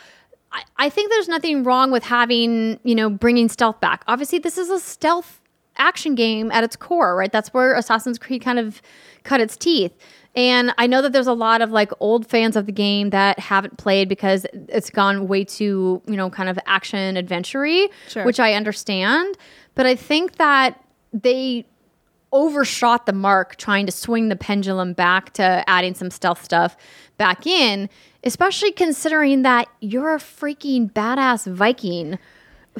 I, 0.52 0.62
I 0.76 0.88
think 0.88 1.11
there's 1.11 1.28
nothing 1.28 1.64
wrong 1.64 1.90
with 1.90 2.04
having 2.04 2.78
you 2.84 2.94
know 2.94 3.11
bringing 3.11 3.48
stealth 3.48 3.80
back. 3.80 4.04
Obviously, 4.07 4.38
this 4.38 4.57
is 4.59 4.70
a 4.70 4.78
stealth 4.78 5.40
action 5.78 6.14
game 6.14 6.50
at 6.52 6.62
its 6.64 6.76
core, 6.76 7.16
right? 7.16 7.30
That's 7.32 7.52
where 7.52 7.74
Assassin's 7.74 8.18
Creed 8.18 8.42
kind 8.42 8.59
of 8.59 8.80
cut 9.24 9.40
its 9.40 9.57
teeth. 9.57 9.92
And 10.34 10.72
I 10.78 10.86
know 10.86 11.02
that 11.02 11.12
there's 11.12 11.26
a 11.26 11.32
lot 11.32 11.61
of 11.62 11.70
like 11.70 11.90
old 11.98 12.26
fans 12.26 12.57
of 12.57 12.66
the 12.66 12.72
game 12.72 13.11
that 13.11 13.38
haven't 13.38 13.76
played 13.78 14.09
because 14.09 14.46
it's 14.52 14.88
gone 14.90 15.28
way 15.28 15.44
too, 15.44 16.00
you 16.07 16.14
know, 16.16 16.30
kind 16.30 16.48
of 16.48 16.59
action 16.66 17.16
adventure 17.16 17.66
Sure. 18.09 18.24
which 18.24 18.38
I 18.38 18.52
understand. 18.54 19.36
But 19.74 19.86
I 19.86 19.96
think 19.96 20.36
that 20.36 20.82
they 21.12 21.66
overshot 22.37 23.07
the 23.07 23.12
mark 23.12 23.57
trying 23.57 23.87
to 23.87 23.93
swing 23.93 24.28
the 24.28 24.37
pendulum 24.37 24.93
back 24.93 25.32
to 25.34 25.64
adding 25.68 25.95
some 25.95 26.11
stealth 26.11 26.45
stuff 26.45 26.76
back 27.16 27.47
in, 27.47 27.89
especially 28.24 28.72
considering 28.72 29.43
that 29.43 29.68
you're 29.80 30.14
a 30.14 30.18
freaking 30.18 30.93
badass 30.93 31.51
Viking 31.51 32.18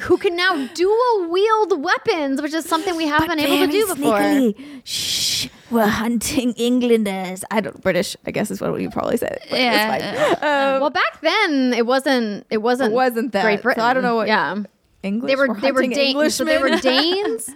who 0.01 0.15
can 0.17 0.35
now 0.35 0.67
dual 0.75 1.27
wield 1.29 1.81
weapons, 1.83 2.39
which 2.39 2.53
is 2.53 2.65
something 2.65 2.95
we 2.95 3.07
haven't 3.07 3.29
been 3.29 3.39
able 3.39 3.65
to 3.65 3.71
do 3.71 3.95
before. 3.95 4.53
Shh, 4.83 5.47
we're 5.71 5.87
hunting 5.87 6.53
Englanders. 6.53 7.43
I 7.49 7.61
don't 7.61 7.81
British. 7.81 8.15
I 8.27 8.29
guess 8.31 8.51
is 8.51 8.61
what 8.61 8.79
you 8.79 8.91
probably 8.91 9.17
said. 9.17 9.39
Yeah. 9.49 9.95
it's 9.95 10.39
fine. 10.39 10.75
Um, 10.75 10.81
Well, 10.81 10.89
back 10.91 11.19
then 11.21 11.73
it 11.73 11.87
wasn't. 11.87 12.45
It 12.51 12.59
wasn't. 12.59 12.91
It 12.91 12.95
wasn't 12.95 13.31
that. 13.31 13.41
Great 13.41 13.59
So 13.59 13.63
Britain. 13.63 13.83
I 13.83 13.93
don't 13.95 14.03
know 14.03 14.15
what- 14.17 14.27
Yeah, 14.27 14.55
English. 15.01 15.29
they 15.31 15.35
were. 15.35 15.47
We're 15.47 15.59
They 15.61 15.71
were 15.71 15.81
Danes. 15.87 16.35
So 16.35 16.45
they 16.45 16.59
were 16.59 16.69
Danes, 16.77 17.49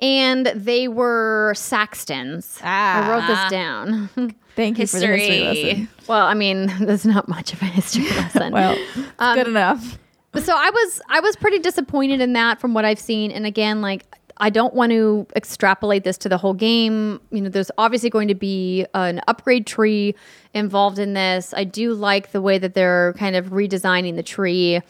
and 0.00 0.46
they 0.54 0.88
were 0.88 1.52
Saxons. 1.56 2.58
I 2.62 3.08
wrote 3.08 3.22
Ah. 3.24 3.26
this 3.26 3.50
down. 3.50 4.08
Thank 4.56 4.78
you 4.78 4.86
for 4.86 4.98
the 4.98 5.06
history 5.06 5.38
History. 5.38 5.68
lesson. 5.70 5.88
well, 6.08 6.26
I 6.26 6.34
mean, 6.34 6.72
there's 6.80 7.06
not 7.06 7.28
much 7.28 7.52
of 7.52 7.62
a 7.62 7.66
history 7.66 8.04
lesson. 8.10 8.52
Well, 8.52 8.76
Um, 9.18 9.36
good 9.36 9.48
enough. 9.48 9.98
so 10.42 10.54
I 10.56 10.70
was 10.70 11.00
I 11.08 11.20
was 11.20 11.36
pretty 11.36 11.58
disappointed 11.58 12.20
in 12.20 12.32
that 12.34 12.60
from 12.60 12.74
what 12.74 12.84
I've 12.84 12.98
seen. 13.00 13.30
And 13.30 13.46
again, 13.46 13.80
like 13.80 14.04
I 14.42 14.48
don't 14.48 14.72
want 14.74 14.90
to 14.92 15.26
extrapolate 15.36 16.02
this 16.04 16.16
to 16.18 16.28
the 16.28 16.38
whole 16.38 16.54
game. 16.54 17.20
You 17.30 17.42
know, 17.42 17.50
there's 17.50 17.70
obviously 17.76 18.08
going 18.10 18.28
to 18.28 18.34
be 18.34 18.86
an 18.94 19.20
upgrade 19.28 19.66
tree 19.66 20.14
involved 20.54 20.98
in 20.98 21.12
this. 21.12 21.52
I 21.54 21.64
do 21.64 21.92
like 21.92 22.32
the 22.32 22.40
way 22.40 22.56
that 22.58 22.72
they're 22.74 23.12
kind 23.18 23.36
of 23.36 23.46
redesigning 23.48 24.16
the 24.16 24.22
tree. 24.22 24.80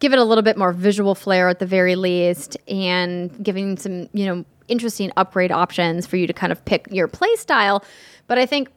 Give 0.00 0.12
it 0.12 0.18
a 0.18 0.24
little 0.24 0.42
bit 0.42 0.56
more 0.56 0.72
visual 0.72 1.14
flair 1.14 1.48
at 1.48 1.58
the 1.58 1.66
very 1.66 1.96
least 1.96 2.56
and 2.68 3.42
giving 3.42 3.76
some, 3.76 4.08
you 4.12 4.26
know, 4.26 4.44
interesting 4.68 5.10
upgrade 5.16 5.50
options 5.50 6.06
for 6.06 6.16
you 6.16 6.26
to 6.26 6.32
kind 6.32 6.52
of 6.52 6.64
pick 6.64 6.86
your 6.90 7.08
play 7.08 7.34
style. 7.36 7.84
But 8.26 8.38
I 8.38 8.46
think 8.46 8.68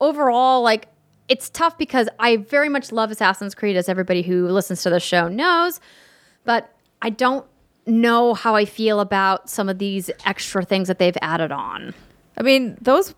overall, 0.00 0.62
like 0.62 0.88
it's 1.28 1.50
tough 1.50 1.76
because 1.78 2.08
I 2.18 2.36
very 2.36 2.68
much 2.68 2.92
love 2.92 3.10
Assassin's 3.10 3.54
Creed, 3.54 3.76
as 3.76 3.88
everybody 3.88 4.22
who 4.22 4.48
listens 4.48 4.82
to 4.82 4.90
the 4.90 5.00
show 5.00 5.28
knows, 5.28 5.80
but 6.44 6.74
I 7.02 7.10
don't 7.10 7.46
know 7.86 8.34
how 8.34 8.54
I 8.56 8.64
feel 8.64 9.00
about 9.00 9.48
some 9.48 9.68
of 9.68 9.78
these 9.78 10.10
extra 10.24 10.64
things 10.64 10.88
that 10.88 10.98
they've 10.98 11.16
added 11.22 11.52
on. 11.52 11.94
I 12.36 12.42
mean, 12.42 12.76
those 12.80 13.14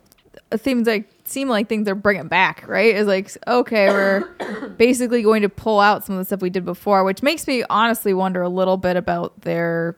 themes 0.59 0.87
like 0.87 1.09
seem 1.25 1.49
like 1.49 1.69
things 1.69 1.85
they're 1.85 1.95
bringing 1.95 2.29
back, 2.29 2.67
right? 2.67 2.95
It's 2.95 3.07
like 3.07 3.31
okay, 3.47 3.89
we're 3.89 4.69
basically 4.79 5.23
going 5.23 5.43
to 5.43 5.49
pull 5.49 5.81
out 5.81 6.05
some 6.05 6.15
of 6.17 6.21
the 6.21 6.25
stuff 6.25 6.41
we 6.43 6.51
did 6.51 6.65
before, 6.65 7.05
which 7.05 7.23
makes 7.23 7.47
me 7.47 7.65
honestly 7.71 8.15
wonder 8.15 8.43
a 8.43 8.49
little 8.49 8.77
bit 8.77 8.97
about 8.97 9.41
their 9.43 9.97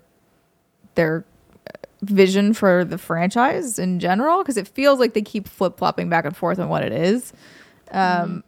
their 0.95 1.25
vision 2.03 2.53
for 2.53 2.85
the 2.85 2.99
franchise 2.99 3.79
in 3.79 3.99
general 3.99 4.39
because 4.43 4.57
it 4.57 4.69
feels 4.69 4.99
like 4.99 5.15
they 5.15 5.23
keep 5.23 5.49
flip 5.49 5.79
flopping 5.79 6.09
back 6.09 6.25
and 6.25 6.37
forth 6.37 6.59
on 6.59 6.69
what 6.69 6.83
it 6.83 6.93
is. 6.93 7.33
Um, 7.91 8.45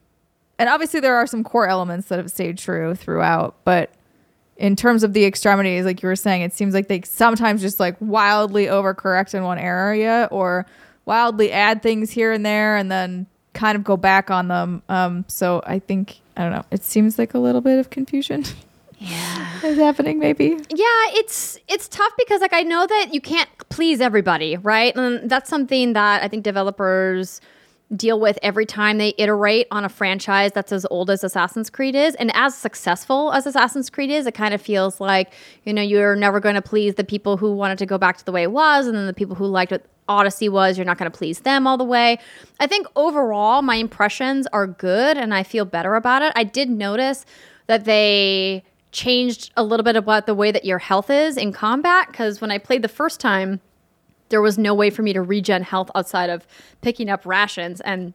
And 0.59 0.69
obviously, 0.69 1.01
there 1.01 1.17
are 1.17 1.27
some 1.27 1.45
core 1.45 1.67
elements 1.69 2.09
that 2.09 2.19
have 2.19 2.31
stayed 2.31 2.57
true 2.59 2.95
throughout, 2.95 3.57
but 3.65 3.91
in 4.57 4.75
terms 4.75 5.03
of 5.05 5.13
the 5.13 5.25
extremities, 5.27 5.85
like 5.85 6.03
you 6.03 6.09
were 6.09 6.17
saying, 6.17 6.41
it 6.41 6.53
seems 6.55 6.73
like 6.73 6.89
they 6.89 7.03
sometimes 7.03 7.61
just 7.61 7.79
like 7.79 7.95
wildly 8.01 8.67
overcorrect 8.67 9.35
in 9.35 9.43
one 9.45 9.59
area 9.59 10.29
or 10.31 10.65
wildly 11.07 11.51
add 11.53 11.83
things 11.83 12.11
here 12.11 12.33
and 12.33 12.45
there 12.45 12.77
and 12.77 12.91
then 12.91 13.27
kind 13.55 13.77
of 13.77 13.83
go 13.85 13.97
back 13.97 14.31
on 14.31 14.49
them. 14.49 14.83
Um, 14.91 15.25
so 15.29 15.63
I 15.67 15.79
think, 15.79 16.21
I 16.37 16.43
don't 16.43 16.53
know, 16.53 16.65
it 16.71 16.85
seems 16.85 17.19
like 17.19 17.33
a 17.33 17.39
little 17.39 17.63
bit 17.63 17.79
of 17.79 17.89
confusion 17.89 18.45
Yeah. 18.99 19.61
is 19.65 19.79
happening, 19.79 20.19
maybe. 20.19 20.57
Yeah, 20.71 20.87
it's 21.13 21.59
it's 21.69 21.87
tough 21.87 22.13
because 22.19 22.41
like 22.41 22.55
I 22.55 22.63
know 22.63 22.87
that 22.87 23.13
you 23.13 23.21
can't 23.21 23.49
please 23.69 24.01
everybody, 24.01 24.57
right? 24.57 24.97
And 24.97 25.29
that's 25.31 25.51
something 25.51 25.93
that 25.93 26.23
I 26.23 26.29
think 26.29 26.45
developers 26.45 27.41
deal 27.95 28.19
with 28.19 28.39
every 28.43 28.67
time 28.67 28.99
they 28.99 29.15
iterate 29.19 29.67
on 29.71 29.85
a 29.85 29.89
franchise 29.89 30.51
that's 30.53 30.73
as 30.73 30.85
old 30.91 31.09
as 31.11 31.23
Assassin's 31.23 31.71
Creed 31.71 31.95
is 31.95 32.15
and 32.17 32.33
as 32.35 32.55
successful 32.57 33.33
as 33.33 33.47
Assassin's 33.47 33.91
Creed 33.91 34.11
is, 34.11 34.27
it 34.27 34.35
kind 34.35 34.53
of 34.55 34.61
feels 34.61 34.99
like, 35.01 35.33
you 35.65 35.73
know, 35.73 35.83
you're 35.83 36.17
never 36.17 36.41
going 36.41 36.57
to 36.57 36.63
please 36.63 36.95
the 36.97 37.05
people 37.05 37.37
who 37.37 37.53
wanted 37.55 37.79
to 37.79 37.87
go 37.87 37.97
back 37.99 38.17
to 38.17 38.25
the 38.25 38.33
way 38.33 38.43
it 38.43 38.51
was 38.51 38.87
and 38.89 38.97
then 38.97 39.07
the 39.07 39.15
people 39.15 39.37
who 39.37 39.45
liked 39.47 39.71
what 39.71 39.85
Odyssey 40.09 40.49
was, 40.49 40.79
you're 40.79 40.85
not 40.85 40.99
going 40.99 41.11
to 41.11 41.17
please 41.17 41.41
them 41.41 41.67
all 41.67 41.77
the 41.77 41.85
way. 41.85 42.19
I 42.61 42.67
think 42.67 42.87
overall 42.97 43.63
my 43.63 43.77
impressions 43.77 44.47
are 44.53 44.67
good 44.67 45.17
and 45.17 45.35
I 45.35 45.43
feel 45.43 45.65
better 45.65 45.95
about 45.95 46.23
it. 46.23 46.33
I 46.37 46.45
did 46.45 46.71
notice 46.71 47.27
that 47.67 47.85
they 47.85 48.65
changed 48.93 49.53
a 49.57 49.65
little 49.65 49.85
bit 49.85 49.97
about 49.97 50.27
the 50.27 50.35
way 50.35 50.51
that 50.53 50.65
your 50.65 50.79
health 50.79 51.11
is 51.11 51.37
in 51.37 51.53
combat 51.53 52.09
because 52.11 52.41
when 52.41 52.51
I 52.51 52.59
played 52.59 52.83
the 52.83 52.89
first 52.89 53.21
time, 53.21 53.61
there 54.29 54.41
was 54.41 54.59
no 54.59 54.75
way 54.75 54.91
for 54.91 55.03
me 55.03 55.13
to 55.13 55.23
regen 55.23 55.63
health 55.63 55.91
outside 55.95 56.31
of 56.31 56.47
picking 56.83 57.09
up 57.09 57.25
rations 57.27 57.81
and 57.83 58.15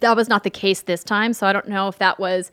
that 0.00 0.16
was 0.16 0.28
not 0.28 0.42
the 0.42 0.50
case 0.50 0.82
this 0.82 1.04
time 1.04 1.32
so 1.32 1.46
i 1.46 1.52
don't 1.52 1.68
know 1.68 1.88
if 1.88 1.98
that 1.98 2.18
was 2.18 2.50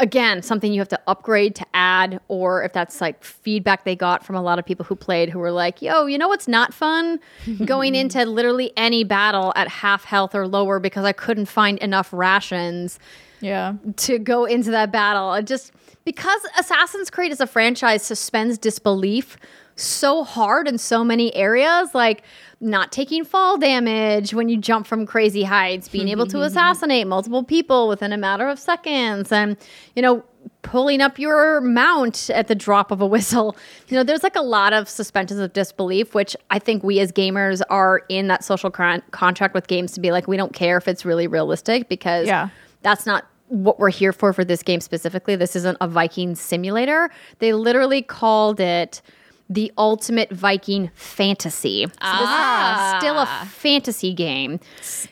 again 0.00 0.42
something 0.42 0.72
you 0.72 0.80
have 0.80 0.88
to 0.88 1.00
upgrade 1.06 1.54
to 1.54 1.64
add 1.72 2.18
or 2.28 2.64
if 2.64 2.72
that's 2.72 3.00
like 3.00 3.22
feedback 3.22 3.84
they 3.84 3.94
got 3.94 4.24
from 4.26 4.34
a 4.34 4.42
lot 4.42 4.58
of 4.58 4.64
people 4.66 4.84
who 4.84 4.96
played 4.96 5.28
who 5.30 5.38
were 5.38 5.52
like 5.52 5.80
yo 5.80 6.06
you 6.06 6.18
know 6.18 6.26
what's 6.26 6.48
not 6.48 6.74
fun 6.74 7.20
going 7.64 7.94
into 7.94 8.24
literally 8.26 8.72
any 8.76 9.04
battle 9.04 9.52
at 9.54 9.68
half 9.68 10.02
health 10.04 10.34
or 10.34 10.48
lower 10.48 10.80
because 10.80 11.04
i 11.04 11.12
couldn't 11.12 11.46
find 11.46 11.78
enough 11.78 12.12
rations 12.12 12.98
Yeah. 13.40 13.74
to 13.98 14.18
go 14.18 14.46
into 14.46 14.70
that 14.72 14.90
battle. 14.90 15.34
It 15.34 15.46
just 15.46 15.70
because 16.04 16.40
Assassin's 16.58 17.08
Creed 17.10 17.30
as 17.32 17.40
a 17.40 17.46
franchise 17.46 18.02
suspends 18.02 18.58
disbelief 18.58 19.36
so 19.76 20.24
hard 20.24 20.68
in 20.68 20.78
so 20.78 21.02
many 21.04 21.34
areas, 21.34 21.94
like 21.94 22.22
not 22.60 22.92
taking 22.92 23.24
fall 23.24 23.58
damage 23.58 24.32
when 24.32 24.48
you 24.48 24.56
jump 24.56 24.86
from 24.86 25.04
crazy 25.06 25.42
heights, 25.42 25.88
being 25.88 26.08
able 26.08 26.26
to 26.26 26.42
assassinate 26.48 27.06
multiple 27.06 27.42
people 27.42 27.88
within 27.88 28.12
a 28.12 28.16
matter 28.16 28.48
of 28.48 28.58
seconds, 28.58 29.32
and 29.32 29.56
you 29.96 30.02
know, 30.02 30.24
pulling 30.62 31.00
up 31.00 31.18
your 31.18 31.60
mount 31.60 32.30
at 32.30 32.48
the 32.48 32.54
drop 32.54 32.90
of 32.90 33.00
a 33.00 33.06
whistle. 33.14 33.56
You 33.88 33.96
know, 33.96 34.02
there's 34.04 34.22
like 34.22 34.36
a 34.36 34.42
lot 34.42 34.72
of 34.72 34.88
suspensions 34.88 35.40
of 35.40 35.52
disbelief, 35.52 36.14
which 36.14 36.36
I 36.50 36.58
think 36.58 36.82
we 36.82 37.00
as 37.00 37.10
gamers 37.12 37.60
are 37.70 38.02
in 38.08 38.28
that 38.28 38.44
social 38.44 38.70
con- 38.70 39.02
contract 39.10 39.54
with 39.54 39.66
games 39.66 39.92
to 39.92 40.00
be 40.00 40.12
like, 40.12 40.28
we 40.28 40.36
don't 40.36 40.52
care 40.54 40.76
if 40.76 40.86
it's 40.88 41.04
really 41.04 41.26
realistic 41.26 41.88
because 41.88 42.26
Yeah. 42.26 42.48
that's 42.82 43.06
not 43.06 43.26
what 43.48 43.78
we're 43.78 43.90
here 43.90 44.12
for 44.12 44.32
for 44.32 44.44
this 44.44 44.62
game 44.62 44.80
specifically. 44.80 45.36
This 45.36 45.54
isn't 45.54 45.76
a 45.80 45.86
Viking 45.88 46.34
simulator. 46.34 47.10
They 47.40 47.52
literally 47.52 48.00
called 48.02 48.58
it 48.58 49.02
the 49.50 49.70
ultimate 49.76 50.30
Viking 50.32 50.90
fantasy. 50.94 51.84
So 51.86 51.92
Ah. 52.00 52.92
this 52.92 52.94
is 52.94 53.00
still 53.10 53.18
a 53.20 53.46
fantasy 53.46 54.12
game. 54.14 54.58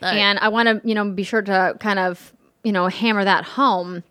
Right. 0.03 0.17
And 0.17 0.39
I 0.39 0.49
want 0.49 0.69
to, 0.69 0.81
you 0.89 0.95
know, 0.95 1.09
be 1.11 1.23
sure 1.23 1.43
to 1.43 1.77
kind 1.81 1.99
of, 1.99 2.33
you 2.65 2.73
know, 2.73 2.87
hammer 2.89 3.25
that 3.25 3.45
home. 3.45 4.03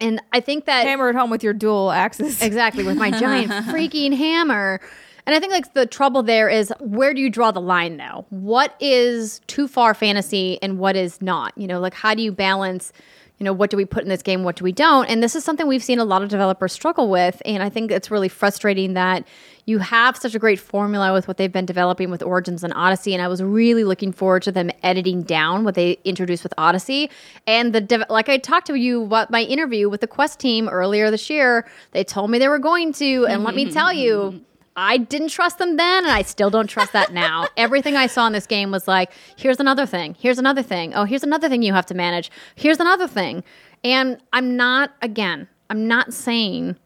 And 0.00 0.20
I 0.32 0.40
think 0.40 0.64
that 0.66 0.86
Hammer 0.86 1.10
it 1.10 1.16
home 1.16 1.30
with 1.30 1.42
your 1.42 1.52
dual 1.52 1.90
axes. 1.90 2.40
Exactly, 2.48 2.84
with 2.84 2.96
my 2.96 3.10
giant 3.10 3.50
freaking 3.66 4.16
hammer. 4.16 4.80
And 5.26 5.34
I 5.34 5.40
think 5.40 5.52
like 5.52 5.74
the 5.74 5.86
trouble 5.86 6.22
there 6.22 6.48
is 6.48 6.72
where 6.80 7.12
do 7.12 7.20
you 7.20 7.28
draw 7.30 7.50
the 7.50 7.60
line 7.60 7.98
though? 7.98 8.24
What 8.30 8.74
is 8.80 9.40
too 9.46 9.68
far 9.68 9.92
fantasy 9.94 10.58
and 10.62 10.78
what 10.78 10.96
is 10.96 11.20
not? 11.20 11.52
You 11.56 11.66
know, 11.66 11.80
like 11.80 11.94
how 11.94 12.14
do 12.14 12.22
you 12.22 12.32
balance, 12.32 12.92
you 13.38 13.44
know, 13.44 13.52
what 13.52 13.70
do 13.70 13.76
we 13.76 13.84
put 13.84 14.02
in 14.04 14.08
this 14.08 14.22
game, 14.22 14.42
what 14.42 14.56
do 14.56 14.64
we 14.64 14.72
don't? 14.72 15.04
And 15.06 15.22
this 15.22 15.36
is 15.36 15.44
something 15.44 15.66
we've 15.66 15.84
seen 15.84 15.98
a 15.98 16.04
lot 16.04 16.22
of 16.22 16.28
developers 16.30 16.72
struggle 16.72 17.10
with. 17.10 17.42
And 17.44 17.62
I 17.62 17.68
think 17.68 17.90
it's 17.90 18.10
really 18.10 18.28
frustrating 18.30 18.94
that 18.94 19.26
you 19.68 19.78
have 19.80 20.16
such 20.16 20.34
a 20.34 20.38
great 20.38 20.58
formula 20.58 21.12
with 21.12 21.28
what 21.28 21.36
they've 21.36 21.52
been 21.52 21.66
developing 21.66 22.10
with 22.10 22.22
Origins 22.22 22.64
and 22.64 22.72
Odyssey. 22.72 23.12
And 23.12 23.22
I 23.22 23.28
was 23.28 23.42
really 23.42 23.84
looking 23.84 24.12
forward 24.12 24.42
to 24.44 24.52
them 24.52 24.70
editing 24.82 25.22
down 25.22 25.62
what 25.62 25.74
they 25.74 25.98
introduced 26.04 26.42
with 26.42 26.54
Odyssey. 26.56 27.10
And 27.46 27.74
the 27.74 27.82
dev- 27.82 28.04
like 28.08 28.30
I 28.30 28.38
talked 28.38 28.66
to 28.68 28.74
you 28.76 29.02
about 29.02 29.30
my 29.30 29.42
interview 29.42 29.90
with 29.90 30.00
the 30.00 30.06
Quest 30.06 30.40
team 30.40 30.70
earlier 30.70 31.10
this 31.10 31.28
year, 31.28 31.68
they 31.90 32.02
told 32.02 32.30
me 32.30 32.38
they 32.38 32.48
were 32.48 32.58
going 32.58 32.94
to. 32.94 33.26
And 33.26 33.44
let 33.44 33.54
me 33.54 33.70
tell 33.70 33.92
you, 33.92 34.42
I 34.74 34.96
didn't 34.96 35.28
trust 35.28 35.58
them 35.58 35.76
then, 35.76 36.04
and 36.04 36.12
I 36.12 36.22
still 36.22 36.48
don't 36.48 36.68
trust 36.68 36.94
that 36.94 37.12
now. 37.12 37.48
Everything 37.58 37.94
I 37.94 38.06
saw 38.06 38.26
in 38.26 38.32
this 38.32 38.46
game 38.46 38.70
was 38.70 38.88
like, 38.88 39.12
here's 39.36 39.60
another 39.60 39.84
thing, 39.84 40.16
here's 40.18 40.38
another 40.38 40.62
thing, 40.62 40.94
oh, 40.94 41.04
here's 41.04 41.24
another 41.24 41.48
thing 41.50 41.60
you 41.60 41.74
have 41.74 41.86
to 41.86 41.94
manage, 41.94 42.30
here's 42.54 42.80
another 42.80 43.06
thing. 43.06 43.44
And 43.84 44.18
I'm 44.32 44.56
not, 44.56 44.94
again, 45.02 45.46
I'm 45.68 45.86
not 45.86 46.14
saying 46.14 46.76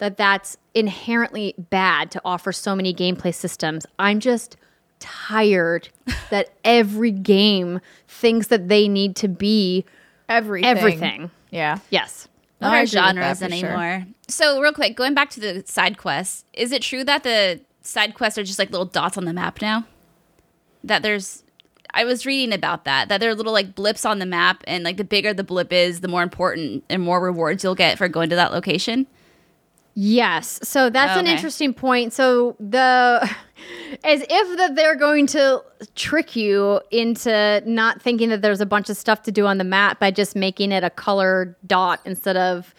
that 0.00 0.16
that's 0.16 0.56
inherently 0.74 1.54
bad 1.56 2.10
to 2.10 2.20
offer 2.24 2.52
so 2.52 2.74
many 2.74 2.92
gameplay 2.92 3.34
systems. 3.34 3.86
I'm 3.98 4.18
just 4.20 4.56
tired 4.98 5.88
that 6.30 6.50
every 6.64 7.10
game 7.12 7.80
thinks 8.08 8.48
that 8.48 8.68
they 8.68 8.88
need 8.88 9.16
to 9.16 9.28
be 9.28 9.84
Everything. 10.28 10.68
everything. 10.68 11.30
Yeah. 11.50 11.78
Yes. 11.90 12.28
Not 12.60 12.72
I 12.74 12.76
our 12.78 12.82
agree 12.82 12.84
with 12.84 12.92
that 12.92 13.14
genres 13.14 13.38
for 13.40 13.48
sure. 13.56 13.68
anymore. 13.68 14.06
So, 14.28 14.60
real 14.60 14.72
quick, 14.72 14.94
going 14.96 15.14
back 15.14 15.30
to 15.30 15.40
the 15.40 15.64
side 15.66 15.96
quests, 15.98 16.44
is 16.52 16.72
it 16.72 16.82
true 16.82 17.02
that 17.04 17.22
the 17.22 17.60
side 17.80 18.14
quests 18.14 18.38
are 18.38 18.44
just 18.44 18.58
like 18.58 18.70
little 18.70 18.84
dots 18.86 19.16
on 19.16 19.24
the 19.24 19.32
map 19.32 19.60
now? 19.62 19.86
That 20.84 21.02
there's, 21.02 21.42
I 21.92 22.04
was 22.04 22.24
reading 22.26 22.52
about 22.54 22.84
that, 22.84 23.08
that 23.08 23.18
there 23.20 23.30
are 23.30 23.34
little 23.34 23.52
like 23.52 23.74
blips 23.74 24.04
on 24.04 24.18
the 24.18 24.26
map, 24.26 24.62
and 24.66 24.84
like 24.84 24.98
the 24.98 25.04
bigger 25.04 25.32
the 25.34 25.42
blip 25.42 25.72
is, 25.72 26.00
the 26.00 26.08
more 26.08 26.22
important 26.22 26.84
and 26.88 27.02
more 27.02 27.20
rewards 27.20 27.64
you'll 27.64 27.74
get 27.74 27.98
for 27.98 28.06
going 28.08 28.30
to 28.30 28.36
that 28.36 28.52
location. 28.52 29.06
Yes. 30.02 30.58
So 30.62 30.88
that's 30.88 31.18
an 31.20 31.26
interesting 31.26 31.74
point. 31.74 32.14
So 32.14 32.56
the 32.58 33.20
as 34.04 34.24
if 34.30 34.56
that 34.56 34.74
they're 34.74 34.96
going 34.96 35.26
to 35.26 35.62
trick 35.94 36.34
you 36.34 36.80
into 36.90 37.62
not 37.66 38.00
thinking 38.00 38.30
that 38.30 38.40
there's 38.40 38.62
a 38.62 38.66
bunch 38.66 38.88
of 38.88 38.96
stuff 38.96 39.22
to 39.24 39.30
do 39.30 39.46
on 39.46 39.58
the 39.58 39.64
map 39.64 40.00
by 40.00 40.10
just 40.10 40.34
making 40.34 40.72
it 40.72 40.82
a 40.82 40.88
color 40.88 41.54
dot 41.66 42.00
instead 42.06 42.38
of 42.38 42.74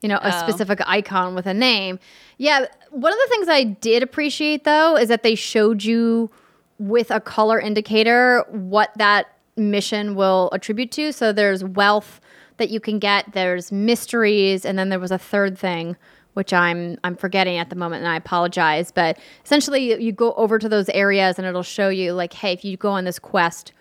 you 0.00 0.08
know 0.08 0.16
a 0.22 0.28
Oh. 0.34 0.40
specific 0.48 0.80
icon 0.86 1.34
with 1.34 1.44
a 1.44 1.52
name. 1.52 1.98
Yeah, 2.38 2.64
one 2.90 3.12
of 3.12 3.18
the 3.18 3.26
things 3.28 3.48
I 3.50 3.64
did 3.64 4.02
appreciate 4.02 4.64
though 4.64 4.96
is 4.96 5.10
that 5.10 5.22
they 5.22 5.34
showed 5.34 5.84
you 5.84 6.30
with 6.78 7.10
a 7.10 7.20
color 7.20 7.60
indicator 7.60 8.46
what 8.48 8.92
that 8.96 9.26
mission 9.58 10.14
will 10.14 10.48
attribute 10.52 10.90
to. 10.92 11.12
So 11.12 11.32
there's 11.34 11.62
wealth 11.62 12.18
that 12.56 12.70
you 12.70 12.80
can 12.80 12.98
get, 12.98 13.32
there's 13.34 13.70
mysteries, 13.70 14.64
and 14.64 14.78
then 14.78 14.88
there 14.88 14.98
was 14.98 15.10
a 15.10 15.18
third 15.18 15.58
thing 15.58 15.96
which 16.34 16.52
I'm 16.52 16.98
I'm 17.04 17.16
forgetting 17.16 17.58
at 17.58 17.70
the 17.70 17.76
moment 17.76 18.02
and 18.02 18.10
I 18.10 18.16
apologize, 18.16 18.90
but 18.90 19.18
essentially 19.44 20.02
you- 20.02 20.12
go 20.12 20.32
over 20.34 20.58
to 20.58 20.68
those 20.68 20.88
areas 20.90 21.38
and 21.38 21.46
it'll 21.46 21.62
show 21.62 21.88
you 21.88 22.12
like 22.12 22.32
hey, 22.32 22.52
if 22.52 22.64
you 22.64 22.76
go 22.76 22.90
on 22.90 23.04
this 23.04 23.18
quest, 23.18 23.72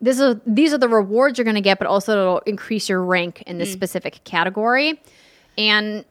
this 0.00 0.18
is 0.18 0.36
these 0.46 0.72
are 0.72 0.78
the 0.78 0.88
rewards 0.88 1.38
you're 1.38 1.44
going 1.44 1.54
to 1.54 1.60
get, 1.60 1.78
but 1.78 1.86
also 1.86 2.12
it'll 2.12 2.38
increase 2.40 2.88
your 2.88 3.02
rank 3.02 3.42
in 3.42 3.58
this 3.58 3.70
mm. 3.70 3.74
specific 3.74 4.22
category. 4.24 5.00
And 5.58 6.04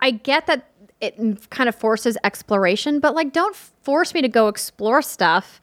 I 0.00 0.12
get 0.12 0.46
that 0.46 0.70
it 1.00 1.50
kind 1.50 1.68
of 1.68 1.74
forces 1.74 2.16
exploration, 2.24 3.00
but 3.00 3.14
like 3.14 3.32
don't 3.32 3.54
force 3.54 4.14
me 4.14 4.22
to 4.22 4.28
go 4.28 4.48
explore 4.48 5.02
stuff 5.02 5.60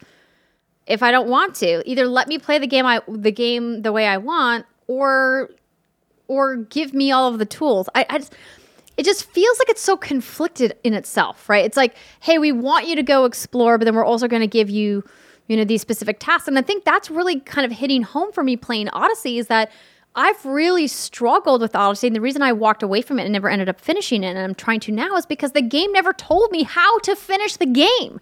if 0.87 1.01
I 1.01 1.11
don't 1.11 1.27
want 1.27 1.55
to. 1.55 1.87
Either 1.89 2.07
let 2.07 2.27
me 2.27 2.37
play 2.37 2.59
the 2.59 2.67
game 2.67 2.85
I 2.85 3.01
the 3.07 3.31
game 3.31 3.81
the 3.81 3.91
way 3.91 4.07
I 4.07 4.17
want 4.17 4.65
or 4.87 5.49
or 6.27 6.55
give 6.55 6.93
me 6.93 7.11
all 7.11 7.31
of 7.31 7.39
the 7.39 7.45
tools. 7.45 7.89
I, 7.95 8.05
I 8.09 8.17
just 8.19 8.33
it 8.97 9.05
just 9.05 9.25
feels 9.25 9.59
like 9.59 9.69
it's 9.69 9.81
so 9.81 9.97
conflicted 9.97 10.75
in 10.83 10.93
itself, 10.93 11.49
right? 11.49 11.65
It's 11.65 11.77
like, 11.77 11.95
hey, 12.21 12.37
we 12.37 12.51
want 12.51 12.87
you 12.87 12.95
to 12.95 13.03
go 13.03 13.25
explore, 13.25 13.77
but 13.77 13.85
then 13.85 13.95
we're 13.95 14.05
also 14.05 14.27
going 14.27 14.41
to 14.41 14.47
give 14.47 14.69
you 14.69 15.03
you 15.47 15.57
know, 15.57 15.63
these 15.63 15.81
specific 15.81 16.19
tasks. 16.19 16.47
And 16.47 16.57
I 16.57 16.61
think 16.61 16.85
that's 16.85 17.11
really 17.11 17.39
kind 17.39 17.65
of 17.65 17.77
hitting 17.77 18.01
home 18.01 18.31
for 18.31 18.43
me 18.43 18.57
playing 18.57 18.89
Odyssey 18.89 19.37
is 19.37 19.47
that 19.47 19.71
I've 20.15 20.43
really 20.45 20.87
struggled 20.87 21.61
with 21.61 21.75
Odyssey. 21.75 22.07
And 22.07 22.15
the 22.15 22.21
reason 22.21 22.41
I 22.41 22.53
walked 22.53 22.81
away 22.81 23.01
from 23.01 23.19
it 23.19 23.23
and 23.23 23.33
never 23.33 23.49
ended 23.49 23.69
up 23.69 23.81
finishing 23.81 24.23
it, 24.23 24.29
and 24.29 24.39
I'm 24.39 24.55
trying 24.55 24.79
to 24.81 24.91
now, 24.91 25.15
is 25.17 25.25
because 25.25 25.51
the 25.51 25.61
game 25.61 25.91
never 25.91 26.13
told 26.13 26.51
me 26.51 26.63
how 26.63 26.99
to 26.99 27.15
finish 27.15 27.57
the 27.57 27.65
game. 27.65 28.19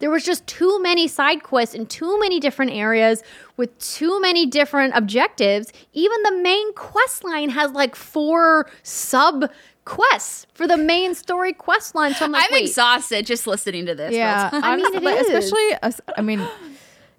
There 0.00 0.10
was 0.10 0.24
just 0.24 0.46
too 0.46 0.82
many 0.82 1.06
side 1.06 1.42
quests 1.42 1.74
in 1.74 1.86
too 1.86 2.18
many 2.18 2.40
different 2.40 2.72
areas 2.72 3.22
with 3.56 3.78
too 3.78 4.20
many 4.20 4.44
different 4.46 4.94
objectives. 4.96 5.72
Even 5.92 6.22
the 6.24 6.36
main 6.42 6.72
quest 6.74 7.24
line 7.24 7.50
has 7.50 7.70
like 7.72 7.94
four 7.94 8.68
sub 8.82 9.50
quests 9.84 10.46
for 10.54 10.66
the 10.66 10.76
main 10.76 11.14
story 11.14 11.52
quest 11.52 11.94
line. 11.94 12.14
So 12.14 12.24
I'm 12.24 12.32
like, 12.32 12.44
I'm 12.44 12.52
wait, 12.52 12.68
exhausted 12.68 13.26
just 13.26 13.46
listening 13.46 13.86
to 13.86 13.94
this. 13.94 14.12
Yeah, 14.14 14.50
I 14.52 14.76
mean, 14.76 14.86
honestly, 14.86 14.96
it 14.98 15.02
like, 15.02 15.20
is. 15.20 15.28
especially. 15.28 16.02
I 16.16 16.22
mean, 16.22 16.48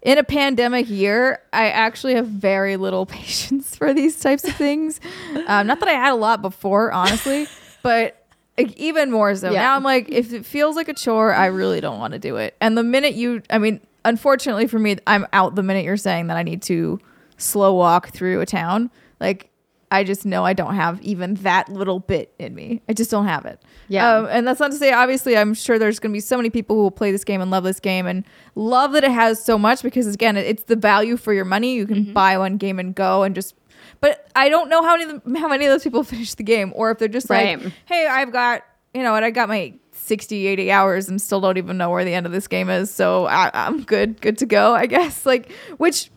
in 0.02 0.18
a 0.18 0.24
pandemic 0.24 0.90
year, 0.90 1.42
I 1.52 1.70
actually 1.70 2.16
have 2.16 2.28
very 2.28 2.78
little 2.78 3.06
patience 3.08 3.76
for 3.76 3.94
these 3.94 4.20
types 4.20 4.44
of 4.44 4.56
things. 4.56 5.00
Um, 5.48 5.68
not 5.68 5.80
that 5.80 5.90
I 5.90 5.94
had 5.94 6.12
a 6.14 6.16
lot 6.16 6.42
before, 6.42 6.92
honestly, 6.92 7.48
but 7.84 8.24
like, 8.58 8.76
even 8.78 9.12
more 9.12 9.36
so 9.36 9.52
Yeah. 9.52 9.62
now. 9.64 9.76
I'm 9.76 9.84
like, 9.84 10.10
if 10.10 10.32
it 10.34 10.46
feels 10.46 10.76
like 10.76 10.88
a 10.88 10.94
chore, 10.94 11.34
I 11.34 11.48
really 11.48 11.82
don't 11.82 12.00
want 12.00 12.14
to 12.14 12.20
do 12.20 12.38
it. 12.38 12.56
And 12.62 12.78
the 12.78 12.84
minute 12.84 13.14
you, 13.16 13.42
I 13.50 13.58
mean, 13.58 13.82
unfortunately 14.06 14.68
for 14.68 14.80
me, 14.80 14.98
I'm 15.08 15.28
out 15.34 15.56
the 15.56 15.64
minute 15.64 15.84
you're 15.84 15.98
saying 15.98 16.28
that 16.28 16.38
I 16.38 16.44
need 16.44 16.62
to 16.64 17.00
slow 17.38 17.74
walk 17.74 18.10
through 18.10 18.42
a 18.42 18.46
town. 18.46 18.92
Like. 19.20 19.50
I 19.96 20.04
just 20.04 20.26
know 20.26 20.44
I 20.46 20.54
don't 20.54 20.76
have 20.76 21.02
even 21.02 21.36
that 21.36 21.70
little 21.70 22.00
bit 22.00 22.34
in 22.40 22.54
me. 22.54 22.82
I 22.90 22.94
just 22.94 23.10
don't 23.12 23.26
have 23.28 23.46
it. 23.46 23.62
Yeah. 23.88 24.18
Um, 24.18 24.28
and 24.30 24.48
that's 24.48 24.60
not 24.60 24.72
to 24.72 24.78
say, 24.78 24.92
obviously, 24.92 25.38
I'm 25.38 25.54
sure 25.54 25.80
there's 25.80 26.00
going 26.00 26.12
to 26.12 26.16
be 26.16 26.20
so 26.22 26.38
many 26.38 26.50
people 26.50 26.76
who 26.76 26.84
will 26.84 26.92
play 26.92 27.12
this 27.12 27.24
game 27.24 27.42
and 27.42 27.50
love 27.52 27.64
this 27.64 27.80
game 27.80 28.06
and 28.08 28.24
love 28.56 28.92
that 28.94 29.04
it 29.04 29.12
has 29.12 29.44
so 29.44 29.58
much 29.58 29.82
because, 29.84 30.08
again, 30.14 30.38
it's 30.38 30.64
the 30.64 30.76
value 30.76 31.18
for 31.18 31.34
your 31.34 31.46
money. 31.46 31.76
You 31.76 31.88
can 31.88 32.14
buy 32.14 32.38
one 32.38 32.58
game 32.58 32.80
and 32.80 32.94
go 32.96 33.24
and 33.24 33.34
just. 33.36 33.56
But 34.02 34.28
I 34.36 34.50
don't 34.50 34.70
know 34.70 34.82
how 34.84 34.98
many 34.98 35.04
of 35.12 35.24
them- 35.24 35.36
how 35.36 35.48
many 35.48 35.66
of 35.66 35.72
those 35.72 35.84
people 35.84 36.04
finish 36.16 36.34
the 36.36 36.44
game, 36.44 36.72
or 36.76 36.92
if 36.92 37.00
they're 37.00 37.08
just 37.08 37.30
Right. 37.30 37.62
like, 37.64 37.74
"Hey, 37.86 38.08
I've 38.08 38.32
got 38.32 38.64
you 38.94 39.04
know, 39.04 39.16
and 39.16 39.26
I 39.26 39.30
got 39.32 39.50
my 39.50 39.74
60, 39.92 40.48
80 40.48 40.72
hours 40.72 41.10
and 41.10 41.22
still 41.22 41.42
don't 41.42 41.58
even 41.58 41.78
know 41.78 41.90
where 41.90 42.06
the 42.06 42.14
end 42.14 42.26
of 42.26 42.32
this 42.32 42.48
game 42.48 42.70
is, 42.70 42.90
so 42.90 43.26
I, 43.26 43.52
I'm 43.54 43.84
good, 43.84 44.22
good 44.22 44.38
to 44.40 44.46
go, 44.46 44.74
I 44.74 44.86
guess." 44.86 45.26
Like, 45.26 45.52
which 45.78 46.12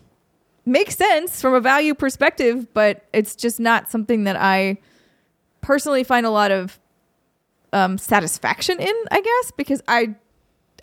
makes 0.69 0.97
sense 0.97 1.41
from 1.41 1.55
a 1.55 1.61
value 1.61 1.95
perspective, 1.95 2.73
but 2.75 3.05
it's 3.13 3.35
just 3.35 3.59
not 3.59 3.91
something 3.91 4.25
that 4.25 4.37
I 4.37 4.79
personally 5.61 6.05
find 6.05 6.27
a 6.27 6.31
lot 6.31 6.51
of 6.51 6.79
um, 7.73 7.99
satisfaction 7.99 8.79
in. 8.81 8.95
I 9.11 9.21
guess 9.21 9.53
because 9.57 9.83
I 9.89 10.15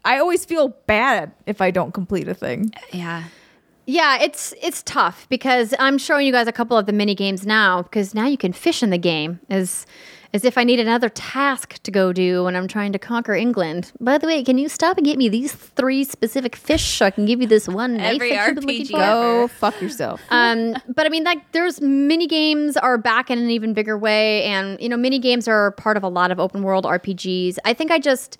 I 0.04 0.20
always 0.20 0.46
feel 0.46 0.70
bad 0.88 1.32
if 1.46 1.62
I 1.62 1.72
don't 1.72 1.94
complete 1.94 2.28
a 2.28 2.34
thing. 2.34 2.72
Yeah. 2.92 3.24
Yeah, 3.88 4.20
it's 4.20 4.54
it's 4.62 4.82
tough 4.84 5.28
because 5.30 5.74
I'm 5.78 5.98
showing 5.98 6.26
you 6.26 6.32
guys 6.32 6.48
a 6.48 6.52
couple 6.52 6.76
of 6.76 6.88
the 6.88 6.94
mini 6.94 7.14
games 7.14 7.46
now 7.46 7.84
because 7.84 8.16
now 8.16 8.26
you 8.26 8.38
can 8.38 8.52
fish 8.52 8.82
in 8.82 8.90
the 8.90 8.98
game 8.98 9.40
as 9.50 9.86
as 10.36 10.44
if 10.44 10.58
I 10.58 10.66
need 10.66 10.82
another 10.82 11.08
task 11.08 11.82
to 11.84 11.92
go 11.92 12.12
do 12.12 12.44
when 12.44 12.58
I'm 12.58 12.68
trying 12.68 12.92
to 12.92 13.00
conquer 13.00 13.34
England. 13.34 13.94
By 14.02 14.18
the 14.18 14.28
way, 14.28 14.44
can 14.44 14.58
you 14.58 14.68
stop 14.68 14.98
and 14.98 15.06
get 15.06 15.18
me 15.18 15.30
these 15.30 15.54
three 15.54 16.04
specific 16.04 16.58
fish 16.58 16.98
so 16.98 17.06
I 17.06 17.10
can 17.12 17.26
give 17.26 17.40
you 17.40 17.48
this 17.48 17.70
one 17.70 17.96
knife 17.96 18.16
Every 18.16 18.32
that 18.32 18.48
you've 18.48 18.56
been 18.56 18.66
looking 18.66 18.86
RPG 18.86 18.92
for? 18.92 18.98
Go 18.98 19.48
fuck 19.48 19.82
yourself. 19.82 20.22
Um, 20.36 20.76
but 20.94 21.06
I 21.06 21.10
mean, 21.10 21.24
like, 21.24 21.54
there's 21.54 21.80
mini 21.80 22.28
games 22.28 22.76
are 22.76 22.98
back 22.98 23.32
in 23.32 23.40
an 23.40 23.50
even 23.50 23.74
bigger 23.74 23.98
way, 23.98 24.44
and 24.44 24.80
you 24.82 24.90
know, 24.90 24.98
mini 24.98 25.18
games 25.18 25.48
are 25.48 25.72
part 25.72 25.96
of 25.96 26.04
a 26.04 26.10
lot 26.10 26.30
of 26.30 26.42
open 26.42 26.62
world 26.62 26.84
RPGs. 26.84 27.58
I 27.64 27.74
think 27.74 27.90
I 27.90 28.00
just 28.00 28.38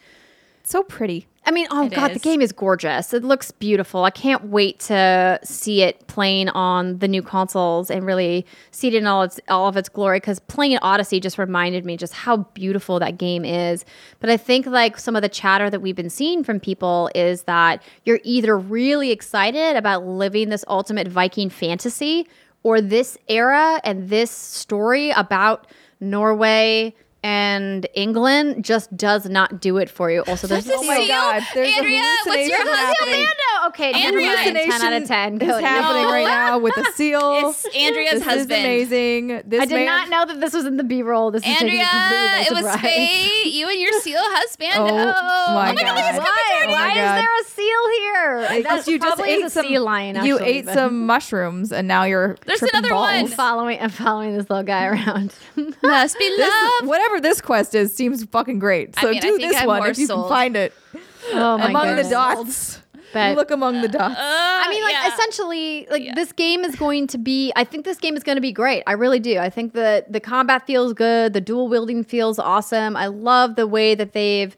so 0.64 0.84
pretty. 0.84 1.28
I 1.48 1.52
mean, 1.52 1.68
oh 1.70 1.86
It 1.86 1.94
god, 1.94 2.14
the 2.14 2.20
game 2.20 2.42
is 2.42 2.52
gorgeous. 2.52 3.14
It 3.14 3.24
looks 3.24 3.52
beautiful. 3.52 4.04
I 4.04 4.10
can't 4.10 4.46
wait 4.46 4.80
to 4.82 5.40
see 5.44 5.84
it 5.84 6.08
playing 6.08 6.50
on 6.50 6.98
the 7.00 7.08
new 7.08 7.22
consoles 7.22 7.92
and 7.92 8.06
really 8.06 8.46
see 8.72 8.88
it 8.88 8.96
in 8.96 9.06
all 9.06 9.22
its 9.24 9.40
all 9.48 9.68
of 9.68 9.78
its 9.78 9.88
glory. 9.88 10.18
Because 10.18 10.40
playing 10.40 10.80
Odyssey 10.80 11.20
just 11.20 11.38
reminded 11.38 11.86
me 11.86 11.98
just 11.98 12.14
how 12.14 12.38
beautiful 12.38 13.00
that 13.00 13.18
game 13.18 13.46
is. 13.46 13.86
But 14.20 14.32
I 14.32 14.38
think 14.38 14.66
like 14.66 14.98
some 14.98 15.16
of 15.16 15.22
the 15.22 15.30
chatter 15.30 15.70
that 15.70 15.82
we've 15.82 15.96
been 15.96 16.10
seeing 16.10 16.44
from 16.44 16.60
people 16.60 17.12
is 17.14 17.44
that 17.44 17.84
you're 18.06 18.22
either 18.24 18.58
really 18.58 19.12
excited 19.12 19.76
about 19.76 20.06
living 20.06 20.50
this 20.50 20.66
ultimate 20.68 21.08
Viking 21.08 21.50
fantasy, 21.50 22.28
or 22.64 22.82
this 22.82 23.16
era 23.28 23.80
and 23.84 24.10
this 24.10 24.32
story 24.32 25.12
about 25.12 25.68
Norway. 26.00 26.96
And 27.26 27.88
England 27.96 28.64
just 28.64 28.96
does 28.96 29.26
not 29.26 29.60
do 29.60 29.78
it 29.78 29.90
for 29.90 30.12
you. 30.12 30.22
Also, 30.28 30.46
there's 30.46 30.70
Oh 30.70 30.84
my 30.84 31.08
god, 31.08 31.42
there's 31.56 31.76
Andrea, 31.76 32.04
what's 32.24 32.48
your 32.48 32.60
husband? 32.62 33.34
Okay, 33.68 33.92
Andrea. 33.94 34.28
mind. 34.36 34.56
ten 34.56 34.72
out 34.82 34.94
of 35.02 35.08
ten. 35.08 35.42
is 35.42 35.50
happening 35.62 36.04
No. 36.04 36.12
right 36.12 36.26
now 36.28 36.58
with 36.60 36.78
a 36.78 36.84
seal. 36.94 37.50
It's 37.50 37.66
Andrea's 37.76 38.14
this 38.16 38.24
husband. 38.24 38.52
is 38.52 38.88
amazing. 38.92 39.42
This 39.46 39.62
I 39.62 39.66
did 39.66 39.86
not 39.86 40.10
know 40.10 40.26
that 40.26 40.40
this 40.40 40.54
was 40.54 40.66
in 40.66 40.78
the 40.78 40.84
B 40.84 41.02
roll. 41.02 41.32
This 41.32 41.44
is 41.44 41.50
Andrea, 41.62 41.84
it 41.88 42.52
was. 42.54 42.76
Faye, 42.82 43.50
you 43.50 43.68
and 43.70 43.80
your 43.80 43.92
seal 44.02 44.20
husband. 44.22 44.72
Oh, 44.76 44.86
Oh, 44.88 45.54
my 45.56 45.72
oh 45.72 45.74
my 45.74 45.82
God, 45.82 45.96
God. 45.96 46.18
Why? 46.18 46.66
Why 46.68 46.90
is 46.90 47.22
there 47.24 47.40
a 47.42 47.44
seal 47.46 47.90
here? 47.92 48.58
Because 48.58 48.64
That's 48.64 48.88
you 48.88 49.00
just 49.00 49.22
ate 49.22 49.52
some 49.52 49.66
sea 49.66 49.80
lion. 49.80 50.26
you 50.26 50.40
ate 50.40 50.66
but- 50.66 50.74
some 50.74 51.06
mushrooms 51.06 51.72
and 51.72 51.88
now 51.88 52.04
you're 52.04 52.38
There's 52.46 52.62
another 52.64 52.90
balls. 52.90 53.08
one. 53.08 53.16
I'm 53.16 53.28
following. 53.28 53.80
I'm 53.82 53.90
following 53.90 54.38
this 54.38 54.50
little 54.50 54.64
guy 54.64 54.86
around. 54.88 55.34
must 55.84 56.20
be 56.20 56.38
love. 56.40 56.88
whatever 56.88 57.20
this 57.22 57.42
quest 57.42 57.74
is 57.76 57.94
seems 57.96 58.24
fucking 58.26 58.60
great. 58.60 58.94
I 58.98 59.02
So 59.02 59.12
mean, 59.12 59.22
do 59.22 59.38
this 59.38 59.66
one 59.66 59.86
if 59.90 59.98
you 59.98 60.08
sold. 60.08 60.24
can 60.28 60.30
find 60.30 60.56
it 60.58 60.74
oh 61.34 61.58
my 61.58 61.70
among 61.70 61.88
goodness. 61.88 62.08
the 62.08 62.12
dots. 62.14 62.82
But- 63.16 63.36
Look 63.36 63.50
among 63.52 63.82
the 63.82 63.88
uh, 63.90 63.92
dots. 63.92 64.16
Uh, 64.20 64.22
I 64.22 64.68
mean, 64.70 64.84
like 64.84 64.94
yeah. 64.94 65.14
essentially, 65.14 65.88
like 65.90 66.04
Yeah. 66.04 66.14
this 66.16 66.32
game 66.32 66.64
is 66.64 66.76
going 66.76 67.08
to 67.08 67.18
be. 67.18 67.52
I 67.56 67.64
think 67.64 67.84
this 67.86 67.98
game 67.98 68.16
is 68.16 68.24
going 68.24 68.36
to 68.36 68.42
be 68.42 68.52
great. 68.52 68.84
I 68.86 68.92
really 68.92 69.20
do. 69.20 69.40
I 69.40 69.50
think 69.50 69.74
that 69.74 70.12
the 70.12 70.20
combat 70.20 70.68
feels 70.68 70.94
good. 70.94 71.34
The 71.34 71.42
dual 71.42 71.68
wielding 71.68 72.04
feels 72.04 72.38
awesome. 72.40 72.96
I 72.96 73.08
love 73.08 73.56
the 73.56 73.66
way 73.68 73.96
that 73.96 74.14
they've 74.14 74.56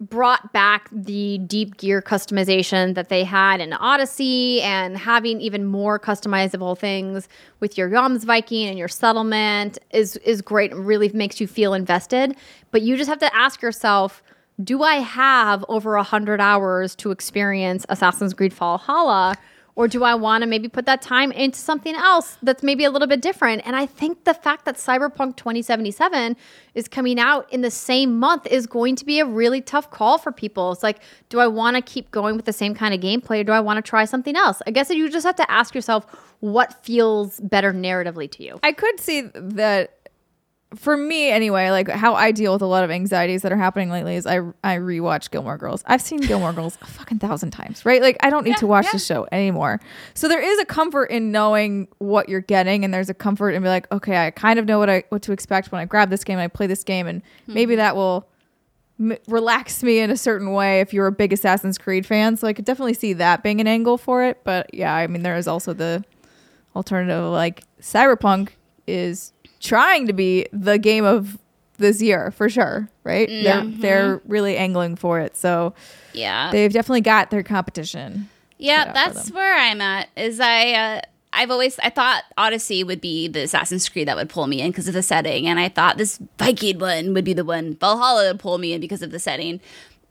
brought 0.00 0.50
back 0.54 0.88
the 0.90 1.36
deep 1.38 1.76
gear 1.76 2.00
customization 2.00 2.94
that 2.94 3.10
they 3.10 3.22
had 3.22 3.60
in 3.60 3.74
Odyssey 3.74 4.62
and 4.62 4.96
having 4.96 5.42
even 5.42 5.66
more 5.66 5.98
customizable 5.98 6.78
things 6.78 7.28
with 7.60 7.76
your 7.76 7.90
Jomsviking 7.90 8.64
and 8.66 8.78
your 8.78 8.88
settlement 8.88 9.78
is 9.90 10.16
is 10.18 10.40
great 10.40 10.72
and 10.72 10.86
really 10.86 11.10
makes 11.10 11.38
you 11.38 11.46
feel 11.46 11.74
invested. 11.74 12.34
But 12.70 12.80
you 12.80 12.96
just 12.96 13.10
have 13.10 13.18
to 13.18 13.34
ask 13.36 13.60
yourself, 13.60 14.22
do 14.62 14.82
I 14.82 14.96
have 14.96 15.64
over 15.68 15.96
a 15.96 16.02
hundred 16.02 16.40
hours 16.40 16.94
to 16.96 17.10
experience 17.10 17.86
Assassin's 17.88 18.34
Creed 18.34 18.52
Valhalla? 18.52 19.36
Or 19.76 19.88
do 19.88 20.04
I 20.04 20.14
want 20.14 20.42
to 20.42 20.48
maybe 20.48 20.68
put 20.68 20.84
that 20.86 21.00
time 21.00 21.32
into 21.32 21.58
something 21.58 21.94
else 21.94 22.36
that's 22.42 22.62
maybe 22.62 22.84
a 22.84 22.90
little 22.90 23.08
bit 23.08 23.22
different? 23.22 23.62
And 23.64 23.76
I 23.76 23.86
think 23.86 24.24
the 24.24 24.34
fact 24.34 24.64
that 24.66 24.76
Cyberpunk 24.76 25.36
2077 25.36 26.36
is 26.74 26.88
coming 26.88 27.18
out 27.18 27.50
in 27.52 27.62
the 27.62 27.70
same 27.70 28.18
month 28.18 28.46
is 28.48 28.66
going 28.66 28.96
to 28.96 29.06
be 29.06 29.20
a 29.20 29.24
really 29.24 29.62
tough 29.62 29.90
call 29.90 30.18
for 30.18 30.32
people. 30.32 30.72
It's 30.72 30.82
like, 30.82 31.00
do 31.28 31.38
I 31.38 31.46
want 31.46 31.76
to 31.76 31.82
keep 31.82 32.10
going 32.10 32.36
with 32.36 32.44
the 32.44 32.52
same 32.52 32.74
kind 32.74 32.92
of 32.92 33.00
gameplay 33.00 33.40
or 33.40 33.44
do 33.44 33.52
I 33.52 33.60
want 33.60 33.82
to 33.82 33.88
try 33.88 34.04
something 34.04 34.36
else? 34.36 34.60
I 34.66 34.70
guess 34.70 34.90
you 34.90 35.08
just 35.08 35.24
have 35.24 35.36
to 35.36 35.50
ask 35.50 35.74
yourself 35.74 36.04
what 36.40 36.84
feels 36.84 37.40
better 37.40 37.72
narratively 37.72 38.30
to 38.32 38.42
you. 38.42 38.58
I 38.62 38.72
could 38.72 38.98
see 39.00 39.30
that 39.32 39.99
for 40.76 40.96
me 40.96 41.30
anyway, 41.30 41.70
like 41.70 41.88
how 41.88 42.14
I 42.14 42.30
deal 42.30 42.52
with 42.52 42.62
a 42.62 42.66
lot 42.66 42.84
of 42.84 42.90
anxieties 42.90 43.42
that 43.42 43.50
are 43.50 43.56
happening 43.56 43.90
lately 43.90 44.14
is 44.14 44.26
I 44.26 44.38
I 44.62 44.76
rewatch 44.76 45.30
Gilmore 45.30 45.58
Girls. 45.58 45.82
I've 45.86 46.00
seen 46.00 46.20
Gilmore 46.20 46.52
Girls 46.52 46.78
a 46.80 46.86
fucking 46.86 47.18
thousand 47.18 47.50
times, 47.50 47.84
right? 47.84 48.00
Like 48.00 48.16
I 48.20 48.30
don't 48.30 48.44
need 48.44 48.56
to 48.58 48.66
watch 48.68 48.86
the 48.92 48.98
show 48.98 49.26
anymore. 49.32 49.80
So 50.14 50.28
there 50.28 50.40
is 50.40 50.58
a 50.60 50.64
comfort 50.64 51.06
in 51.06 51.32
knowing 51.32 51.88
what 51.98 52.28
you're 52.28 52.40
getting, 52.40 52.84
and 52.84 52.94
there's 52.94 53.10
a 53.10 53.14
comfort 53.14 53.50
in 53.50 53.62
be 53.62 53.68
like, 53.68 53.90
okay, 53.90 54.26
I 54.26 54.30
kind 54.30 54.58
of 54.58 54.66
know 54.66 54.78
what 54.78 54.88
I 54.88 55.02
what 55.08 55.22
to 55.22 55.32
expect 55.32 55.72
when 55.72 55.80
I 55.80 55.86
grab 55.86 56.08
this 56.08 56.22
game 56.22 56.38
and 56.38 56.44
I 56.44 56.48
play 56.48 56.68
this 56.68 56.84
game, 56.84 57.08
and 57.08 57.22
hmm. 57.46 57.54
maybe 57.54 57.74
that 57.74 57.96
will 57.96 58.28
m- 59.00 59.18
relax 59.26 59.82
me 59.82 59.98
in 59.98 60.10
a 60.10 60.16
certain 60.16 60.52
way 60.52 60.80
if 60.80 60.94
you're 60.94 61.08
a 61.08 61.12
big 61.12 61.32
Assassin's 61.32 61.78
Creed 61.78 62.06
fan. 62.06 62.36
So 62.36 62.46
I 62.46 62.52
could 62.52 62.64
definitely 62.64 62.94
see 62.94 63.12
that 63.14 63.42
being 63.42 63.60
an 63.60 63.66
angle 63.66 63.98
for 63.98 64.22
it. 64.22 64.44
But 64.44 64.72
yeah, 64.72 64.94
I 64.94 65.08
mean 65.08 65.24
there 65.24 65.36
is 65.36 65.48
also 65.48 65.72
the 65.72 66.04
alternative 66.76 67.24
like 67.24 67.64
Cyberpunk 67.80 68.50
is 68.86 69.32
trying 69.60 70.06
to 70.06 70.12
be 70.12 70.46
the 70.52 70.78
game 70.78 71.04
of 71.04 71.38
this 71.78 72.00
year 72.00 72.30
for 72.30 72.48
sure, 72.48 72.88
right? 73.04 73.28
They're 73.28 73.64
they're 73.64 74.22
really 74.26 74.56
angling 74.56 74.96
for 74.96 75.20
it. 75.20 75.36
So 75.36 75.74
yeah. 76.12 76.50
they've 76.50 76.72
definitely 76.72 77.00
got 77.00 77.30
their 77.30 77.42
competition. 77.42 78.28
Yeah, 78.58 78.84
Yeah, 78.84 78.92
that's 78.92 79.30
where 79.30 79.56
I'm 79.56 79.80
at. 79.80 80.08
Is 80.16 80.38
I 80.38 80.72
uh, 80.72 81.00
I've 81.32 81.50
always 81.50 81.78
I 81.78 81.90
thought 81.90 82.24
Odyssey 82.36 82.84
would 82.84 83.00
be 83.00 83.28
the 83.28 83.42
Assassin's 83.42 83.88
Creed 83.88 84.08
that 84.08 84.16
would 84.16 84.28
pull 84.28 84.46
me 84.46 84.60
in 84.60 84.70
because 84.70 84.88
of 84.88 84.94
the 84.94 85.02
setting, 85.02 85.46
and 85.46 85.58
I 85.58 85.68
thought 85.68 85.96
this 85.96 86.20
Viking 86.38 86.78
one 86.78 87.14
would 87.14 87.24
be 87.24 87.32
the 87.32 87.44
one 87.44 87.76
Valhalla 87.76 88.28
would 88.28 88.40
pull 88.40 88.58
me 88.58 88.72
in 88.72 88.80
because 88.80 89.02
of 89.02 89.10
the 89.10 89.18
setting. 89.18 89.60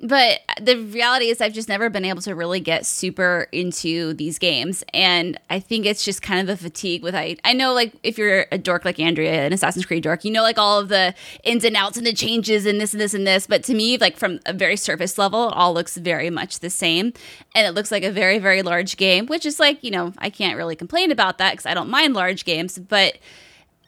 But 0.02 0.40
the 0.62 0.78
reality 0.78 1.26
is 1.26 1.42
i've 1.42 1.54
just 1.54 1.68
never 1.70 1.90
been 1.90 2.06
able 2.06 2.22
to 2.22 2.34
really 2.34 2.60
get 2.60 2.86
super 2.86 3.48
into 3.52 4.14
these 4.14 4.40
games. 4.40 4.84
And 4.94 5.40
i 5.50 5.60
think 5.60 5.86
it's 5.86 6.06
just 6.06 6.22
kind 6.22 6.48
of 6.48 6.54
a 6.54 6.58
fatigue 6.58 7.04
with 7.04 7.16
i 7.16 7.36
i 7.44 7.54
know 7.54 7.74
like 7.74 7.94
if 8.04 8.18
you're 8.18 8.46
a 8.52 8.58
dork 8.58 8.86
like 8.86 9.00
andrea 9.00 9.46
an 9.46 9.54
assassin's 9.54 9.86
creed 9.86 10.04
dork 10.04 10.24
you 10.24 10.32
know 10.32 10.42
like 10.42 10.58
all 10.58 10.80
of 10.80 10.90
the 10.90 11.14
ins 11.44 11.64
and 11.64 11.76
outs 11.76 11.98
and 11.98 12.06
the 12.06 12.14
changes 12.14 12.66
and 12.66 12.80
this 12.80 12.94
and 12.94 13.02
this 13.02 13.14
and 13.14 13.26
this. 13.26 13.48
But 13.48 13.64
to 13.66 13.74
me 13.74 13.98
like 13.98 14.18
from 14.18 14.40
a 14.46 14.54
very 14.54 14.76
surface 14.76 15.18
level 15.18 15.50
it 15.50 15.54
all 15.56 15.74
looks 15.74 15.98
very 15.98 16.30
much 16.30 16.60
the 16.60 16.70
same. 16.70 17.14
And 17.56 17.68
it 17.68 17.72
looks 17.72 17.92
like 17.92 18.04
a 18.04 18.12
very 18.12 18.40
very 18.40 18.62
large 18.62 18.98
game 18.98 19.26
which 19.26 19.46
is 19.46 19.60
like 19.60 19.84
you 19.84 19.92
know 19.92 20.14
i 20.18 20.30
can't 20.30 20.58
really 20.58 20.76
complain 20.76 21.12
about 21.12 21.38
that 21.38 21.52
because 21.52 21.66
i 21.66 21.74
don't 21.74 21.90
mind 21.90 22.14
large 22.14 22.46
games. 22.46 22.78
But 22.78 23.18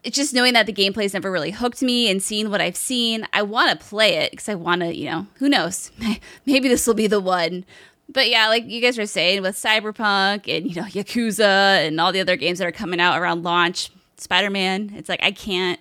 it's 0.04 0.16
just 0.18 0.34
knowing 0.34 0.54
that 0.54 0.66
the 0.66 0.74
gameplay's 0.74 1.14
never 1.14 1.32
really 1.32 1.52
hooked 1.52 1.82
me 1.82 2.10
and 2.10 2.22
seeing 2.24 2.50
what 2.50 2.60
I've 2.62 2.76
seen. 2.78 3.28
I 3.34 3.44
want 3.44 3.72
to 3.80 3.86
play 3.86 4.16
it 4.16 4.32
because 4.32 4.50
I 4.50 4.56
want 4.56 4.82
to, 4.82 4.96
you 4.96 5.06
know, 5.10 5.28
who 5.36 5.48
knows? 5.50 5.92
Maybe 6.46 6.68
this 6.68 6.88
will 6.88 6.94
be 6.96 7.08
the 7.08 7.20
one. 7.20 7.66
But 8.10 8.30
yeah, 8.30 8.48
like 8.50 8.66
you 8.68 8.82
guys 8.82 8.98
were 8.98 9.06
saying 9.06 9.42
with 9.42 9.56
Cyberpunk 9.56 10.54
and, 10.54 10.68
you 10.68 10.76
know, 10.82 10.88
Yakuza 10.88 11.86
and 11.88 12.02
all 12.02 12.12
the 12.12 12.20
other 12.20 12.36
games 12.36 12.60
that 12.60 12.68
are 12.68 12.72
coming 12.72 13.00
out 13.00 13.20
around 13.22 13.44
launch, 13.44 13.90
Spider 14.18 14.50
Man, 14.50 14.92
it's 14.96 15.08
like 15.10 15.24
I 15.24 15.32
can't. 15.32 15.80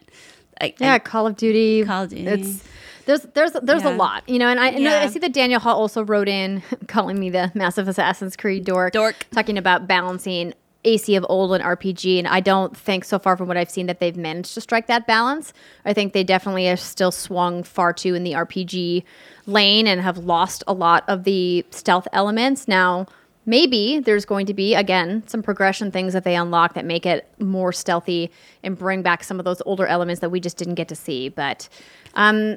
I, 0.61 0.75
Yeah, 0.79 0.95
I, 0.95 0.99
Call 0.99 1.27
of 1.27 1.37
Duty. 1.37 1.85
Call 1.85 2.05
of 2.05 2.11
Duty. 2.11 2.27
It's 2.27 2.63
there's 3.07 3.23
there's 3.35 3.53
there's 3.63 3.83
Yeah. 3.83 3.95
a 3.95 3.97
lot, 3.97 4.29
you 4.29 4.39
know, 4.39 4.47
and 4.49 4.61
I 4.61 4.69
and 4.69 4.85
Yeah. 4.85 5.01
I 5.01 5.09
see 5.09 5.19
that 5.21 5.33
Daniel 5.33 5.59
Hall 5.59 5.77
also 5.77 6.05
wrote 6.05 6.29
in 6.29 6.63
calling 6.87 7.19
me 7.19 7.31
the 7.31 7.51
massive 7.55 7.89
Assassin's 7.89 8.37
Creed 8.37 8.65
dork, 8.65 8.93
Dork. 8.93 9.27
talking 9.33 9.59
about 9.59 9.89
balancing 9.89 10.55
AC 10.85 11.15
of 11.15 11.27
old 11.29 11.53
and 11.53 11.63
RPG, 11.63 12.19
and 12.19 12.27
I 12.27 12.41
don't 12.41 12.77
think 12.77 13.05
so 13.05 13.19
far 13.19 13.37
from 13.37 13.49
what 13.49 13.57
I've 13.57 13.71
seen 13.71 13.87
that 13.87 14.01
they've 14.01 14.17
managed 14.17 14.55
to 14.55 14.61
strike 14.61 14.87
that 14.87 15.07
balance. 15.07 15.53
I 15.85 15.93
think 15.93 16.13
they 16.13 16.25
definitely 16.25 16.67
have 16.67 16.81
still 16.81 17.13
swung 17.13 17.63
far 17.63 17.93
too 17.93 18.15
in 18.15 18.25
the 18.25 18.33
RPG 18.33 19.05
lane 19.47 19.87
and 19.87 20.01
have 20.01 20.19
lost 20.19 20.65
a 20.67 20.73
lot 20.73 21.05
of 21.07 21.25
the 21.25 21.65
stealth 21.71 22.09
elements. 22.13 22.67
Now, 22.67 23.07
maybe 23.45 23.99
there's 23.99 24.25
going 24.25 24.47
to 24.47 24.55
be 24.55 24.75
again 24.75 25.23
some 25.27 25.43
progression 25.43 25.91
things 25.91 26.13
that 26.13 26.25
they 26.25 26.37
unlock 26.37 26.75
that 26.75 26.85
make 26.85 27.05
it 27.05 27.29
more 27.39 27.73
stealthy 27.73 28.31
and 28.63 28.79
bring 28.79 29.03
back 29.03 29.25
some 29.25 29.39
of 29.39 29.45
those 29.45 29.61
older 29.67 29.87
elements 29.87 30.21
that 30.21 30.31
we 30.31 30.41
just 30.41 30.57
didn't 30.57 30.77
get 30.77 30.89
to 30.89 30.97
see. 30.97 31.29
But 31.29 31.69
um, 32.15 32.57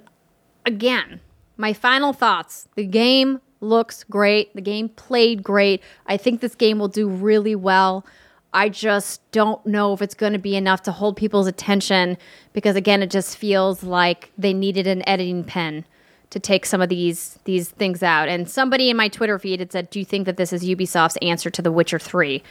again, 0.66 1.20
my 1.58 1.74
final 1.74 2.14
thoughts. 2.14 2.68
The 2.76 2.86
game 2.86 3.42
looks 3.64 4.04
great. 4.04 4.54
The 4.56 4.62
game 4.62 4.90
played 4.90 5.44
great. 5.44 5.82
I 6.06 6.18
think 6.18 6.42
this 6.42 6.56
game 6.56 6.80
will 6.80 6.88
do 6.88 7.08
really 7.08 7.56
well. 7.56 8.06
I 8.54 8.70
just 8.70 9.20
don't 9.32 9.66
know 9.66 9.94
if 9.94 10.02
it's 10.02 10.14
going 10.14 10.34
to 10.34 10.40
be 10.40 10.56
enough 10.56 10.84
to 10.84 10.92
hold 10.92 11.18
people's 11.18 11.48
attention 11.48 12.18
because 12.54 12.76
again, 12.76 13.02
it 13.02 13.10
just 13.10 13.38
feels 13.38 13.84
like 13.84 14.32
they 14.38 14.54
needed 14.54 14.86
an 14.86 15.08
editing 15.08 15.44
pen 15.44 15.86
to 16.30 16.40
take 16.40 16.66
some 16.66 16.82
of 16.82 16.90
these 16.90 17.40
these 17.46 17.70
things 17.70 18.04
out. 18.04 18.30
And 18.30 18.50
somebody 18.50 18.90
in 18.90 18.98
my 18.98 19.08
Twitter 19.08 19.40
feed 19.40 19.60
had 19.60 19.72
said, 19.72 19.90
"Do 19.90 20.00
you 20.00 20.06
think 20.06 20.26
that 20.26 20.38
this 20.38 20.54
is 20.54 20.64
Ubisoft's 20.64 21.18
answer 21.22 21.50
to 21.50 21.62
The 21.62 21.72
Witcher 21.72 22.00
3?" 22.00 22.44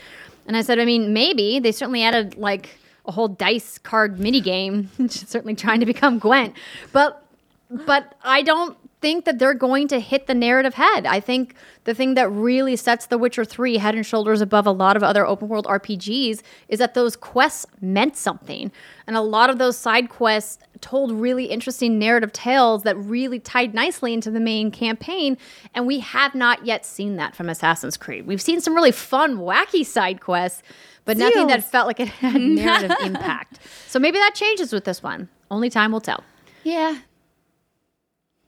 And 0.45 0.57
I 0.57 0.61
said, 0.61 0.79
"I 0.79 0.85
mean, 0.85 1.13
maybe. 1.13 1.59
They 1.59 1.71
certainly 1.71 2.03
added 2.03 2.35
like 2.35 2.77
a 3.05 3.11
whole 3.11 3.27
dice 3.27 3.77
card 3.77 4.19
mini 4.19 4.41
game, 4.41 4.89
certainly 5.09 5.55
trying 5.55 5.79
to 5.79 5.85
become 5.85 6.19
Gwent. 6.19 6.53
But 6.91 7.25
but 7.69 8.15
I 8.23 8.41
don't 8.41 8.77
think 9.03 9.25
that 9.25 9.37
they're 9.37 9.53
going 9.53 9.89
to 9.89 9.99
hit 9.99 10.27
the 10.27 10.33
narrative 10.33 10.75
head. 10.75 11.05
I 11.05 11.19
think 11.19 11.55
the 11.83 11.93
thing 11.93 12.13
that 12.13 12.29
really 12.29 12.77
sets 12.77 13.07
The 13.07 13.17
Witcher 13.17 13.43
3 13.43 13.75
head 13.75 13.95
and 13.95 14.05
shoulders 14.05 14.39
above 14.39 14.65
a 14.65 14.71
lot 14.71 14.95
of 14.95 15.03
other 15.03 15.25
open 15.27 15.49
world 15.49 15.65
RPGs 15.65 16.41
is 16.69 16.79
that 16.79 16.93
those 16.93 17.17
quests 17.17 17.65
meant 17.81 18.15
something. 18.15 18.71
And 19.05 19.17
a 19.17 19.21
lot 19.21 19.49
of 19.49 19.57
those 19.57 19.77
side 19.77 20.07
quests 20.07 20.57
told 20.79 21.11
really 21.11 21.47
interesting 21.47 21.99
narrative 21.99 22.31
tales 22.31 22.83
that 22.83 22.95
really 22.95 23.39
tied 23.41 23.73
nicely 23.73 24.13
into 24.13 24.31
the 24.31 24.39
main 24.39 24.71
campaign. 24.71 25.37
And 25.75 25.85
we 25.85 25.99
have 25.99 26.33
not 26.33 26.65
yet 26.65 26.85
seen 26.85 27.17
that 27.17 27.35
from 27.35 27.49
Assassin's 27.49 27.97
Creed. 27.97 28.25
We've 28.25 28.41
seen 28.41 28.61
some 28.61 28.73
really 28.73 28.93
fun, 28.93 29.39
wacky 29.39 29.85
side 29.85 30.21
quests, 30.21 30.63
but 31.03 31.17
nothing 31.17 31.47
that 31.47 31.69
felt 31.69 31.87
like 31.87 31.99
it 31.99 32.07
had 32.07 32.39
narrative 32.41 32.95
impact. 33.03 33.59
So 33.89 33.99
maybe 33.99 34.17
that 34.19 34.33
changes 34.33 34.71
with 34.71 34.85
this 34.85 35.03
one. 35.03 35.27
Only 35.51 35.69
time 35.69 35.91
will 35.91 35.99
tell. 35.99 36.23
yeah. 36.63 36.99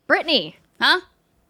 Brittany, 0.08 0.58
Huh? 0.80 1.02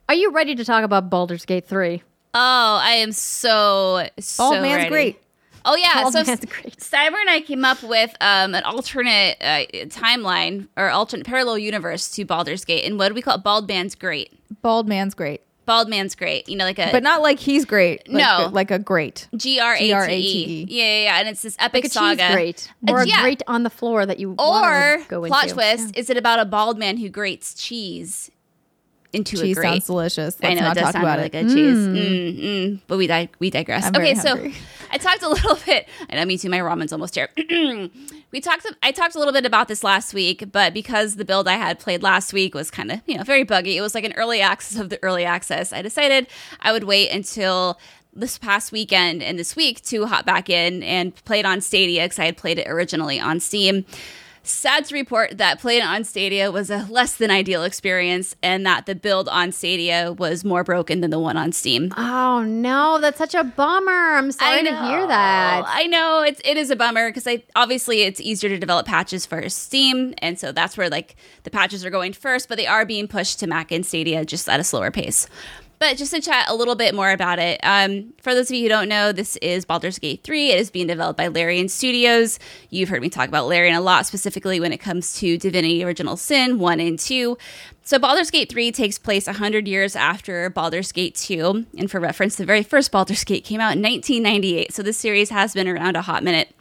are 0.07 0.15
you 0.15 0.31
ready 0.31 0.55
to 0.55 0.63
talk 0.63 0.83
about 0.83 1.09
Baldur's 1.09 1.45
Gate 1.45 1.67
3? 1.67 2.01
Oh, 2.33 2.79
I 2.81 2.91
am 2.95 3.11
so 3.11 4.07
so 4.19 4.43
Bald 4.51 4.61
man's 4.61 4.75
ready. 4.77 4.89
great. 4.89 5.21
Oh 5.63 5.75
yeah, 5.75 6.01
Bald 6.01 6.13
so 6.13 6.23
man's 6.23 6.45
great. 6.45 6.77
Cyber 6.77 7.19
and 7.19 7.29
I 7.29 7.41
came 7.41 7.63
up 7.65 7.81
with 7.81 8.15
um, 8.21 8.53
an 8.53 8.63
alternate 8.63 9.37
uh, 9.41 9.65
timeline 9.87 10.67
or 10.77 10.89
alternate 10.89 11.25
parallel 11.25 11.57
universe 11.57 12.09
to 12.11 12.25
Baldur's 12.25 12.65
Gate, 12.65 12.85
and 12.85 12.99
what 12.99 13.07
do 13.09 13.13
we 13.15 13.21
call 13.21 13.35
it? 13.35 13.43
Bald 13.43 13.67
Man's 13.67 13.95
Great. 13.95 14.31
Bald 14.61 14.87
man's 14.87 15.15
great, 15.15 15.41
Bald 15.65 15.87
Man's 15.89 16.13
Great. 16.13 16.47
You 16.49 16.55
know, 16.57 16.65
like 16.65 16.77
a 16.77 16.89
but 16.91 17.03
not 17.03 17.21
like 17.21 17.39
he's 17.39 17.63
great. 17.65 18.07
Like, 18.07 18.17
No. 18.21 18.49
like 18.51 18.69
a 18.69 18.77
great. 18.79 19.27
G 19.35 19.59
R 19.61 19.73
A 19.73 19.77
T 19.79 19.85
E. 20.15 20.65
Yeah, 20.69 20.83
yeah, 20.83 21.03
yeah, 21.03 21.19
and 21.19 21.29
it's 21.29 21.41
this 21.41 21.55
epic 21.57 21.85
Like 21.85 21.85
a 21.85 21.89
saga. 21.93 22.21
cheese 22.27 22.31
grate. 22.35 22.73
Or 22.89 23.01
a 23.01 23.07
yeah. 23.07 23.21
grate 23.21 23.41
on 23.47 23.63
the 23.63 23.69
floor 23.69 24.05
that 24.05 24.19
you 24.19 24.35
Or 24.37 25.01
go 25.07 25.23
into. 25.23 25.29
plot 25.35 25.49
twist: 25.49 25.95
is 25.97 26.09
it 26.09 26.17
about 26.17 26.39
a 26.39 26.45
bald 26.45 26.77
man 26.77 26.97
who 26.97 27.09
grates 27.09 27.53
cheese 27.55 28.29
into 29.15 29.37
Cheese 29.37 29.57
a 29.57 29.61
grate? 29.61 29.71
sounds 29.73 29.85
delicious. 29.87 30.37
I 30.41 30.49
Let's 30.49 30.61
know 30.61 30.71
it 30.71 30.73
does 30.75 30.83
talk 30.83 30.93
sound 30.93 31.05
about 31.05 31.15
really 31.17 31.25
it. 31.27 31.31
good 31.31 31.47
cheese, 31.49 31.77
mm, 31.77 32.39
mm, 32.43 32.81
but 32.87 32.97
we 32.97 33.07
di- 33.07 33.29
we 33.39 33.49
digress. 33.49 33.85
I'm 33.85 33.95
okay, 33.95 34.15
so. 34.15 34.51
I 34.91 34.97
talked 34.97 35.23
a 35.23 35.29
little 35.29 35.57
bit. 35.65 35.89
I 36.09 36.15
know 36.15 36.25
me 36.25 36.37
too. 36.37 36.49
My 36.49 36.59
ramen's 36.59 36.93
almost 36.93 37.15
here. 37.15 37.29
we 37.37 38.39
talked. 38.41 38.65
I 38.83 38.91
talked 38.91 39.15
a 39.15 39.19
little 39.19 39.33
bit 39.33 39.45
about 39.45 39.67
this 39.67 39.83
last 39.83 40.13
week, 40.13 40.51
but 40.51 40.73
because 40.73 41.15
the 41.15 41.25
build 41.25 41.47
I 41.47 41.53
had 41.53 41.79
played 41.79 42.03
last 42.03 42.31
week 42.33 42.53
was 42.55 42.69
kind 42.71 42.91
of 42.91 43.01
you 43.05 43.17
know 43.17 43.23
very 43.23 43.43
buggy, 43.43 43.77
it 43.77 43.81
was 43.81 43.95
like 43.95 44.03
an 44.05 44.13
early 44.13 44.41
access 44.41 44.79
of 44.79 44.89
the 44.89 45.01
early 45.03 45.25
access. 45.25 45.73
I 45.73 45.81
decided 45.81 46.27
I 46.61 46.71
would 46.71 46.83
wait 46.85 47.09
until 47.09 47.79
this 48.13 48.37
past 48.37 48.71
weekend 48.71 49.21
and 49.21 49.37
this 49.37 49.55
week 49.57 49.81
to 49.83 50.05
hop 50.05 50.25
back 50.25 50.49
in 50.49 50.81
and 50.83 51.13
play 51.25 51.39
it 51.39 51.45
on 51.45 51.59
Stadia 51.59 52.03
because 52.03 52.19
I 52.19 52.25
had 52.25 52.37
played 52.37 52.59
it 52.59 52.67
originally 52.69 53.19
on 53.19 53.41
Steam. 53.41 53.83
Sad 54.47 54.85
to 54.85 54.93
report 54.93 55.39
that 55.39 55.59
playing 55.59 55.81
on 55.81 56.03
Stadia 56.03 56.51
was 56.51 56.69
a 56.69 56.85
less 56.89 57.15
than 57.15 57.31
ideal 57.31 57.63
experience, 57.63 58.35
and 58.43 58.63
that 58.65 58.85
the 58.85 58.93
build 58.93 59.27
on 59.27 59.51
Stadia 59.51 60.13
was 60.13 60.45
more 60.45 60.63
broken 60.63 61.01
than 61.01 61.09
the 61.09 61.17
one 61.17 61.35
on 61.35 61.51
Steam. 61.51 61.91
Oh 61.97 62.43
no, 62.43 62.99
that's 62.99 63.17
such 63.17 63.33
a 63.33 63.43
bummer. 63.43 63.91
I'm 63.91 64.31
sorry 64.31 64.61
to 64.63 64.69
hear 64.69 65.07
that. 65.07 65.63
I 65.67 65.87
know 65.87 66.21
it's 66.21 66.41
it 66.45 66.57
is 66.57 66.69
a 66.69 66.75
bummer 66.75 67.09
because 67.09 67.25
I 67.25 67.41
obviously 67.55 68.03
it's 68.03 68.21
easier 68.21 68.51
to 68.51 68.59
develop 68.59 68.85
patches 68.85 69.25
for 69.25 69.49
Steam, 69.49 70.13
and 70.19 70.39
so 70.39 70.51
that's 70.51 70.77
where 70.77 70.89
like 70.89 71.15
the 71.41 71.49
patches 71.49 71.83
are 71.83 71.89
going 71.89 72.13
first, 72.13 72.47
but 72.47 72.59
they 72.59 72.67
are 72.67 72.85
being 72.85 73.07
pushed 73.07 73.39
to 73.39 73.47
Mac 73.47 73.71
and 73.71 73.83
Stadia 73.83 74.25
just 74.25 74.47
at 74.47 74.59
a 74.59 74.63
slower 74.63 74.91
pace. 74.91 75.27
But 75.87 75.97
just 75.97 76.15
to 76.15 76.19
chat 76.19 76.49
a 76.49 76.55
little 76.55 76.73
bit 76.73 76.95
more 76.95 77.11
about 77.11 77.37
it, 77.37 77.59
um, 77.61 78.11
for 78.19 78.33
those 78.33 78.49
of 78.49 78.55
you 78.55 78.63
who 78.63 78.69
don't 78.69 78.89
know, 78.89 79.11
this 79.11 79.35
is 79.35 79.65
Baldur's 79.65 79.99
Gate 79.99 80.23
3. 80.23 80.49
It 80.49 80.59
is 80.59 80.71
being 80.71 80.87
developed 80.87 81.15
by 81.15 81.27
Larian 81.27 81.69
Studios. 81.69 82.39
You've 82.71 82.89
heard 82.89 83.03
me 83.03 83.09
talk 83.09 83.27
about 83.27 83.45
Larian 83.45 83.75
a 83.75 83.81
lot, 83.81 84.07
specifically 84.07 84.59
when 84.59 84.73
it 84.73 84.79
comes 84.79 85.13
to 85.19 85.37
Divinity 85.37 85.83
Original 85.83 86.17
Sin 86.17 86.57
1 86.57 86.79
and 86.79 86.97
2. 86.97 87.37
So 87.83 87.99
Baldur's 87.99 88.31
Gate 88.31 88.49
3 88.49 88.71
takes 88.71 88.97
place 88.97 89.27
100 89.27 89.67
years 89.67 89.95
after 89.95 90.49
Baldur's 90.49 90.91
Gate 90.91 91.13
2. 91.13 91.67
And 91.77 91.91
for 91.91 91.99
reference, 91.99 92.37
the 92.37 92.45
very 92.45 92.63
first 92.63 92.91
Baldur's 92.91 93.23
Gate 93.23 93.43
came 93.43 93.61
out 93.61 93.75
in 93.75 93.83
1998. 93.83 94.73
So 94.73 94.81
this 94.81 94.97
series 94.97 95.29
has 95.29 95.53
been 95.53 95.67
around 95.67 95.95
a 95.95 96.01
hot 96.01 96.23
minute. 96.23 96.51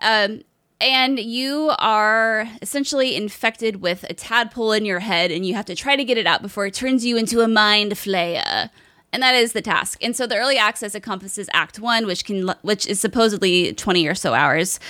Um, 0.00 0.42
and 0.82 1.18
you 1.18 1.72
are 1.78 2.46
essentially 2.60 3.16
infected 3.16 3.80
with 3.80 4.04
a 4.10 4.14
tadpole 4.14 4.72
in 4.72 4.84
your 4.84 4.98
head, 4.98 5.30
and 5.30 5.46
you 5.46 5.54
have 5.54 5.64
to 5.66 5.74
try 5.74 5.96
to 5.96 6.04
get 6.04 6.18
it 6.18 6.26
out 6.26 6.42
before 6.42 6.66
it 6.66 6.74
turns 6.74 7.06
you 7.06 7.16
into 7.16 7.40
a 7.40 7.48
mind 7.48 7.92
flayer. 7.92 8.68
And 9.12 9.22
that 9.22 9.34
is 9.34 9.52
the 9.52 9.62
task. 9.62 10.02
And 10.02 10.16
so 10.16 10.26
the 10.26 10.36
early 10.36 10.56
access 10.56 10.94
encompasses 10.94 11.48
Act 11.52 11.78
One, 11.78 12.06
which 12.06 12.24
can 12.24 12.54
which 12.62 12.86
is 12.86 12.98
supposedly 12.98 13.72
twenty 13.74 14.06
or 14.06 14.14
so 14.14 14.34
hours. 14.34 14.80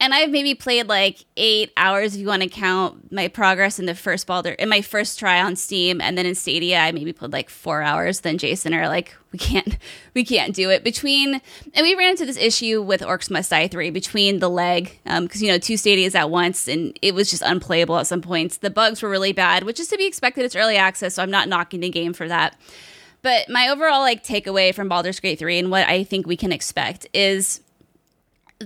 And 0.00 0.12
I've 0.12 0.30
maybe 0.30 0.54
played 0.54 0.88
like 0.88 1.24
eight 1.36 1.72
hours 1.76 2.14
if 2.14 2.20
you 2.20 2.26
want 2.26 2.42
to 2.42 2.48
count 2.48 3.12
my 3.12 3.28
progress 3.28 3.78
in 3.78 3.86
the 3.86 3.94
first 3.94 4.26
Baldur 4.26 4.52
in 4.52 4.68
my 4.68 4.82
first 4.82 5.18
try 5.18 5.40
on 5.40 5.56
Steam, 5.56 6.00
and 6.00 6.18
then 6.18 6.26
in 6.26 6.34
Stadia 6.34 6.78
I 6.78 6.92
maybe 6.92 7.12
played 7.12 7.32
like 7.32 7.48
four 7.48 7.82
hours. 7.82 8.20
Then 8.20 8.38
Jason 8.38 8.74
are 8.74 8.88
like, 8.88 9.14
we 9.32 9.38
can't, 9.38 9.76
we 10.14 10.24
can't 10.24 10.54
do 10.54 10.70
it 10.70 10.84
between. 10.84 11.40
And 11.74 11.82
we 11.84 11.94
ran 11.94 12.12
into 12.12 12.26
this 12.26 12.36
issue 12.36 12.82
with 12.82 13.00
Orcs 13.00 13.30
Must 13.30 13.50
Die 13.50 13.68
three 13.68 13.90
between 13.90 14.38
the 14.38 14.50
leg, 14.50 14.98
um, 15.06 15.24
because 15.24 15.42
you 15.42 15.48
know 15.48 15.58
two 15.58 15.74
Stadias 15.74 16.14
at 16.14 16.30
once, 16.30 16.68
and 16.68 16.98
it 17.02 17.14
was 17.14 17.30
just 17.30 17.42
unplayable 17.42 17.98
at 17.98 18.06
some 18.06 18.22
points. 18.22 18.58
The 18.58 18.70
bugs 18.70 19.02
were 19.02 19.10
really 19.10 19.32
bad, 19.32 19.64
which 19.64 19.80
is 19.80 19.88
to 19.88 19.96
be 19.96 20.06
expected. 20.06 20.44
It's 20.44 20.56
early 20.56 20.76
access, 20.76 21.14
so 21.14 21.22
I'm 21.22 21.30
not 21.30 21.48
knocking 21.48 21.80
the 21.80 21.90
game 21.90 22.12
for 22.12 22.28
that. 22.28 22.56
But 23.24 23.48
my 23.48 23.68
overall 23.68 24.00
like 24.00 24.22
takeaway 24.22 24.74
from 24.74 24.86
Baldur's 24.86 25.18
Gate 25.18 25.38
3 25.38 25.58
and 25.58 25.70
what 25.70 25.88
I 25.88 26.04
think 26.04 26.26
we 26.26 26.36
can 26.36 26.52
expect 26.52 27.06
is 27.14 27.62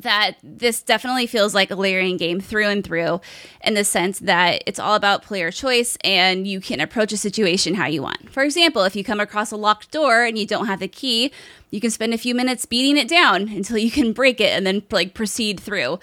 that 0.03 0.33
this 0.43 0.83
definitely 0.83 1.27
feels 1.27 1.55
like 1.55 1.71
a 1.71 1.75
Larian 1.77 2.17
game 2.17 2.41
through 2.41 2.69
and 2.69 2.85
through 2.85 3.21
in 3.63 3.75
the 3.75 3.85
sense 3.85 4.19
that 4.21 4.63
it's 4.67 4.79
all 4.79 4.95
about 4.95 5.23
player 5.23 5.51
choice 5.51 5.97
and 6.03 6.47
you 6.47 6.61
can 6.61 6.81
approach 6.81 7.13
a 7.13 7.17
situation 7.17 7.75
how 7.75 7.87
you 7.87 8.03
want. 8.03 8.31
For 8.31 8.43
example, 8.43 8.83
if 8.83 8.97
you 8.97 9.05
come 9.05 9.21
across 9.21 9.51
a 9.53 9.57
locked 9.57 9.91
door 9.91 10.25
and 10.25 10.39
you 10.39 10.47
don't 10.47 10.67
have 10.67 10.81
the 10.81 10.89
key, 10.89 11.33
you 11.71 11.81
can 11.81 11.91
spend 11.91 12.15
a 12.15 12.19
few 12.19 12.35
minutes 12.35 12.65
beating 12.65 12.97
it 12.97 13.09
down 13.09 13.49
until 13.49 13.79
you 13.79 13.91
can 13.91 14.13
break 14.13 14.41
it 14.41 14.51
and 14.57 14.67
then 14.67 14.83
like 14.91 15.15
proceed 15.15 15.61
through. 15.61 15.99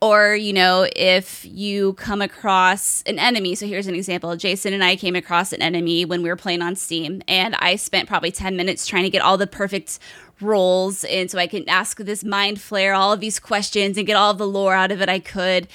or 0.00 0.36
you 0.36 0.52
know 0.52 0.86
if 0.94 1.44
you 1.44 1.94
come 1.94 2.22
across 2.22 3.02
an 3.02 3.18
enemy 3.18 3.54
so 3.56 3.66
here's 3.66 3.88
an 3.88 3.94
example 3.96 4.36
jason 4.36 4.72
and 4.72 4.84
i 4.84 4.94
came 4.94 5.16
across 5.16 5.52
an 5.52 5.60
enemy 5.60 6.04
when 6.04 6.22
we 6.22 6.28
were 6.28 6.36
playing 6.36 6.62
on 6.62 6.76
steam 6.76 7.20
and 7.26 7.56
i 7.56 7.74
spent 7.74 8.08
probably 8.08 8.30
10 8.30 8.54
minutes 8.56 8.86
trying 8.86 9.02
to 9.02 9.10
get 9.10 9.22
all 9.22 9.36
the 9.36 9.46
perfect 9.46 9.98
rolls 10.40 11.04
and 11.04 11.30
so 11.30 11.38
i 11.38 11.46
can 11.46 11.68
ask 11.68 11.98
this 11.98 12.24
mind 12.24 12.58
flayer 12.58 12.96
all 12.96 13.12
of 13.12 13.20
these 13.20 13.38
questions 13.38 13.96
and 13.96 14.06
get 14.06 14.16
all 14.16 14.34
the 14.34 14.46
lore 14.46 14.74
out 14.74 14.92
of 14.92 15.00
it 15.00 15.08
i 15.08 15.18
could. 15.18 15.68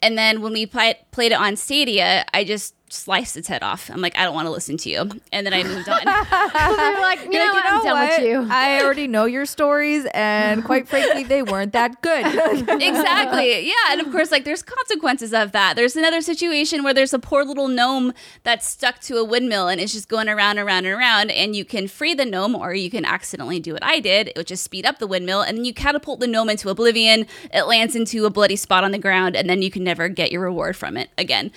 And 0.00 0.16
then 0.16 0.42
when 0.42 0.52
we 0.52 0.64
play, 0.64 0.94
played 1.10 1.32
it 1.32 1.38
on 1.38 1.56
stadia 1.56 2.24
i 2.32 2.44
just 2.44 2.74
sliced 2.90 3.36
its 3.36 3.48
head 3.48 3.62
off 3.62 3.90
i'm 3.90 4.00
like 4.00 4.16
i 4.16 4.24
don't 4.24 4.34
want 4.34 4.46
to 4.46 4.50
listen 4.50 4.76
to 4.76 4.90
you 4.90 5.08
and 5.32 5.46
then 5.46 5.52
i 5.52 5.62
moved 5.62 5.88
on 5.88 5.98
They're 6.78 7.00
like, 7.00 7.24
you 7.24 7.32
know, 7.32 7.52
like, 7.52 7.52
what? 7.52 7.66
I'm 7.66 7.84
done 7.84 8.08
what? 8.08 8.20
with 8.20 8.28
you. 8.28 8.46
I 8.50 8.82
already 8.82 9.06
know 9.06 9.24
your 9.24 9.46
stories, 9.46 10.06
and 10.14 10.64
quite 10.64 10.88
frankly, 10.88 11.24
they 11.24 11.42
weren't 11.42 11.72
that 11.72 12.00
good. 12.02 12.26
exactly. 12.82 13.66
Yeah. 13.66 13.72
And 13.90 14.00
of 14.00 14.10
course, 14.10 14.30
like 14.30 14.44
there's 14.44 14.62
consequences 14.62 15.32
of 15.32 15.52
that. 15.52 15.76
There's 15.76 15.96
another 15.96 16.20
situation 16.20 16.82
where 16.82 16.94
there's 16.94 17.14
a 17.14 17.18
poor 17.18 17.44
little 17.44 17.68
gnome 17.68 18.12
that's 18.42 18.66
stuck 18.66 19.00
to 19.02 19.16
a 19.18 19.24
windmill 19.24 19.68
and 19.68 19.80
it's 19.80 19.92
just 19.92 20.08
going 20.08 20.28
around 20.28 20.58
and 20.58 20.66
around 20.66 20.86
and 20.86 20.94
around. 20.94 21.30
And 21.30 21.54
you 21.54 21.64
can 21.64 21.88
free 21.88 22.14
the 22.14 22.24
gnome 22.24 22.54
or 22.54 22.74
you 22.74 22.90
can 22.90 23.04
accidentally 23.04 23.60
do 23.60 23.72
what 23.72 23.84
I 23.84 24.00
did, 24.00 24.32
which 24.36 24.50
is 24.50 24.60
speed 24.60 24.86
up 24.86 24.98
the 24.98 25.06
windmill. 25.06 25.42
And 25.42 25.58
then 25.58 25.64
you 25.64 25.74
catapult 25.74 26.20
the 26.20 26.26
gnome 26.26 26.50
into 26.50 26.68
oblivion. 26.68 27.26
It 27.52 27.62
lands 27.64 27.94
into 27.94 28.24
a 28.24 28.30
bloody 28.30 28.56
spot 28.56 28.84
on 28.84 28.92
the 28.92 28.98
ground. 28.98 29.36
And 29.36 29.48
then 29.48 29.62
you 29.62 29.70
can 29.70 29.84
never 29.84 30.08
get 30.08 30.32
your 30.32 30.42
reward 30.42 30.76
from 30.76 30.96
it 30.96 31.10
again. 31.18 31.50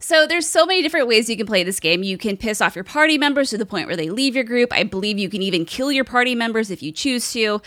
So 0.00 0.26
there's 0.26 0.46
so 0.46 0.64
many 0.64 0.82
different 0.82 1.08
ways 1.08 1.28
you 1.28 1.36
can 1.36 1.46
play 1.46 1.64
this 1.64 1.80
game. 1.80 2.02
You 2.02 2.18
can 2.18 2.36
piss 2.36 2.60
off 2.60 2.74
your 2.74 2.84
party 2.84 3.18
members 3.18 3.50
to 3.50 3.58
the 3.58 3.66
point 3.66 3.86
where 3.86 3.96
they 3.96 4.10
leave 4.10 4.34
your 4.34 4.44
group. 4.44 4.72
I 4.72 4.84
believe 4.84 5.18
you 5.18 5.28
can 5.28 5.42
even 5.42 5.64
kill 5.64 5.90
your 5.90 6.04
party 6.04 6.34
members 6.34 6.70
if 6.70 6.82
you 6.82 6.92
choose 6.92 7.32
to. 7.32 7.60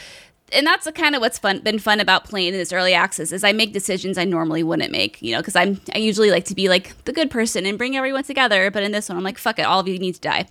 And 0.53 0.68
that's 0.68 0.86
the 0.86 0.91
kind 0.91 1.16
of 1.16 1.22
what's 1.22 1.38
fun 1.38 1.60
been 1.60 1.80
fun 1.80 1.99
about 1.99 2.26
playing 2.26 2.49
in 2.49 2.53
this 2.53 2.74
early 2.74 2.94
access 2.94 3.32
is 3.32 3.44
I 3.44 3.53
make 3.53 3.72
decisions 3.72 4.18
I 4.18 4.26
normally 4.26 4.64
wouldn't 4.64 4.91
make, 4.91 5.22
you 5.22 5.34
know, 5.34 5.40
because 5.40 5.56
I'm 5.56 5.80
I 5.95 5.99
usually 5.99 6.30
like 6.30 6.45
to 6.45 6.56
be 6.56 6.68
like 6.68 7.03
the 7.06 7.14
good 7.14 7.32
person 7.32 7.66
and 7.66 7.78
bring 7.78 7.95
everyone 7.95 8.24
together, 8.24 8.70
but 8.70 8.84
in 8.84 8.91
this 8.91 9.08
one 9.08 9.18
I'm 9.18 9.24
like 9.24 9.38
fuck 9.38 9.60
it, 9.60 9.64
all 9.64 9.80
of 9.80 9.88
you 9.88 9.98
need 9.98 10.16
to 10.16 10.22
die. 10.22 10.48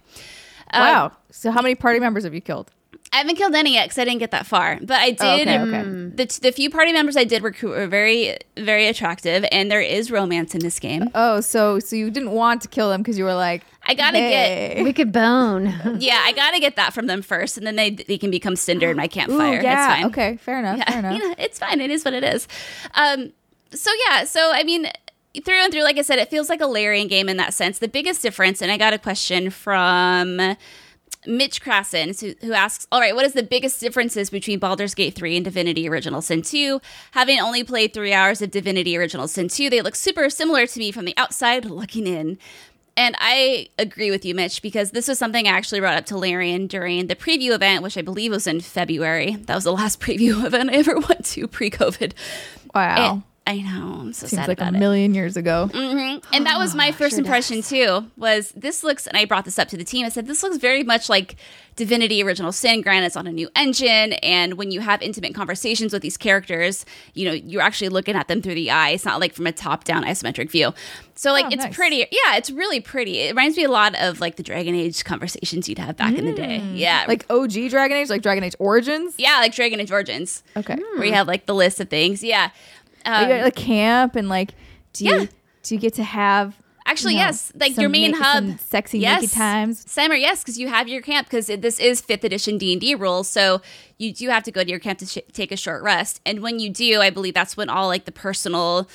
Um, 0.72 0.82
wow. 0.82 1.12
So, 1.30 1.50
how 1.50 1.62
many 1.62 1.74
party 1.74 2.00
members 2.00 2.24
have 2.24 2.34
you 2.34 2.40
killed? 2.40 2.70
I 3.12 3.16
haven't 3.16 3.36
killed 3.36 3.54
any 3.56 3.74
yet 3.74 3.86
because 3.86 3.98
I 3.98 4.04
didn't 4.04 4.20
get 4.20 4.30
that 4.30 4.46
far, 4.46 4.78
but 4.80 5.00
I 5.00 5.10
did. 5.10 5.48
Oh, 5.48 5.62
okay, 5.62 5.78
okay. 5.78 5.82
The, 6.14 6.38
the 6.42 6.52
few 6.52 6.70
party 6.70 6.92
members 6.92 7.16
I 7.16 7.24
did 7.24 7.42
recruit 7.42 7.70
were 7.70 7.88
very, 7.88 8.36
very 8.56 8.86
attractive, 8.86 9.44
and 9.50 9.68
there 9.68 9.80
is 9.80 10.12
romance 10.12 10.54
in 10.54 10.60
this 10.60 10.78
game. 10.78 11.10
Oh, 11.14 11.40
so 11.40 11.80
so 11.80 11.96
you 11.96 12.10
didn't 12.12 12.30
want 12.30 12.62
to 12.62 12.68
kill 12.68 12.88
them 12.88 13.02
because 13.02 13.18
you 13.18 13.24
were 13.24 13.34
like, 13.34 13.64
I 13.84 13.94
gotta 13.94 14.18
hey. 14.18 14.80
Wicked 14.84 15.10
bone. 15.10 15.66
yeah, 15.98 16.20
I 16.22 16.32
gotta 16.32 16.60
get 16.60 16.76
that 16.76 16.92
from 16.92 17.08
them 17.08 17.20
first, 17.20 17.58
and 17.58 17.66
then 17.66 17.74
they 17.74 17.90
they 17.90 18.16
can 18.16 18.30
become 18.30 18.54
cinder 18.54 18.90
in 18.90 18.96
my 18.96 19.06
Ooh, 19.06 19.08
campfire. 19.08 19.60
yeah, 19.60 19.94
it's 19.94 19.94
fine. 19.94 20.04
okay, 20.06 20.36
fair 20.36 20.60
enough, 20.60 20.80
fair 20.86 20.98
enough. 21.00 21.12
you 21.18 21.28
know, 21.28 21.34
it's 21.36 21.58
fine. 21.58 21.80
It 21.80 21.90
is 21.90 22.04
what 22.04 22.14
it 22.14 22.22
is. 22.22 22.46
Um, 22.94 23.32
so 23.72 23.90
yeah, 24.06 24.22
so 24.22 24.52
I 24.52 24.62
mean, 24.62 24.86
through 25.44 25.64
and 25.64 25.72
through, 25.72 25.82
like 25.82 25.98
I 25.98 26.02
said, 26.02 26.20
it 26.20 26.28
feels 26.30 26.48
like 26.48 26.60
a 26.60 26.66
Larian 26.66 27.08
game 27.08 27.28
in 27.28 27.38
that 27.38 27.54
sense. 27.54 27.80
The 27.80 27.88
biggest 27.88 28.22
difference, 28.22 28.62
and 28.62 28.70
I 28.70 28.76
got 28.76 28.92
a 28.92 28.98
question 28.98 29.50
from 29.50 30.56
Mitch 31.26 31.62
Krasen, 31.62 32.18
who, 32.20 32.34
who 32.46 32.52
asks, 32.52 32.86
All 32.90 33.00
right, 33.00 33.14
what 33.14 33.26
is 33.26 33.34
the 33.34 33.42
biggest 33.42 33.80
differences 33.80 34.30
between 34.30 34.58
Baldur's 34.58 34.94
Gate 34.94 35.14
3 35.14 35.36
and 35.36 35.44
Divinity 35.44 35.88
Original 35.88 36.22
Sin 36.22 36.42
2? 36.42 36.80
Having 37.12 37.40
only 37.40 37.62
played 37.62 37.92
three 37.92 38.12
hours 38.12 38.40
of 38.40 38.50
Divinity 38.50 38.96
Original 38.96 39.28
Sin 39.28 39.48
2, 39.48 39.68
they 39.68 39.82
look 39.82 39.94
super 39.94 40.30
similar 40.30 40.66
to 40.66 40.78
me 40.78 40.90
from 40.92 41.04
the 41.04 41.14
outside 41.16 41.64
looking 41.64 42.06
in. 42.06 42.38
And 42.96 43.16
I 43.18 43.68
agree 43.78 44.10
with 44.10 44.24
you, 44.24 44.34
Mitch, 44.34 44.62
because 44.62 44.90
this 44.90 45.08
was 45.08 45.18
something 45.18 45.46
I 45.46 45.50
actually 45.50 45.80
brought 45.80 45.96
up 45.96 46.06
to 46.06 46.18
Larian 46.18 46.66
during 46.66 47.06
the 47.06 47.16
preview 47.16 47.54
event, 47.54 47.82
which 47.82 47.96
I 47.96 48.02
believe 48.02 48.32
was 48.32 48.46
in 48.46 48.60
February. 48.60 49.36
That 49.36 49.54
was 49.54 49.64
the 49.64 49.72
last 49.72 50.00
preview 50.02 50.44
event 50.44 50.70
I 50.70 50.74
ever 50.74 50.98
went 50.98 51.24
to 51.26 51.46
pre 51.46 51.70
COVID. 51.70 52.12
Wow, 52.74 53.22
I 53.50 53.60
know. 53.62 53.98
I'm 54.00 54.12
so 54.12 54.26
seems 54.26 54.40
sad 54.42 54.48
like 54.48 54.60
a 54.60 54.62
about 54.62 54.74
it. 54.76 54.78
million 54.78 55.12
years 55.14 55.36
ago. 55.36 55.68
Mhm. 55.72 56.22
And 56.32 56.46
that 56.46 56.58
was 56.58 56.74
my 56.74 56.92
first 56.92 57.18
impression 57.18 57.62
too. 57.62 58.06
Was 58.16 58.52
this 58.56 58.84
looks? 58.84 59.06
And 59.08 59.16
I 59.16 59.24
brought 59.24 59.44
this 59.44 59.58
up 59.58 59.68
to 59.68 59.76
the 59.76 59.84
team. 59.84 60.06
I 60.06 60.08
said 60.08 60.26
this 60.26 60.42
looks 60.42 60.58
very 60.58 60.84
much 60.84 61.08
like 61.08 61.36
Divinity: 61.76 62.22
Original 62.22 62.52
Sin. 62.52 62.82
Granted, 62.82 63.06
it's 63.06 63.16
on 63.16 63.26
a 63.26 63.32
new 63.32 63.48
engine, 63.56 64.12
and 64.14 64.54
when 64.54 64.70
you 64.70 64.80
have 64.80 65.00
intimate 65.02 65.34
conversations 65.34 65.92
with 65.92 66.02
these 66.02 66.16
characters, 66.16 66.84
you 67.14 67.24
know 67.24 67.32
you're 67.32 67.62
actually 67.62 67.88
looking 67.88 68.14
at 68.16 68.28
them 68.28 68.42
through 68.42 68.54
the 68.56 68.70
eye. 68.70 68.90
It's 68.90 69.04
not 69.04 69.18
like 69.18 69.32
from 69.32 69.46
a 69.46 69.52
top-down 69.52 70.04
isometric 70.04 70.50
view. 70.50 70.74
So 71.14 71.32
like 71.32 71.46
Oh, 71.46 71.48
it's 71.52 71.64
nice. 71.64 71.74
pretty. 71.74 71.96
Yeah, 72.12 72.36
it's 72.36 72.50
really 72.50 72.80
pretty. 72.80 73.20
It 73.20 73.30
reminds 73.30 73.56
me 73.56 73.64
a 73.64 73.70
lot 73.70 73.94
of 74.00 74.20
like 74.20 74.36
the 74.36 74.42
Dragon 74.42 74.74
Age 74.74 75.04
conversations 75.04 75.68
you'd 75.68 75.78
have 75.78 75.96
back 75.96 76.14
in 76.14 76.24
the 76.26 76.32
day. 76.32 76.62
Yeah, 76.74 77.04
Like 77.08 77.24
OG 77.30 77.68
Dragon 77.70 77.96
Age, 77.96 78.10
like 78.10 78.22
Dragon 78.22 78.44
Age 78.44 78.56
Origins. 78.58 79.14
yeah, 79.18 79.38
like 79.38 79.54
Dragon 79.54 79.80
Age 79.80 79.90
Origins, 79.90 80.42
Okay. 80.56 80.76
where 80.96 81.04
you 81.04 81.12
have 81.14 81.26
like 81.28 81.46
the 81.46 81.54
list 81.54 81.80
of 81.80 81.88
things. 81.88 82.22
Yeah. 82.22 82.50
Um, 83.04 83.28
you 83.28 83.34
at 83.34 83.44
like 83.44 83.54
camp 83.56 84.16
and 84.16 84.28
like, 84.28 84.52
do 84.92 85.04
you 85.04 85.20
Yeah. 85.20 85.26
do 85.62 85.74
you 85.74 85.80
get 85.80 85.94
to 85.94 86.04
have 86.04 86.54
Actually, 86.86 87.12
you 87.12 87.20
know, 87.20 87.26
yes. 87.26 87.52
Like 87.54 87.76
your 87.76 87.88
main 87.88 88.10
na- 88.12 88.18
hub, 88.18 88.58
sexy 88.58 88.98
yes. 88.98 89.20
naked 89.22 89.36
times? 89.36 89.88
Summer, 89.88 90.14
yes, 90.16 90.42
because 90.42 90.58
you 90.58 90.66
have 90.68 90.88
your 90.88 91.00
camp. 91.02 91.28
Because 91.28 91.46
this 91.46 91.78
is 91.78 92.00
fifth 92.00 92.24
edition 92.24 92.58
D 92.58 92.72
and 92.72 92.80
D 92.80 92.96
rules, 92.96 93.28
so 93.28 93.60
you 93.98 94.12
do 94.12 94.28
have 94.28 94.42
to 94.44 94.50
go 94.50 94.64
to 94.64 94.68
your 94.70 94.80
camp 94.80 94.98
to 94.98 95.06
sh- 95.06 95.18
take 95.32 95.52
a 95.52 95.56
short 95.56 95.84
rest. 95.84 96.20
And 96.26 96.40
when 96.40 96.58
you 96.58 96.68
do, 96.68 97.00
I 97.00 97.10
believe 97.10 97.34
that's 97.34 97.56
when 97.56 97.68
all 97.68 97.86
like 97.86 98.06
the 98.06 98.12
personal 98.12 98.88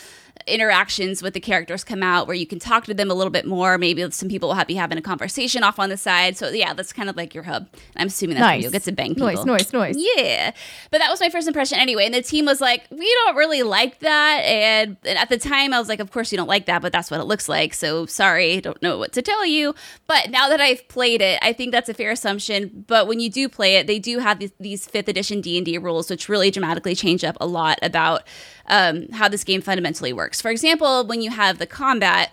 interactions 0.48 1.22
with 1.24 1.34
the 1.34 1.40
characters 1.40 1.84
come 1.84 2.04
out, 2.04 2.28
where 2.28 2.36
you 2.36 2.46
can 2.46 2.60
talk 2.60 2.86
to 2.86 2.94
them 2.94 3.10
a 3.10 3.14
little 3.14 3.32
bit 3.32 3.46
more. 3.46 3.78
Maybe 3.78 4.10
some 4.12 4.30
people 4.30 4.50
will 4.50 4.56
have, 4.56 4.68
be 4.68 4.76
having 4.76 4.98
a 4.98 5.02
conversation 5.02 5.64
off 5.64 5.80
on 5.80 5.90
the 5.90 5.98
side. 5.98 6.38
So 6.38 6.50
yeah, 6.50 6.74
that's 6.74 6.94
kind 6.94 7.10
of 7.10 7.18
like 7.18 7.34
your 7.34 7.44
hub. 7.44 7.68
I'm 7.96 8.08
assuming 8.08 8.36
that's 8.36 8.44
where 8.44 8.52
Nice. 8.56 8.64
you'll 8.64 8.72
get 8.72 8.84
to 8.84 8.92
bang 8.92 9.16
people. 9.16 9.28
Noise, 9.28 9.46
noise, 9.46 9.74
noise. 9.74 9.96
Yeah. 9.98 10.52
But 10.92 11.00
that 11.00 11.10
was 11.10 11.20
my 11.20 11.30
first 11.30 11.48
impression 11.48 11.80
anyway. 11.80 12.06
And 12.06 12.14
the 12.14 12.22
team 12.22 12.46
was 12.46 12.62
like, 12.62 12.84
we 12.92 13.12
don't 13.26 13.36
really 13.36 13.64
like 13.64 14.00
that. 14.00 14.42
And, 14.46 14.98
and 15.04 15.18
at 15.18 15.30
the 15.30 15.38
time, 15.38 15.74
I 15.74 15.80
was 15.80 15.90
like, 15.90 16.00
of 16.00 16.12
course 16.12 16.32
you 16.32 16.38
don't 16.38 16.48
like 16.48 16.66
that, 16.68 16.82
but 16.82 16.92
that's 16.92 17.10
what 17.10 17.20
it 17.20 17.26
looks 17.26 17.50
like. 17.50 17.74
So 17.74 18.06
sorry, 18.06 18.62
don't 18.62 18.82
know 18.82 18.98
what 18.98 19.14
to 19.14 19.22
tell 19.22 19.46
you. 19.46 19.74
But 20.08 20.30
now 20.30 20.50
that 20.50 20.62
I've 20.62 20.88
played 20.88 21.22
it, 21.22 21.40
I 21.42 21.54
think 21.54 21.72
that's 21.72 21.90
a 21.90 21.94
fair 21.94 22.12
assumption. 22.12 22.86
But 22.88 23.08
when 23.08 23.20
you 23.20 23.30
do 23.30 23.50
play 23.50 23.78
it, 23.78 23.88
they 23.88 24.00
do 24.00 24.20
have 24.20 24.40
these, 24.40 24.52
these 24.60 24.86
fifth 24.86 25.08
edition 25.08 25.42
D&D 25.42 25.78
rules, 25.80 26.10
which 26.10 26.30
really 26.30 26.52
dramatically 26.52 26.96
change 26.96 27.24
up 27.24 27.38
a 27.42 27.48
lot 27.48 27.80
about 27.82 28.24
um, 28.68 29.08
how 29.12 29.28
this 29.28 29.44
game 29.44 29.62
fundamentally 29.62 30.14
works. 30.14 30.42
For 30.42 30.50
example, 30.52 31.06
when 31.06 31.22
you 31.22 31.30
have 31.32 31.58
the 31.60 31.68
combat, 31.68 32.32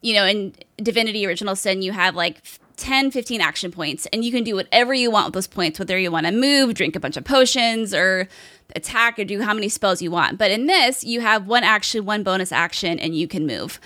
you 0.00 0.14
know, 0.14 0.24
in 0.26 0.54
Divinity 0.78 1.26
Original 1.26 1.56
Sin, 1.56 1.82
you 1.82 1.92
have 1.92 2.14
like 2.14 2.42
10, 2.76 3.10
15 3.10 3.40
action 3.40 3.70
points, 3.70 4.06
and 4.12 4.24
you 4.24 4.32
can 4.32 4.44
do 4.44 4.54
whatever 4.54 4.92
you 4.94 5.10
want 5.10 5.26
with 5.26 5.34
those 5.34 5.46
points, 5.46 5.78
whether 5.78 5.98
you 5.98 6.10
want 6.10 6.26
to 6.26 6.32
move, 6.32 6.74
drink 6.74 6.96
a 6.96 7.00
bunch 7.00 7.16
of 7.16 7.24
potions, 7.24 7.94
or 7.94 8.28
attack, 8.74 9.18
or 9.18 9.24
do 9.24 9.40
how 9.42 9.54
many 9.54 9.68
spells 9.68 10.02
you 10.02 10.10
want. 10.10 10.38
But 10.38 10.50
in 10.50 10.66
this, 10.66 11.04
you 11.04 11.20
have 11.20 11.46
one 11.46 11.62
action, 11.64 12.04
one 12.04 12.22
bonus 12.22 12.50
action, 12.50 12.98
and 12.98 13.14
you 13.14 13.28
can 13.28 13.46
move. 13.46 13.78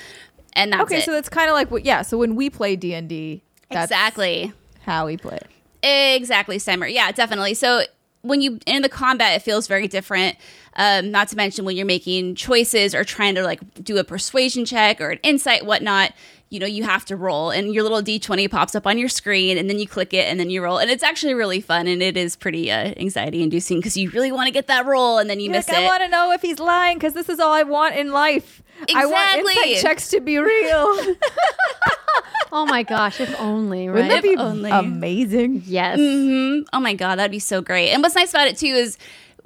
And 0.54 0.72
that's 0.72 0.82
Okay, 0.84 0.98
it. 0.98 1.04
so 1.04 1.12
that's 1.12 1.28
kind 1.28 1.48
of 1.50 1.54
like 1.54 1.70
what. 1.70 1.84
Yeah, 1.84 2.02
so 2.02 2.16
when 2.18 2.34
we 2.34 2.48
play 2.50 2.74
D 2.76 2.94
and 2.94 3.08
D, 3.08 3.42
that's 3.70 3.90
exactly. 3.90 4.52
how 4.82 5.06
we 5.06 5.16
play. 5.16 5.38
Exactly, 5.82 6.58
Summer. 6.58 6.86
Yeah, 6.86 7.12
definitely. 7.12 7.54
So 7.54 7.82
when 8.22 8.40
you 8.40 8.58
in 8.66 8.82
the 8.82 8.88
combat, 8.88 9.36
it 9.36 9.42
feels 9.42 9.66
very 9.66 9.88
different. 9.88 10.36
Um, 10.74 11.10
not 11.10 11.28
to 11.28 11.36
mention 11.36 11.64
when 11.64 11.76
you're 11.76 11.86
making 11.86 12.36
choices 12.36 12.94
or 12.94 13.02
trying 13.02 13.34
to 13.34 13.42
like 13.42 13.82
do 13.82 13.98
a 13.98 14.04
persuasion 14.04 14.64
check 14.64 15.00
or 15.00 15.10
an 15.10 15.18
insight, 15.22 15.66
whatnot. 15.66 16.12
You 16.50 16.60
know, 16.60 16.66
you 16.66 16.84
have 16.84 17.04
to 17.06 17.16
roll, 17.16 17.50
and 17.50 17.74
your 17.74 17.82
little 17.82 18.00
d20 18.00 18.50
pops 18.50 18.74
up 18.74 18.86
on 18.86 18.96
your 18.96 19.10
screen, 19.10 19.58
and 19.58 19.68
then 19.68 19.78
you 19.78 19.86
click 19.86 20.14
it, 20.14 20.26
and 20.28 20.40
then 20.40 20.48
you 20.48 20.62
roll, 20.62 20.78
and 20.78 20.90
it's 20.90 21.02
actually 21.02 21.34
really 21.34 21.60
fun, 21.60 21.86
and 21.86 22.02
it 22.02 22.16
is 22.16 22.36
pretty 22.36 22.70
uh, 22.70 22.94
anxiety 22.96 23.42
inducing 23.42 23.80
because 23.80 23.98
you 23.98 24.08
really 24.10 24.32
want 24.32 24.46
to 24.46 24.50
get 24.50 24.66
that 24.68 24.86
roll, 24.86 25.18
and 25.18 25.28
then 25.28 25.40
you 25.40 25.46
You're 25.46 25.52
miss 25.52 25.68
like, 25.68 25.76
I 25.76 25.84
want 25.84 26.02
to 26.04 26.08
know 26.08 26.32
if 26.32 26.40
he's 26.40 26.58
lying 26.58 26.96
because 26.96 27.12
this 27.12 27.28
is 27.28 27.38
all 27.38 27.52
I 27.52 27.64
want 27.64 27.96
in 27.96 28.12
life. 28.12 28.62
I 28.94 29.06
want 29.06 29.38
insight 29.40 29.82
checks 29.82 30.08
to 30.10 30.20
be 30.20 30.38
real. 30.38 30.86
oh 32.52 32.66
my 32.66 32.82
gosh, 32.82 33.20
if 33.20 33.38
only, 33.40 33.88
Wouldn't 33.88 34.08
that 34.10 34.22
be 34.22 34.36
only. 34.36 34.70
amazing? 34.70 35.62
yes. 35.66 35.98
hmm 35.98 36.60
Oh 36.72 36.80
my 36.80 36.94
god, 36.94 37.16
that'd 37.18 37.30
be 37.30 37.38
so 37.38 37.60
great. 37.60 37.90
And 37.90 38.02
what's 38.02 38.14
nice 38.14 38.30
about 38.30 38.48
it 38.48 38.56
too 38.58 38.66
is 38.66 38.98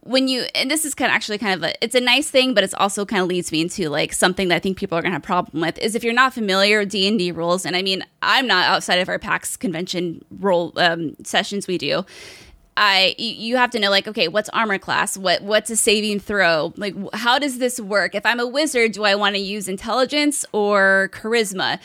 when 0.05 0.27
you 0.27 0.45
and 0.57 0.69
this 0.69 0.85
is 0.85 0.95
kind 0.95 1.11
of 1.11 1.15
actually 1.15 1.39
kind 1.39 1.55
of 1.55 1.63
a 1.71 1.85
it's 1.85 1.95
a 1.95 2.01
nice 2.01 2.29
thing, 2.29 2.55
but 2.55 2.65
it's 2.65 2.75
also 2.75 3.05
kind 3.05 3.23
of 3.23 3.29
leads 3.29 3.53
me 3.53 3.61
into 3.61 3.89
like 3.89 4.13
something 4.13 4.49
that 4.49 4.57
I 4.57 4.59
think 4.59 4.77
people 4.77 4.99
are 4.99 5.03
gonna 5.03 5.15
have 5.15 5.23
a 5.23 5.27
problem 5.27 5.61
with 5.63 5.79
is 5.79 5.95
if 5.95 6.03
you're 6.03 6.13
not 6.13 6.35
familiar 6.35 6.81
with 6.81 6.91
D 6.91 7.07
and 7.09 7.19
D 7.19 7.31
rules, 7.33 7.65
and 7.65 7.77
I 7.77 7.83
mean 7.83 8.05
I'm 8.21 8.47
not 8.47 8.67
outside 8.67 8.99
of 8.99 9.09
our 9.09 9.19
PAX 9.19 9.57
convention 9.57 10.25
role 10.41 10.73
um, 10.77 11.15
sessions 11.25 11.67
we 11.67 11.79
do. 11.79 12.05
I 12.77 13.15
you- 13.19 13.57
have 13.57 13.71
to 13.73 13.79
know 13.79 13.91
like 13.91 14.09
okay 14.09 14.29
what's 14.29 14.49
armor 14.51 14.79
class? 14.79 15.17
What 15.19 15.43
what's 15.43 15.71
a 15.71 15.77
saving 15.77 16.21
throw? 16.21 16.73
Like 16.77 16.95
how 17.15 17.39
does 17.39 17.59
this 17.59 17.79
work? 17.81 18.15
If 18.15 18.25
I'm 18.25 18.41
a 18.41 18.47
wizard 18.47 18.93
do 18.93 19.05
I 19.05 19.15
want 19.15 19.35
to 19.37 19.41
use 19.41 19.69
intelligence 19.69 20.45
or 20.53 21.11
charisma? 21.13 21.79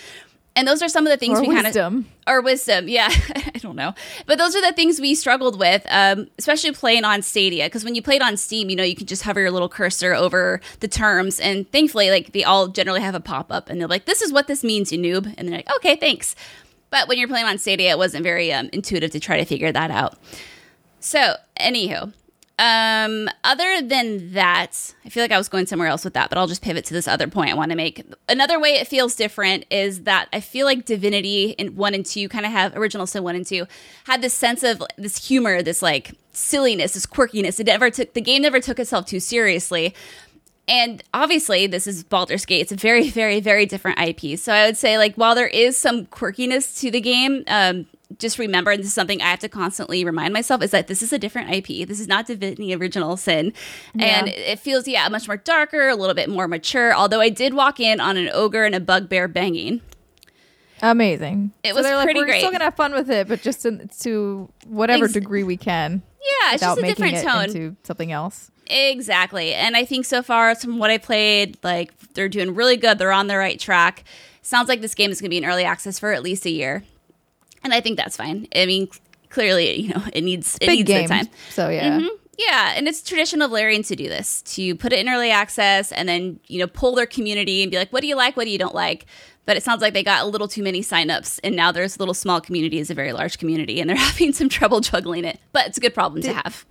And 0.55 0.67
those 0.67 0.81
are 0.81 0.87
some 0.89 1.05
of 1.05 1.11
the 1.11 1.17
things 1.17 1.37
Or 1.37 1.41
we 1.43 1.47
kind 1.49 1.59
of 1.59 1.65
wisdom. 1.65 2.07
or 2.25 2.41
wisdom 2.41 2.87
yeah 2.89 3.09
i 3.53 3.59
don't 3.59 3.75
know. 3.75 3.93
But 4.25 4.39
those 4.39 4.55
are 4.55 4.61
the 4.61 4.73
things 4.73 4.99
we 4.99 5.13
struggled 5.13 5.59
with 5.59 5.85
um, 5.89 6.29
especially 6.39 6.71
playing 6.71 7.03
on 7.05 7.21
stadia 7.21 7.65
because 7.65 7.83
when 7.83 7.93
you 7.93 8.01
played 8.01 8.23
on 8.23 8.37
steam 8.37 8.67
you 8.71 8.75
know 8.75 8.81
you 8.83 8.95
can 8.95 9.05
just 9.05 9.21
hover 9.21 9.39
your 9.39 9.51
little 9.51 9.69
cursor 9.69 10.15
over 10.15 10.59
the 10.79 10.87
terms 10.87 11.39
and 11.39 11.71
thankfully 11.71 12.09
like 12.09 12.31
they 12.31 12.43
all 12.43 12.69
generally 12.69 13.01
have 13.01 13.13
a 13.13 13.19
pop-up 13.19 13.69
and 13.69 13.79
they're 13.79 13.87
like 13.87 14.05
this 14.05 14.21
is 14.23 14.33
what 14.33 14.47
this 14.47 14.63
means 14.63 14.91
you 14.91 14.97
noob 14.97 15.31
and 15.37 15.47
they're 15.47 15.57
like 15.57 15.69
okay 15.75 15.95
thanks. 15.95 16.35
But 16.89 17.07
when 17.07 17.19
you're 17.19 17.27
playing 17.27 17.45
on 17.45 17.59
stadia 17.59 17.91
it 17.91 17.97
wasn't 17.99 18.23
very 18.23 18.51
um, 18.51 18.69
intuitive 18.73 19.11
to 19.11 19.19
try 19.19 19.37
to 19.37 19.45
figure 19.45 19.71
that 19.71 19.91
out 19.91 20.17
so 21.07 21.35
anywho 21.59 22.13
Um, 22.59 23.29
other 23.43 23.83
than 23.83 24.33
that, 24.33 24.93
I 25.05 25.09
feel 25.09 25.23
like 25.23 25.31
I 25.31 25.37
was 25.37 25.47
going 25.47 25.67
somewhere 25.67 25.87
else 25.87 26.03
with 26.03 26.15
that, 26.15 26.29
but 26.29 26.39
I'll 26.39 26.47
just 26.47 26.63
pivot 26.63 26.85
to 26.85 26.93
this 26.95 27.07
other 27.07 27.27
point 27.27 27.51
I 27.51 27.53
want 27.53 27.69
to 27.69 27.77
make. 27.77 28.03
Another 28.27 28.59
way 28.59 28.69
it 28.69 28.87
feels 28.87 29.15
different 29.15 29.65
is 29.69 30.03
that 30.03 30.27
I 30.33 30.39
feel 30.39 30.65
like 30.65 30.83
Divinity 30.83 31.51
in 31.59 31.75
one 31.75 31.93
and 31.93 32.03
two 32.03 32.27
kind 32.27 32.47
of 32.47 32.51
have 32.51 32.75
original 32.75 33.05
sin 33.05 33.21
one 33.21 33.35
and 33.35 33.45
two 33.45 33.67
had 34.05 34.23
this 34.23 34.33
sense 34.33 34.63
of 34.63 34.81
this 34.97 35.27
humor, 35.27 35.61
this 35.61 35.83
like 35.83 36.15
silliness, 36.31 36.95
this 36.95 37.05
quirkiness. 37.05 37.59
It 37.59 37.67
never 37.67 37.91
took 37.91 38.15
the 38.15 38.21
game 38.21 38.41
never 38.41 38.59
took 38.59 38.79
itself 38.79 39.05
too 39.05 39.19
seriously. 39.19 39.93
And 40.67 41.03
obviously, 41.13 41.67
this 41.67 41.85
is 41.87 42.03
Baldur's 42.03 42.45
Gate. 42.45 42.61
It's 42.61 42.71
a 42.73 42.75
very, 42.75 43.09
very, 43.09 43.39
very 43.39 43.65
different 43.65 43.99
IP. 44.01 44.37
So 44.37 44.51
I 44.51 44.65
would 44.65 44.75
say, 44.75 44.97
like, 44.97 45.15
while 45.15 45.33
there 45.33 45.47
is 45.47 45.77
some 45.77 46.07
quirkiness 46.07 46.79
to 46.81 46.91
the 46.91 46.99
game, 46.99 47.43
um, 47.47 47.85
just 48.19 48.39
remember, 48.39 48.71
and 48.71 48.79
this 48.79 48.87
is 48.87 48.93
something 48.93 49.21
I 49.21 49.29
have 49.29 49.39
to 49.39 49.49
constantly 49.49 50.03
remind 50.03 50.33
myself, 50.33 50.61
is 50.63 50.71
that 50.71 50.87
this 50.87 51.01
is 51.01 51.13
a 51.13 51.19
different 51.19 51.49
IP. 51.53 51.87
This 51.87 51.99
is 51.99 52.07
not 52.07 52.25
Divinity 52.27 52.73
Original 52.75 53.15
Sin. 53.17 53.53
And 53.99 54.27
it 54.27 54.59
feels, 54.59 54.87
yeah, 54.87 55.07
much 55.09 55.27
more 55.27 55.37
darker, 55.37 55.87
a 55.87 55.95
little 55.95 56.15
bit 56.15 56.29
more 56.29 56.47
mature. 56.47 56.93
Although 56.93 57.21
I 57.21 57.29
did 57.29 57.53
walk 57.53 57.79
in 57.79 57.99
on 57.99 58.17
an 58.17 58.29
ogre 58.33 58.63
and 58.65 58.73
a 58.75 58.79
bugbear 58.79 59.27
banging. 59.27 59.81
Amazing. 60.81 61.51
It 61.63 61.73
was 61.73 61.83
they're 61.85 61.95
like, 61.95 62.05
pretty 62.05 62.19
We're 62.19 62.25
great." 62.27 62.39
still 62.39 62.51
gonna 62.51 62.65
have 62.65 62.75
fun 62.75 62.93
with 62.93 63.09
it, 63.09 63.27
but 63.27 63.41
just 63.41 63.65
in, 63.65 63.89
to 64.01 64.47
whatever 64.67 65.05
Ex- 65.05 65.13
degree 65.13 65.43
we 65.43 65.57
can, 65.57 66.03
Yeah, 66.21 66.53
it's 66.53 66.61
just 66.61 66.77
a 66.77 66.81
different 66.83 67.15
it 67.15 67.23
tone. 67.23 67.43
into 67.45 67.75
something 67.83 68.11
else. 68.11 68.51
Exactly. 68.67 69.53
And 69.53 69.75
I 69.75 69.85
think 69.85 70.05
so 70.05 70.21
far, 70.21 70.53
from 70.55 70.77
what 70.77 70.91
I 70.91 70.97
played, 70.99 71.57
like 71.63 71.97
they're 72.13 72.29
doing 72.29 72.53
really 72.53 72.77
good. 72.77 72.99
They're 72.99 73.11
on 73.11 73.27
the 73.27 73.37
right 73.37 73.59
track. 73.59 74.03
Sounds 74.43 74.69
like 74.69 74.81
this 74.81 74.93
game 74.93 75.09
is 75.09 75.19
going 75.19 75.29
to 75.29 75.31
be 75.31 75.37
in 75.37 75.45
early 75.45 75.63
access 75.63 75.97
for 75.99 76.13
at 76.13 76.21
least 76.21 76.45
a 76.45 76.49
year. 76.51 76.83
And 77.67 77.73
I 77.73 77.81
think 77.81 77.97
that's 77.97 78.15
fine. 78.15 78.47
I 78.55 78.65
mean, 78.65 78.87
clearly, 79.29 79.81
you 79.81 79.89
know, 79.93 80.01
it 80.13 80.23
needs 80.23 80.55
it 80.61 80.67
Big 80.67 80.79
needs 80.79 80.87
game. 80.87 81.03
the 81.03 81.09
time. 81.09 81.27
So 81.49 81.67
yeah. 81.67 81.99
Mhm. 81.99 82.07
Yeah, 82.37 82.73
and 82.77 82.87
it's 82.87 83.01
tradition 83.01 83.41
of 83.41 83.51
Larian 83.51 83.83
to 83.83 83.95
do 83.95 84.07
this, 84.07 84.41
to 84.53 84.73
put 84.75 84.93
it 84.93 84.99
in 84.99 85.09
early 85.09 85.31
access 85.31 85.91
and 85.91 86.07
then, 86.07 86.39
you 86.47 86.59
know, 86.59 86.67
pull 86.67 86.93
their 86.95 87.07
community 87.07 87.61
and 87.63 87.69
be 87.71 87.77
like, 87.77 87.91
what 87.91 88.01
do 88.01 88.07
you 88.07 88.15
like? 88.15 88.37
What 88.37 88.45
do 88.45 88.51
you 88.51 88.59
don't 88.59 88.75
like? 88.75 89.05
But 89.45 89.57
it 89.57 89.63
sounds 89.63 89.81
like 89.81 89.93
they 89.93 90.03
got 90.03 90.21
a 90.23 90.27
little 90.27 90.47
too 90.47 90.61
many 90.63 90.81
signups 90.81 91.39
and 91.43 91.55
now 91.55 91.71
there's 91.73 91.95
a 91.95 91.99
little 91.99 92.13
small 92.13 92.39
community 92.39 92.77
is 92.79 92.89
a 92.89 92.93
very 92.93 93.11
large 93.11 93.37
community 93.39 93.81
and 93.81 93.89
they're 93.89 93.97
having 94.11 94.31
some 94.33 94.47
trouble 94.49 94.79
juggling 94.81 95.25
it. 95.25 95.39
But 95.51 95.67
it's 95.67 95.77
a 95.77 95.81
good 95.81 95.93
problem 95.95 96.21
to 96.21 96.33
have. 96.33 96.65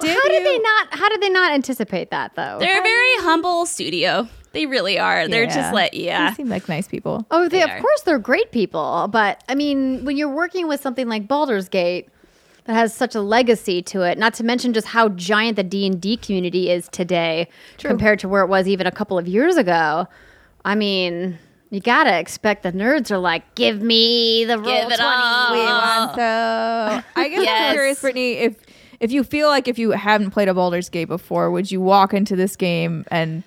Did 0.00 0.08
how 0.10 0.28
did 0.28 0.46
they 0.46 0.58
not? 0.58 0.88
How 0.98 1.08
did 1.10 1.20
they 1.20 1.28
not 1.28 1.52
anticipate 1.52 2.10
that 2.10 2.34
though? 2.34 2.56
They're 2.58 2.80
a 2.80 2.82
very 2.82 3.14
humble 3.18 3.66
studio. 3.66 4.26
They 4.52 4.66
really 4.66 4.98
are. 4.98 5.28
They're 5.28 5.46
just 5.46 5.72
like, 5.72 5.90
Yeah. 5.94 6.30
They 6.30 6.36
seem 6.36 6.48
like 6.48 6.68
nice 6.68 6.88
people. 6.88 7.26
Oh, 7.30 7.48
they, 7.48 7.58
They 7.58 7.62
of 7.62 7.80
course 7.80 8.00
they're 8.02 8.18
great 8.18 8.50
people, 8.52 9.08
but 9.10 9.42
I 9.48 9.54
mean, 9.54 10.04
when 10.04 10.16
you're 10.16 10.28
working 10.28 10.66
with 10.68 10.80
something 10.80 11.08
like 11.08 11.28
Baldur's 11.28 11.68
Gate 11.68 12.08
that 12.64 12.74
has 12.74 12.92
such 12.94 13.14
a 13.14 13.20
legacy 13.20 13.80
to 13.82 14.02
it, 14.02 14.18
not 14.18 14.34
to 14.34 14.44
mention 14.44 14.72
just 14.72 14.88
how 14.88 15.08
giant 15.10 15.56
the 15.56 15.62
D 15.62 15.86
and 15.86 16.00
D 16.00 16.16
community 16.16 16.68
is 16.70 16.88
today 16.88 17.48
compared 17.78 18.18
to 18.20 18.28
where 18.28 18.42
it 18.42 18.48
was 18.48 18.66
even 18.68 18.86
a 18.86 18.92
couple 18.92 19.16
of 19.18 19.26
years 19.28 19.56
ago. 19.56 20.06
I 20.64 20.74
mean, 20.74 21.38
you 21.70 21.80
gotta 21.80 22.18
expect 22.18 22.62
the 22.64 22.72
nerds 22.72 23.10
are 23.12 23.18
like, 23.18 23.54
"Give 23.54 23.80
me 23.80 24.44
the 24.44 24.58
roll 24.58 24.64
Give 24.66 24.90
it 24.90 24.96
twenty." 24.96 25.02
all. 25.02 25.52
We 25.52 25.58
want 25.64 26.14
so. 26.16 27.02
I 27.16 27.28
guess 27.28 27.42
Yes. 27.44 27.60
I'm 27.70 27.74
curious, 27.74 28.00
Brittany, 28.00 28.32
if 28.32 28.56
if 28.98 29.12
you 29.12 29.22
feel 29.24 29.48
like 29.48 29.68
if 29.68 29.78
you 29.78 29.92
haven't 29.92 30.32
played 30.32 30.48
a 30.48 30.54
Baldur's 30.54 30.88
Gate 30.88 31.06
before, 31.06 31.50
would 31.50 31.70
you 31.70 31.80
walk 31.80 32.12
into 32.12 32.34
this 32.36 32.56
game 32.56 33.04
and 33.10 33.42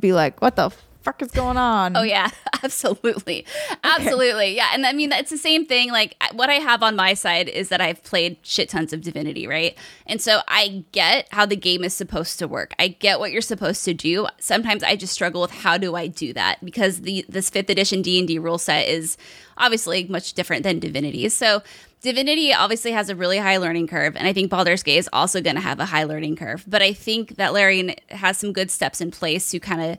be 0.00 0.12
like, 0.12 0.40
"What 0.40 0.56
the 0.56 0.70
fuck 1.02 1.22
is 1.22 1.30
going 1.30 1.56
on?" 1.56 1.96
Oh 1.96 2.02
yeah, 2.02 2.30
absolutely, 2.62 3.46
absolutely, 3.84 4.56
yeah. 4.56 4.70
And 4.72 4.86
I 4.86 4.92
mean, 4.92 5.12
it's 5.12 5.30
the 5.30 5.38
same 5.38 5.66
thing. 5.66 5.90
Like 5.90 6.16
what 6.32 6.50
I 6.50 6.54
have 6.54 6.82
on 6.82 6.96
my 6.96 7.14
side 7.14 7.48
is 7.48 7.68
that 7.68 7.80
I've 7.80 8.02
played 8.02 8.38
shit 8.42 8.68
tons 8.68 8.92
of 8.92 9.00
Divinity, 9.02 9.46
right? 9.46 9.76
And 10.06 10.20
so 10.20 10.40
I 10.48 10.84
get 10.92 11.28
how 11.30 11.46
the 11.46 11.56
game 11.56 11.84
is 11.84 11.94
supposed 11.94 12.38
to 12.38 12.48
work. 12.48 12.74
I 12.78 12.88
get 12.88 13.20
what 13.20 13.32
you're 13.32 13.42
supposed 13.42 13.84
to 13.84 13.94
do. 13.94 14.26
Sometimes 14.38 14.82
I 14.82 14.96
just 14.96 15.12
struggle 15.12 15.42
with 15.42 15.50
how 15.50 15.78
do 15.78 15.94
I 15.94 16.06
do 16.06 16.32
that 16.32 16.64
because 16.64 17.02
the 17.02 17.24
this 17.28 17.50
fifth 17.50 17.70
edition 17.70 18.02
D 18.02 18.18
and 18.18 18.28
D 18.28 18.38
rule 18.38 18.58
set 18.58 18.88
is 18.88 19.16
obviously 19.56 20.04
much 20.04 20.34
different 20.34 20.62
than 20.62 20.78
Divinity. 20.78 21.28
So. 21.28 21.62
Divinity 22.00 22.54
obviously 22.54 22.92
has 22.92 23.10
a 23.10 23.16
really 23.16 23.38
high 23.38 23.58
learning 23.58 23.86
curve, 23.86 24.16
and 24.16 24.26
I 24.26 24.32
think 24.32 24.50
Baldur's 24.50 24.82
Gate 24.82 24.98
is 24.98 25.08
also 25.12 25.42
going 25.42 25.56
to 25.56 25.62
have 25.62 25.80
a 25.80 25.84
high 25.84 26.04
learning 26.04 26.36
curve. 26.36 26.64
But 26.66 26.80
I 26.80 26.94
think 26.94 27.36
that 27.36 27.52
Larian 27.52 27.94
has 28.08 28.38
some 28.38 28.52
good 28.52 28.70
steps 28.70 29.00
in 29.00 29.10
place 29.10 29.50
to 29.50 29.60
kind 29.60 29.82
of 29.82 29.98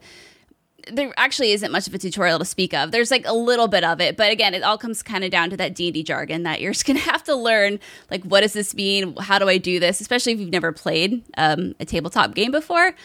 there 0.90 1.14
actually 1.18 1.52
isn't 1.52 1.72
much 1.72 1.88
of 1.88 1.94
a 1.94 1.98
tutorial 1.98 2.40
to 2.40 2.46
speak 2.46 2.74
of. 2.74 2.92
There's 2.92 3.12
like 3.12 3.28
a 3.28 3.34
little 3.34 3.68
bit 3.68 3.84
of 3.84 4.02
it, 4.02 4.18
but 4.18 4.32
again, 4.32 4.54
it 4.54 4.64
all 4.64 4.78
comes 4.78 5.04
kind 5.04 5.24
of 5.24 5.32
down 5.32 5.50
to 5.52 5.58
that 5.58 5.76
D 5.76 5.88
and 5.88 5.94
D 5.94 6.04
jargon 6.04 6.44
that 6.44 6.62
you're 6.62 6.74
just 6.74 6.86
gonna 6.86 7.00
have 7.12 7.24
to 7.26 7.36
learn. 7.36 7.80
Like, 8.10 8.24
what 8.24 8.42
does 8.42 8.54
this 8.54 8.74
mean? 8.74 9.16
How 9.18 9.40
do 9.40 9.48
I 9.48 9.58
do 9.58 9.80
this? 9.80 10.02
Especially 10.02 10.34
if 10.34 10.40
you've 10.40 10.50
never 10.50 10.72
played 10.72 11.24
um, 11.38 11.76
a 11.80 11.86
tabletop 11.86 12.34
game 12.34 12.52
before. 12.52 12.96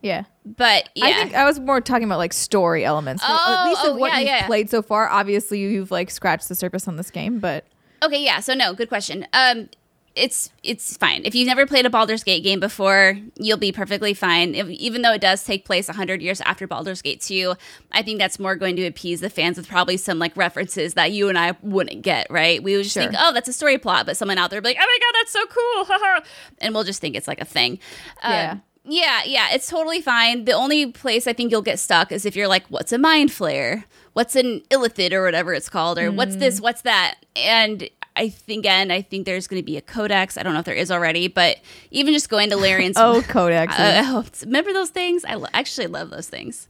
yeah. 0.00 0.24
But 0.44 0.88
yeah, 0.94 1.06
I 1.06 1.12
think 1.12 1.34
I 1.34 1.44
was 1.44 1.60
more 1.60 1.80
talking 1.80 2.04
about 2.04 2.18
like 2.18 2.32
story 2.32 2.84
elements. 2.84 3.22
Oh, 3.26 3.56
At 3.58 3.68
least 3.68 3.80
oh, 3.84 3.92
of 3.92 3.98
what 3.98 4.12
yeah, 4.12 4.18
you've 4.18 4.28
yeah. 4.28 4.46
played 4.46 4.70
so 4.70 4.80
far. 4.80 5.08
Obviously, 5.08 5.60
you've 5.60 5.90
like 5.90 6.10
scratched 6.10 6.48
the 6.48 6.54
surface 6.54 6.88
on 6.88 6.96
this 6.96 7.10
game, 7.10 7.38
but 7.38 7.64
Okay, 8.02 8.22
yeah. 8.22 8.40
So 8.40 8.54
no, 8.54 8.74
good 8.74 8.88
question. 8.88 9.26
Um, 9.32 9.68
it's 10.14 10.48
it's 10.62 10.96
fine 10.96 11.26
if 11.26 11.34
you've 11.34 11.46
never 11.46 11.66
played 11.66 11.84
a 11.84 11.90
Baldur's 11.90 12.24
Gate 12.24 12.42
game 12.42 12.58
before. 12.58 13.18
You'll 13.38 13.58
be 13.58 13.70
perfectly 13.70 14.14
fine. 14.14 14.54
If, 14.54 14.66
even 14.70 15.02
though 15.02 15.12
it 15.12 15.20
does 15.20 15.44
take 15.44 15.66
place 15.66 15.88
hundred 15.88 16.22
years 16.22 16.40
after 16.40 16.66
Baldur's 16.66 17.02
Gate 17.02 17.20
two, 17.20 17.54
I 17.92 18.02
think 18.02 18.18
that's 18.18 18.38
more 18.38 18.56
going 18.56 18.76
to 18.76 18.86
appease 18.86 19.20
the 19.20 19.28
fans 19.28 19.58
with 19.58 19.68
probably 19.68 19.98
some 19.98 20.18
like 20.18 20.34
references 20.34 20.94
that 20.94 21.12
you 21.12 21.28
and 21.28 21.38
I 21.38 21.54
wouldn't 21.60 22.00
get. 22.00 22.28
Right? 22.30 22.62
We 22.62 22.76
would 22.76 22.84
just 22.84 22.94
Sure. 22.94 23.02
think, 23.02 23.14
oh, 23.18 23.32
that's 23.34 23.48
a 23.48 23.52
story 23.52 23.76
plot, 23.76 24.06
but 24.06 24.16
someone 24.16 24.38
out 24.38 24.48
there 24.50 24.56
would 24.56 24.64
be 24.64 24.70
like, 24.70 24.78
oh 24.80 24.86
my 24.86 24.98
god, 25.00 25.18
that's 25.20 25.32
so 25.32 25.46
cool, 25.46 26.22
and 26.62 26.74
we'll 26.74 26.84
just 26.84 27.00
think 27.00 27.14
it's 27.14 27.28
like 27.28 27.42
a 27.42 27.44
thing. 27.44 27.78
Um, 28.22 28.32
Yeah. 28.32 28.58
yeah, 28.86 29.20
yeah, 29.26 29.48
it's 29.52 29.68
totally 29.68 30.00
fine. 30.00 30.46
The 30.46 30.52
only 30.52 30.92
place 30.92 31.26
I 31.26 31.34
think 31.34 31.50
you'll 31.50 31.60
get 31.60 31.78
stuck 31.78 32.10
is 32.10 32.24
if 32.24 32.34
you're 32.36 32.48
like, 32.48 32.64
what's 32.68 32.90
a 32.92 32.96
mind 32.98 33.28
flayer? 33.28 33.84
What's 34.16 34.34
an 34.34 34.62
illithid 34.70 35.12
or 35.12 35.22
whatever 35.22 35.52
it's 35.52 35.68
called? 35.68 35.98
Or 35.98 36.10
what's 36.10 36.36
Mm. 36.36 36.38
this? 36.38 36.58
What's 36.58 36.80
that? 36.82 37.16
And 37.36 37.86
I 38.16 38.30
think, 38.30 38.60
again, 38.60 38.90
I 38.90 39.02
think 39.02 39.26
there's 39.26 39.46
going 39.46 39.60
to 39.60 39.66
be 39.66 39.76
a 39.76 39.82
codex. 39.82 40.38
I 40.38 40.42
don't 40.42 40.54
know 40.54 40.60
if 40.60 40.64
there 40.64 40.74
is 40.74 40.90
already, 40.90 41.28
but 41.28 41.58
even 41.90 42.14
just 42.14 42.30
going 42.30 42.48
to 42.48 42.56
Larian's. 42.56 42.96
oh, 42.98 43.20
codex. 43.28 43.74
Uh, 43.78 44.02
oh, 44.06 44.24
remember 44.46 44.72
those 44.72 44.88
things? 44.88 45.22
I 45.26 45.34
lo- 45.34 45.48
actually 45.52 45.88
love 45.88 46.08
those 46.08 46.28
things. 46.30 46.66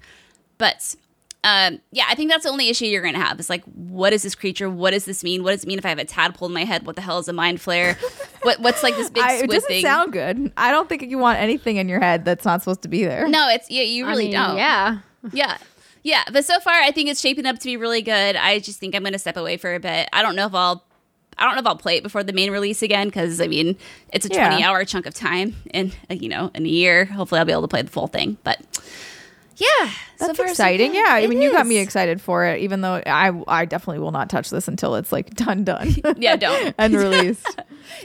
But 0.59 0.97
um, 1.45 1.79
yeah, 1.93 2.07
I 2.09 2.17
think 2.17 2.33
that's 2.33 2.43
the 2.43 2.51
only 2.51 2.69
issue 2.69 2.87
you're 2.87 3.01
going 3.03 3.15
to 3.15 3.21
have 3.21 3.39
is 3.39 3.49
like, 3.49 3.63
what 3.67 4.13
is 4.13 4.25
this 4.25 4.35
creature? 4.35 4.69
What 4.69 4.91
does 4.91 5.05
this 5.05 5.23
mean? 5.23 5.45
What 5.45 5.53
does 5.53 5.63
it 5.63 5.69
mean 5.69 5.79
if 5.79 5.87
I 5.87 5.91
have 5.91 6.01
a 6.01 6.05
tadpole 6.05 6.49
in 6.49 6.55
my 6.55 6.65
head? 6.65 6.85
What 6.85 6.97
the 6.97 7.03
hell 7.03 7.21
is 7.21 7.29
a 7.29 7.33
mind 7.33 7.59
flayer? 7.61 7.97
what 8.43 8.59
What's 8.59 8.83
like 8.83 8.97
this 8.97 9.09
big 9.09 9.23
I, 9.23 9.35
it 9.35 9.39
squid 9.39 9.51
doesn't 9.51 9.69
thing? 9.69 9.83
sound 9.83 10.13
good. 10.13 10.53
I 10.57 10.73
don't 10.73 10.89
think 10.89 11.03
you 11.03 11.19
want 11.19 11.39
anything 11.39 11.77
in 11.77 11.89
your 11.89 12.01
head 12.01 12.25
that's 12.25 12.45
not 12.45 12.63
supposed 12.63 12.83
to 12.83 12.89
be 12.89 13.05
there. 13.05 13.29
no, 13.29 13.49
it's 13.51 13.71
yeah, 13.71 13.83
you 13.85 14.05
I 14.07 14.09
really 14.09 14.25
mean, 14.25 14.33
don't. 14.33 14.57
Yeah. 14.57 14.99
Yeah. 15.33 15.59
Yeah. 16.07 16.23
But 16.33 16.45
so 16.45 16.61
far, 16.61 16.75
I 16.75 16.93
think 16.93 17.09
it's 17.09 17.21
shaping 17.21 17.47
up 17.47 17.59
to 17.59 17.65
be 17.65 17.77
really 17.77 18.03
good. 18.03 18.37
I 18.37 18.61
just 18.61 18.79
think 18.79 18.95
I'm 18.95 19.03
going 19.03 19.13
to 19.13 19.19
step 19.19 19.37
away 19.37 19.57
for 19.57 19.75
a 19.75 19.81
bit. 19.81 20.09
I 20.13 20.23
don't 20.23 20.37
know 20.37 20.47
if 20.47 20.55
I'll. 20.55 20.85
I 21.39 21.45
don't 21.45 21.55
know 21.55 21.61
if 21.61 21.67
I'll 21.67 21.77
play 21.77 21.97
it 21.99 22.03
before 22.03 22.23
the 22.23 22.33
main 22.33 22.51
release 22.51 22.81
again 22.81 23.09
because 23.09 23.41
I 23.43 23.47
mean 23.47 23.77
it's 24.13 24.25
a 24.25 24.29
Yeah. 24.31 24.49
20 24.49 24.63
hour 24.65 24.85
chunk 24.87 25.05
of 25.05 25.13
time 25.15 25.55
in 25.75 25.93
uh, 26.11 26.15
you 26.15 26.29
know 26.31 26.51
in 26.55 26.65
a 26.65 26.69
year. 26.69 27.05
Hopefully 27.07 27.39
I'll 27.41 27.45
be 27.45 27.53
able 27.53 27.63
to 27.63 27.69
play 27.69 27.83
the 27.83 27.91
full 27.91 28.07
thing. 28.07 28.39
But 28.43 28.59
yeah, 29.59 29.91
so 30.17 30.27
That's 30.27 30.37
far, 30.39 30.47
so 30.47 30.51
exciting. 30.53 30.95
Yeah, 30.95 31.05
I 31.09 31.21
It 31.21 31.31
mean, 31.31 31.43
you 31.43 31.51
got 31.53 31.67
me 31.67 31.79
excited 31.79 32.21
for 32.21 32.45
it, 32.47 32.61
even 32.61 32.81
though 32.83 33.03
I 33.07 33.33
I 33.49 33.65
definitely 33.65 33.99
will 34.01 34.13
not 34.13 34.31
touch 34.31 34.49
this 34.51 34.69
until 34.69 34.95
it's 34.97 35.13
like 35.13 35.31
done, 35.35 35.65
done, 35.65 35.95
Yeah, 36.17 36.37
don't. 36.37 36.75
and 36.79 36.95
released. 36.95 37.47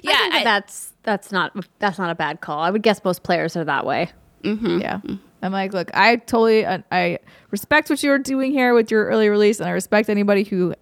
Yeah, 0.02 0.12
I 0.16 0.18
think 0.20 0.34
that 0.34 0.42
I- 0.42 0.44
that's 0.44 0.94
that's 1.04 1.32
not 1.32 1.54
that's 1.80 1.98
not 2.00 2.10
a 2.10 2.16
bad 2.16 2.42
call. 2.42 2.60
I 2.60 2.70
would 2.72 2.84
guess 2.84 3.02
most 3.04 3.24
players 3.24 3.56
are 3.56 3.64
that 3.66 3.86
way. 3.86 4.10
Yeah, 4.44 5.00
I'm 5.42 5.52
like, 5.52 5.74
look, 5.74 5.90
I 5.94 6.18
totally 6.18 6.66
uh, 6.66 6.80
I 6.92 7.20
respect 7.50 7.90
what 7.90 8.04
you're 8.04 8.20
doing 8.20 8.52
here 8.52 8.74
with 8.74 8.92
your 8.92 9.06
early 9.06 9.30
release, 9.30 9.60
and 9.60 9.68
I 9.68 9.72
respect 9.72 10.10
anybody 10.10 10.44
who 10.44 10.76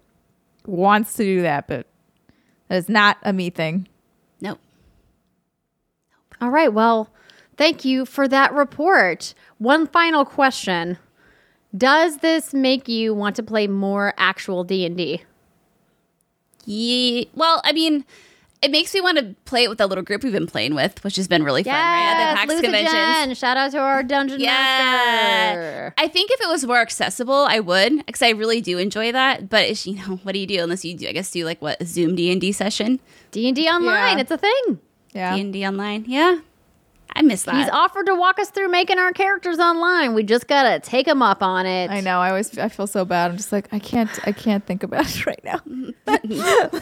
wants 0.66 1.14
to 1.14 1.24
do 1.24 1.42
that, 1.42 1.66
but 1.66 1.86
that 2.68 2.76
is 2.76 2.88
not 2.88 3.16
a 3.22 3.32
me 3.32 3.50
thing. 3.50 3.88
no. 4.40 4.58
All 6.40 6.50
right. 6.50 6.72
Well, 6.72 7.10
thank 7.56 7.84
you 7.84 8.04
for 8.04 8.28
that 8.28 8.52
report. 8.52 9.34
One 9.58 9.86
final 9.86 10.24
question: 10.24 10.98
Does 11.76 12.18
this 12.18 12.52
make 12.52 12.88
you 12.88 13.14
want 13.14 13.36
to 13.36 13.42
play 13.42 13.66
more 13.66 14.12
actual 14.18 14.64
D 14.64 14.84
and 14.84 14.96
D? 14.96 15.22
Yeah. 16.66 17.24
Well, 17.34 17.62
I 17.64 17.72
mean, 17.72 18.04
it 18.62 18.70
makes 18.70 18.92
me 18.92 19.00
want 19.00 19.18
to 19.18 19.34
play 19.46 19.64
it 19.64 19.68
with 19.68 19.78
that 19.78 19.88
little 19.88 20.04
group 20.04 20.22
we've 20.22 20.32
been 20.32 20.46
playing 20.46 20.74
with, 20.74 21.02
which 21.02 21.16
has 21.16 21.26
been 21.28 21.42
really 21.42 21.62
fun, 21.64 21.72
right? 21.72 21.80
At 22.12 22.32
the 22.32 22.46
PAX 22.52 22.60
conventions. 22.60 23.38
Shout 23.38 23.56
out 23.56 23.70
to 23.72 23.78
our 23.78 24.02
dungeon 24.02 24.38
Yeah. 24.40 24.50
master. 24.50 25.94
I 25.98 26.08
think 26.08 26.30
if 26.30 26.40
it 26.40 26.48
was 26.48 26.64
more 26.66 26.78
accessible, 26.80 27.46
I 27.48 27.60
would, 27.60 28.04
because 28.06 28.22
I 28.22 28.30
really 28.30 28.60
do 28.60 28.78
enjoy 28.78 29.12
that. 29.12 29.48
But 29.48 29.64
it's, 29.68 29.86
you 29.86 29.96
know, 29.96 30.20
what 30.22 30.32
do 30.32 30.38
you 30.38 30.46
do 30.46 30.62
unless 30.62 30.84
you 30.84 30.94
do? 30.94 31.08
I 31.08 31.12
guess 31.12 31.30
do 31.30 31.44
like 31.44 31.60
what 31.62 31.80
a 31.80 31.86
Zoom 31.86 32.14
D 32.16 32.30
and 32.30 32.40
D 32.40 32.52
session, 32.52 33.00
D 33.30 33.46
and 33.48 33.56
D 33.56 33.66
online. 33.68 34.16
Yeah. 34.16 34.22
It's 34.22 34.30
a 34.30 34.38
thing. 34.38 34.78
Yeah, 35.12 35.34
D 35.34 35.40
and 35.40 35.52
D 35.52 35.66
online. 35.66 36.04
Yeah, 36.06 36.38
I 37.14 37.22
miss 37.22 37.42
that. 37.44 37.56
He's 37.56 37.68
offered 37.70 38.06
to 38.06 38.14
walk 38.14 38.38
us 38.38 38.50
through 38.50 38.68
making 38.68 38.98
our 38.98 39.12
characters 39.12 39.58
online. 39.58 40.14
We 40.14 40.22
just 40.22 40.46
gotta 40.46 40.80
take 40.80 41.06
him 41.06 41.22
up 41.22 41.42
on 41.42 41.66
it. 41.66 41.90
I 41.90 42.00
know. 42.00 42.20
I 42.20 42.30
always 42.30 42.56
I 42.58 42.68
feel 42.68 42.86
so 42.86 43.04
bad. 43.04 43.30
I'm 43.30 43.36
just 43.36 43.52
like 43.52 43.68
I 43.72 43.78
can't 43.78 44.10
I 44.26 44.32
can't 44.32 44.64
think 44.64 44.82
about 44.82 45.06
it 45.06 45.26
right 45.26 45.44
now. 45.44 45.60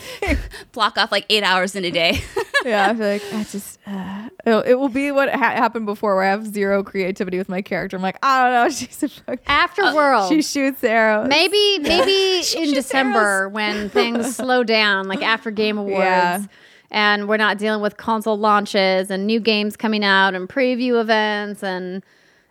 Block 0.72 0.98
off 0.98 1.12
like 1.12 1.26
eight 1.28 1.42
hours 1.42 1.74
in 1.74 1.84
a 1.84 1.90
day. 1.90 2.20
yeah, 2.64 2.88
I 2.90 2.94
feel 2.94 3.06
like 3.06 3.22
I 3.32 3.44
just 3.44 3.78
uh, 3.86 4.28
it'll, 4.44 4.88
be 4.88 5.10
what 5.10 5.28
ha- 5.30 5.38
happened 5.38 5.86
before, 5.86 6.14
where 6.14 6.24
I 6.24 6.30
have 6.30 6.46
zero 6.46 6.82
creativity 6.82 7.38
with 7.38 7.48
my 7.48 7.62
character. 7.62 7.96
I'm 7.96 8.02
like, 8.02 8.18
I 8.22 8.44
don't 8.44 8.52
know. 8.52 8.70
She's 8.70 9.02
a 9.02 9.08
fuck. 9.08 9.44
Afterworld. 9.44 10.28
She 10.28 10.42
shoots 10.42 10.82
arrows. 10.82 11.28
Maybe 11.28 11.78
maybe 11.80 12.38
in 12.38 12.42
shoots 12.42 12.72
December 12.72 13.48
when 13.48 13.90
things 13.90 14.36
slow 14.36 14.64
down, 14.64 15.08
like 15.08 15.22
after 15.22 15.50
Game 15.50 15.78
Awards. 15.78 15.98
Yeah. 15.98 16.42
And 16.90 17.28
we're 17.28 17.36
not 17.36 17.58
dealing 17.58 17.82
with 17.82 17.96
console 17.96 18.38
launches 18.38 19.10
and 19.10 19.26
new 19.26 19.40
games 19.40 19.76
coming 19.76 20.04
out 20.04 20.34
and 20.34 20.48
preview 20.48 21.00
events 21.00 21.62
and 21.62 22.02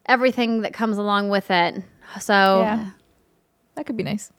everything 0.06 0.62
that 0.62 0.74
comes 0.74 0.98
along 0.98 1.30
with 1.30 1.50
it. 1.50 1.84
So 2.20 2.62
Yeah, 2.62 2.92
that 3.76 3.86
could 3.86 3.98
be 3.98 4.04
nice. 4.04 4.32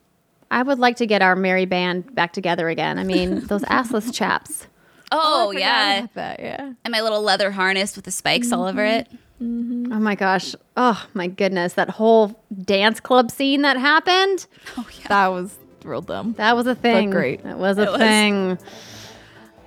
I 0.51 0.63
would 0.63 0.79
like 0.79 0.95
to 0.97 1.05
get 1.05 1.21
our 1.21 1.35
merry 1.35 1.65
band 1.65 2.15
back 2.15 2.33
together 2.33 2.69
again. 2.69 2.97
I 2.97 3.03
mean, 3.03 3.39
those 3.47 3.63
assless 3.63 4.13
chaps. 4.13 4.67
Oh, 5.11 5.19
oh 5.21 5.49
I 5.49 5.53
forgot 5.53 5.59
yeah. 5.59 6.07
that. 6.13 6.39
Yeah. 6.39 6.73
And 6.83 6.91
my 6.91 7.01
little 7.01 7.21
leather 7.21 7.51
harness 7.51 7.95
with 7.95 8.05
the 8.05 8.11
spikes 8.11 8.51
all 8.51 8.65
over 8.65 8.83
it. 8.83 9.07
Mm-hmm. 9.09 9.15
Mm-hmm. 9.41 9.93
Oh 9.93 9.99
my 9.99 10.15
gosh. 10.15 10.55
Oh 10.75 11.05
my 11.13 11.27
goodness. 11.27 11.73
That 11.73 11.89
whole 11.89 12.39
dance 12.63 12.99
club 12.99 13.31
scene 13.31 13.61
that 13.61 13.77
happened. 13.77 14.45
Oh 14.77 14.87
yeah. 14.99 15.07
That 15.07 15.27
was 15.29 15.57
real 15.83 16.01
dumb. 16.01 16.33
That 16.33 16.55
was 16.55 16.67
a 16.67 16.75
thing. 16.75 17.09
great. 17.09 17.43
That 17.43 17.57
was 17.57 17.77
a 17.77 17.83
It 17.83 17.91
was. 17.91 17.99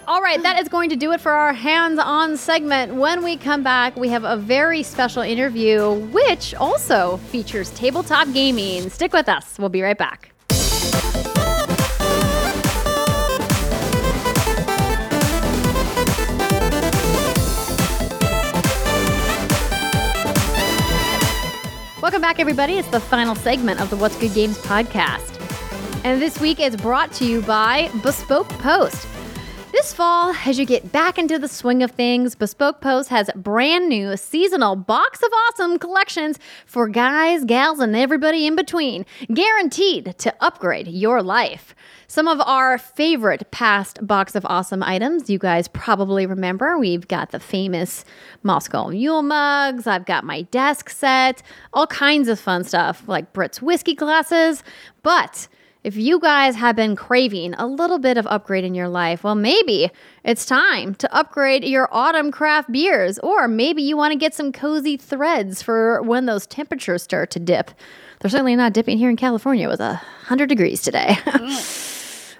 All 0.08 0.20
right, 0.20 0.42
that 0.42 0.60
is 0.60 0.68
going 0.68 0.90
to 0.90 0.96
do 0.96 1.12
it 1.12 1.20
for 1.20 1.30
our 1.30 1.52
hands 1.52 1.96
on 2.00 2.36
segment. 2.36 2.96
When 2.96 3.22
we 3.22 3.36
come 3.36 3.62
back, 3.62 3.96
we 3.96 4.08
have 4.08 4.24
a 4.24 4.36
very 4.36 4.82
special 4.82 5.22
interview, 5.22 5.92
which 6.10 6.54
also 6.56 7.18
features 7.30 7.70
tabletop 7.70 8.32
gaming. 8.32 8.90
Stick 8.90 9.12
with 9.12 9.28
us. 9.28 9.56
We'll 9.60 9.68
be 9.68 9.80
right 9.80 9.96
back. 9.96 10.32
Welcome 22.02 22.20
back, 22.20 22.40
everybody. 22.40 22.78
It's 22.78 22.88
the 22.88 22.98
final 22.98 23.36
segment 23.36 23.80
of 23.80 23.88
the 23.88 23.96
What's 23.96 24.18
Good 24.18 24.34
Games 24.34 24.58
podcast. 24.58 25.38
And 26.04 26.20
this 26.20 26.40
week 26.40 26.58
is 26.58 26.74
brought 26.74 27.12
to 27.12 27.24
you 27.24 27.40
by 27.42 27.88
Bespoke 28.02 28.48
Post. 28.48 29.06
This 29.72 29.94
fall, 29.94 30.34
as 30.44 30.58
you 30.58 30.66
get 30.66 30.92
back 30.92 31.16
into 31.16 31.38
the 31.38 31.48
swing 31.48 31.82
of 31.82 31.92
things, 31.92 32.34
Bespoke 32.34 32.82
Post 32.82 33.08
has 33.08 33.30
brand 33.34 33.88
new 33.88 34.18
seasonal 34.18 34.76
box 34.76 35.22
of 35.22 35.30
awesome 35.32 35.78
collections 35.78 36.38
for 36.66 36.88
guys, 36.88 37.46
gals, 37.46 37.80
and 37.80 37.96
everybody 37.96 38.46
in 38.46 38.54
between, 38.54 39.06
guaranteed 39.32 40.14
to 40.18 40.34
upgrade 40.40 40.88
your 40.88 41.22
life. 41.22 41.74
Some 42.06 42.28
of 42.28 42.38
our 42.42 42.76
favorite 42.76 43.50
past 43.50 44.06
box 44.06 44.34
of 44.34 44.44
awesome 44.44 44.82
items 44.82 45.30
you 45.30 45.38
guys 45.38 45.68
probably 45.68 46.26
remember. 46.26 46.78
We've 46.78 47.08
got 47.08 47.30
the 47.30 47.40
famous 47.40 48.04
Moscow 48.42 48.88
Mule 48.88 49.22
mugs, 49.22 49.86
I've 49.86 50.04
got 50.04 50.22
my 50.22 50.42
desk 50.42 50.90
set, 50.90 51.42
all 51.72 51.86
kinds 51.86 52.28
of 52.28 52.38
fun 52.38 52.64
stuff 52.64 53.08
like 53.08 53.32
Brits 53.32 53.62
whiskey 53.62 53.94
glasses. 53.94 54.62
But 55.02 55.48
if 55.84 55.96
you 55.96 56.20
guys 56.20 56.54
have 56.56 56.76
been 56.76 56.94
craving 56.94 57.54
a 57.54 57.66
little 57.66 57.98
bit 57.98 58.16
of 58.16 58.26
upgrade 58.28 58.64
in 58.64 58.74
your 58.74 58.88
life, 58.88 59.24
well, 59.24 59.34
maybe 59.34 59.90
it's 60.24 60.46
time 60.46 60.94
to 60.96 61.12
upgrade 61.14 61.64
your 61.64 61.88
autumn 61.92 62.30
craft 62.30 62.70
beers, 62.70 63.18
or 63.18 63.48
maybe 63.48 63.82
you 63.82 63.96
want 63.96 64.12
to 64.12 64.18
get 64.18 64.34
some 64.34 64.52
cozy 64.52 64.96
threads 64.96 65.60
for 65.60 66.00
when 66.02 66.26
those 66.26 66.46
temperatures 66.46 67.02
start 67.02 67.30
to 67.32 67.40
dip. 67.40 67.72
They're 68.20 68.30
certainly 68.30 68.54
not 68.54 68.72
dipping 68.72 68.98
here 68.98 69.10
in 69.10 69.16
California. 69.16 69.66
It 69.66 69.70
was 69.70 69.80
a 69.80 69.94
100 69.94 70.48
degrees 70.48 70.82
today. 70.82 71.16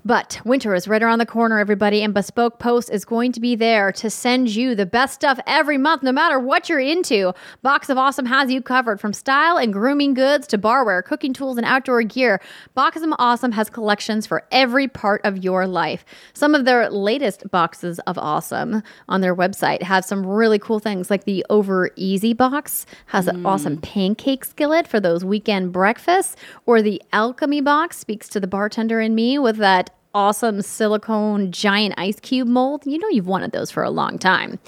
But 0.05 0.41
winter 0.45 0.75
is 0.75 0.89
right 0.89 1.03
around 1.03 1.21
the 1.21 1.27
corner, 1.27 1.61
everybody, 1.61 2.03
and 2.03 2.13
Bespoke 2.13 2.59
Post 2.59 2.91
is 2.91 3.05
going 3.05 3.31
to 3.33 3.41
be 3.41 3.55
there 3.55 3.93
to 3.93 4.11
send 4.11 4.49
you 4.49 4.75
the 4.75 4.85
best 4.85 5.15
stuff 5.15 5.39
every 5.47 5.79
month, 5.79 6.03
no 6.03 6.11
matter 6.11 6.41
what 6.41 6.69
you're 6.69 6.81
into. 6.81 7.33
Box 7.63 7.89
of 7.89 7.97
Awesome 7.97 8.27
has 8.27 8.51
you 8.51 8.61
covered 8.61 9.01
from 9.01 9.13
style 9.13 9.57
and 9.57 9.73
grooming 9.73 10.13
goods 10.13 10.49
to 10.49 10.59
barware, 10.59 11.05
cooking 11.05 11.33
tools, 11.33 11.57
and 11.57 11.65
outdoor 11.65 12.03
gear. 12.03 12.41
Box 12.75 13.01
of 13.01 13.13
Awesome 13.17 13.53
has 13.53 13.71
collections 13.71 14.27
for 14.27 14.45
every 14.51 14.89
part 14.89 15.21
of 15.25 15.45
your 15.45 15.69
life. 15.69 16.05
Some 16.33 16.57
of 16.57 16.65
their 16.65 16.91
latest 16.91 17.49
boxes 17.53 18.01
of 18.01 18.19
Awesome 18.19 18.83
on 19.09 19.21
their 19.21 19.37
website 19.37 19.83
have 19.83 20.05
some 20.05 20.27
really 20.27 20.59
cool 20.59 20.81
things, 20.81 21.11
like 21.11 21.25
the 21.25 21.47
Over 21.49 21.91
Easy 21.95 22.33
box 22.33 22.87
has 23.07 23.29
an 23.29 23.47
awesome 23.47 23.77
mm. 23.77 23.83
pancake 23.83 24.45
skillet 24.45 24.89
for 24.89 24.99
those 24.99 25.25
weekend 25.25 25.73
breakfasts, 25.73 26.35
or 26.67 26.83
the 26.83 27.01
Alchemy 27.13 27.61
box 27.61 27.99
speaks 27.99 28.29
to 28.31 28.41
the 28.41 28.49
bartender 28.49 29.01
in 29.01 29.15
me 29.15 29.39
with 29.39 29.59
that 29.59 29.91
awesome 30.15 30.63
silicone 30.63 31.51
giant 31.53 31.95
ice 31.97 32.21
cube 32.21 32.49
mold. 32.49 32.83
You 32.87 32.99
know, 32.99 33.09
you've 33.09 33.27
wanted 33.27 33.53
those 33.53 33.71
for 33.71 33.83
a 33.83 33.91
long 33.91 34.19
time. 34.19 34.59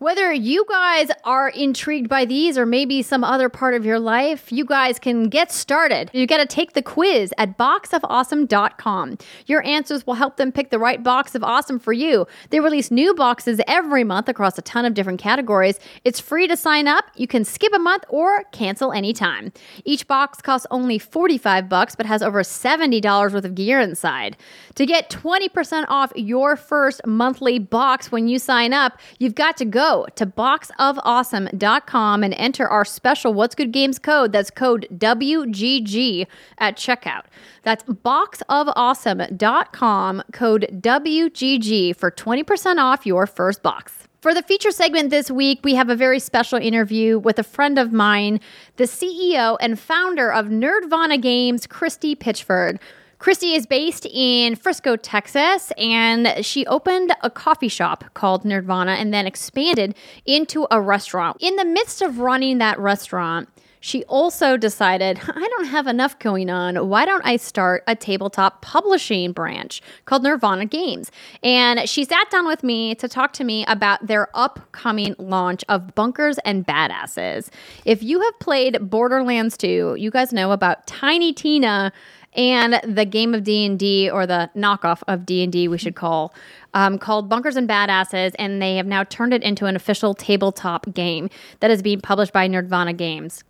Whether 0.00 0.32
you 0.32 0.64
guys 0.68 1.08
are 1.24 1.48
intrigued 1.48 2.08
by 2.08 2.24
these 2.24 2.56
or 2.56 2.64
maybe 2.64 3.02
some 3.02 3.24
other 3.24 3.48
part 3.48 3.74
of 3.74 3.84
your 3.84 3.98
life, 3.98 4.52
you 4.52 4.64
guys 4.64 4.96
can 5.00 5.28
get 5.28 5.50
started. 5.50 6.08
You 6.12 6.24
got 6.24 6.36
to 6.36 6.46
take 6.46 6.74
the 6.74 6.82
quiz 6.82 7.34
at 7.36 7.58
boxofawesome.com. 7.58 9.18
Your 9.46 9.66
answers 9.66 10.06
will 10.06 10.14
help 10.14 10.36
them 10.36 10.52
pick 10.52 10.70
the 10.70 10.78
right 10.78 11.02
box 11.02 11.34
of 11.34 11.42
awesome 11.42 11.80
for 11.80 11.92
you. 11.92 12.28
They 12.50 12.60
release 12.60 12.92
new 12.92 13.12
boxes 13.12 13.60
every 13.66 14.04
month 14.04 14.28
across 14.28 14.56
a 14.56 14.62
ton 14.62 14.84
of 14.84 14.94
different 14.94 15.18
categories. 15.18 15.80
It's 16.04 16.20
free 16.20 16.46
to 16.46 16.56
sign 16.56 16.86
up. 16.86 17.06
You 17.16 17.26
can 17.26 17.44
skip 17.44 17.72
a 17.72 17.80
month 17.80 18.04
or 18.08 18.44
cancel 18.52 18.92
anytime. 18.92 19.52
Each 19.84 20.06
box 20.06 20.40
costs 20.40 20.68
only 20.70 21.00
45 21.00 21.68
bucks 21.68 21.96
but 21.96 22.06
has 22.06 22.22
over 22.22 22.44
$70 22.44 23.32
worth 23.32 23.44
of 23.44 23.56
gear 23.56 23.80
inside. 23.80 24.36
To 24.76 24.86
get 24.86 25.10
20% 25.10 25.86
off 25.88 26.12
your 26.14 26.54
first 26.54 27.00
monthly 27.04 27.58
box 27.58 28.12
when 28.12 28.28
you 28.28 28.38
sign 28.38 28.72
up, 28.72 29.00
you've 29.18 29.34
got 29.34 29.56
to 29.56 29.64
go 29.64 29.87
to 30.14 30.26
boxofawesome.com 30.26 32.22
and 32.22 32.34
enter 32.34 32.68
our 32.68 32.84
special 32.84 33.32
What's 33.34 33.54
Good 33.54 33.72
Games 33.72 33.98
code. 33.98 34.32
That's 34.32 34.50
code 34.50 34.86
WGG 34.92 36.26
at 36.58 36.76
checkout. 36.76 37.22
That's 37.62 37.84
boxofawesome.com, 37.84 40.22
code 40.32 40.68
WGG 40.80 41.96
for 41.96 42.10
20% 42.10 42.78
off 42.78 43.06
your 43.06 43.26
first 43.26 43.62
box. 43.62 44.08
For 44.20 44.34
the 44.34 44.42
feature 44.42 44.72
segment 44.72 45.10
this 45.10 45.30
week, 45.30 45.60
we 45.62 45.76
have 45.76 45.90
a 45.90 45.94
very 45.94 46.18
special 46.18 46.58
interview 46.58 47.20
with 47.20 47.38
a 47.38 47.44
friend 47.44 47.78
of 47.78 47.92
mine, 47.92 48.40
the 48.76 48.84
CEO 48.84 49.56
and 49.60 49.78
founder 49.78 50.32
of 50.32 50.46
Nerdvana 50.46 51.22
Games, 51.22 51.68
Christy 51.68 52.16
Pitchford. 52.16 52.80
Christy 53.18 53.54
is 53.54 53.66
based 53.66 54.06
in 54.06 54.54
Frisco, 54.54 54.96
Texas, 54.96 55.72
and 55.76 56.44
she 56.44 56.64
opened 56.66 57.12
a 57.22 57.30
coffee 57.30 57.68
shop 57.68 58.04
called 58.14 58.44
Nerdvana 58.44 58.96
and 58.96 59.12
then 59.12 59.26
expanded 59.26 59.96
into 60.24 60.68
a 60.70 60.80
restaurant. 60.80 61.36
In 61.40 61.56
the 61.56 61.64
midst 61.64 62.00
of 62.00 62.20
running 62.20 62.58
that 62.58 62.78
restaurant, 62.78 63.48
she 63.80 64.04
also 64.04 64.56
decided, 64.56 65.20
I 65.22 65.48
don't 65.48 65.66
have 65.66 65.86
enough 65.86 66.18
going 66.18 66.50
on. 66.50 66.88
Why 66.88 67.04
don't 67.04 67.24
I 67.24 67.36
start 67.36 67.84
a 67.86 67.94
tabletop 67.94 68.62
publishing 68.62 69.32
branch 69.32 69.82
called 70.04 70.24
Nerdvana 70.24 70.68
Games? 70.68 71.10
And 71.42 71.88
she 71.88 72.04
sat 72.04 72.30
down 72.30 72.46
with 72.46 72.62
me 72.62 72.94
to 72.96 73.08
talk 73.08 73.32
to 73.34 73.44
me 73.44 73.64
about 73.66 74.06
their 74.06 74.28
upcoming 74.34 75.14
launch 75.18 75.64
of 75.68 75.94
Bunkers 75.94 76.38
and 76.44 76.66
Badasses. 76.66 77.50
If 77.84 78.02
you 78.02 78.20
have 78.20 78.38
played 78.40 78.90
Borderlands 78.90 79.56
2, 79.56 79.96
you 79.98 80.10
guys 80.10 80.32
know 80.32 80.52
about 80.52 80.86
Tiny 80.86 81.32
Tina 81.32 81.92
and 82.34 82.80
the 82.84 83.04
game 83.04 83.34
of 83.34 83.42
D&D 83.42 84.10
or 84.10 84.26
the 84.26 84.50
knockoff 84.54 85.02
of 85.08 85.24
D&D 85.24 85.68
we 85.68 85.78
should 85.78 85.94
call 85.94 86.34
um, 86.74 86.98
called 86.98 87.28
Bunkers 87.28 87.56
and 87.56 87.68
Badasses 87.68 88.34
and 88.38 88.60
they 88.60 88.76
have 88.76 88.86
now 88.86 89.04
turned 89.04 89.32
it 89.32 89.42
into 89.42 89.66
an 89.66 89.76
official 89.76 90.14
tabletop 90.14 90.92
game 90.92 91.30
that 91.60 91.70
is 91.70 91.82
being 91.82 92.00
published 92.00 92.32
by 92.32 92.48
Nerdvana 92.48 92.96
Games. 92.96 93.44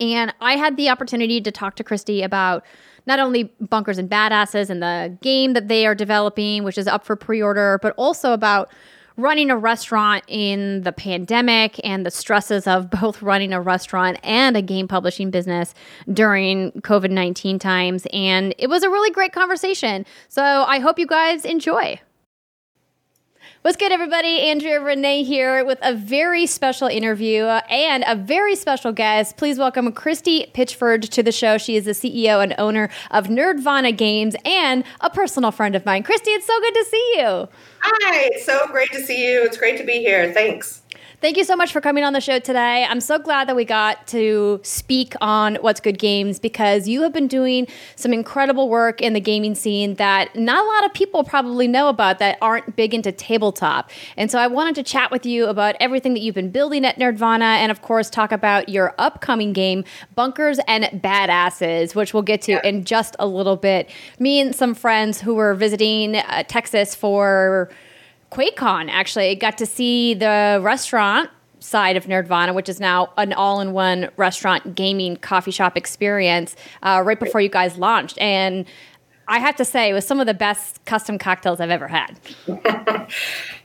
And 0.00 0.34
I 0.40 0.56
had 0.56 0.76
the 0.76 0.88
opportunity 0.88 1.40
to 1.40 1.52
talk 1.52 1.76
to 1.76 1.84
Christy 1.84 2.22
about 2.22 2.64
not 3.06 3.20
only 3.20 3.44
Bunkers 3.60 3.98
and 3.98 4.08
Badasses 4.10 4.70
and 4.70 4.82
the 4.82 5.16
game 5.22 5.52
that 5.52 5.68
they 5.68 5.86
are 5.86 5.94
developing, 5.94 6.64
which 6.64 6.78
is 6.78 6.86
up 6.86 7.04
for 7.04 7.16
pre 7.16 7.42
order, 7.42 7.78
but 7.82 7.94
also 7.96 8.32
about 8.32 8.70
running 9.22 9.50
a 9.50 9.56
restaurant 9.56 10.24
in 10.28 10.82
the 10.82 10.92
pandemic 10.92 11.80
and 11.84 12.04
the 12.04 12.10
stresses 12.10 12.66
of 12.66 12.90
both 13.00 13.22
running 13.22 13.52
a 13.52 13.60
restaurant 13.60 14.18
and 14.22 14.56
a 14.56 14.62
game 14.62 14.88
publishing 14.88 15.30
business 15.30 15.74
during 16.12 16.72
COVID 16.82 17.10
19 17.10 17.58
times. 17.58 18.06
And 18.12 18.54
it 18.58 18.68
was 18.68 18.82
a 18.82 18.90
really 18.90 19.10
great 19.10 19.32
conversation. 19.32 20.04
So 20.28 20.42
I 20.42 20.78
hope 20.80 20.98
you 20.98 21.06
guys 21.06 21.44
enjoy. 21.44 22.00
What's 23.62 23.76
good, 23.76 23.92
everybody? 23.92 24.40
Andrea 24.40 24.80
Renee 24.80 25.22
here 25.22 25.64
with 25.64 25.78
a 25.82 25.94
very 25.94 26.46
special 26.46 26.88
interview 26.88 27.44
uh, 27.44 27.60
and 27.70 28.02
a 28.08 28.16
very 28.16 28.56
special 28.56 28.90
guest. 28.90 29.36
Please 29.36 29.56
welcome 29.56 29.92
Christy 29.92 30.50
Pitchford 30.52 31.08
to 31.10 31.22
the 31.22 31.30
show. 31.30 31.58
She 31.58 31.76
is 31.76 31.84
the 31.84 31.92
CEO 31.92 32.42
and 32.42 32.56
owner 32.58 32.90
of 33.12 33.28
Nerdvana 33.28 33.96
Games 33.96 34.34
and 34.44 34.82
a 35.00 35.10
personal 35.10 35.52
friend 35.52 35.76
of 35.76 35.86
mine. 35.86 36.02
Christy, 36.02 36.32
it's 36.32 36.44
so 36.44 36.58
good 36.58 36.74
to 36.74 36.84
see 36.86 37.14
you. 37.18 37.48
Hi, 37.82 38.30
it's 38.32 38.44
so 38.44 38.66
great 38.66 38.90
to 38.90 39.00
see 39.00 39.32
you. 39.32 39.44
It's 39.44 39.56
great 39.56 39.78
to 39.78 39.84
be 39.84 40.00
here. 40.00 40.32
Thanks. 40.32 40.81
Thank 41.22 41.36
you 41.36 41.44
so 41.44 41.54
much 41.54 41.70
for 41.70 41.80
coming 41.80 42.02
on 42.02 42.14
the 42.14 42.20
show 42.20 42.40
today. 42.40 42.84
I'm 42.84 43.00
so 43.00 43.16
glad 43.16 43.48
that 43.48 43.54
we 43.54 43.64
got 43.64 44.08
to 44.08 44.58
speak 44.64 45.14
on 45.20 45.54
What's 45.60 45.78
Good 45.78 46.00
Games 46.00 46.40
because 46.40 46.88
you 46.88 47.02
have 47.02 47.12
been 47.12 47.28
doing 47.28 47.68
some 47.94 48.12
incredible 48.12 48.68
work 48.68 49.00
in 49.00 49.12
the 49.12 49.20
gaming 49.20 49.54
scene 49.54 49.94
that 49.94 50.34
not 50.34 50.64
a 50.64 50.66
lot 50.66 50.84
of 50.84 50.92
people 50.92 51.22
probably 51.22 51.68
know 51.68 51.88
about 51.88 52.18
that 52.18 52.38
aren't 52.42 52.74
big 52.74 52.92
into 52.92 53.12
tabletop. 53.12 53.88
And 54.16 54.32
so 54.32 54.40
I 54.40 54.48
wanted 54.48 54.74
to 54.74 54.82
chat 54.82 55.12
with 55.12 55.24
you 55.24 55.46
about 55.46 55.76
everything 55.78 56.12
that 56.14 56.22
you've 56.22 56.34
been 56.34 56.50
building 56.50 56.84
at 56.84 56.98
Nerdvana 56.98 57.42
and, 57.42 57.70
of 57.70 57.82
course, 57.82 58.10
talk 58.10 58.32
about 58.32 58.68
your 58.68 58.92
upcoming 58.98 59.52
game, 59.52 59.84
Bunkers 60.16 60.58
and 60.66 60.86
Badasses, 60.86 61.94
which 61.94 62.12
we'll 62.12 62.24
get 62.24 62.42
to 62.42 62.52
yeah. 62.54 62.66
in 62.66 62.84
just 62.84 63.14
a 63.20 63.28
little 63.28 63.56
bit. 63.56 63.88
Me 64.18 64.40
and 64.40 64.56
some 64.56 64.74
friends 64.74 65.20
who 65.20 65.36
were 65.36 65.54
visiting 65.54 66.16
uh, 66.16 66.42
Texas 66.48 66.96
for 66.96 67.70
QuakeCon 68.32 68.88
actually 68.90 69.34
got 69.34 69.58
to 69.58 69.66
see 69.66 70.14
the 70.14 70.58
restaurant 70.62 71.30
side 71.60 71.96
of 71.96 72.06
Nerdvana, 72.06 72.54
which 72.54 72.68
is 72.68 72.80
now 72.80 73.12
an 73.18 73.32
all-in-one 73.32 74.10
restaurant 74.16 74.74
gaming 74.74 75.16
coffee 75.16 75.50
shop 75.50 75.76
experience, 75.76 76.56
uh, 76.82 77.02
right 77.04 77.20
before 77.20 77.40
you 77.40 77.48
guys 77.48 77.76
launched, 77.76 78.18
and 78.18 78.66
I 79.28 79.38
have 79.38 79.56
to 79.56 79.64
say, 79.64 79.90
it 79.90 79.92
was 79.92 80.06
some 80.06 80.18
of 80.18 80.26
the 80.26 80.34
best 80.34 80.84
custom 80.84 81.16
cocktails 81.16 81.60
I've 81.60 81.70
ever 81.70 81.88
had. 81.88 82.18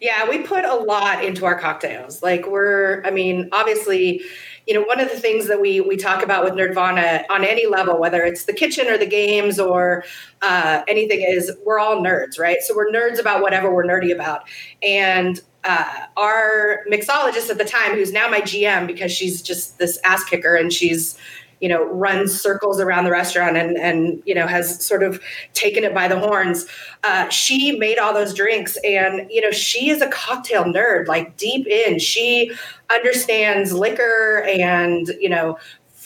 yeah, 0.01 0.29
we 0.29 0.43
put 0.43 0.63
a 0.63 0.75
lot 0.75 1.23
into 1.23 1.45
our 1.45 1.59
cocktails. 1.59 2.21
Like 2.21 2.47
we're, 2.47 3.01
I 3.03 3.11
mean, 3.11 3.49
obviously, 3.51 4.21
you 4.67 4.73
know, 4.73 4.81
one 4.81 4.99
of 4.99 5.09
the 5.09 5.17
things 5.17 5.47
that 5.47 5.61
we 5.61 5.79
we 5.79 5.95
talk 5.95 6.21
about 6.21 6.43
with 6.43 6.53
Nerdvana 6.53 7.23
on 7.29 7.45
any 7.45 7.65
level, 7.67 7.99
whether 7.99 8.23
it's 8.23 8.45
the 8.45 8.53
kitchen 8.53 8.87
or 8.87 8.97
the 8.97 9.05
games 9.05 9.59
or 9.59 10.03
uh, 10.41 10.83
anything, 10.87 11.21
is 11.21 11.51
we're 11.65 11.79
all 11.79 12.03
nerds, 12.03 12.37
right? 12.37 12.61
So 12.61 12.75
we're 12.75 12.91
nerds 12.91 13.17
about 13.17 13.41
whatever 13.41 13.73
we're 13.73 13.85
nerdy 13.85 14.13
about. 14.13 14.47
And 14.83 15.41
uh, 15.63 16.05
our 16.17 16.83
mixologist 16.91 17.49
at 17.49 17.57
the 17.57 17.65
time, 17.65 17.93
who's 17.93 18.11
now 18.11 18.29
my 18.29 18.41
GM 18.41 18.87
because 18.87 19.11
she's 19.11 19.41
just 19.41 19.79
this 19.79 19.99
ass 20.03 20.23
kicker 20.25 20.55
and 20.55 20.71
she's 20.71 21.17
you 21.59 21.69
know 21.69 21.85
runs 21.85 22.39
circles 22.39 22.79
around 22.79 23.03
the 23.03 23.11
restaurant 23.11 23.57
and 23.57 23.77
and 23.77 24.21
you 24.25 24.35
know 24.35 24.47
has 24.47 24.85
sort 24.85 25.03
of 25.03 25.21
taken 25.53 25.83
it 25.83 25.93
by 25.93 26.07
the 26.07 26.19
horns 26.19 26.67
uh, 27.03 27.27
she 27.29 27.77
made 27.77 27.97
all 27.97 28.13
those 28.13 28.33
drinks 28.33 28.77
and 28.83 29.29
you 29.31 29.41
know 29.41 29.51
she 29.51 29.89
is 29.89 30.01
a 30.01 30.07
cocktail 30.09 30.63
nerd 30.63 31.07
like 31.07 31.35
deep 31.37 31.65
in 31.67 31.97
she 31.99 32.51
understands 32.89 33.73
liquor 33.73 34.43
and 34.47 35.07
you 35.19 35.29
know 35.29 35.57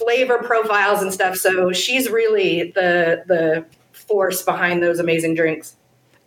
flavor 0.02 0.40
profiles 0.40 1.02
and 1.02 1.14
stuff. 1.14 1.36
So 1.36 1.72
she's 1.72 2.10
really 2.10 2.72
the 2.72 3.24
the 3.28 3.66
force 3.92 4.42
behind 4.42 4.82
those 4.82 5.00
amazing 5.00 5.36
drinks. 5.36 5.76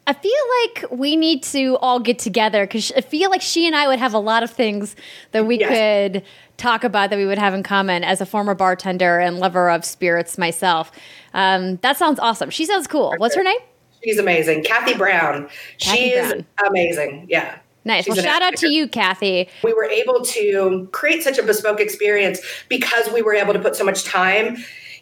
I 0.06 0.12
feel 0.12 0.32
like 0.62 0.90
we 0.90 1.16
need 1.16 1.42
to 1.44 1.78
all 1.78 1.98
get 1.98 2.18
together 2.18 2.64
because 2.66 2.92
I 2.94 3.00
feel 3.00 3.30
like 3.30 3.40
she 3.40 3.66
and 3.66 3.74
I 3.74 3.88
would 3.88 3.98
have 3.98 4.12
a 4.12 4.18
lot 4.18 4.42
of 4.42 4.50
things 4.50 4.94
that 5.32 5.46
we 5.46 5.58
yes. 5.58 6.12
could 6.12 6.22
talk 6.56 6.84
about 6.84 7.10
that 7.10 7.16
we 7.16 7.26
would 7.26 7.38
have 7.38 7.54
in 7.54 7.62
common 7.62 8.04
as 8.04 8.20
a 8.20 8.26
former 8.26 8.54
bartender 8.54 9.18
and 9.18 9.38
lover 9.38 9.70
of 9.70 9.84
spirits 9.84 10.38
myself. 10.38 10.92
Um, 11.32 11.76
that 11.76 11.96
sounds 11.96 12.18
awesome. 12.20 12.50
She 12.50 12.64
sounds 12.64 12.86
cool. 12.86 13.14
What's 13.18 13.34
her 13.34 13.42
name? 13.42 13.58
She's 14.02 14.18
amazing. 14.18 14.64
Kathy 14.64 14.94
Brown. 14.94 15.48
Kathy 15.78 16.10
she 16.10 16.14
Brown. 16.14 16.32
is 16.32 16.44
amazing. 16.68 17.26
Yeah. 17.28 17.58
Nice. 17.84 18.04
She's 18.04 18.16
well, 18.16 18.24
shout 18.24 18.42
out 18.42 18.56
to 18.56 18.72
you, 18.72 18.88
Kathy. 18.88 19.48
We 19.62 19.72
were 19.74 19.84
able 19.84 20.22
to 20.22 20.88
create 20.92 21.22
such 21.22 21.38
a 21.38 21.42
bespoke 21.42 21.80
experience 21.80 22.40
because 22.68 23.10
we 23.12 23.20
were 23.20 23.34
able 23.34 23.52
to 23.52 23.58
put 23.58 23.76
so 23.76 23.84
much 23.84 24.04
time 24.04 24.56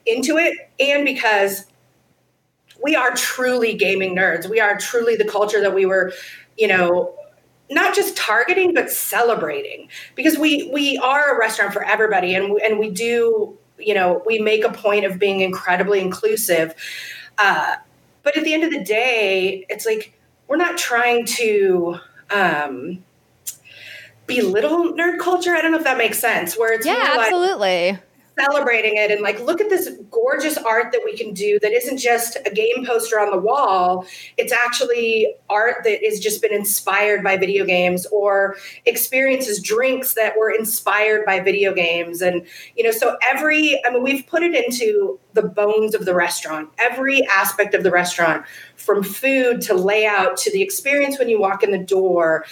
into 0.07 0.37
it 0.37 0.55
and 0.81 1.05
because 1.05 1.67
we 2.83 2.97
are 2.97 3.15
truly 3.15 3.75
gaming 3.75 4.17
nerds. 4.17 4.51
We 4.51 4.59
are 4.59 4.77
truly 4.77 5.15
the 5.15 5.25
culture 5.25 5.61
that 5.61 5.75
we 5.75 5.87
were, 5.87 6.13
you 6.59 6.67
know, 6.67 7.15
not 7.73 7.95
just 7.95 8.17
targeting 8.17 8.75
but 8.75 8.91
celebrating 8.91 9.89
because 10.15 10.39
we 10.39 10.71
we 10.73 10.99
are 10.99 11.35
a 11.35 11.39
restaurant 11.39 11.73
for 11.73 11.85
everybody 11.85 12.35
and 12.35 12.59
and 12.61 12.79
we 12.79 12.91
do, 12.91 13.57
you 13.79 13.95
know, 13.95 14.23
we 14.27 14.39
make 14.39 14.65
a 14.65 14.73
point 14.73 15.05
of 15.05 15.19
being 15.19 15.41
incredibly 15.41 16.01
inclusive. 16.01 16.75
Uh, 17.39 17.77
but 18.23 18.37
at 18.37 18.45
the 18.45 18.55
end 18.55 18.65
of 18.65 18.71
the 18.71 18.83
day, 18.85 19.67
it's 19.69 19.87
like 19.87 20.15
we're 20.49 20.57
not 20.57 20.77
trying 20.77 21.25
to 21.25 21.99
um, 22.31 23.03
belittle 24.27 24.93
nerd 24.93 25.19
culture. 25.19 25.55
I 25.55 25.63
don't 25.63 25.73
know 25.73 25.79
if 25.79 25.85
that 25.85 25.99
makes 25.99 26.19
sense. 26.19 26.59
Where 26.59 26.73
it's 26.73 26.87
yeah, 26.87 27.17
absolutely. 27.19 27.93
Like, 27.93 28.03
celebrating 28.39 28.97
it 28.97 29.11
and 29.11 29.21
like 29.21 29.41
look 29.41 29.61
at 29.61 29.69
this 29.69 29.91
gorgeous 30.11 30.57
art 30.57 30.93
that 30.93 31.03
we 31.05 31.17
can 31.17 31.35
do 31.35 31.59
that 31.61 31.73
isn't 31.73 31.99
just 31.99 32.37
a 32.47 32.51
game 32.51 32.85
poster 32.87 33.21
on 33.21 33.31
the 33.31 33.39
wall. 33.39 34.07
It's 34.37 34.53
actually 34.53 35.35
art 35.51 35.85
that 35.85 36.05
has 36.05 36.19
just 36.21 36.41
been 36.41 36.53
inspired 36.53 37.23
by 37.23 37.37
video 37.37 37.65
games 37.65 38.07
or 38.07 38.57
experiences 38.87 39.61
drinks 39.61 40.15
that 40.15 40.37
were 40.39 40.51
inspired 40.51 41.25
by 41.27 41.41
video 41.41 41.75
games. 41.75 42.23
And 42.23 42.47
you 42.77 42.85
know 42.85 42.91
so 42.91 43.17
every 43.23 43.81
i 43.85 43.91
mean 43.91 44.03
we've 44.03 44.27
put 44.27 44.43
it 44.43 44.55
into 44.55 45.19
the 45.35 45.43
bones 45.43 45.95
of 45.95 46.05
the 46.05 46.15
restaurant 46.15 46.69
every 46.79 47.27
aspect 47.27 47.75
of 47.75 47.83
the 47.83 47.91
restaurant 47.91 48.45
from 48.77 49.03
food 49.03 49.61
to 49.63 49.75
layout 49.75 50.37
to 50.37 50.51
the 50.51 50.63
experience 50.63 51.19
when 51.19 51.29
you 51.29 51.41
walk 51.41 51.63
in 51.63 51.71
the 51.71 51.79
door 51.79 52.45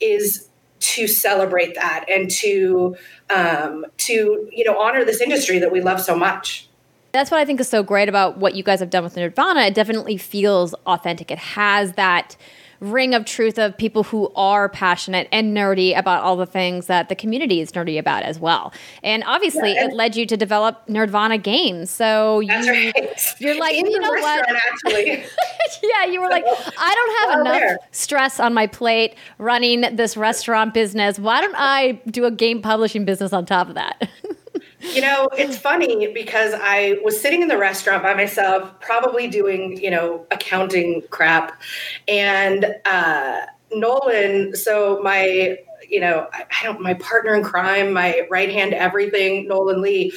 is 0.00 0.47
to 0.80 1.06
celebrate 1.06 1.74
that 1.74 2.04
and 2.08 2.30
to 2.30 2.96
um, 3.30 3.86
to 3.98 4.48
you 4.52 4.64
know 4.64 4.78
honor 4.78 5.04
this 5.04 5.20
industry 5.20 5.58
that 5.58 5.72
we 5.72 5.80
love 5.80 6.00
so 6.00 6.16
much. 6.16 6.68
That's 7.12 7.30
what 7.30 7.40
I 7.40 7.44
think 7.44 7.60
is 7.60 7.68
so 7.68 7.82
great 7.82 8.08
about 8.08 8.38
what 8.38 8.54
you 8.54 8.62
guys 8.62 8.80
have 8.80 8.90
done 8.90 9.02
with 9.02 9.14
Nerdvana. 9.14 9.68
It 9.68 9.74
definitely 9.74 10.18
feels 10.18 10.74
authentic. 10.86 11.30
It 11.30 11.38
has 11.38 11.92
that 11.92 12.36
ring 12.80 13.14
of 13.14 13.24
truth 13.24 13.58
of 13.58 13.76
people 13.76 14.04
who 14.04 14.30
are 14.36 14.68
passionate 14.68 15.28
and 15.32 15.56
nerdy 15.56 15.96
about 15.98 16.22
all 16.22 16.36
the 16.36 16.46
things 16.46 16.86
that 16.86 17.08
the 17.08 17.14
community 17.14 17.60
is 17.60 17.72
nerdy 17.72 17.98
about 17.98 18.22
as 18.22 18.38
well. 18.38 18.72
And 19.02 19.24
obviously, 19.26 19.74
yeah, 19.74 19.84
and 19.84 19.92
it 19.92 19.96
led 19.96 20.16
you 20.16 20.26
to 20.26 20.36
develop 20.36 20.86
Nerdvana 20.86 21.42
Games. 21.42 21.90
So 21.90 22.40
you, 22.40 22.52
right. 22.52 23.34
you're 23.38 23.58
like, 23.58 23.74
In 23.74 23.86
you 23.86 23.98
know 23.98 24.10
what? 24.10 24.48
Actually, 24.48 25.24
yeah, 25.82 26.06
you 26.06 26.20
were 26.20 26.28
like, 26.28 26.44
I 26.46 26.94
don't 26.94 27.30
have 27.30 27.40
enough 27.40 27.60
there. 27.60 27.78
stress 27.90 28.40
on 28.40 28.54
my 28.54 28.66
plate 28.66 29.14
running 29.38 29.96
this 29.96 30.16
restaurant 30.16 30.74
business. 30.74 31.18
Why 31.18 31.40
don't 31.40 31.56
I 31.56 32.00
do 32.10 32.24
a 32.24 32.30
game 32.30 32.62
publishing 32.62 33.04
business 33.04 33.32
on 33.32 33.46
top 33.46 33.68
of 33.68 33.74
that? 33.74 34.08
You 34.80 35.00
know, 35.00 35.28
it's 35.36 35.56
funny 35.56 36.12
because 36.12 36.54
I 36.54 36.98
was 37.02 37.20
sitting 37.20 37.42
in 37.42 37.48
the 37.48 37.58
restaurant 37.58 38.02
by 38.02 38.14
myself, 38.14 38.78
probably 38.80 39.26
doing, 39.26 39.76
you 39.80 39.90
know, 39.90 40.26
accounting 40.30 41.02
crap. 41.10 41.60
And 42.06 42.74
uh, 42.84 43.40
Nolan, 43.72 44.54
so 44.54 45.00
my 45.02 45.58
you 45.88 46.00
know, 46.00 46.28
I, 46.32 46.64
don't, 46.64 46.80
my 46.80 46.94
partner 46.94 47.34
in 47.34 47.42
crime, 47.42 47.92
my 47.92 48.26
right 48.30 48.50
hand 48.50 48.74
everything, 48.74 49.48
Nolan 49.48 49.80
Lee, 49.80 50.12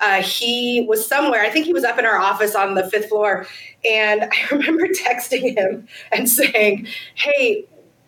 uh, 0.00 0.22
he 0.22 0.86
was 0.88 1.06
somewhere. 1.06 1.42
I 1.42 1.50
think 1.50 1.66
he 1.66 1.72
was 1.72 1.84
up 1.84 1.98
in 1.98 2.04
our 2.04 2.18
office 2.18 2.54
on 2.54 2.74
the 2.74 2.88
fifth 2.88 3.08
floor. 3.08 3.46
And 3.88 4.22
I 4.32 4.54
remember 4.54 4.86
texting 4.88 5.56
him 5.56 5.88
and 6.12 6.28
saying, 6.28 6.86
Hey, 7.14 7.64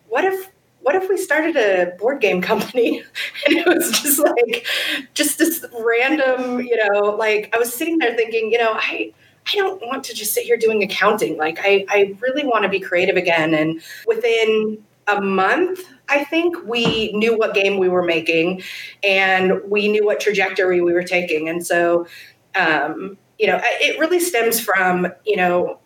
what 0.09 0.25
if 0.25 0.51
what 0.89 0.94
if 0.94 1.06
we 1.10 1.19
started 1.19 1.55
a 1.55 1.94
board 1.98 2.19
game 2.19 2.40
company? 2.40 3.05
And 3.47 3.59
it 3.59 3.66
was 3.66 3.90
just 3.90 4.19
like, 4.19 4.66
just 5.12 5.36
this 5.36 5.62
random, 5.78 6.60
you 6.60 6.78
know, 6.82 7.10
like 7.10 7.55
I 7.55 7.59
was 7.59 7.70
sitting 7.74 7.98
there 7.98 8.16
thinking, 8.16 8.51
you 8.51 8.56
know, 8.56 8.73
I, 8.73 9.12
I 9.47 9.56
don't 9.56 9.82
want 9.86 10.02
to 10.05 10.15
just 10.15 10.32
sit 10.32 10.44
here 10.44 10.56
doing 10.56 10.82
accounting. 10.82 11.36
Like 11.36 11.59
I, 11.60 11.85
I 11.90 12.16
really 12.23 12.47
want 12.47 12.62
to 12.62 12.70
be 12.70 12.81
creative 12.81 13.16
again. 13.16 13.52
And 13.52 13.82
within 14.06 14.82
a 15.06 15.20
month, 15.20 15.81
I 16.09 16.24
think 16.24 16.56
we 16.65 17.12
knew 17.12 17.36
what 17.36 17.52
game 17.52 17.77
we 17.77 17.90
were 17.90 18.02
making 18.02 18.62
and 19.05 19.60
we 19.66 19.89
knew 19.89 20.06
what 20.06 20.20
trajectory 20.20 20.81
we 20.81 20.94
were 20.94 21.05
taking. 21.05 21.51
And 21.51 21.66
so, 21.66 22.06
um, 22.55 23.19
you 23.39 23.47
know, 23.47 23.60
it 23.62 23.98
really 23.98 24.20
stems 24.20 24.59
from, 24.59 25.06
you 25.27 25.36
know, 25.36 25.81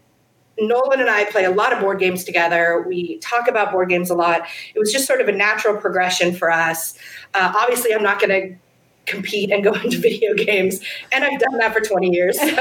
Nolan 0.68 1.00
and 1.00 1.10
I 1.10 1.24
play 1.26 1.44
a 1.44 1.50
lot 1.50 1.72
of 1.72 1.80
board 1.80 1.98
games 1.98 2.24
together. 2.24 2.84
We 2.86 3.18
talk 3.18 3.48
about 3.48 3.72
board 3.72 3.88
games 3.88 4.10
a 4.10 4.14
lot. 4.14 4.42
It 4.74 4.78
was 4.78 4.92
just 4.92 5.06
sort 5.06 5.20
of 5.20 5.28
a 5.28 5.32
natural 5.32 5.76
progression 5.76 6.34
for 6.34 6.50
us. 6.50 6.96
Uh, 7.34 7.52
obviously, 7.56 7.94
I'm 7.94 8.02
not 8.02 8.20
going 8.20 8.30
to 8.30 8.56
compete 9.06 9.50
and 9.50 9.64
go 9.64 9.72
into 9.84 9.98
video 9.98 10.34
games, 10.34 10.80
and 11.12 11.24
I've 11.24 11.38
done 11.38 11.58
that 11.58 11.72
for 11.72 11.80
20 11.80 12.10
years. 12.10 12.38
So, 12.38 12.46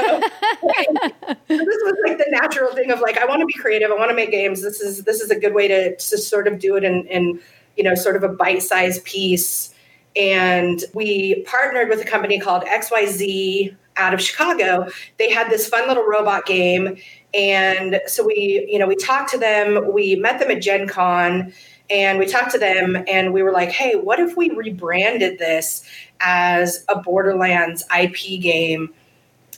this 1.48 1.60
was 1.60 1.98
like 2.06 2.18
the 2.18 2.28
natural 2.30 2.74
thing 2.74 2.92
of 2.92 3.02
like, 3.02 3.18
I 3.18 3.26
want 3.26 3.42
to 3.42 3.46
be 3.46 3.54
creative. 3.54 3.92
I 3.92 3.96
want 3.96 4.10
to 4.10 4.16
make 4.16 4.32
games. 4.32 4.62
This 4.62 4.82
is 4.82 5.04
this 5.04 5.22
is 5.22 5.32
a 5.32 5.40
good 5.40 5.54
way 5.54 5.68
to 5.68 5.96
to 5.96 6.18
sort 6.18 6.48
of 6.48 6.60
do 6.60 6.76
it 6.76 6.84
in, 6.84 7.06
in 7.08 7.40
you 7.78 7.84
know 7.84 7.96
sort 7.96 8.16
of 8.16 8.24
a 8.24 8.30
bite 8.30 8.64
sized 8.64 9.04
piece. 9.06 9.74
And 10.16 10.84
we 10.94 11.44
partnered 11.44 11.88
with 11.88 12.02
a 12.02 12.06
company 12.06 12.38
called 12.38 12.64
XYZ 12.64 13.78
out 13.98 14.14
of 14.14 14.22
Chicago. 14.22 14.88
They 15.18 15.32
had 15.32 15.50
this 15.50 15.68
fun 15.68 15.88
little 15.88 16.06
robot 16.06 16.46
game 16.46 16.98
and 17.34 18.02
so 18.08 18.26
we, 18.26 18.68
you 18.70 18.78
know, 18.78 18.88
we 18.88 18.96
talked 18.96 19.32
to 19.32 19.38
them, 19.38 19.94
we 19.94 20.16
met 20.16 20.40
them 20.40 20.52
at 20.52 20.62
Gen 20.62 20.88
Con 20.88 21.54
and 21.90 22.20
we 22.20 22.26
talked 22.26 22.52
to 22.52 22.58
them 22.60 23.04
and 23.08 23.34
we 23.34 23.42
were 23.42 23.52
like, 23.52 23.70
hey, 23.70 23.96
what 23.96 24.20
if 24.20 24.36
we 24.36 24.50
rebranded 24.50 25.40
this 25.40 25.86
as 26.20 26.86
a 26.90 27.00
Borderlands 27.00 27.84
IP 27.98 28.42
game? 28.42 28.94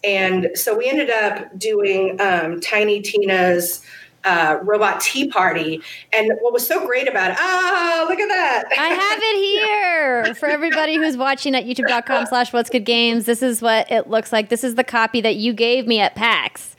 And 0.04 0.50
so 0.54 0.78
we 0.78 0.88
ended 0.88 1.10
up 1.10 1.58
doing 1.58 2.20
um, 2.20 2.60
Tiny 2.60 3.02
Tina's 3.02 3.82
uh, 4.24 4.60
Robot 4.64 5.02
Tea 5.02 5.28
Party. 5.28 5.82
And 6.12 6.32
what 6.42 6.54
was 6.54 6.66
so 6.66 6.86
great 6.86 7.08
about 7.08 7.32
it, 7.32 7.38
oh, 7.40 8.06
look 8.10 8.20
at 8.20 8.30
that. 8.30 8.66
I 8.78 8.88
have 8.90 9.20
it 9.22 9.38
here 9.38 10.36
for 10.36 10.48
everybody 10.48 10.96
who's 10.96 11.18
watching 11.18 11.56
at 11.56 11.66
youtube.com 11.66 12.26
slash 12.28 12.54
what's 12.54 12.70
good 12.70 12.86
games. 12.86 13.26
This 13.26 13.42
is 13.42 13.62
what 13.62 13.92
it 13.92 14.10
looks 14.10 14.32
like. 14.32 14.50
This 14.50 14.64
is 14.64 14.76
the 14.76 14.84
copy 14.84 15.22
that 15.22 15.36
you 15.36 15.54
gave 15.54 15.88
me 15.88 16.00
at 16.00 16.16
PAX. 16.16 16.76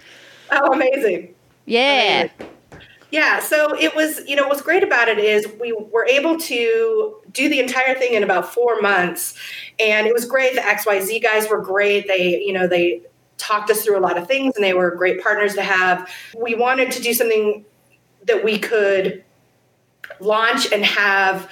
oh, 0.50 0.72
amazing. 0.72 1.34
Yeah. 1.66 2.28
Yeah, 3.10 3.38
so 3.38 3.78
it 3.78 3.94
was, 3.94 4.26
you 4.26 4.34
know, 4.34 4.48
what's 4.48 4.60
great 4.60 4.82
about 4.82 5.06
it 5.06 5.18
is 5.18 5.46
we 5.60 5.72
were 5.72 6.04
able 6.06 6.36
to 6.36 7.14
do 7.30 7.48
the 7.48 7.60
entire 7.60 7.94
thing 7.94 8.14
in 8.14 8.24
about 8.24 8.52
four 8.52 8.80
months. 8.80 9.38
And 9.78 10.08
it 10.08 10.12
was 10.12 10.24
great. 10.24 10.56
The 10.56 10.62
XYZ 10.62 11.22
guys 11.22 11.48
were 11.48 11.60
great. 11.60 12.08
They, 12.08 12.40
you 12.40 12.52
know, 12.52 12.66
they 12.66 13.02
talked 13.38 13.70
us 13.70 13.84
through 13.84 13.98
a 13.98 14.00
lot 14.00 14.16
of 14.16 14.26
things 14.26 14.54
and 14.56 14.64
they 14.64 14.74
were 14.74 14.90
great 14.94 15.22
partners 15.22 15.54
to 15.54 15.62
have. 15.62 16.10
We 16.36 16.54
wanted 16.54 16.90
to 16.92 17.02
do 17.02 17.12
something 17.12 17.64
that 18.26 18.44
we 18.44 18.58
could 18.58 19.24
launch 20.20 20.70
and 20.72 20.84
have 20.84 21.50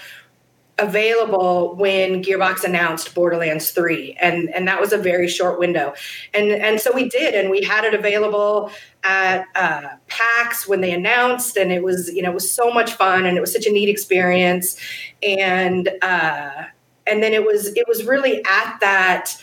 available 0.78 1.76
when 1.76 2.22
Gearbox 2.22 2.64
announced 2.64 3.14
Borderlands 3.14 3.70
3 3.70 4.16
and 4.20 4.52
and 4.54 4.66
that 4.66 4.80
was 4.80 4.92
a 4.92 4.98
very 4.98 5.28
short 5.28 5.58
window. 5.58 5.94
And 6.32 6.50
and 6.50 6.80
so 6.80 6.92
we 6.92 7.08
did 7.08 7.34
and 7.34 7.50
we 7.50 7.62
had 7.62 7.84
it 7.84 7.94
available 7.94 8.70
at 9.04 9.46
uh, 9.54 9.88
PAX 10.08 10.66
when 10.66 10.80
they 10.80 10.92
announced 10.92 11.56
and 11.56 11.70
it 11.72 11.82
was 11.82 12.12
you 12.12 12.22
know 12.22 12.30
it 12.30 12.34
was 12.34 12.50
so 12.50 12.70
much 12.70 12.94
fun 12.94 13.26
and 13.26 13.36
it 13.36 13.40
was 13.40 13.52
such 13.52 13.66
a 13.66 13.70
neat 13.70 13.88
experience 13.88 14.76
and 15.22 15.90
uh 16.02 16.64
and 17.06 17.22
then 17.22 17.32
it 17.32 17.44
was 17.44 17.74
it 17.76 17.86
was 17.86 18.04
really 18.04 18.42
at 18.44 18.78
that 18.80 19.36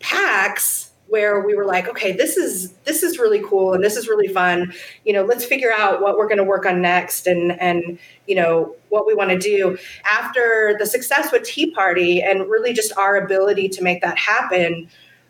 PAX 0.00 0.83
where 1.14 1.46
we 1.46 1.54
were 1.54 1.64
like 1.64 1.86
okay 1.88 2.10
this 2.10 2.36
is 2.36 2.72
this 2.84 3.04
is 3.04 3.20
really 3.20 3.40
cool 3.46 3.72
and 3.72 3.84
this 3.84 3.96
is 3.96 4.08
really 4.08 4.26
fun. 4.26 4.72
You 5.04 5.12
know 5.12 5.24
let's 5.24 5.44
figure 5.44 5.72
out 5.72 6.02
what 6.02 6.18
we're 6.18 6.26
going 6.26 6.38
to 6.38 6.44
work 6.44 6.66
on 6.66 6.82
next 6.82 7.28
and 7.28 7.52
and 7.60 8.00
you 8.26 8.34
know 8.34 8.74
what 8.88 9.06
we 9.06 9.14
want 9.14 9.30
to 9.30 9.38
do. 9.38 9.78
After 10.10 10.74
the 10.76 10.86
success 10.86 11.30
with 11.30 11.44
tea 11.44 11.70
party 11.70 12.20
and 12.20 12.50
really 12.50 12.72
just 12.72 12.92
our 12.96 13.14
ability 13.16 13.68
to 13.68 13.82
make 13.82 14.02
that 14.02 14.18
happen 14.18 14.88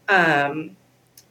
um 0.08 0.74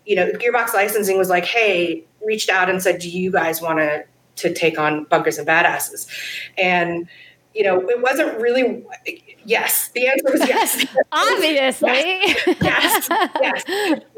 you 0.06 0.16
know 0.16 0.32
gearbox 0.34 0.76
licensing 0.76 1.18
was 1.18 1.30
like 1.30 1.46
hey 1.46 2.04
reached 2.24 2.50
out 2.50 2.70
and 2.70 2.82
said 2.82 3.00
do 3.00 3.10
you 3.10 3.32
guys 3.32 3.60
want 3.60 3.80
to 3.80 4.06
to 4.36 4.54
take 4.54 4.80
on 4.80 5.06
bunkers 5.06 5.38
and 5.38 5.48
badasses? 5.48 6.08
And 6.58 7.08
you 7.54 7.64
know 7.64 7.80
it 7.90 8.02
wasn't 8.02 8.40
really 8.40 8.84
yes 9.46 9.90
the 9.90 10.08
answer 10.08 10.32
was 10.32 10.48
yes 10.48 10.86
Obviously. 11.12 12.22
yes, 12.62 13.08
yes. 13.42 13.64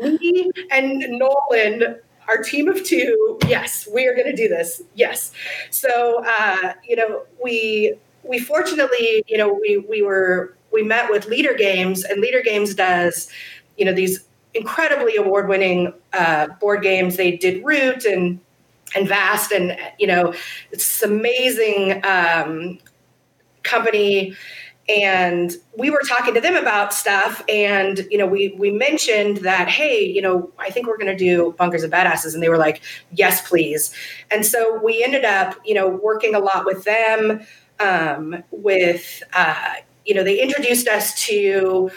Me 0.02 0.52
and 0.72 1.00
Nolan, 1.20 2.00
our 2.28 2.38
team 2.38 2.68
of 2.68 2.84
two, 2.84 3.38
yes, 3.48 3.88
we 3.94 4.08
are 4.08 4.16
going 4.16 4.28
to 4.28 4.36
do 4.36 4.48
this. 4.48 4.82
Yes. 4.94 5.32
So, 5.70 6.24
uh, 6.26 6.74
you 6.88 6.96
know, 6.96 7.24
we 7.44 7.96
we 8.24 8.40
fortunately, 8.40 9.24
you 9.28 9.38
know, 9.38 9.54
we 9.54 9.78
we 9.78 10.02
were 10.02 10.56
we 10.72 10.84
met 10.84 11.10
with 11.10 11.28
Leder 11.28 11.58
Games, 11.58 12.04
and 12.04 12.24
Leder 12.24 12.44
Games 12.44 12.74
does, 12.74 13.30
you 13.78 13.86
know, 13.86 13.94
these 13.94 14.26
incredibly 14.54 15.16
award-winning 15.18 15.94
uh, 16.14 16.48
board 16.60 16.82
games. 16.82 17.18
They 17.18 17.36
did 17.36 17.64
Root 17.64 18.06
and 18.06 18.40
and 18.96 19.08
Vast, 19.08 19.52
and 19.52 19.78
you 20.00 20.08
know, 20.08 20.34
it's 20.72 21.04
amazing 21.04 22.04
um, 22.06 22.80
company 23.66 24.36
and 24.88 25.54
we 25.76 25.90
were 25.90 26.02
talking 26.08 26.34
to 26.34 26.42
them 26.42 26.56
about 26.56 26.94
stuff 26.94 27.44
and 27.50 28.08
you 28.12 28.18
know 28.18 28.28
we 28.28 28.56
we 28.60 28.70
mentioned 28.70 29.38
that 29.38 29.68
hey 29.68 30.04
you 30.06 30.22
know 30.22 30.52
i 30.60 30.70
think 30.70 30.86
we're 30.86 30.98
going 30.98 31.12
to 31.12 31.18
do 31.18 31.56
bunkers 31.58 31.82
and 31.82 31.92
badasses 31.92 32.34
and 32.36 32.44
they 32.44 32.50
were 32.50 32.58
like 32.58 32.82
yes 33.12 33.48
please. 33.48 33.94
And 34.32 34.46
so 34.46 34.80
we 34.84 35.04
ended 35.04 35.26
up 35.26 35.56
you 35.66 35.74
know 35.74 35.88
working 35.88 36.36
a 36.36 36.40
lot 36.40 36.66
with 36.66 36.84
them 36.84 37.46
um, 37.80 38.44
with 38.52 39.24
uh, 39.34 39.74
you 40.06 40.14
know 40.14 40.24
they 40.24 40.42
introduced 40.42 40.88
us 40.88 41.14
to 41.26 41.90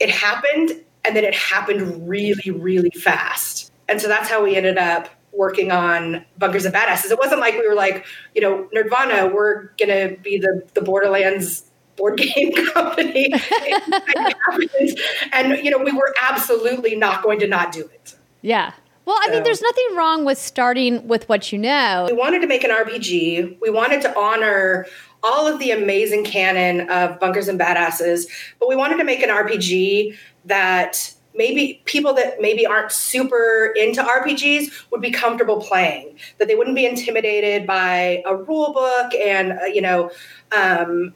it 0.00 0.10
happened 0.10 0.82
and 1.04 1.16
then 1.16 1.24
it 1.24 1.34
happened 1.34 2.08
really 2.08 2.50
really 2.50 2.90
fast. 2.90 3.72
And 3.88 4.00
so 4.00 4.08
that's 4.08 4.28
how 4.28 4.42
we 4.42 4.56
ended 4.56 4.78
up 4.78 5.08
working 5.32 5.70
on 5.70 6.24
bunkers 6.38 6.64
and 6.64 6.74
badasses 6.74 7.10
it 7.10 7.18
wasn't 7.18 7.40
like 7.40 7.54
we 7.54 7.66
were 7.66 7.74
like 7.74 8.04
you 8.34 8.40
know 8.40 8.68
Nerdvana, 8.74 9.32
we're 9.32 9.68
going 9.78 9.88
to 9.88 10.16
be 10.22 10.38
the 10.38 10.62
the 10.74 10.82
borderlands 10.82 11.64
board 11.96 12.18
game 12.18 12.52
company. 12.72 13.32
and, 15.32 15.64
you 15.64 15.70
know, 15.70 15.78
we 15.78 15.92
were 15.92 16.14
absolutely 16.20 16.96
not 16.96 17.22
going 17.22 17.38
to 17.40 17.46
not 17.46 17.72
do 17.72 17.80
it. 17.80 18.16
Yeah. 18.40 18.72
Well, 19.04 19.16
I 19.20 19.30
mean, 19.30 19.42
there's 19.42 19.62
nothing 19.62 19.96
wrong 19.96 20.24
with 20.24 20.38
starting 20.38 21.08
with 21.08 21.28
what 21.28 21.50
you 21.50 21.58
know. 21.58 22.06
We 22.08 22.16
wanted 22.16 22.40
to 22.42 22.46
make 22.46 22.62
an 22.62 22.70
RPG. 22.70 23.58
We 23.60 23.70
wanted 23.70 24.00
to 24.02 24.16
honor 24.16 24.86
all 25.24 25.46
of 25.46 25.58
the 25.58 25.72
amazing 25.72 26.24
canon 26.24 26.88
of 26.88 27.18
Bunkers 27.18 27.48
and 27.48 27.58
Badasses, 27.58 28.28
but 28.60 28.68
we 28.68 28.76
wanted 28.76 28.98
to 28.98 29.04
make 29.04 29.22
an 29.22 29.28
RPG 29.28 30.16
that 30.44 31.14
maybe 31.34 31.80
people 31.84 32.14
that 32.14 32.40
maybe 32.40 32.66
aren't 32.66 32.92
super 32.92 33.72
into 33.76 34.02
RPGs 34.02 34.90
would 34.90 35.00
be 35.00 35.10
comfortable 35.10 35.60
playing, 35.60 36.18
that 36.38 36.48
they 36.48 36.54
wouldn't 36.54 36.76
be 36.76 36.86
intimidated 36.86 37.66
by 37.66 38.22
a 38.26 38.36
rule 38.36 38.72
book 38.72 39.14
and, 39.14 39.52
uh, 39.52 39.64
you 39.64 39.80
know, 39.80 40.10
um, 40.56 41.14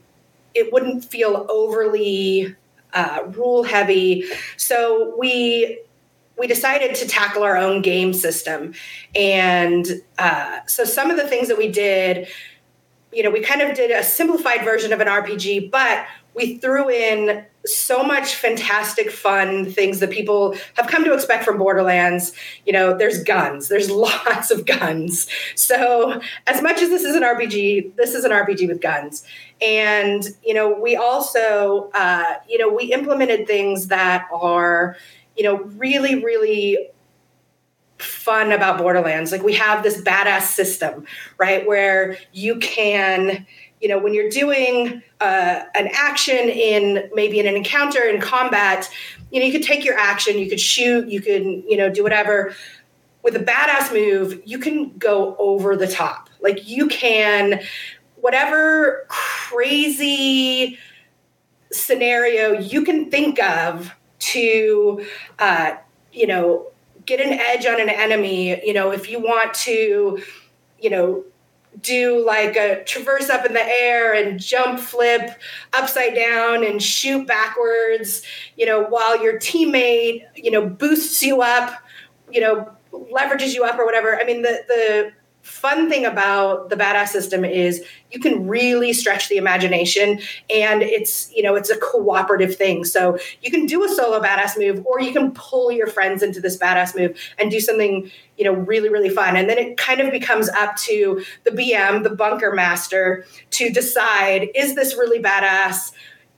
it 0.55 0.73
wouldn't 0.73 1.05
feel 1.05 1.47
overly 1.51 2.57
uh, 2.95 3.21
rule 3.29 3.63
heavy. 3.63 4.25
So 4.57 5.15
we 5.19 5.81
we 6.39 6.47
decided 6.47 6.95
to 6.97 7.09
tackle 7.09 7.43
our 7.43 7.57
own 7.57 7.81
game 7.81 8.13
system, 8.13 8.75
and 9.15 9.87
uh, 10.19 10.61
so 10.67 10.85
some 10.85 11.11
of 11.11 11.17
the 11.17 11.27
things 11.27 11.49
that 11.49 11.57
we 11.57 11.71
did, 11.71 12.29
you 13.11 13.23
know, 13.23 13.31
we 13.31 13.41
kind 13.41 13.63
of 13.63 13.75
did 13.75 13.91
a 13.91 14.03
simplified 14.03 14.63
version 14.63 14.93
of 14.93 15.01
an 15.01 15.09
RPG, 15.09 15.71
but 15.71 16.05
we 16.37 16.59
threw 16.59 16.91
in 16.91 17.45
so 17.65 18.05
much 18.05 18.35
fantastic 18.37 19.11
fun 19.11 19.65
things 19.65 19.99
that 19.99 20.11
people 20.11 20.55
have 20.75 20.87
come 20.87 21.03
to 21.05 21.13
expect 21.13 21.45
from 21.45 21.59
borderlands. 21.59 22.33
You 22.65 22.73
know 22.73 22.97
there's 22.97 23.25
guns. 23.25 23.69
There's 23.69 23.91
lots 24.07 24.51
of 24.51 24.67
guns. 24.67 25.27
So 25.57 26.21
as 26.47 26.63
much 26.63 26.83
as 26.83 26.91
this 26.91 27.03
is 27.03 27.17
an 27.17 27.23
rpg 27.23 27.97
this 27.97 28.15
is 28.15 28.25
an 28.25 28.31
rpg 28.31 28.69
with 28.69 28.81
guns. 28.81 29.25
And 29.61 30.23
you 30.45 30.55
know 30.55 30.79
we 30.79 30.95
also 30.95 31.91
uh, 31.95 32.35
you 32.49 32.59
know 32.59 32.73
we 32.73 32.93
implemented 32.93 33.47
things 33.47 33.89
that 33.89 34.29
are 34.33 34.97
you 35.37 35.43
know 35.43 35.63
really 35.77 36.23
really 36.23 36.91
fun 37.99 38.53
about 38.53 38.79
borderlands. 38.79 39.33
Like 39.33 39.43
we 39.43 39.55
have 39.55 39.83
this 39.83 40.01
badass 40.03 40.43
system 40.43 41.07
right 41.39 41.67
where 41.67 42.19
you 42.33 42.59
can 42.59 43.47
you 43.81 43.89
know 43.89 43.99
when 43.99 44.15
you're 44.15 44.31
doing 44.31 45.03
uh, 45.21 45.63
an 45.75 45.89
action 45.93 46.37
in 46.37 47.11
maybe 47.15 47.39
in 47.39 47.47
an 47.47 47.57
encounter 47.57 48.03
in 48.03 48.21
combat 48.21 48.91
you 49.31 49.41
know 49.41 49.47
you 49.47 49.53
could 49.53 49.63
take 49.63 49.85
your 49.85 49.99
action 49.99 50.39
you 50.39 50.49
could 50.49 50.61
shoot 50.61 51.09
you 51.09 51.21
can 51.21 51.63
you 51.69 51.77
know 51.77 51.91
do 51.91 52.03
whatever. 52.03 52.55
With 53.23 53.35
a 53.35 53.41
badass 53.41 53.93
move 53.93 54.41
you 54.45 54.59
can 54.59 54.97
go 54.99 55.37
over 55.39 55.77
the 55.77 55.89
top. 55.89 56.31
Like 56.41 56.69
you 56.69 56.87
can 56.87 57.61
whatever 58.17 59.05
crazy 59.09 60.79
scenario 61.73 62.59
you 62.59 62.85
can 62.85 63.11
think 63.11 63.43
of 63.43 63.93
to 64.19 65.05
uh, 65.39 65.77
you 66.13 66.27
know 66.27 66.69
get 67.05 67.21
an 67.21 67.33
edge 67.33 67.67
on 67.67 67.81
an 67.81 67.89
enemy 67.89 68.65
you 68.65 68.73
know 68.73 68.91
if 68.91 69.11
you 69.11 69.21
want 69.21 69.55
to 69.55 70.23
you 70.81 70.91
know 70.91 71.25
do 71.81 72.25
like 72.25 72.57
a 72.57 72.83
traverse 72.85 73.29
up 73.29 73.45
in 73.45 73.53
the 73.53 73.63
air 73.63 74.15
and 74.15 74.41
jump 74.41 74.79
flip 74.79 75.31
upside 75.75 76.15
down 76.15 76.65
and 76.65 76.83
shoot 76.83 77.27
backwards 77.27 78.23
you 78.57 78.65
know 78.65 78.85
while 78.85 79.23
your 79.23 79.39
teammate 79.39 80.23
you 80.35 80.51
know 80.51 80.67
boosts 80.67 81.23
you 81.23 81.43
up 81.43 81.83
you 82.31 82.41
know 82.41 82.77
leverages 82.93 83.55
you 83.55 83.65
up 83.65 83.79
or 83.79 83.85
whatever. 83.85 84.19
I 84.21 84.25
mean 84.25 84.43
the 84.43 84.63
the 84.69 85.13
fun 85.47 85.89
thing 85.89 86.05
about 86.05 86.71
the 86.71 86.77
badass 86.77 87.09
system 87.09 87.45
is 87.45 87.85
you 88.11 88.19
can 88.19 88.49
really 88.49 88.93
stretch 88.93 89.29
the 89.29 89.37
imagination 89.37 90.21
and 90.51 90.83
it's 90.83 91.33
you 91.33 91.41
know 91.41 91.55
it's 91.55 91.71
a 91.71 91.79
cooperative 91.79 92.57
thing. 92.57 92.85
So 92.85 93.17
you 93.43 93.51
can 93.53 93.65
do 93.65 93.85
a 93.85 93.89
solo 93.89 94.21
badass 94.21 94.59
move 94.59 94.85
or 94.85 95.01
you 95.01 95.13
can 95.13 95.31
pull 95.33 95.71
your 95.71 95.87
friends 95.87 96.23
into 96.23 96.41
this 96.41 96.59
badass 96.59 96.99
move 96.99 97.17
and 97.39 97.51
do 97.51 97.61
something 97.61 98.11
you 98.37 98.45
know 98.45 98.53
really 98.53 98.89
really 98.89 99.09
fun. 99.09 99.37
And 99.37 99.49
then 99.49 99.57
it 99.57 99.77
kind 99.77 100.01
of 100.01 100.11
becomes 100.11 100.49
up 100.49 100.77
to 100.79 101.23
the 101.45 101.53
bm 101.53 102.03
the 102.03 102.11
bunker 102.11 102.53
master 102.53 103.25
to 103.51 103.71
decide 103.71 104.49
is 104.55 104.75
this 104.75 104.95
really 104.95 105.23
badass? 105.23 105.93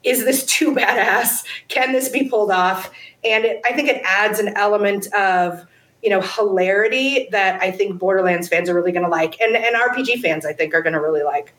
Is 0.05 0.25
this 0.27 0.45
too 0.55 0.75
badass? 0.75 1.45
Can 1.69 1.93
this 1.93 2.11
be 2.11 2.29
pulled 2.29 2.51
off? 2.51 2.91
And 3.25 3.47
it, 3.47 3.63
i 3.65 3.73
think 3.73 3.89
it 3.89 4.03
adds 4.05 4.39
an 4.39 4.49
element 4.49 5.11
of 5.15 5.67
you 6.03 6.11
know 6.11 6.21
hilarity 6.21 7.29
that 7.33 7.61
I 7.61 7.71
think 7.71 7.99
Borderlands 7.99 8.49
fans 8.49 8.69
are 8.69 8.75
really 8.75 8.93
going 8.93 9.05
to 9.05 9.11
like, 9.11 9.41
and 9.41 9.57
and 9.57 9.77
RPG 9.77 10.21
fans 10.21 10.47
I 10.47 10.53
think 10.53 10.75
are 10.75 10.83
going 10.83 10.95
to 10.95 11.01
really 11.01 11.23
like. 11.23 11.55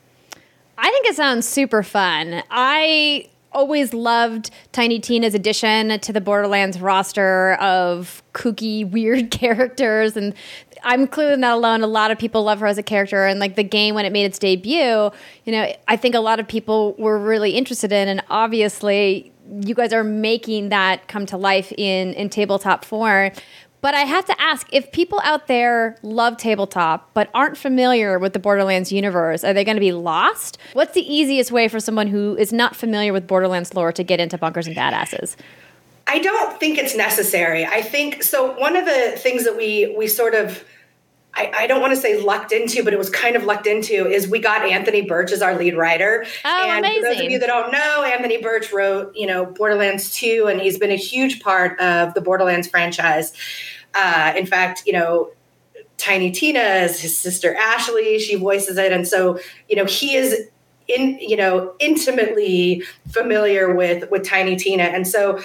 I 0.78 0.90
think 0.90 1.06
it 1.06 1.16
sounds 1.16 1.46
super 1.46 1.82
fun. 1.82 2.42
I 2.50 3.28
always 3.52 3.92
loved 3.92 4.50
Tiny 4.72 4.98
Tina's 4.98 5.34
addition 5.34 5.98
to 6.00 6.12
the 6.12 6.20
Borderlands 6.20 6.80
roster 6.80 7.54
of 7.54 8.22
kooky, 8.32 8.88
weird 8.90 9.30
characters. 9.30 10.16
And 10.16 10.34
I'm 10.82 11.06
clearly 11.06 11.36
not 11.36 11.54
alone. 11.54 11.82
A 11.82 11.86
lot 11.86 12.10
of 12.10 12.18
people 12.18 12.44
love 12.44 12.60
her 12.60 12.66
as 12.66 12.78
a 12.78 12.82
character. 12.82 13.26
And 13.26 13.40
like 13.40 13.56
the 13.56 13.64
game, 13.64 13.94
when 13.94 14.04
it 14.04 14.12
made 14.12 14.24
its 14.24 14.38
debut, 14.38 15.10
you 15.44 15.52
know, 15.52 15.72
I 15.88 15.96
think 15.96 16.14
a 16.14 16.20
lot 16.20 16.40
of 16.40 16.48
people 16.48 16.94
were 16.94 17.18
really 17.18 17.52
interested 17.52 17.92
in. 17.92 18.08
And 18.08 18.22
obviously, 18.30 19.32
you 19.62 19.74
guys 19.74 19.92
are 19.92 20.04
making 20.04 20.68
that 20.68 21.08
come 21.08 21.26
to 21.26 21.36
life 21.36 21.72
in, 21.76 22.14
in 22.14 22.30
tabletop 22.30 22.84
form. 22.84 23.32
But 23.80 23.94
I 23.94 24.00
have 24.00 24.26
to 24.26 24.40
ask 24.40 24.66
if 24.72 24.92
people 24.92 25.20
out 25.24 25.46
there 25.46 25.96
love 26.02 26.36
tabletop 26.36 27.10
but 27.14 27.30
aren't 27.32 27.56
familiar 27.56 28.18
with 28.18 28.32
the 28.32 28.38
Borderlands 28.38 28.92
universe, 28.92 29.42
are 29.42 29.52
they 29.52 29.64
going 29.64 29.76
to 29.76 29.80
be 29.80 29.92
lost? 29.92 30.58
What's 30.74 30.92
the 30.92 31.12
easiest 31.12 31.50
way 31.50 31.68
for 31.68 31.80
someone 31.80 32.08
who 32.08 32.36
is 32.36 32.52
not 32.52 32.76
familiar 32.76 33.12
with 33.12 33.26
Borderlands 33.26 33.74
lore 33.74 33.92
to 33.92 34.02
get 34.02 34.20
into 34.20 34.36
Bunkers 34.36 34.66
and 34.66 34.76
Badasses? 34.76 35.36
I 36.06 36.18
don't 36.18 36.58
think 36.58 36.76
it's 36.76 36.96
necessary. 36.96 37.64
I 37.64 37.82
think 37.82 38.22
so. 38.22 38.58
One 38.58 38.76
of 38.76 38.84
the 38.84 39.14
things 39.16 39.44
that 39.44 39.56
we 39.56 39.94
we 39.96 40.08
sort 40.08 40.34
of 40.34 40.64
I, 41.34 41.52
I, 41.54 41.66
don't 41.66 41.80
want 41.80 41.94
to 41.94 42.00
say 42.00 42.20
lucked 42.20 42.52
into, 42.52 42.82
but 42.82 42.92
it 42.92 42.98
was 42.98 43.08
kind 43.08 43.36
of 43.36 43.44
lucked 43.44 43.66
into 43.66 44.06
is 44.08 44.28
we 44.28 44.40
got 44.40 44.62
Anthony 44.62 45.02
Burch 45.02 45.30
as 45.32 45.42
our 45.42 45.56
lead 45.56 45.76
writer. 45.76 46.24
Oh, 46.44 46.68
and 46.68 46.84
amazing. 46.84 47.02
for 47.02 47.08
those 47.08 47.24
of 47.24 47.30
you 47.30 47.38
that 47.38 47.46
don't 47.46 47.72
know, 47.72 48.02
Anthony 48.04 48.42
Burch 48.42 48.72
wrote, 48.72 49.14
you 49.14 49.26
know, 49.26 49.46
Borderlands 49.46 50.10
2, 50.12 50.48
and 50.48 50.60
he's 50.60 50.78
been 50.78 50.90
a 50.90 50.96
huge 50.96 51.40
part 51.40 51.78
of 51.80 52.14
the 52.14 52.20
Borderlands 52.20 52.68
franchise. 52.68 53.32
Uh, 53.94 54.32
in 54.36 54.46
fact, 54.46 54.82
you 54.86 54.92
know, 54.92 55.30
Tiny 55.98 56.30
Tina 56.30 56.60
is 56.60 57.00
his 57.00 57.16
sister 57.16 57.54
Ashley, 57.54 58.18
she 58.18 58.34
voices 58.36 58.78
it. 58.78 58.90
And 58.90 59.06
so, 59.06 59.38
you 59.68 59.76
know, 59.76 59.84
he 59.84 60.16
is 60.16 60.48
in, 60.88 61.18
you 61.20 61.36
know, 61.36 61.74
intimately 61.78 62.82
familiar 63.08 63.74
with 63.74 64.10
with 64.10 64.26
Tiny 64.26 64.56
Tina. 64.56 64.84
And 64.84 65.06
so 65.06 65.40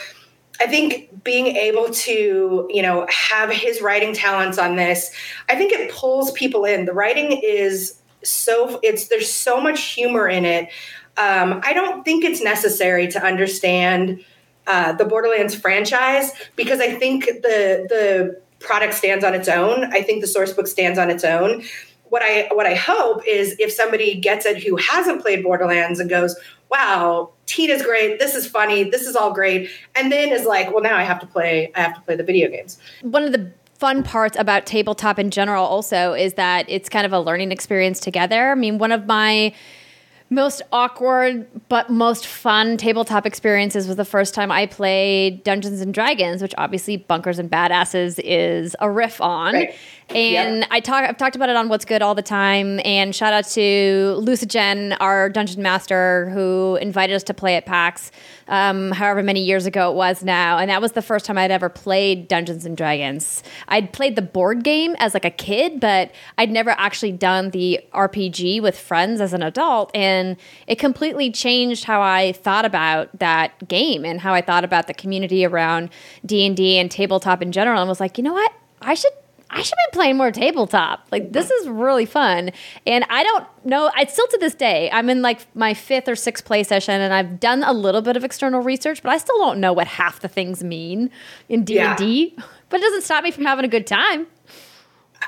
I 0.60 0.68
think 0.68 1.23
being 1.23 1.48
able 1.48 1.90
to, 1.90 2.68
you 2.69 2.82
know, 2.82 3.07
have 3.10 3.49
his 3.49 3.82
writing 3.82 4.14
talents 4.14 4.57
on 4.57 4.76
this, 4.76 5.11
I 5.49 5.56
think 5.56 5.73
it 5.73 5.91
pulls 5.91 6.32
people 6.32 6.65
in. 6.65 6.86
The 6.86 6.94
writing 6.94 7.40
is 7.44 7.99
so 8.23 8.80
it's 8.84 9.07
there's 9.07 9.32
so 9.32 9.61
much 9.61 9.82
humor 9.82 10.27
in 10.27 10.45
it. 10.45 10.69
Um, 11.18 11.61
I 11.64 11.73
don't 11.73 12.03
think 12.03 12.23
it's 12.23 12.41
necessary 12.41 13.07
to 13.10 13.23
understand 13.23 14.23
uh, 14.68 14.94
the 14.94 15.06
Borderlands 15.06 15.56
franchise 15.56 16.32
because 16.56 16.80
I 16.80 16.95
think 16.95 17.26
the 17.26 17.86
the 17.90 18.41
product 18.60 18.94
stands 18.94 19.23
on 19.23 19.34
its 19.34 19.48
own. 19.48 19.86
I 19.94 20.02
think 20.02 20.22
the 20.22 20.27
source 20.27 20.53
book 20.53 20.68
stands 20.68 20.98
on 20.98 21.10
its 21.10 21.23
own. 21.23 21.64
What 22.10 22.22
I 22.22 22.48
what 22.53 22.65
I 22.65 22.76
hope 22.76 23.26
is 23.27 23.56
if 23.60 23.72
somebody 23.72 24.15
gets 24.15 24.45
it 24.45 24.64
who 24.64 24.76
hasn't 24.77 25.22
played 25.22 25.44
Borderlands 25.44 25.99
and 25.99 26.10
goes, 26.10 26.36
"Wow, 26.69 27.32
Tina's 27.45 27.82
great. 27.82 28.19
This 28.19 28.36
is 28.36 28.48
funny. 28.48 28.84
This 28.84 29.07
is 29.07 29.15
all 29.15 29.34
great," 29.34 29.69
and 29.95 30.11
then 30.11 30.30
is 30.30 30.45
like, 30.45 30.72
"Well, 30.72 30.84
now 30.84 30.98
I 30.98 31.03
have 31.03 31.19
to 31.19 31.27
play. 31.27 31.72
I 31.76 31.82
have 31.82 31.95
to 31.95 32.02
play 32.02 32.15
the 32.15 32.23
video 32.23 32.49
games." 32.49 32.77
One 33.02 33.23
of 33.23 33.32
the 33.32 33.52
fun 33.77 34.03
parts 34.03 34.38
about 34.40 34.65
tabletop 34.65 35.19
in 35.19 35.30
general 35.32 35.65
also 35.65 36.14
is 36.14 36.36
that 36.36 36.65
it's 36.69 36.88
kind 36.90 37.06
of 37.06 37.11
a 37.11 37.19
learning 37.19 37.52
experience 37.52 37.99
together. 37.99 38.52
I 38.52 38.56
mean, 38.56 38.77
one 38.77 38.91
of 38.91 39.06
my 39.06 39.53
most 40.30 40.61
awkward 40.72 41.48
but 41.69 41.90
most 41.90 42.26
fun 42.26 42.77
tabletop 42.77 43.27
experiences 43.27 43.88
was 43.88 43.95
the 43.95 44.06
first 44.06 44.34
time 44.34 44.52
I 44.52 44.65
played 44.65 45.44
Dungeons 45.44 45.82
and 45.82 45.94
Dragons, 45.94 46.41
which 46.41 46.53
obviously 46.57 46.98
Bunkers 46.98 47.38
and 47.38 47.49
Badasses 47.49 48.19
is 48.23 48.76
a 48.80 48.90
riff 48.90 49.22
on. 49.22 49.53
Right. 49.53 49.76
And 50.10 50.60
Yep. 50.60 50.68
I 50.69 50.80
talk 50.82 51.03
I've 51.10 51.18
talked 51.18 51.36
about 51.36 51.49
it 51.49 51.56
on 51.56 51.68
What's 51.68 51.84
Good 51.84 52.02
all 52.02 52.14
the 52.14 52.22
time. 52.22 52.80
And 52.86 53.14
shout 53.14 53.34
out 53.34 53.45
to 53.49 54.18
Lucigen, 54.22 54.95
our 54.99 55.30
dungeon 55.30 55.64
master, 55.64 56.30
who 56.30 56.77
invited 56.80 57.15
us 57.15 57.23
to 57.23 57.34
play 57.34 57.56
at 57.56 57.65
PAX, 57.65 58.11
um, 58.48 58.91
however 58.91 59.23
many 59.23 59.41
years 59.44 59.65
ago 59.65 59.91
it 59.91 59.95
was 59.95 60.23
now. 60.23 60.60
And 60.60 60.69
that 60.69 60.80
was 60.80 60.91
the 60.91 61.02
first 61.02 61.26
time 61.26 61.40
I'd 61.40 61.49
ever 61.49 61.69
played 61.69 62.27
Dungeons 62.27 62.65
and 62.65 62.77
Dragons. 62.77 63.41
I'd 63.68 63.94
played 63.94 64.15
the 64.15 64.22
board 64.22 64.64
game 64.64 64.95
as 64.99 65.15
like 65.15 65.26
a 65.26 65.32
kid, 65.32 65.80
but 65.80 66.11
I'd 66.38 66.52
never 66.52 66.69
actually 66.72 67.14
done 67.14 67.49
the 67.49 67.80
RPG 67.94 68.61
with 68.61 68.77
friends 68.77 69.19
as 69.19 69.34
an 69.34 69.41
adult. 69.41 69.90
And 69.95 70.38
it 70.68 70.77
completely 70.77 71.32
changed 71.32 71.86
how 71.86 72.02
I 72.02 72.34
thought 72.34 72.64
about 72.64 73.18
that 73.18 73.68
game 73.68 74.06
and 74.06 74.22
how 74.22 74.34
I 74.36 74.41
thought 74.41 74.64
about 74.64 74.86
the 74.86 74.94
community 74.94 75.44
around 75.45 75.90
D 76.23 76.45
and 76.45 76.56
D 76.56 76.77
and 76.77 76.91
tabletop 76.91 77.41
in 77.41 77.52
general. 77.52 77.82
And 77.82 77.90
was 77.90 77.99
like, 77.99 78.19
you 78.19 78.23
know 78.23 78.34
what? 78.34 78.53
I 78.82 78.94
should 78.94 79.11
I 79.49 79.61
should 79.61 79.76
be 79.91 79.95
playing 79.95 80.17
more 80.17 80.31
tabletop. 80.31 81.07
Like 81.11 81.31
this 81.31 81.49
is 81.49 81.67
really 81.67 82.05
fun. 82.05 82.51
And 82.85 83.05
I 83.09 83.23
don't 83.23 83.45
know, 83.63 83.91
I 83.95 84.05
still 84.05 84.27
to 84.27 84.38
this 84.39 84.55
day, 84.55 84.89
I'm 84.91 85.09
in 85.09 85.22
like 85.22 85.45
my 85.55 85.73
fifth 85.73 86.07
or 86.07 86.15
sixth 86.15 86.45
play 86.45 86.63
session 86.63 86.99
and 86.99 87.13
I've 87.13 87.39
done 87.39 87.63
a 87.63 87.73
little 87.73 88.01
bit 88.01 88.17
of 88.17 88.23
external 88.23 88.61
research, 88.61 89.01
but 89.01 89.11
I 89.11 89.17
still 89.17 89.38
don't 89.39 89.59
know 89.59 89.73
what 89.73 89.88
half 89.88 90.19
the 90.19 90.27
things 90.27 90.63
mean 90.63 91.09
in 91.49 91.63
D&D. 91.63 92.35
But 92.69 92.80
it 92.80 92.84
doesn't 92.84 93.03
stop 93.03 93.23
me 93.23 93.31
from 93.31 93.45
having 93.45 93.63
a 93.63 93.69
good 93.69 93.88
time. 93.88 94.27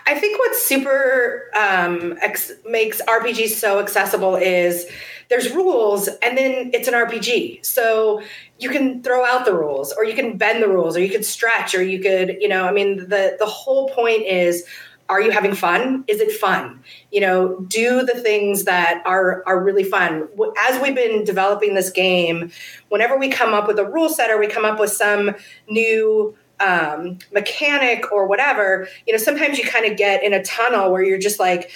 I 0.06 0.19
think 0.19 0.40
what 0.40 0.56
super 0.56 1.49
um, 1.56 2.18
ex- 2.22 2.52
makes 2.65 3.02
RPGs 3.02 3.49
so 3.49 3.80
accessible 3.80 4.36
is 4.36 4.86
there's 5.30 5.52
rules, 5.52 6.07
and 6.07 6.38
then 6.38 6.72
it's 6.74 6.88
an 6.88 6.94
RPG. 6.94 7.65
So 7.65 8.22
you 8.60 8.69
can 8.69 9.03
throw 9.03 9.26
out 9.26 9.45
the 9.45 9.53
rules, 9.53 9.91
or 9.94 10.06
you 10.06 10.14
can 10.14 10.38
bend 10.38 10.64
the 10.64 10.69
rules, 10.69 10.95
or 10.95 11.02
you 11.02 11.10
could 11.10 11.26
stretch, 11.26 11.76
or 11.76 11.84
you 11.84 11.99
could, 11.99 12.38
you 12.40 12.48
know, 12.48 12.65
I 12.65 12.72
mean, 12.72 13.10
the 13.10 13.36
the 13.40 13.45
whole 13.45 13.90
point 13.90 14.24
is. 14.26 14.65
Are 15.10 15.22
you 15.22 15.32
having 15.32 15.56
fun? 15.56 16.03
Is 16.10 16.19
it 16.19 16.34
fun? 16.34 16.84
You 17.14 17.22
know, 17.22 17.61
do 17.69 18.03
the 18.03 18.19
things 18.19 18.65
that 18.65 19.02
are 19.06 19.41
are 19.48 19.64
really 19.64 19.86
fun. 19.86 20.28
As 20.60 20.82
we've 20.82 20.94
been 20.94 21.24
developing 21.24 21.76
this 21.76 21.90
game, 21.90 22.52
whenever 22.90 23.18
we 23.18 23.30
come 23.30 23.53
up 23.53 23.69
with 23.69 23.80
a 23.80 23.86
rule 23.86 24.10
set 24.10 24.30
or 24.30 24.38
we 24.38 24.48
come 24.48 24.65
up 24.65 24.82
with 24.82 24.91
some 24.91 25.34
new 25.69 26.36
um, 26.59 27.19
mechanic 27.31 28.11
or 28.11 28.27
whatever, 28.27 28.88
you 29.05 29.13
know, 29.13 29.19
sometimes 29.19 29.57
you 29.57 29.65
kind 29.65 29.85
of 29.85 29.97
get 29.97 30.23
in 30.23 30.34
a 30.34 30.43
tunnel 30.43 30.91
where 30.91 31.03
you're 31.03 31.19
just 31.19 31.39
like, 31.39 31.71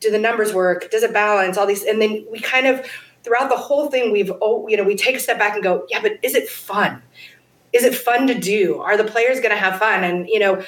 do 0.00 0.10
the 0.10 0.18
numbers 0.18 0.54
work? 0.54 0.90
Does 0.90 1.02
it 1.02 1.12
balance? 1.12 1.56
All 1.56 1.66
these, 1.66 1.84
and 1.84 2.00
then 2.00 2.24
we 2.30 2.40
kind 2.40 2.66
of 2.66 2.86
throughout 3.22 3.48
the 3.48 3.56
whole 3.56 3.88
thing, 3.90 4.12
we've 4.12 4.32
oh, 4.40 4.66
you 4.68 4.76
know, 4.76 4.84
we 4.84 4.96
take 4.96 5.16
a 5.16 5.20
step 5.20 5.38
back 5.38 5.54
and 5.54 5.62
go, 5.62 5.86
yeah, 5.88 6.00
but 6.00 6.12
is 6.22 6.34
it 6.34 6.48
fun? 6.48 7.02
Is 7.72 7.84
it 7.84 7.94
fun 7.94 8.26
to 8.26 8.34
do? 8.34 8.80
Are 8.80 8.96
the 8.96 9.04
players 9.04 9.38
going 9.38 9.50
to 9.50 9.56
have 9.56 9.78
fun? 9.78 10.04
And 10.04 10.28
you 10.28 10.38
know, 10.38 10.62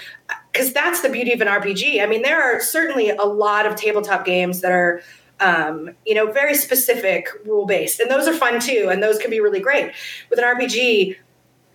because 0.52 0.72
that's 0.72 1.02
the 1.02 1.08
beauty 1.08 1.32
of 1.32 1.40
an 1.40 1.48
RPG. 1.48 2.02
I 2.02 2.06
mean, 2.06 2.22
there 2.22 2.42
are 2.42 2.60
certainly 2.60 3.10
a 3.10 3.24
lot 3.24 3.66
of 3.66 3.76
tabletop 3.76 4.24
games 4.24 4.60
that 4.62 4.72
are 4.72 5.02
um, 5.40 5.90
you 6.06 6.14
know, 6.14 6.30
very 6.30 6.54
specific 6.54 7.28
rule 7.44 7.66
based, 7.66 8.00
and 8.00 8.10
those 8.10 8.28
are 8.28 8.34
fun 8.34 8.60
too, 8.60 8.88
and 8.90 9.02
those 9.02 9.18
can 9.18 9.30
be 9.30 9.40
really 9.40 9.60
great. 9.60 9.92
With 10.30 10.38
an 10.38 10.44
RPG, 10.44 11.16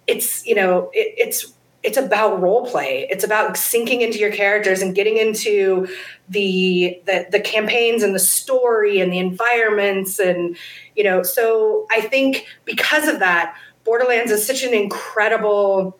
it's 0.07 0.45
you 0.45 0.55
know, 0.55 0.89
it, 0.93 1.13
it's 1.17 1.53
it's 1.81 1.97
about 1.97 2.41
role 2.41 2.65
play. 2.65 3.07
It's 3.09 3.23
about 3.23 3.55
sinking 3.55 4.01
into 4.01 4.19
your 4.19 4.31
characters 4.31 4.81
and 4.81 4.93
getting 4.93 5.17
into 5.17 5.87
the, 6.27 6.99
the 7.05 7.27
the 7.31 7.39
campaigns 7.39 8.03
and 8.03 8.13
the 8.13 8.19
story 8.19 8.99
and 8.99 9.13
the 9.13 9.19
environments 9.19 10.19
and 10.19 10.57
you 10.95 11.03
know. 11.03 11.23
So 11.23 11.87
I 11.91 12.01
think 12.01 12.45
because 12.65 13.07
of 13.07 13.19
that, 13.19 13.55
Borderlands 13.85 14.31
is 14.31 14.45
such 14.45 14.63
an 14.63 14.73
incredible. 14.73 15.97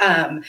Um, 0.00 0.42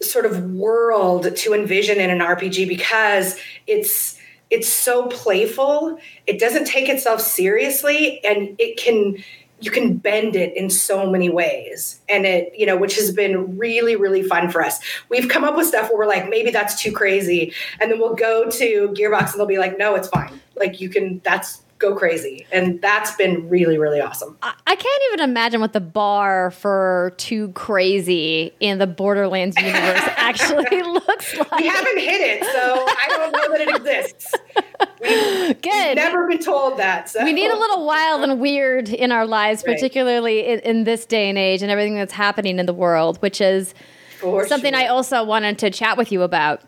sort 0.00 0.26
of 0.26 0.52
world 0.52 1.34
to 1.34 1.54
envision 1.54 1.98
in 1.98 2.10
an 2.10 2.20
RPG 2.20 2.68
because 2.68 3.36
it's 3.66 4.18
it's 4.50 4.68
so 4.68 5.08
playful. 5.08 5.98
It 6.26 6.40
doesn't 6.40 6.66
take 6.66 6.88
itself 6.88 7.20
seriously 7.20 8.24
and 8.24 8.56
it 8.58 8.78
can 8.78 9.22
you 9.60 9.70
can 9.70 9.96
bend 9.96 10.36
it 10.36 10.56
in 10.56 10.70
so 10.70 11.10
many 11.10 11.28
ways. 11.28 12.00
And 12.08 12.26
it 12.26 12.52
you 12.56 12.66
know 12.66 12.76
which 12.76 12.96
has 12.96 13.12
been 13.12 13.58
really 13.58 13.96
really 13.96 14.22
fun 14.22 14.50
for 14.50 14.62
us. 14.62 14.80
We've 15.08 15.28
come 15.28 15.44
up 15.44 15.56
with 15.56 15.66
stuff 15.66 15.88
where 15.88 15.98
we're 15.98 16.06
like 16.06 16.28
maybe 16.28 16.50
that's 16.50 16.80
too 16.80 16.92
crazy. 16.92 17.52
And 17.80 17.90
then 17.90 17.98
we'll 17.98 18.14
go 18.14 18.50
to 18.50 18.88
gearbox 18.96 19.32
and 19.32 19.40
they'll 19.40 19.46
be 19.46 19.58
like 19.58 19.78
no 19.78 19.94
it's 19.94 20.08
fine. 20.08 20.40
Like 20.56 20.80
you 20.80 20.88
can 20.88 21.20
that's 21.24 21.62
go 21.78 21.94
crazy 21.94 22.46
and 22.50 22.80
that's 22.82 23.14
been 23.16 23.48
really 23.48 23.78
really 23.78 24.00
awesome 24.00 24.36
I, 24.42 24.52
I 24.66 24.74
can't 24.74 25.02
even 25.12 25.28
imagine 25.30 25.60
what 25.60 25.72
the 25.72 25.80
bar 25.80 26.50
for 26.50 27.12
too 27.18 27.48
crazy 27.52 28.52
in 28.60 28.78
the 28.78 28.86
Borderlands 28.86 29.56
universe 29.56 29.78
actually 30.16 30.82
looks 30.82 31.36
like. 31.36 31.50
we 31.52 31.66
haven't 31.68 31.98
hit 31.98 32.20
it 32.20 32.44
so 32.44 32.84
i 32.88 33.06
don't 33.08 33.32
know 33.32 33.50
that 33.56 33.60
it 33.60 33.76
exists 33.76 34.34
we've, 35.00 35.60
Good. 35.62 35.86
we've 35.86 35.96
never 35.96 36.26
been 36.28 36.38
told 36.40 36.78
that 36.78 37.08
so 37.08 37.22
we 37.24 37.32
need 37.32 37.50
a 37.50 37.56
little 37.56 37.86
wild 37.86 38.22
and 38.22 38.40
weird 38.40 38.88
in 38.88 39.12
our 39.12 39.26
lives, 39.26 39.62
Right. 39.66 39.74
particularly 39.76 40.46
in, 40.46 40.58
in 40.60 40.84
this 40.84 41.06
day 41.06 41.28
and 41.28 41.38
age 41.38 41.62
and 41.62 41.70
everything 41.70 41.94
that's 41.94 42.12
happening 42.12 42.58
in 42.58 42.66
the 42.66 42.72
world, 42.74 43.16
which 43.18 43.40
is 43.40 43.74
For 44.20 44.46
something 44.46 44.72
sure. 44.74 44.82
I 44.82 44.86
also 44.88 45.24
wanted 45.24 45.58
to 45.60 45.70
chat 45.70 45.96
with 45.96 46.10
you 46.12 46.22
about. 46.22 46.62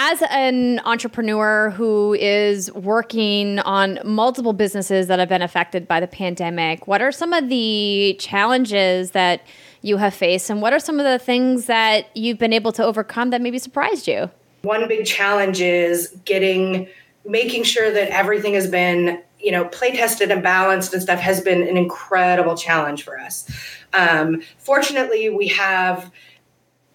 As 0.00 0.22
an 0.30 0.78
entrepreneur 0.84 1.70
who 1.70 2.14
is 2.14 2.72
working 2.72 3.58
on 3.58 3.98
multiple 4.04 4.52
businesses 4.52 5.08
that 5.08 5.18
have 5.18 5.28
been 5.28 5.42
affected 5.42 5.88
by 5.88 5.98
the 5.98 6.06
pandemic, 6.06 6.86
what 6.86 7.02
are 7.02 7.10
some 7.10 7.32
of 7.32 7.48
the 7.48 8.16
challenges 8.20 9.10
that 9.10 9.42
you 9.82 9.96
have 9.96 10.14
faced, 10.14 10.50
and 10.50 10.62
what 10.62 10.72
are 10.72 10.78
some 10.78 11.00
of 11.00 11.04
the 11.04 11.18
things 11.18 11.66
that 11.66 12.16
you've 12.16 12.38
been 12.38 12.52
able 12.52 12.70
to 12.72 12.84
overcome 12.84 13.30
that 13.30 13.42
maybe 13.42 13.58
surprised 13.58 14.06
you? 14.06 14.30
one 14.62 14.88
big 14.88 15.06
challenge 15.06 15.60
is 15.60 16.14
getting 16.24 16.88
making 17.24 17.62
sure 17.62 17.90
that 17.90 18.08
everything 18.10 18.54
has 18.54 18.68
been 18.68 19.22
you 19.40 19.52
know, 19.52 19.64
play 19.66 19.96
tested 19.96 20.32
and 20.32 20.42
balanced 20.42 20.92
and 20.92 21.00
stuff 21.00 21.20
has 21.20 21.40
been 21.40 21.62
an 21.62 21.76
incredible 21.76 22.56
challenge 22.56 23.04
for 23.04 23.18
us. 23.18 23.48
Um, 23.92 24.42
fortunately, 24.58 25.28
we 25.28 25.46
have 25.48 26.10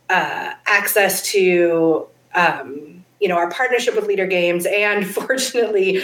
uh, 0.09 0.53
access 0.65 1.21
to 1.31 2.07
um, 2.35 2.92
you 3.23 3.29
know 3.29 3.37
our 3.37 3.49
partnership 3.49 3.95
with 3.95 4.05
Leder 4.05 4.29
Games, 4.29 4.65
and 4.65 5.07
fortunately, 5.15 6.03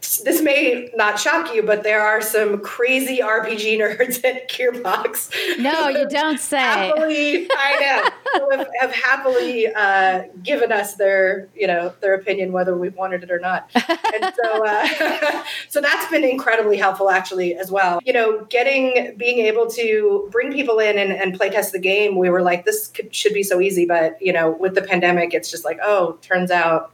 this 0.00 0.40
may 0.40 0.90
not 0.94 1.18
shock 1.18 1.54
you, 1.54 1.62
but 1.62 1.82
there 1.82 2.00
are 2.00 2.22
some 2.22 2.60
crazy 2.60 3.18
RPG 3.18 3.78
nerds 3.78 4.24
at 4.24 4.50
Gearbox. 4.50 5.30
No, 5.58 5.88
you 5.88 6.08
don't 6.08 6.40
say. 6.40 6.58
happily, 6.58 7.48
I 7.50 8.10
know, 8.34 8.50
have, 8.56 8.68
have 8.80 8.92
happily 8.92 9.66
uh, 9.68 10.24
given 10.42 10.72
us 10.72 10.94
their, 10.94 11.48
you 11.54 11.66
know, 11.66 11.92
their 12.00 12.14
opinion 12.14 12.52
whether 12.52 12.76
we 12.76 12.88
wanted 12.90 13.22
it 13.22 13.30
or 13.30 13.38
not. 13.38 13.70
And 13.74 14.34
so, 14.42 14.66
uh, 14.66 15.44
so 15.68 15.80
that's 15.80 16.10
been 16.10 16.24
incredibly 16.24 16.76
helpful, 16.76 17.10
actually, 17.10 17.54
as 17.54 17.70
well. 17.70 18.00
You 18.04 18.12
know, 18.12 18.44
getting, 18.46 19.16
being 19.16 19.38
able 19.46 19.68
to 19.70 20.28
bring 20.30 20.52
people 20.52 20.78
in 20.78 20.98
and, 20.98 21.12
and 21.12 21.36
play 21.36 21.50
test 21.50 21.72
the 21.72 21.78
game. 21.78 22.16
We 22.16 22.30
were 22.30 22.42
like, 22.42 22.64
this 22.64 22.88
could, 22.88 23.14
should 23.14 23.34
be 23.34 23.42
so 23.42 23.60
easy, 23.60 23.84
but 23.84 24.20
you 24.20 24.32
know, 24.32 24.50
with 24.50 24.74
the 24.74 24.82
pandemic, 24.82 25.34
it's 25.34 25.50
just 25.50 25.64
like, 25.64 25.78
oh, 25.82 26.18
turns 26.22 26.50
out 26.50 26.92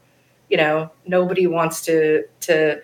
you 0.49 0.57
know 0.57 0.91
nobody 1.07 1.47
wants 1.47 1.83
to 1.83 2.25
to 2.41 2.81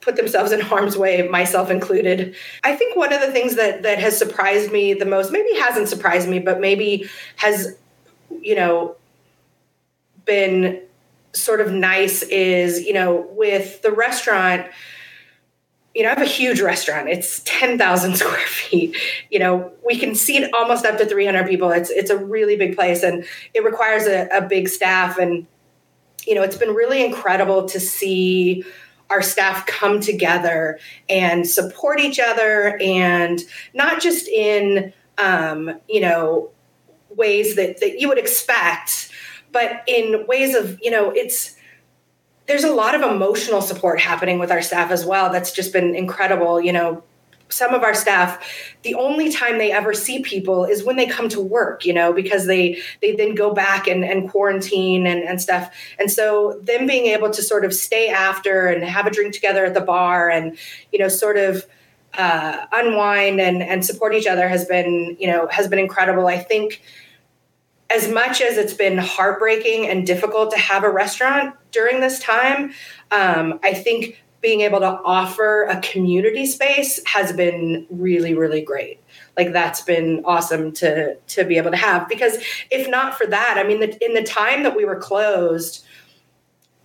put 0.00 0.16
themselves 0.16 0.52
in 0.52 0.60
harm's 0.70 0.96
way 0.96 1.26
myself 1.28 1.70
included 1.70 2.34
i 2.64 2.74
think 2.74 2.96
one 2.96 3.12
of 3.12 3.20
the 3.20 3.32
things 3.32 3.56
that 3.56 3.82
that 3.82 3.98
has 3.98 4.16
surprised 4.16 4.72
me 4.72 4.94
the 4.94 5.06
most 5.06 5.32
maybe 5.32 5.52
hasn't 5.58 5.88
surprised 5.88 6.28
me 6.28 6.38
but 6.38 6.60
maybe 6.60 7.08
has 7.36 7.76
you 8.40 8.54
know 8.54 8.96
been 10.24 10.80
sort 11.32 11.60
of 11.60 11.72
nice 11.72 12.22
is 12.22 12.80
you 12.80 12.92
know 12.92 13.26
with 13.32 13.82
the 13.82 13.92
restaurant 13.92 14.66
you 15.94 16.04
know, 16.04 16.10
I 16.10 16.14
have 16.14 16.22
a 16.22 16.30
huge 16.30 16.60
restaurant. 16.60 17.08
It's 17.08 17.42
10,000 17.44 18.16
square 18.16 18.46
feet. 18.46 18.96
You 19.30 19.38
know, 19.38 19.72
we 19.84 19.98
can 19.98 20.14
seat 20.14 20.48
almost 20.54 20.84
up 20.84 20.98
to 20.98 21.06
300 21.06 21.46
people. 21.48 21.70
It's 21.70 21.90
it's 21.90 22.10
a 22.10 22.16
really 22.16 22.56
big 22.56 22.76
place 22.76 23.02
and 23.02 23.24
it 23.54 23.64
requires 23.64 24.06
a, 24.06 24.28
a 24.28 24.42
big 24.42 24.68
staff 24.68 25.18
and 25.18 25.46
you 26.26 26.34
know, 26.34 26.42
it's 26.42 26.56
been 26.56 26.74
really 26.74 27.04
incredible 27.04 27.66
to 27.66 27.80
see 27.80 28.64
our 29.10 29.22
staff 29.22 29.66
come 29.66 30.00
together 30.00 30.78
and 31.08 31.46
support 31.46 31.98
each 31.98 32.20
other 32.20 32.78
and 32.80 33.40
not 33.74 34.00
just 34.00 34.28
in, 34.28 34.92
um, 35.18 35.78
you 35.88 36.00
know, 36.00 36.50
ways 37.10 37.56
that, 37.56 37.80
that 37.80 37.98
you 37.98 38.08
would 38.08 38.18
expect, 38.18 39.10
but 39.50 39.82
in 39.88 40.26
ways 40.28 40.54
of, 40.54 40.78
you 40.80 40.90
know, 40.90 41.10
it's, 41.10 41.56
there's 42.46 42.64
a 42.64 42.72
lot 42.72 42.94
of 42.94 43.02
emotional 43.02 43.60
support 43.60 44.00
happening 44.00 44.38
with 44.38 44.50
our 44.50 44.62
staff 44.62 44.90
as 44.90 45.04
well. 45.04 45.30
That's 45.30 45.52
just 45.52 45.72
been 45.72 45.94
incredible. 45.94 46.60
You 46.60 46.72
know, 46.72 47.02
some 47.50 47.74
of 47.74 47.82
our 47.82 47.94
staff 47.94 48.74
the 48.82 48.94
only 48.94 49.30
time 49.30 49.58
they 49.58 49.72
ever 49.72 49.92
see 49.92 50.22
people 50.22 50.64
is 50.64 50.84
when 50.84 50.96
they 50.96 51.06
come 51.06 51.28
to 51.28 51.40
work 51.40 51.84
you 51.84 51.92
know 51.92 52.12
because 52.12 52.46
they 52.46 52.80
they 53.02 53.12
then 53.12 53.34
go 53.34 53.52
back 53.52 53.86
and, 53.86 54.04
and 54.04 54.28
quarantine 54.30 55.06
and, 55.06 55.22
and 55.22 55.40
stuff. 55.40 55.72
And 55.98 56.10
so 56.10 56.60
them 56.62 56.86
being 56.86 57.06
able 57.06 57.30
to 57.30 57.42
sort 57.42 57.64
of 57.64 57.74
stay 57.74 58.08
after 58.08 58.66
and 58.66 58.84
have 58.84 59.06
a 59.06 59.10
drink 59.10 59.34
together 59.34 59.64
at 59.64 59.74
the 59.74 59.80
bar 59.80 60.30
and 60.30 60.56
you 60.92 60.98
know 60.98 61.08
sort 61.08 61.36
of 61.36 61.66
uh, 62.14 62.66
unwind 62.72 63.40
and 63.40 63.62
and 63.62 63.84
support 63.84 64.14
each 64.14 64.26
other 64.26 64.48
has 64.48 64.64
been 64.64 65.16
you 65.18 65.26
know 65.26 65.46
has 65.48 65.68
been 65.68 65.78
incredible. 65.78 66.26
I 66.26 66.38
think 66.38 66.82
as 67.88 68.08
much 68.08 68.40
as 68.40 68.56
it's 68.56 68.74
been 68.74 68.98
heartbreaking 68.98 69.88
and 69.88 70.06
difficult 70.06 70.52
to 70.52 70.58
have 70.58 70.84
a 70.84 70.90
restaurant 70.90 71.56
during 71.72 72.00
this 72.00 72.20
time 72.20 72.72
um, 73.10 73.58
i 73.64 73.74
think 73.74 74.22
being 74.40 74.62
able 74.62 74.80
to 74.80 74.86
offer 75.04 75.64
a 75.64 75.80
community 75.80 76.46
space 76.46 77.00
has 77.06 77.32
been 77.32 77.86
really 77.90 78.34
really 78.34 78.62
great. 78.62 79.00
Like 79.36 79.52
that's 79.52 79.80
been 79.82 80.22
awesome 80.24 80.72
to 80.72 81.16
to 81.16 81.44
be 81.44 81.56
able 81.56 81.70
to 81.70 81.76
have 81.76 82.08
because 82.08 82.38
if 82.70 82.88
not 82.88 83.16
for 83.16 83.26
that 83.26 83.54
i 83.56 83.66
mean 83.66 83.80
the, 83.80 84.04
in 84.04 84.14
the 84.14 84.22
time 84.22 84.64
that 84.64 84.76
we 84.76 84.84
were 84.84 84.96
closed 84.96 85.84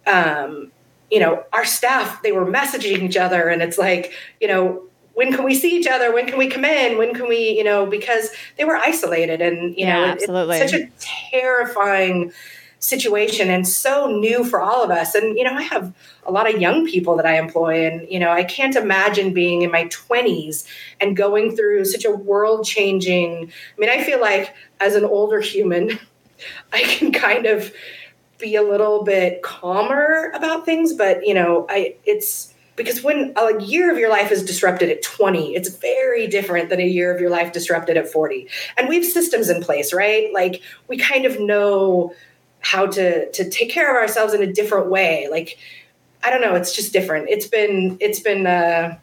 um 0.07 0.71
you 1.11 1.19
know 1.19 1.43
our 1.51 1.65
staff 1.65 2.21
they 2.23 2.31
were 2.31 2.45
messaging 2.45 3.01
each 3.01 3.17
other 3.17 3.49
and 3.49 3.61
it's 3.61 3.77
like 3.77 4.13
you 4.39 4.47
know 4.47 4.83
when 5.15 5.31
can 5.33 5.43
we 5.45 5.55
see 5.55 5.75
each 5.75 5.87
other? 5.87 6.13
When 6.13 6.27
can 6.27 6.37
we 6.37 6.47
come 6.47 6.65
in? 6.65 6.97
When 6.97 7.13
can 7.13 7.27
we 7.27 7.49
you 7.49 7.63
know 7.63 7.85
because 7.85 8.29
they 8.57 8.65
were 8.65 8.75
isolated 8.75 9.41
and 9.41 9.75
you 9.75 9.85
Yeah, 9.85 9.93
know 9.93 10.05
absolutely. 10.11 10.57
it's 10.57 10.71
such 10.71 10.79
a 10.79 10.89
terrifying 10.99 12.31
situation 12.79 13.49
and 13.49 13.67
so 13.67 14.07
new 14.07 14.43
for 14.43 14.61
all 14.61 14.83
of 14.83 14.91
us. 14.91 15.15
And 15.15 15.37
you 15.37 15.43
know 15.43 15.53
i 15.53 15.63
have 15.63 15.93
a 16.25 16.31
lot 16.31 16.53
of 16.53 16.59
young 16.59 16.85
people 16.85 17.15
that 17.15 17.25
i 17.25 17.37
employ 17.37 17.85
and 17.85 18.07
you 18.09 18.19
know 18.19 18.31
i 18.31 18.43
can't 18.43 18.75
imagine 18.75 19.33
being 19.33 19.61
in 19.61 19.71
my 19.71 19.85
20s 19.85 20.67
and 20.99 21.15
going 21.17 21.55
through 21.55 21.85
such 21.85 22.05
a 22.05 22.11
world 22.11 22.65
changing 22.65 23.51
i 23.77 23.79
mean 23.79 23.89
i 23.89 24.03
feel 24.03 24.19
like 24.19 24.53
as 24.79 24.95
an 24.95 25.05
older 25.05 25.39
human 25.39 25.99
i 26.73 26.81
can 26.83 27.11
kind 27.11 27.45
of 27.45 27.73
be 28.37 28.55
a 28.55 28.63
little 28.63 29.03
bit 29.03 29.41
calmer 29.41 30.31
about 30.33 30.65
things 30.65 30.93
but 30.93 31.25
you 31.25 31.33
know 31.33 31.65
i 31.69 31.95
it's 32.05 32.53
because 32.75 33.01
when 33.01 33.31
a 33.37 33.63
year 33.63 33.89
of 33.89 33.97
your 33.97 34.09
life 34.09 34.33
is 34.33 34.43
disrupted 34.43 34.89
at 34.89 35.01
20 35.01 35.55
it's 35.55 35.69
very 35.69 36.27
different 36.27 36.69
than 36.69 36.81
a 36.81 36.85
year 36.85 37.13
of 37.13 37.21
your 37.21 37.29
life 37.29 37.53
disrupted 37.53 37.95
at 37.95 38.09
40 38.09 38.49
and 38.77 38.89
we 38.89 38.95
have 38.95 39.05
systems 39.05 39.49
in 39.49 39.63
place 39.63 39.93
right? 39.93 40.33
Like 40.33 40.61
we 40.87 40.97
kind 40.97 41.25
of 41.25 41.39
know 41.39 42.13
how 42.65 42.87
to 42.87 43.31
to 43.31 43.49
take 43.49 43.69
care 43.69 43.95
of 43.95 44.01
ourselves 44.01 44.33
in 44.33 44.41
a 44.41 44.51
different 44.51 44.89
way. 44.89 45.27
Like 45.29 45.57
i 46.25 46.29
don't 46.29 46.41
know 46.41 46.55
it's 46.55 46.75
just 46.75 46.91
different 46.91 47.29
it's 47.29 47.47
been 47.47 47.97
it's 48.01 48.19
been 48.19 48.45
uh 48.47 48.97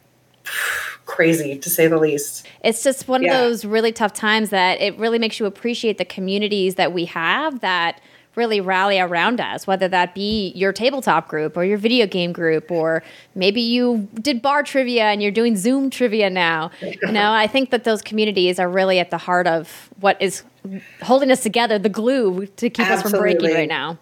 crazy 1.04 1.58
to 1.58 1.68
say 1.70 1.86
the 1.86 1.98
least 1.98 2.46
It's 2.64 2.82
just 2.82 3.08
one 3.08 3.22
Yeah. 3.22 3.32
of 3.34 3.38
those 3.50 3.64
really 3.64 3.92
tough 3.92 4.12
times 4.12 4.50
that 4.50 4.80
it 4.80 4.96
really 4.98 5.18
makes 5.18 5.38
you 5.40 5.46
appreciate 5.46 5.98
the 5.98 6.04
communities 6.04 6.76
that 6.76 6.92
we 6.92 7.04
have 7.06 7.60
that 7.60 8.00
really 8.34 8.62
rally 8.62 8.98
around 8.98 9.40
us, 9.42 9.66
whether 9.66 9.88
that 9.88 10.14
be 10.14 10.52
your 10.54 10.72
tabletop 10.72 11.28
group 11.28 11.54
or 11.54 11.64
your 11.66 11.76
video 11.76 12.06
game 12.06 12.32
group, 12.32 12.70
or 12.70 13.02
maybe 13.34 13.60
you 13.60 14.08
did 14.22 14.40
bar 14.40 14.62
trivia 14.62 15.04
and 15.04 15.22
you're 15.22 15.30
doing 15.30 15.54
Zoom 15.54 15.90
trivia 15.90 16.30
now. 16.30 16.70
You 16.80 17.12
know, 17.12 17.30
I 17.30 17.46
think 17.46 17.70
that 17.70 17.84
those 17.84 18.00
communities 18.00 18.58
are 18.58 18.70
really 18.70 18.98
at 18.98 19.10
the 19.10 19.18
heart 19.18 19.46
of 19.46 19.90
what 20.00 20.16
is 20.22 20.44
holding 21.02 21.30
us 21.30 21.42
together, 21.42 21.78
the 21.78 21.90
glue 21.90 22.46
to 22.46 22.70
keep 22.70 22.86
us 22.88 23.02
from 23.02 23.12
breaking 23.12 23.52
right 23.52 23.68
now. 23.68 23.98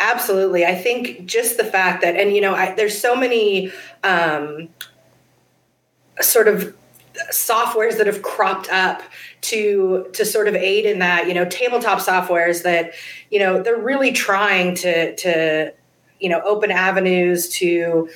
Absolutely. 0.00 0.64
I 0.64 0.74
think 0.74 1.26
just 1.26 1.58
the 1.58 1.64
fact 1.64 2.00
that, 2.00 2.16
and 2.16 2.34
you 2.34 2.40
know, 2.40 2.54
I, 2.54 2.74
there's 2.74 2.98
so 2.98 3.14
many 3.14 3.70
um, 4.02 4.70
sort 6.22 6.48
of 6.48 6.74
softwares 7.30 7.98
that 7.98 8.06
have 8.06 8.22
cropped 8.22 8.70
up 8.70 9.02
to 9.42 10.08
to 10.14 10.24
sort 10.24 10.48
of 10.48 10.54
aid 10.54 10.86
in 10.86 11.00
that. 11.00 11.28
You 11.28 11.34
know, 11.34 11.44
tabletop 11.44 11.98
softwares 11.98 12.62
that 12.62 12.94
you 13.30 13.38
know 13.38 13.62
they're 13.62 13.76
really 13.76 14.10
trying 14.10 14.74
to 14.76 15.14
to 15.16 15.74
you 16.18 16.30
know 16.30 16.40
open 16.46 16.70
avenues 16.70 17.50
to 17.50 18.08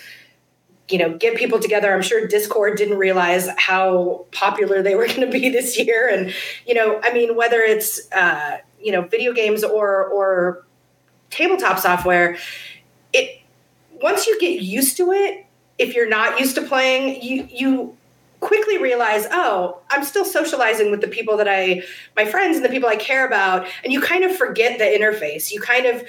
you 0.89 0.99
know 0.99 1.17
get 1.17 1.35
people 1.35 1.59
together 1.59 1.95
i'm 1.95 2.03
sure 2.03 2.27
discord 2.29 2.77
didn't 2.77 2.99
realize 2.99 3.49
how 3.57 4.27
popular 4.33 4.83
they 4.83 4.95
were 4.95 5.07
going 5.09 5.23
to 5.23 5.31
be 5.31 5.49
this 5.49 5.79
year 5.79 6.09
and 6.09 6.31
you 6.67 6.75
know 6.75 7.01
i 7.03 7.11
mean 7.15 7.35
whether 7.35 7.61
it's 7.61 8.13
uh, 8.13 8.59
you 8.79 8.93
know 8.93 9.01
video 9.01 9.33
games 9.33 9.65
or 9.65 10.05
or 10.05 10.67
tabletop 11.31 11.79
software 11.79 12.37
it 13.13 13.41
once 14.03 14.27
you 14.27 14.39
get 14.41 14.61
used 14.61 14.97
to 14.97 15.13
it 15.13 15.47
if 15.79 15.95
you're 15.95 16.09
not 16.09 16.39
used 16.39 16.55
to 16.55 16.63
playing 16.63 17.21
you 17.23 17.49
you 17.51 17.97
quickly 18.41 18.77
realize 18.77 19.27
oh 19.31 19.79
i'm 19.91 20.05
still 20.05 20.25
socializing 20.25 20.91
with 20.91 21.01
the 21.01 21.09
people 21.09 21.37
that 21.37 21.49
i 21.49 21.83
my 22.17 22.25
friends 22.25 22.57
and 22.57 22.65
the 22.65 22.69
people 22.69 22.89
i 22.89 22.97
care 22.97 23.27
about. 23.27 23.67
And 23.83 23.93
you 23.93 24.01
kind 24.01 24.25
of 24.25 24.35
forget 24.37 24.79
the 24.79 24.85
interface. 24.85 25.53
You 25.53 25.61
kind 25.61 25.87
of 25.87 26.03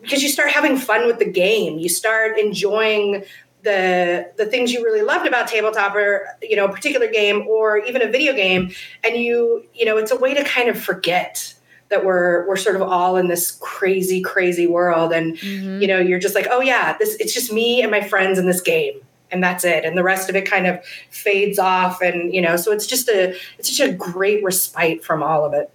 because 0.00 0.22
you 0.22 0.28
start 0.28 0.50
having 0.50 0.76
fun 0.76 1.06
with 1.06 1.18
the 1.18 1.30
game. 1.30 1.78
You 1.78 1.88
start 1.88 2.38
enjoying 2.38 3.24
the 3.62 4.30
the 4.36 4.46
things 4.46 4.72
you 4.72 4.84
really 4.84 5.02
loved 5.02 5.26
about 5.26 5.48
tabletop 5.48 5.94
or 5.94 6.26
you 6.42 6.56
know 6.56 6.66
a 6.66 6.72
particular 6.72 7.08
game 7.08 7.46
or 7.48 7.78
even 7.78 8.02
a 8.02 8.10
video 8.10 8.32
game. 8.32 8.70
And 9.04 9.16
you 9.16 9.66
you 9.74 9.84
know 9.84 9.96
it's 9.96 10.10
a 10.10 10.16
way 10.16 10.34
to 10.34 10.44
kind 10.44 10.68
of 10.68 10.80
forget 10.80 11.54
that 11.90 12.04
we're 12.04 12.46
we're 12.46 12.56
sort 12.56 12.76
of 12.76 12.82
all 12.82 13.16
in 13.16 13.28
this 13.28 13.52
crazy 13.60 14.20
crazy 14.20 14.66
world. 14.66 15.12
And 15.12 15.36
mm-hmm. 15.36 15.80
you 15.80 15.88
know 15.88 15.98
you're 15.98 16.18
just 16.18 16.34
like 16.34 16.46
oh 16.50 16.60
yeah 16.60 16.96
this 16.98 17.16
it's 17.16 17.34
just 17.34 17.52
me 17.52 17.82
and 17.82 17.90
my 17.90 18.00
friends 18.00 18.38
in 18.38 18.46
this 18.46 18.60
game 18.60 19.00
and 19.30 19.42
that's 19.42 19.64
it. 19.64 19.84
And 19.84 19.96
the 19.96 20.02
rest 20.02 20.28
of 20.28 20.36
it 20.36 20.48
kind 20.48 20.66
of 20.66 20.84
fades 21.10 21.58
off. 21.58 22.00
And 22.00 22.32
you 22.32 22.40
know 22.40 22.56
so 22.56 22.72
it's 22.72 22.86
just 22.86 23.08
a 23.08 23.34
it's 23.58 23.76
such 23.76 23.88
a 23.88 23.92
great 23.92 24.42
respite 24.44 25.04
from 25.04 25.22
all 25.22 25.44
of 25.44 25.52
it 25.52 25.70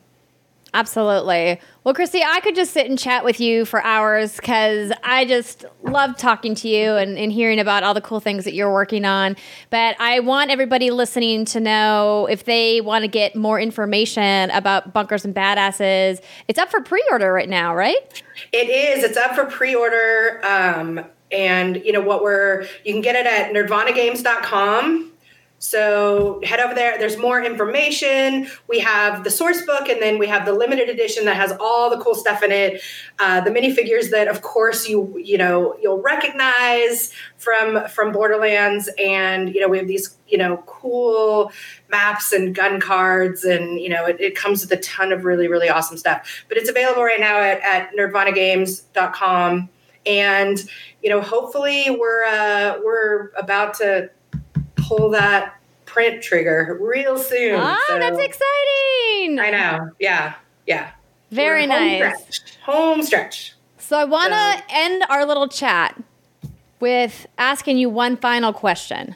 Absolutely. 0.75 1.59
Well, 1.83 1.93
Christy, 1.93 2.23
I 2.23 2.39
could 2.39 2.55
just 2.55 2.71
sit 2.73 2.89
and 2.89 2.97
chat 2.97 3.23
with 3.23 3.39
you 3.39 3.63
for 3.63 3.83
hours 3.83 4.37
because 4.37 4.91
I 5.03 5.23
just 5.25 5.65
love 5.83 6.17
talking 6.17 6.55
to 6.55 6.67
you 6.67 6.93
and, 6.93 7.15
and 7.17 7.31
hearing 7.31 7.59
about 7.59 7.83
all 7.83 7.93
the 7.93 8.01
cool 8.01 8.19
things 8.19 8.43
that 8.45 8.53
you're 8.55 8.71
working 8.73 9.05
on. 9.05 9.35
But 9.69 9.95
I 9.99 10.19
want 10.21 10.49
everybody 10.49 10.89
listening 10.89 11.45
to 11.45 11.59
know 11.59 12.27
if 12.29 12.45
they 12.45 12.81
want 12.81 13.03
to 13.03 13.07
get 13.07 13.35
more 13.35 13.59
information 13.59 14.49
about 14.49 14.93
Bunkers 14.93 15.25
and 15.25 15.35
Badasses. 15.35 16.21
It's 16.47 16.57
up 16.57 16.71
for 16.71 16.81
pre 16.81 17.03
order 17.11 17.31
right 17.31 17.49
now, 17.49 17.75
right? 17.75 18.23
It 18.51 18.69
is. 18.69 19.03
It's 19.03 19.17
up 19.17 19.35
for 19.35 19.45
pre-order. 19.45 20.41
Um, 20.43 21.05
And 21.31 21.77
you 21.77 21.91
know 21.91 22.01
what 22.01 22.23
we're 22.23 22.67
you 22.83 22.93
can 22.93 23.01
get 23.01 23.15
it 23.15 23.25
at 23.25 23.51
nerdvanagames.com. 23.53 25.12
So 25.63 26.41
head 26.43 26.59
over 26.59 26.75
there. 26.75 26.97
There's 26.99 27.15
more 27.15 27.41
information. 27.41 28.49
We 28.67 28.79
have 28.79 29.23
the 29.23 29.31
source 29.31 29.61
book, 29.65 29.87
and 29.87 30.01
then 30.01 30.19
we 30.19 30.27
have 30.27 30.45
the 30.45 30.51
limited 30.51 30.89
edition 30.89 31.23
that 31.23 31.37
has 31.37 31.53
all 31.57 31.89
the 31.89 32.03
cool 32.03 32.15
stuff 32.15 32.43
in 32.43 32.51
it. 32.51 32.81
Uh, 33.17 33.39
the 33.39 33.49
minifigures 33.49 34.09
that, 34.09 34.27
of 34.27 34.41
course, 34.41 34.89
you 34.89 35.17
you 35.17 35.37
know 35.37 35.77
you'll 35.81 36.01
recognize 36.01 37.13
from 37.37 37.87
from 37.87 38.11
Borderlands, 38.11 38.89
and 38.99 39.55
you 39.55 39.61
know 39.61 39.69
we 39.69 39.77
have 39.77 39.87
these 39.87 40.17
you 40.27 40.37
know 40.37 40.57
cool 40.65 41.49
maps 41.89 42.33
and 42.33 42.53
gun 42.53 42.81
cards, 42.81 43.45
and 43.45 43.79
you 43.79 43.87
know 43.87 44.05
it, 44.05 44.19
it 44.19 44.35
comes 44.35 44.67
with 44.67 44.77
a 44.77 44.81
ton 44.81 45.13
of 45.13 45.23
really 45.23 45.47
really 45.47 45.69
awesome 45.69 45.95
stuff. 45.97 46.43
But 46.49 46.57
it's 46.57 46.69
available 46.69 47.03
right 47.03 47.21
now 47.21 47.39
at, 47.39 47.61
at 47.61 47.95
nerdvanagames.com, 47.97 49.69
and 50.05 50.69
you 51.01 51.09
know 51.09 51.21
hopefully 51.21 51.89
we're 51.89 52.25
uh, 52.25 52.79
we're 52.83 53.29
about 53.37 53.75
to 53.75 54.09
pull 54.97 55.09
that 55.11 55.55
print 55.85 56.21
trigger 56.23 56.77
real 56.81 57.17
soon. 57.17 57.59
Oh, 57.61 57.77
So- 57.87 57.99
that's 57.99 58.17
exciting. 58.19 59.39
I 59.39 59.49
know. 59.51 59.89
Yeah. 59.99 60.33
Yeah. 60.65 60.89
Very 61.31 61.61
home 61.61 61.69
nice. 61.69 61.97
Stretch. 62.29 62.57
Home 62.65 63.03
stretch. 63.03 63.53
So 63.77 63.97
I 63.97 64.05
want 64.05 64.31
to 64.33 64.57
So- 64.57 64.63
end 64.69 65.03
our 65.09 65.25
little 65.25 65.47
chat 65.47 65.95
with 66.79 67.25
asking 67.37 67.77
you 67.77 67.89
one 67.89 68.17
final 68.17 68.53
question. 68.53 69.15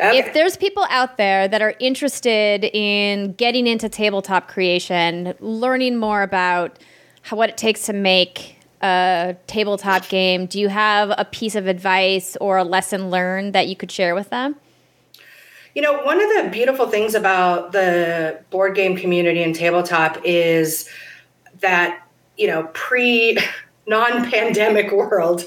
Okay. 0.00 0.18
If 0.18 0.32
there's 0.32 0.56
people 0.56 0.86
out 0.88 1.18
there 1.18 1.46
that 1.48 1.60
are 1.60 1.74
interested 1.78 2.64
in 2.72 3.34
getting 3.34 3.66
into 3.66 3.88
tabletop 3.88 4.48
creation, 4.48 5.34
learning 5.40 5.96
more 5.98 6.22
about 6.22 6.78
how, 7.22 7.36
what 7.36 7.50
it 7.50 7.56
takes 7.58 7.84
to 7.86 7.92
make 7.92 8.56
a 8.80 9.36
tabletop 9.46 10.08
game, 10.08 10.46
do 10.46 10.58
you 10.58 10.68
have 10.68 11.12
a 11.18 11.24
piece 11.26 11.54
of 11.54 11.66
advice 11.66 12.36
or 12.40 12.56
a 12.56 12.64
lesson 12.64 13.10
learned 13.10 13.52
that 13.52 13.68
you 13.68 13.76
could 13.76 13.92
share 13.92 14.14
with 14.14 14.30
them? 14.30 14.56
You 15.74 15.82
know, 15.82 16.02
one 16.02 16.20
of 16.20 16.28
the 16.28 16.50
beautiful 16.50 16.88
things 16.88 17.14
about 17.14 17.72
the 17.72 18.42
board 18.50 18.74
game 18.74 18.96
community 18.96 19.42
and 19.42 19.54
tabletop 19.54 20.18
is 20.24 20.88
that, 21.60 22.06
you 22.36 22.46
know, 22.46 22.68
pre 22.74 23.38
non 23.86 24.30
pandemic 24.30 24.92
world, 24.92 25.44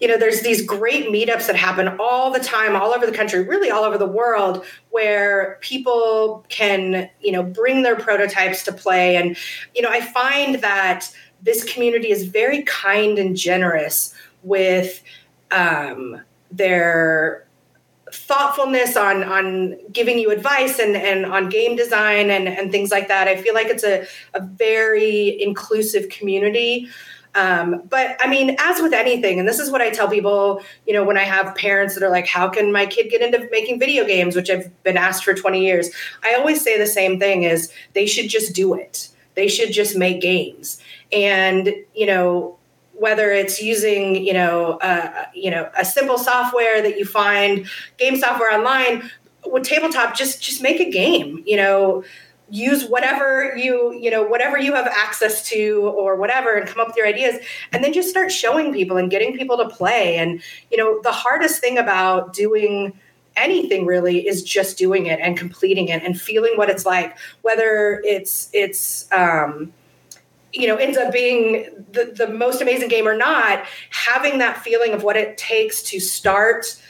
you 0.00 0.08
know, 0.08 0.16
there's 0.16 0.42
these 0.42 0.64
great 0.64 1.08
meetups 1.08 1.46
that 1.46 1.56
happen 1.56 1.96
all 2.00 2.30
the 2.30 2.40
time, 2.40 2.76
all 2.76 2.92
over 2.92 3.06
the 3.06 3.12
country, 3.12 3.44
really 3.44 3.70
all 3.70 3.84
over 3.84 3.98
the 3.98 4.06
world, 4.06 4.64
where 4.90 5.58
people 5.60 6.44
can, 6.48 7.10
you 7.20 7.32
know, 7.32 7.42
bring 7.42 7.82
their 7.82 7.96
prototypes 7.96 8.64
to 8.64 8.72
play. 8.72 9.16
And, 9.16 9.36
you 9.74 9.82
know, 9.82 9.90
I 9.90 10.00
find 10.00 10.56
that 10.56 11.12
this 11.42 11.64
community 11.64 12.10
is 12.10 12.26
very 12.26 12.62
kind 12.62 13.18
and 13.18 13.36
generous 13.36 14.14
with 14.42 15.02
um, 15.50 16.20
their 16.50 17.47
thoughtfulness 18.12 18.96
on 18.96 19.22
on 19.22 19.78
giving 19.92 20.18
you 20.18 20.30
advice 20.30 20.78
and 20.78 20.96
and 20.96 21.26
on 21.26 21.48
game 21.48 21.76
design 21.76 22.30
and 22.30 22.48
and 22.48 22.70
things 22.70 22.90
like 22.90 23.08
that. 23.08 23.28
I 23.28 23.36
feel 23.36 23.54
like 23.54 23.68
it's 23.68 23.84
a 23.84 24.06
a 24.34 24.40
very 24.40 25.40
inclusive 25.40 26.08
community. 26.08 26.88
Um, 27.34 27.82
but 27.88 28.16
I 28.20 28.28
mean, 28.28 28.56
as 28.58 28.80
with 28.80 28.92
anything, 28.92 29.38
and 29.38 29.46
this 29.46 29.58
is 29.58 29.70
what 29.70 29.80
I 29.80 29.90
tell 29.90 30.08
people, 30.08 30.62
you 30.86 30.92
know, 30.92 31.04
when 31.04 31.16
I 31.16 31.22
have 31.22 31.54
parents 31.54 31.94
that 31.94 32.02
are 32.02 32.10
like, 32.10 32.26
"How 32.26 32.48
can 32.48 32.72
my 32.72 32.86
kid 32.86 33.10
get 33.10 33.22
into 33.22 33.46
making 33.50 33.78
video 33.78 34.04
games?" 34.04 34.34
Which 34.34 34.50
I've 34.50 34.82
been 34.82 34.96
asked 34.96 35.24
for 35.24 35.34
20 35.34 35.64
years. 35.64 35.90
I 36.24 36.34
always 36.34 36.62
say 36.62 36.78
the 36.78 36.86
same 36.86 37.18
thing: 37.18 37.44
is 37.44 37.72
they 37.92 38.06
should 38.06 38.28
just 38.28 38.54
do 38.54 38.74
it. 38.74 39.08
They 39.34 39.46
should 39.46 39.72
just 39.72 39.96
make 39.96 40.20
games, 40.20 40.80
and 41.12 41.72
you 41.94 42.06
know, 42.06 42.57
whether 42.98 43.30
it's 43.30 43.62
using 43.62 44.14
you 44.26 44.32
know 44.32 44.72
uh, 44.78 45.24
you 45.34 45.50
know 45.50 45.70
a 45.78 45.84
simple 45.84 46.18
software 46.18 46.82
that 46.82 46.98
you 46.98 47.04
find 47.04 47.66
game 47.96 48.16
software 48.16 48.50
online 48.52 49.10
with 49.46 49.64
tabletop 49.64 50.16
just 50.16 50.42
just 50.42 50.62
make 50.62 50.80
a 50.80 50.90
game 50.90 51.42
you 51.46 51.56
know. 51.56 52.04
Use 52.50 52.86
whatever 52.86 53.54
you 53.58 53.92
you 53.92 54.10
know 54.10 54.22
whatever 54.22 54.56
you 54.56 54.72
have 54.72 54.86
access 54.86 55.46
to 55.50 55.82
or 55.82 56.16
whatever 56.16 56.54
and 56.54 56.66
come 56.66 56.80
up 56.80 56.86
with 56.86 56.96
your 56.96 57.06
ideas 57.06 57.36
and 57.72 57.84
then 57.84 57.92
just 57.92 58.08
start 58.08 58.32
showing 58.32 58.72
people 58.72 58.96
and 58.96 59.10
getting 59.10 59.36
people 59.36 59.58
to 59.58 59.68
play. 59.68 60.16
And 60.16 60.40
you 60.70 60.78
know 60.78 60.98
the 61.02 61.12
hardest 61.12 61.60
thing 61.60 61.76
about 61.76 62.32
doing 62.32 62.98
anything 63.36 63.86
really 63.86 64.26
is 64.26 64.42
just 64.42 64.78
doing 64.78 65.06
it 65.06 65.20
and 65.20 65.36
completing 65.36 65.88
it 65.88 66.02
and 66.02 66.20
feeling 66.20 66.52
what 66.56 66.68
it's 66.68 66.84
like 66.84 67.16
whether 67.42 68.00
it's 68.04 68.50
it's 68.52 69.10
um 69.12 69.72
you 70.52 70.66
know 70.66 70.76
ends 70.76 70.96
up 70.96 71.12
being 71.12 71.68
the, 71.92 72.12
the 72.16 72.28
most 72.28 72.62
amazing 72.62 72.88
game 72.88 73.06
or 73.06 73.16
not 73.16 73.64
having 73.90 74.38
that 74.38 74.62
feeling 74.62 74.92
of 74.92 75.02
what 75.02 75.16
it 75.16 75.36
takes 75.36 75.82
to 75.82 76.00
start 76.00 76.80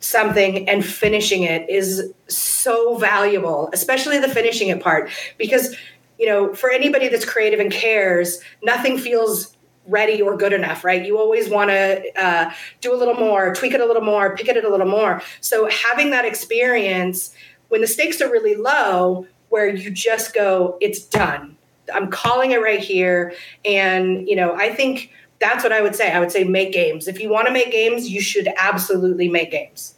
something 0.00 0.68
and 0.68 0.84
finishing 0.84 1.42
it 1.42 1.68
is 1.68 2.12
so 2.28 2.96
valuable 2.96 3.70
especially 3.72 4.18
the 4.18 4.28
finishing 4.28 4.68
it 4.68 4.82
part. 4.82 5.10
Because 5.38 5.76
you 6.18 6.26
know 6.26 6.54
for 6.54 6.70
anybody 6.70 7.08
that's 7.08 7.24
creative 7.24 7.60
and 7.60 7.72
cares 7.72 8.40
nothing 8.62 8.98
feels 8.98 9.56
ready 9.86 10.22
or 10.22 10.36
good 10.36 10.54
enough 10.54 10.82
right? 10.84 11.04
You 11.04 11.18
always 11.18 11.50
want 11.50 11.70
to 11.70 12.02
uh, 12.16 12.52
do 12.80 12.94
a 12.94 12.96
little 12.96 13.14
more 13.14 13.54
tweak 13.54 13.74
it 13.74 13.80
a 13.80 13.86
little 13.86 14.04
more 14.04 14.34
pick 14.36 14.48
it 14.48 14.64
a 14.64 14.68
little 14.68 14.86
more. 14.86 15.22
So 15.40 15.68
having 15.68 16.10
that 16.10 16.24
experience 16.24 17.34
when 17.68 17.80
the 17.80 17.86
stakes 17.86 18.20
are 18.22 18.30
really 18.30 18.54
low 18.54 19.26
where 19.50 19.68
you 19.68 19.90
just 19.90 20.34
go 20.34 20.78
it's 20.80 21.00
done 21.04 21.56
I'm 21.92 22.10
calling 22.10 22.52
it 22.52 22.62
right 22.62 22.80
here. 22.80 23.34
And, 23.64 24.28
you 24.28 24.36
know, 24.36 24.54
I 24.54 24.74
think 24.74 25.10
that's 25.40 25.62
what 25.62 25.72
I 25.72 25.82
would 25.82 25.94
say. 25.94 26.12
I 26.12 26.20
would 26.20 26.32
say 26.32 26.44
make 26.44 26.72
games. 26.72 27.08
If 27.08 27.20
you 27.20 27.28
want 27.28 27.46
to 27.46 27.52
make 27.52 27.70
games, 27.70 28.08
you 28.08 28.20
should 28.20 28.48
absolutely 28.56 29.28
make 29.28 29.50
games. 29.50 29.94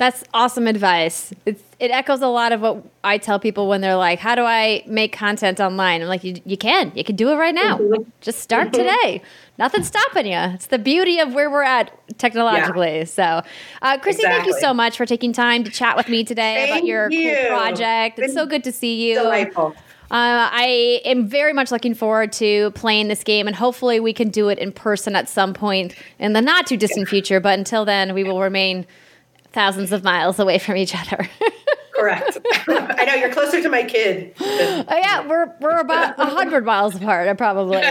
That's 0.00 0.24
awesome 0.32 0.66
advice. 0.66 1.34
It's, 1.44 1.62
it 1.78 1.90
echoes 1.90 2.22
a 2.22 2.26
lot 2.26 2.52
of 2.52 2.62
what 2.62 2.82
I 3.04 3.18
tell 3.18 3.38
people 3.38 3.68
when 3.68 3.82
they're 3.82 3.96
like, 3.96 4.18
"How 4.18 4.34
do 4.34 4.44
I 4.44 4.82
make 4.86 5.12
content 5.12 5.60
online?" 5.60 6.00
I'm 6.00 6.08
like, 6.08 6.24
"You, 6.24 6.40
you 6.46 6.56
can. 6.56 6.90
You 6.94 7.04
can 7.04 7.16
do 7.16 7.28
it 7.28 7.34
right 7.34 7.54
now. 7.54 7.78
Just 8.22 8.40
start 8.40 8.72
today. 8.72 9.20
Nothing's 9.58 9.88
stopping 9.88 10.24
you. 10.24 10.38
It's 10.38 10.68
the 10.68 10.78
beauty 10.78 11.18
of 11.18 11.34
where 11.34 11.50
we're 11.50 11.64
at 11.64 11.92
technologically." 12.16 13.04
So, 13.04 13.42
uh, 13.82 13.98
Chrissy, 13.98 14.22
thank 14.22 14.46
you 14.46 14.58
so 14.58 14.72
much 14.72 14.96
for 14.96 15.04
taking 15.04 15.34
time 15.34 15.64
to 15.64 15.70
chat 15.70 15.98
with 15.98 16.08
me 16.08 16.24
today 16.24 16.70
about 16.70 16.86
your 16.86 17.10
you. 17.10 17.36
cool 17.36 17.48
project. 17.48 18.18
It's 18.20 18.32
so 18.32 18.46
good 18.46 18.64
to 18.64 18.72
see 18.72 19.06
you. 19.06 19.16
Delightful. 19.16 19.76
Uh, 20.10 20.50
I 20.50 21.00
am 21.04 21.28
very 21.28 21.52
much 21.52 21.70
looking 21.70 21.94
forward 21.94 22.32
to 22.32 22.72
playing 22.72 23.06
this 23.06 23.22
game, 23.22 23.46
and 23.46 23.54
hopefully, 23.54 24.00
we 24.00 24.12
can 24.12 24.28
do 24.28 24.48
it 24.48 24.58
in 24.58 24.72
person 24.72 25.14
at 25.14 25.28
some 25.28 25.54
point 25.54 25.94
in 26.18 26.32
the 26.32 26.40
not 26.40 26.66
too 26.66 26.76
distant 26.76 27.08
future. 27.08 27.38
But 27.38 27.58
until 27.58 27.84
then, 27.84 28.12
we 28.12 28.24
will 28.24 28.40
remain 28.40 28.86
thousands 29.52 29.92
of 29.92 30.02
miles 30.02 30.38
away 30.38 30.58
from 30.58 30.76
each 30.76 30.96
other. 30.96 31.28
Correct. 31.94 32.38
I 32.66 33.04
know 33.04 33.14
you're 33.14 33.32
closer 33.32 33.62
to 33.62 33.68
my 33.68 33.82
kid. 33.82 34.34
Oh 34.40 34.84
yeah, 34.88 35.26
we're 35.28 35.52
we're 35.60 35.78
about 35.78 36.18
hundred 36.18 36.64
miles 36.64 36.96
apart, 36.96 37.28
uh, 37.28 37.34
probably. 37.34 37.80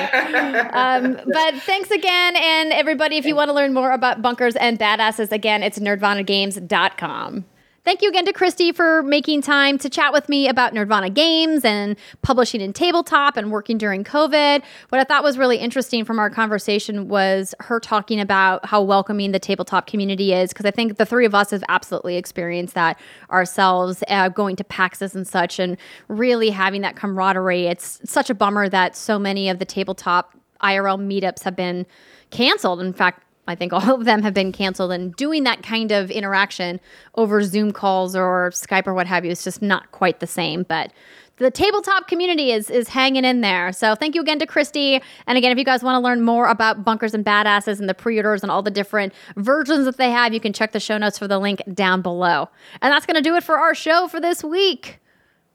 Um, 0.72 1.20
but 1.32 1.56
thanks 1.64 1.92
again, 1.92 2.36
and 2.36 2.72
everybody, 2.72 3.18
if 3.18 3.26
you 3.26 3.36
want 3.36 3.50
to 3.50 3.54
learn 3.54 3.74
more 3.74 3.92
about 3.92 4.22
bunkers 4.22 4.56
and 4.56 4.80
badasses, 4.80 5.32
again, 5.32 5.62
it's 5.64 5.80
nerdvanagames.com. 5.80 7.46
Thank 7.90 8.04
you 8.04 8.10
again 8.10 8.26
to 8.26 8.34
Christy 8.34 8.72
for 8.72 9.02
making 9.02 9.42
time 9.42 9.80
to 9.80 9.90
chat 9.90 10.14
with 10.14 10.30
me 10.30 10.48
about 10.48 10.76
Nerdvana 10.76 11.12
Games 11.12 11.66
and 11.66 11.96
publishing 12.22 12.62
in 12.62 12.72
tabletop 12.72 13.36
and 13.36 13.52
working 13.52 13.80
during 13.80 14.04
COVID. 14.04 14.62
What 14.90 15.02
I 15.02 15.04
thought 15.04 15.24
was 15.24 15.40
really 15.40 15.58
interesting 15.58 16.06
from 16.06 16.20
our 16.20 16.30
conversation 16.30 17.08
was 17.08 17.56
her 17.62 17.80
talking 17.80 18.20
about 18.20 18.64
how 18.64 18.84
welcoming 18.84 19.32
the 19.32 19.40
tabletop 19.40 19.88
community 19.88 20.34
is, 20.34 20.50
because 20.50 20.68
I 20.68 20.72
think 20.72 20.98
the 20.98 21.06
three 21.08 21.26
of 21.26 21.34
us 21.34 21.50
have 21.50 21.64
absolutely 21.68 22.18
experienced 22.18 22.76
that 22.76 23.00
ourselves, 23.32 24.04
uh, 24.08 24.30
going 24.30 24.56
to 24.58 24.64
PAXs 24.64 25.16
and 25.16 25.28
such, 25.28 25.58
and 25.58 25.76
really 26.10 26.52
having 26.52 26.82
that 26.82 26.96
camaraderie. 26.96 27.66
It's 27.66 28.02
such 28.06 28.30
a 28.30 28.36
bummer 28.36 28.70
that 28.70 28.96
so 28.96 29.18
many 29.18 29.50
of 29.50 29.58
the 29.58 29.66
tabletop 29.66 30.38
IRL 30.62 31.00
meetups 31.00 31.42
have 31.42 31.56
been 31.56 31.88
canceled. 32.30 32.82
In 32.82 32.94
fact, 32.94 33.24
I 33.50 33.56
think 33.56 33.74
all 33.74 33.96
of 33.96 34.06
them 34.06 34.22
have 34.22 34.34
been 34.34 34.52
canceled, 34.52 34.92
and 34.92 35.16
doing 35.16 35.44
that 35.44 35.64
kind 35.64 35.92
of 35.92 36.12
interaction 36.12 36.80
over 37.16 37.44
Zoom 37.44 37.72
calls 37.72 38.16
or 38.16 38.52
Skype 38.54 38.88
or 38.88 38.94
what 38.94 39.08
have 39.08 39.26
you 39.26 39.32
is 39.32 39.44
just 39.44 39.62
not 39.62 39.92
quite 39.92 40.20
the 40.20 40.28
same. 40.28 40.64
But 40.64 40.94
the 41.38 41.50
tabletop 41.50 42.08
community 42.08 42.52
is 42.52 42.70
is 42.70 42.90
hanging 42.90 43.26
in 43.26 43.42
there. 43.42 43.72
So 43.72 43.96
thank 43.96 44.14
you 44.14 44.22
again 44.22 44.40
to 44.40 44.46
Christy. 44.46 45.02
And 45.26 45.38
again, 45.38 45.52
if 45.52 45.58
you 45.58 45.64
guys 45.64 45.82
want 45.82 45.96
to 45.96 46.00
learn 46.00 46.22
more 46.22 46.48
about 46.48 46.84
Bunkers 46.84 47.14
and 47.14 47.26
Badasses 47.26 47.80
and 47.80 47.88
the 47.88 47.94
pre-orders 47.94 48.44
and 48.44 48.52
all 48.52 48.62
the 48.62 48.72
different 48.72 49.14
versions 49.38 49.86
that 49.86 49.98
they 49.98 50.12
have, 50.12 50.34
you 50.34 50.40
can 50.40 50.54
check 50.54 50.74
the 50.74 50.80
show 50.80 50.98
notes 50.98 51.18
for 51.18 51.28
the 51.28 51.40
link 51.40 51.62
down 51.74 52.02
below. 52.02 52.50
And 52.82 52.92
that's 52.92 53.06
going 53.06 53.16
to 53.16 53.22
do 53.22 53.36
it 53.36 53.44
for 53.44 53.58
our 53.58 53.74
show 53.74 54.08
for 54.08 54.20
this 54.20 54.44
week. 54.44 55.00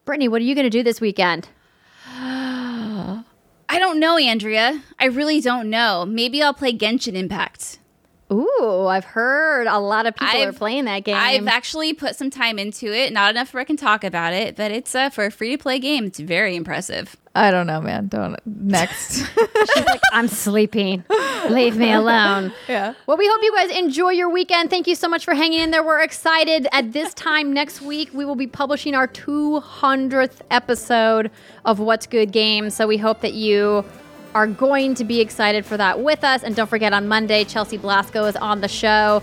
Brittany, 0.07 0.29
what 0.29 0.41
are 0.41 0.45
you 0.45 0.55
going 0.55 0.65
to 0.65 0.71
do 0.71 0.83
this 0.83 1.01
weekend? 1.01 1.49
I 2.17 3.79
don't 3.79 3.99
know, 3.99 4.17
Andrea. 4.17 4.83
I 4.99 5.07
really 5.07 5.41
don't 5.41 5.69
know. 5.69 6.07
Maybe 6.07 6.43
I'll 6.43 6.55
play 6.55 6.73
Genshin 6.73 7.15
Impact. 7.15 7.79
Ooh, 8.35 8.87
I've 8.89 9.05
heard 9.05 9.67
a 9.67 9.79
lot 9.79 10.07
of 10.07 10.15
people 10.17 10.43
are 10.43 10.49
I've- 10.49 10.57
playing 10.59 10.87
that 10.87 11.05
game. 11.05 11.17
I've 11.17 11.47
actually 11.47 11.93
put 11.95 12.17
some 12.17 12.31
time 12.31 12.59
into 12.59 12.93
it. 12.93 13.13
Not 13.13 13.31
enough 13.31 13.55
where 13.55 13.61
I 13.61 13.65
can 13.65 13.77
talk 13.77 14.03
about 14.05 14.33
it, 14.33 14.57
but 14.57 14.71
it's 14.73 14.95
uh, 14.95 15.09
for 15.11 15.27
a 15.27 15.31
free 15.31 15.51
to 15.57 15.59
play 15.63 15.79
game. 15.79 16.05
It's 16.07 16.19
very 16.19 16.57
impressive. 16.57 17.17
I 17.37 17.51
don't 17.51 17.67
know, 17.67 17.81
man. 17.81 18.07
Don't 18.09 18.37
next. 18.47 19.17
She's 19.75 19.85
like, 19.87 20.01
I'm 20.13 20.29
sleeping. 20.29 21.03
Leave 21.49 21.77
me 21.77 21.93
alone. 21.93 22.53
Yeah. 22.69 22.95
Well, 23.07 23.17
we 23.17 23.29
hope 23.29 23.41
you 23.43 23.53
guys 23.57 23.77
enjoy 23.77 24.11
your 24.11 24.29
weekend. 24.31 24.71
Thank 24.71 24.87
you 24.87 24.95
so 24.95 25.09
much 25.09 25.25
for 25.25 25.35
hanging 25.35 25.59
in 25.61 25.71
there. 25.73 25.83
We're 25.85 26.03
excited. 26.03 26.67
At 26.73 26.93
this 26.93 27.13
time 27.29 27.53
next 27.53 27.83
week, 27.83 28.11
we 28.15 28.25
will 28.25 28.37
be 28.37 28.47
publishing 28.47 28.95
our 28.95 29.09
200th 29.09 30.41
episode 30.51 31.31
of 31.65 31.79
What's 31.81 32.07
Good 32.07 32.33
Games. 32.33 32.75
So 32.75 32.87
we 32.87 32.97
hope 32.99 33.21
that 33.21 33.35
you 33.35 33.85
are 34.35 34.47
going 34.47 34.95
to 34.97 35.05
be 35.05 35.21
excited 35.21 35.65
for 35.65 35.77
that 35.77 36.01
with 36.01 36.25
us. 36.25 36.43
And 36.43 36.57
don't 36.57 36.69
forget, 36.69 36.93
on 36.93 37.09
Monday, 37.09 37.45
Chelsea 37.45 37.79
Blasko 37.79 38.29
is 38.29 38.37
on 38.37 38.61
the 38.61 38.69
show. 38.69 39.23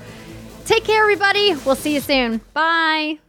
Take 0.66 0.84
care, 0.84 1.02
everybody. 1.02 1.54
We'll 1.66 1.76
see 1.76 1.94
you 1.94 2.00
soon. 2.00 2.42
Bye. 2.54 3.20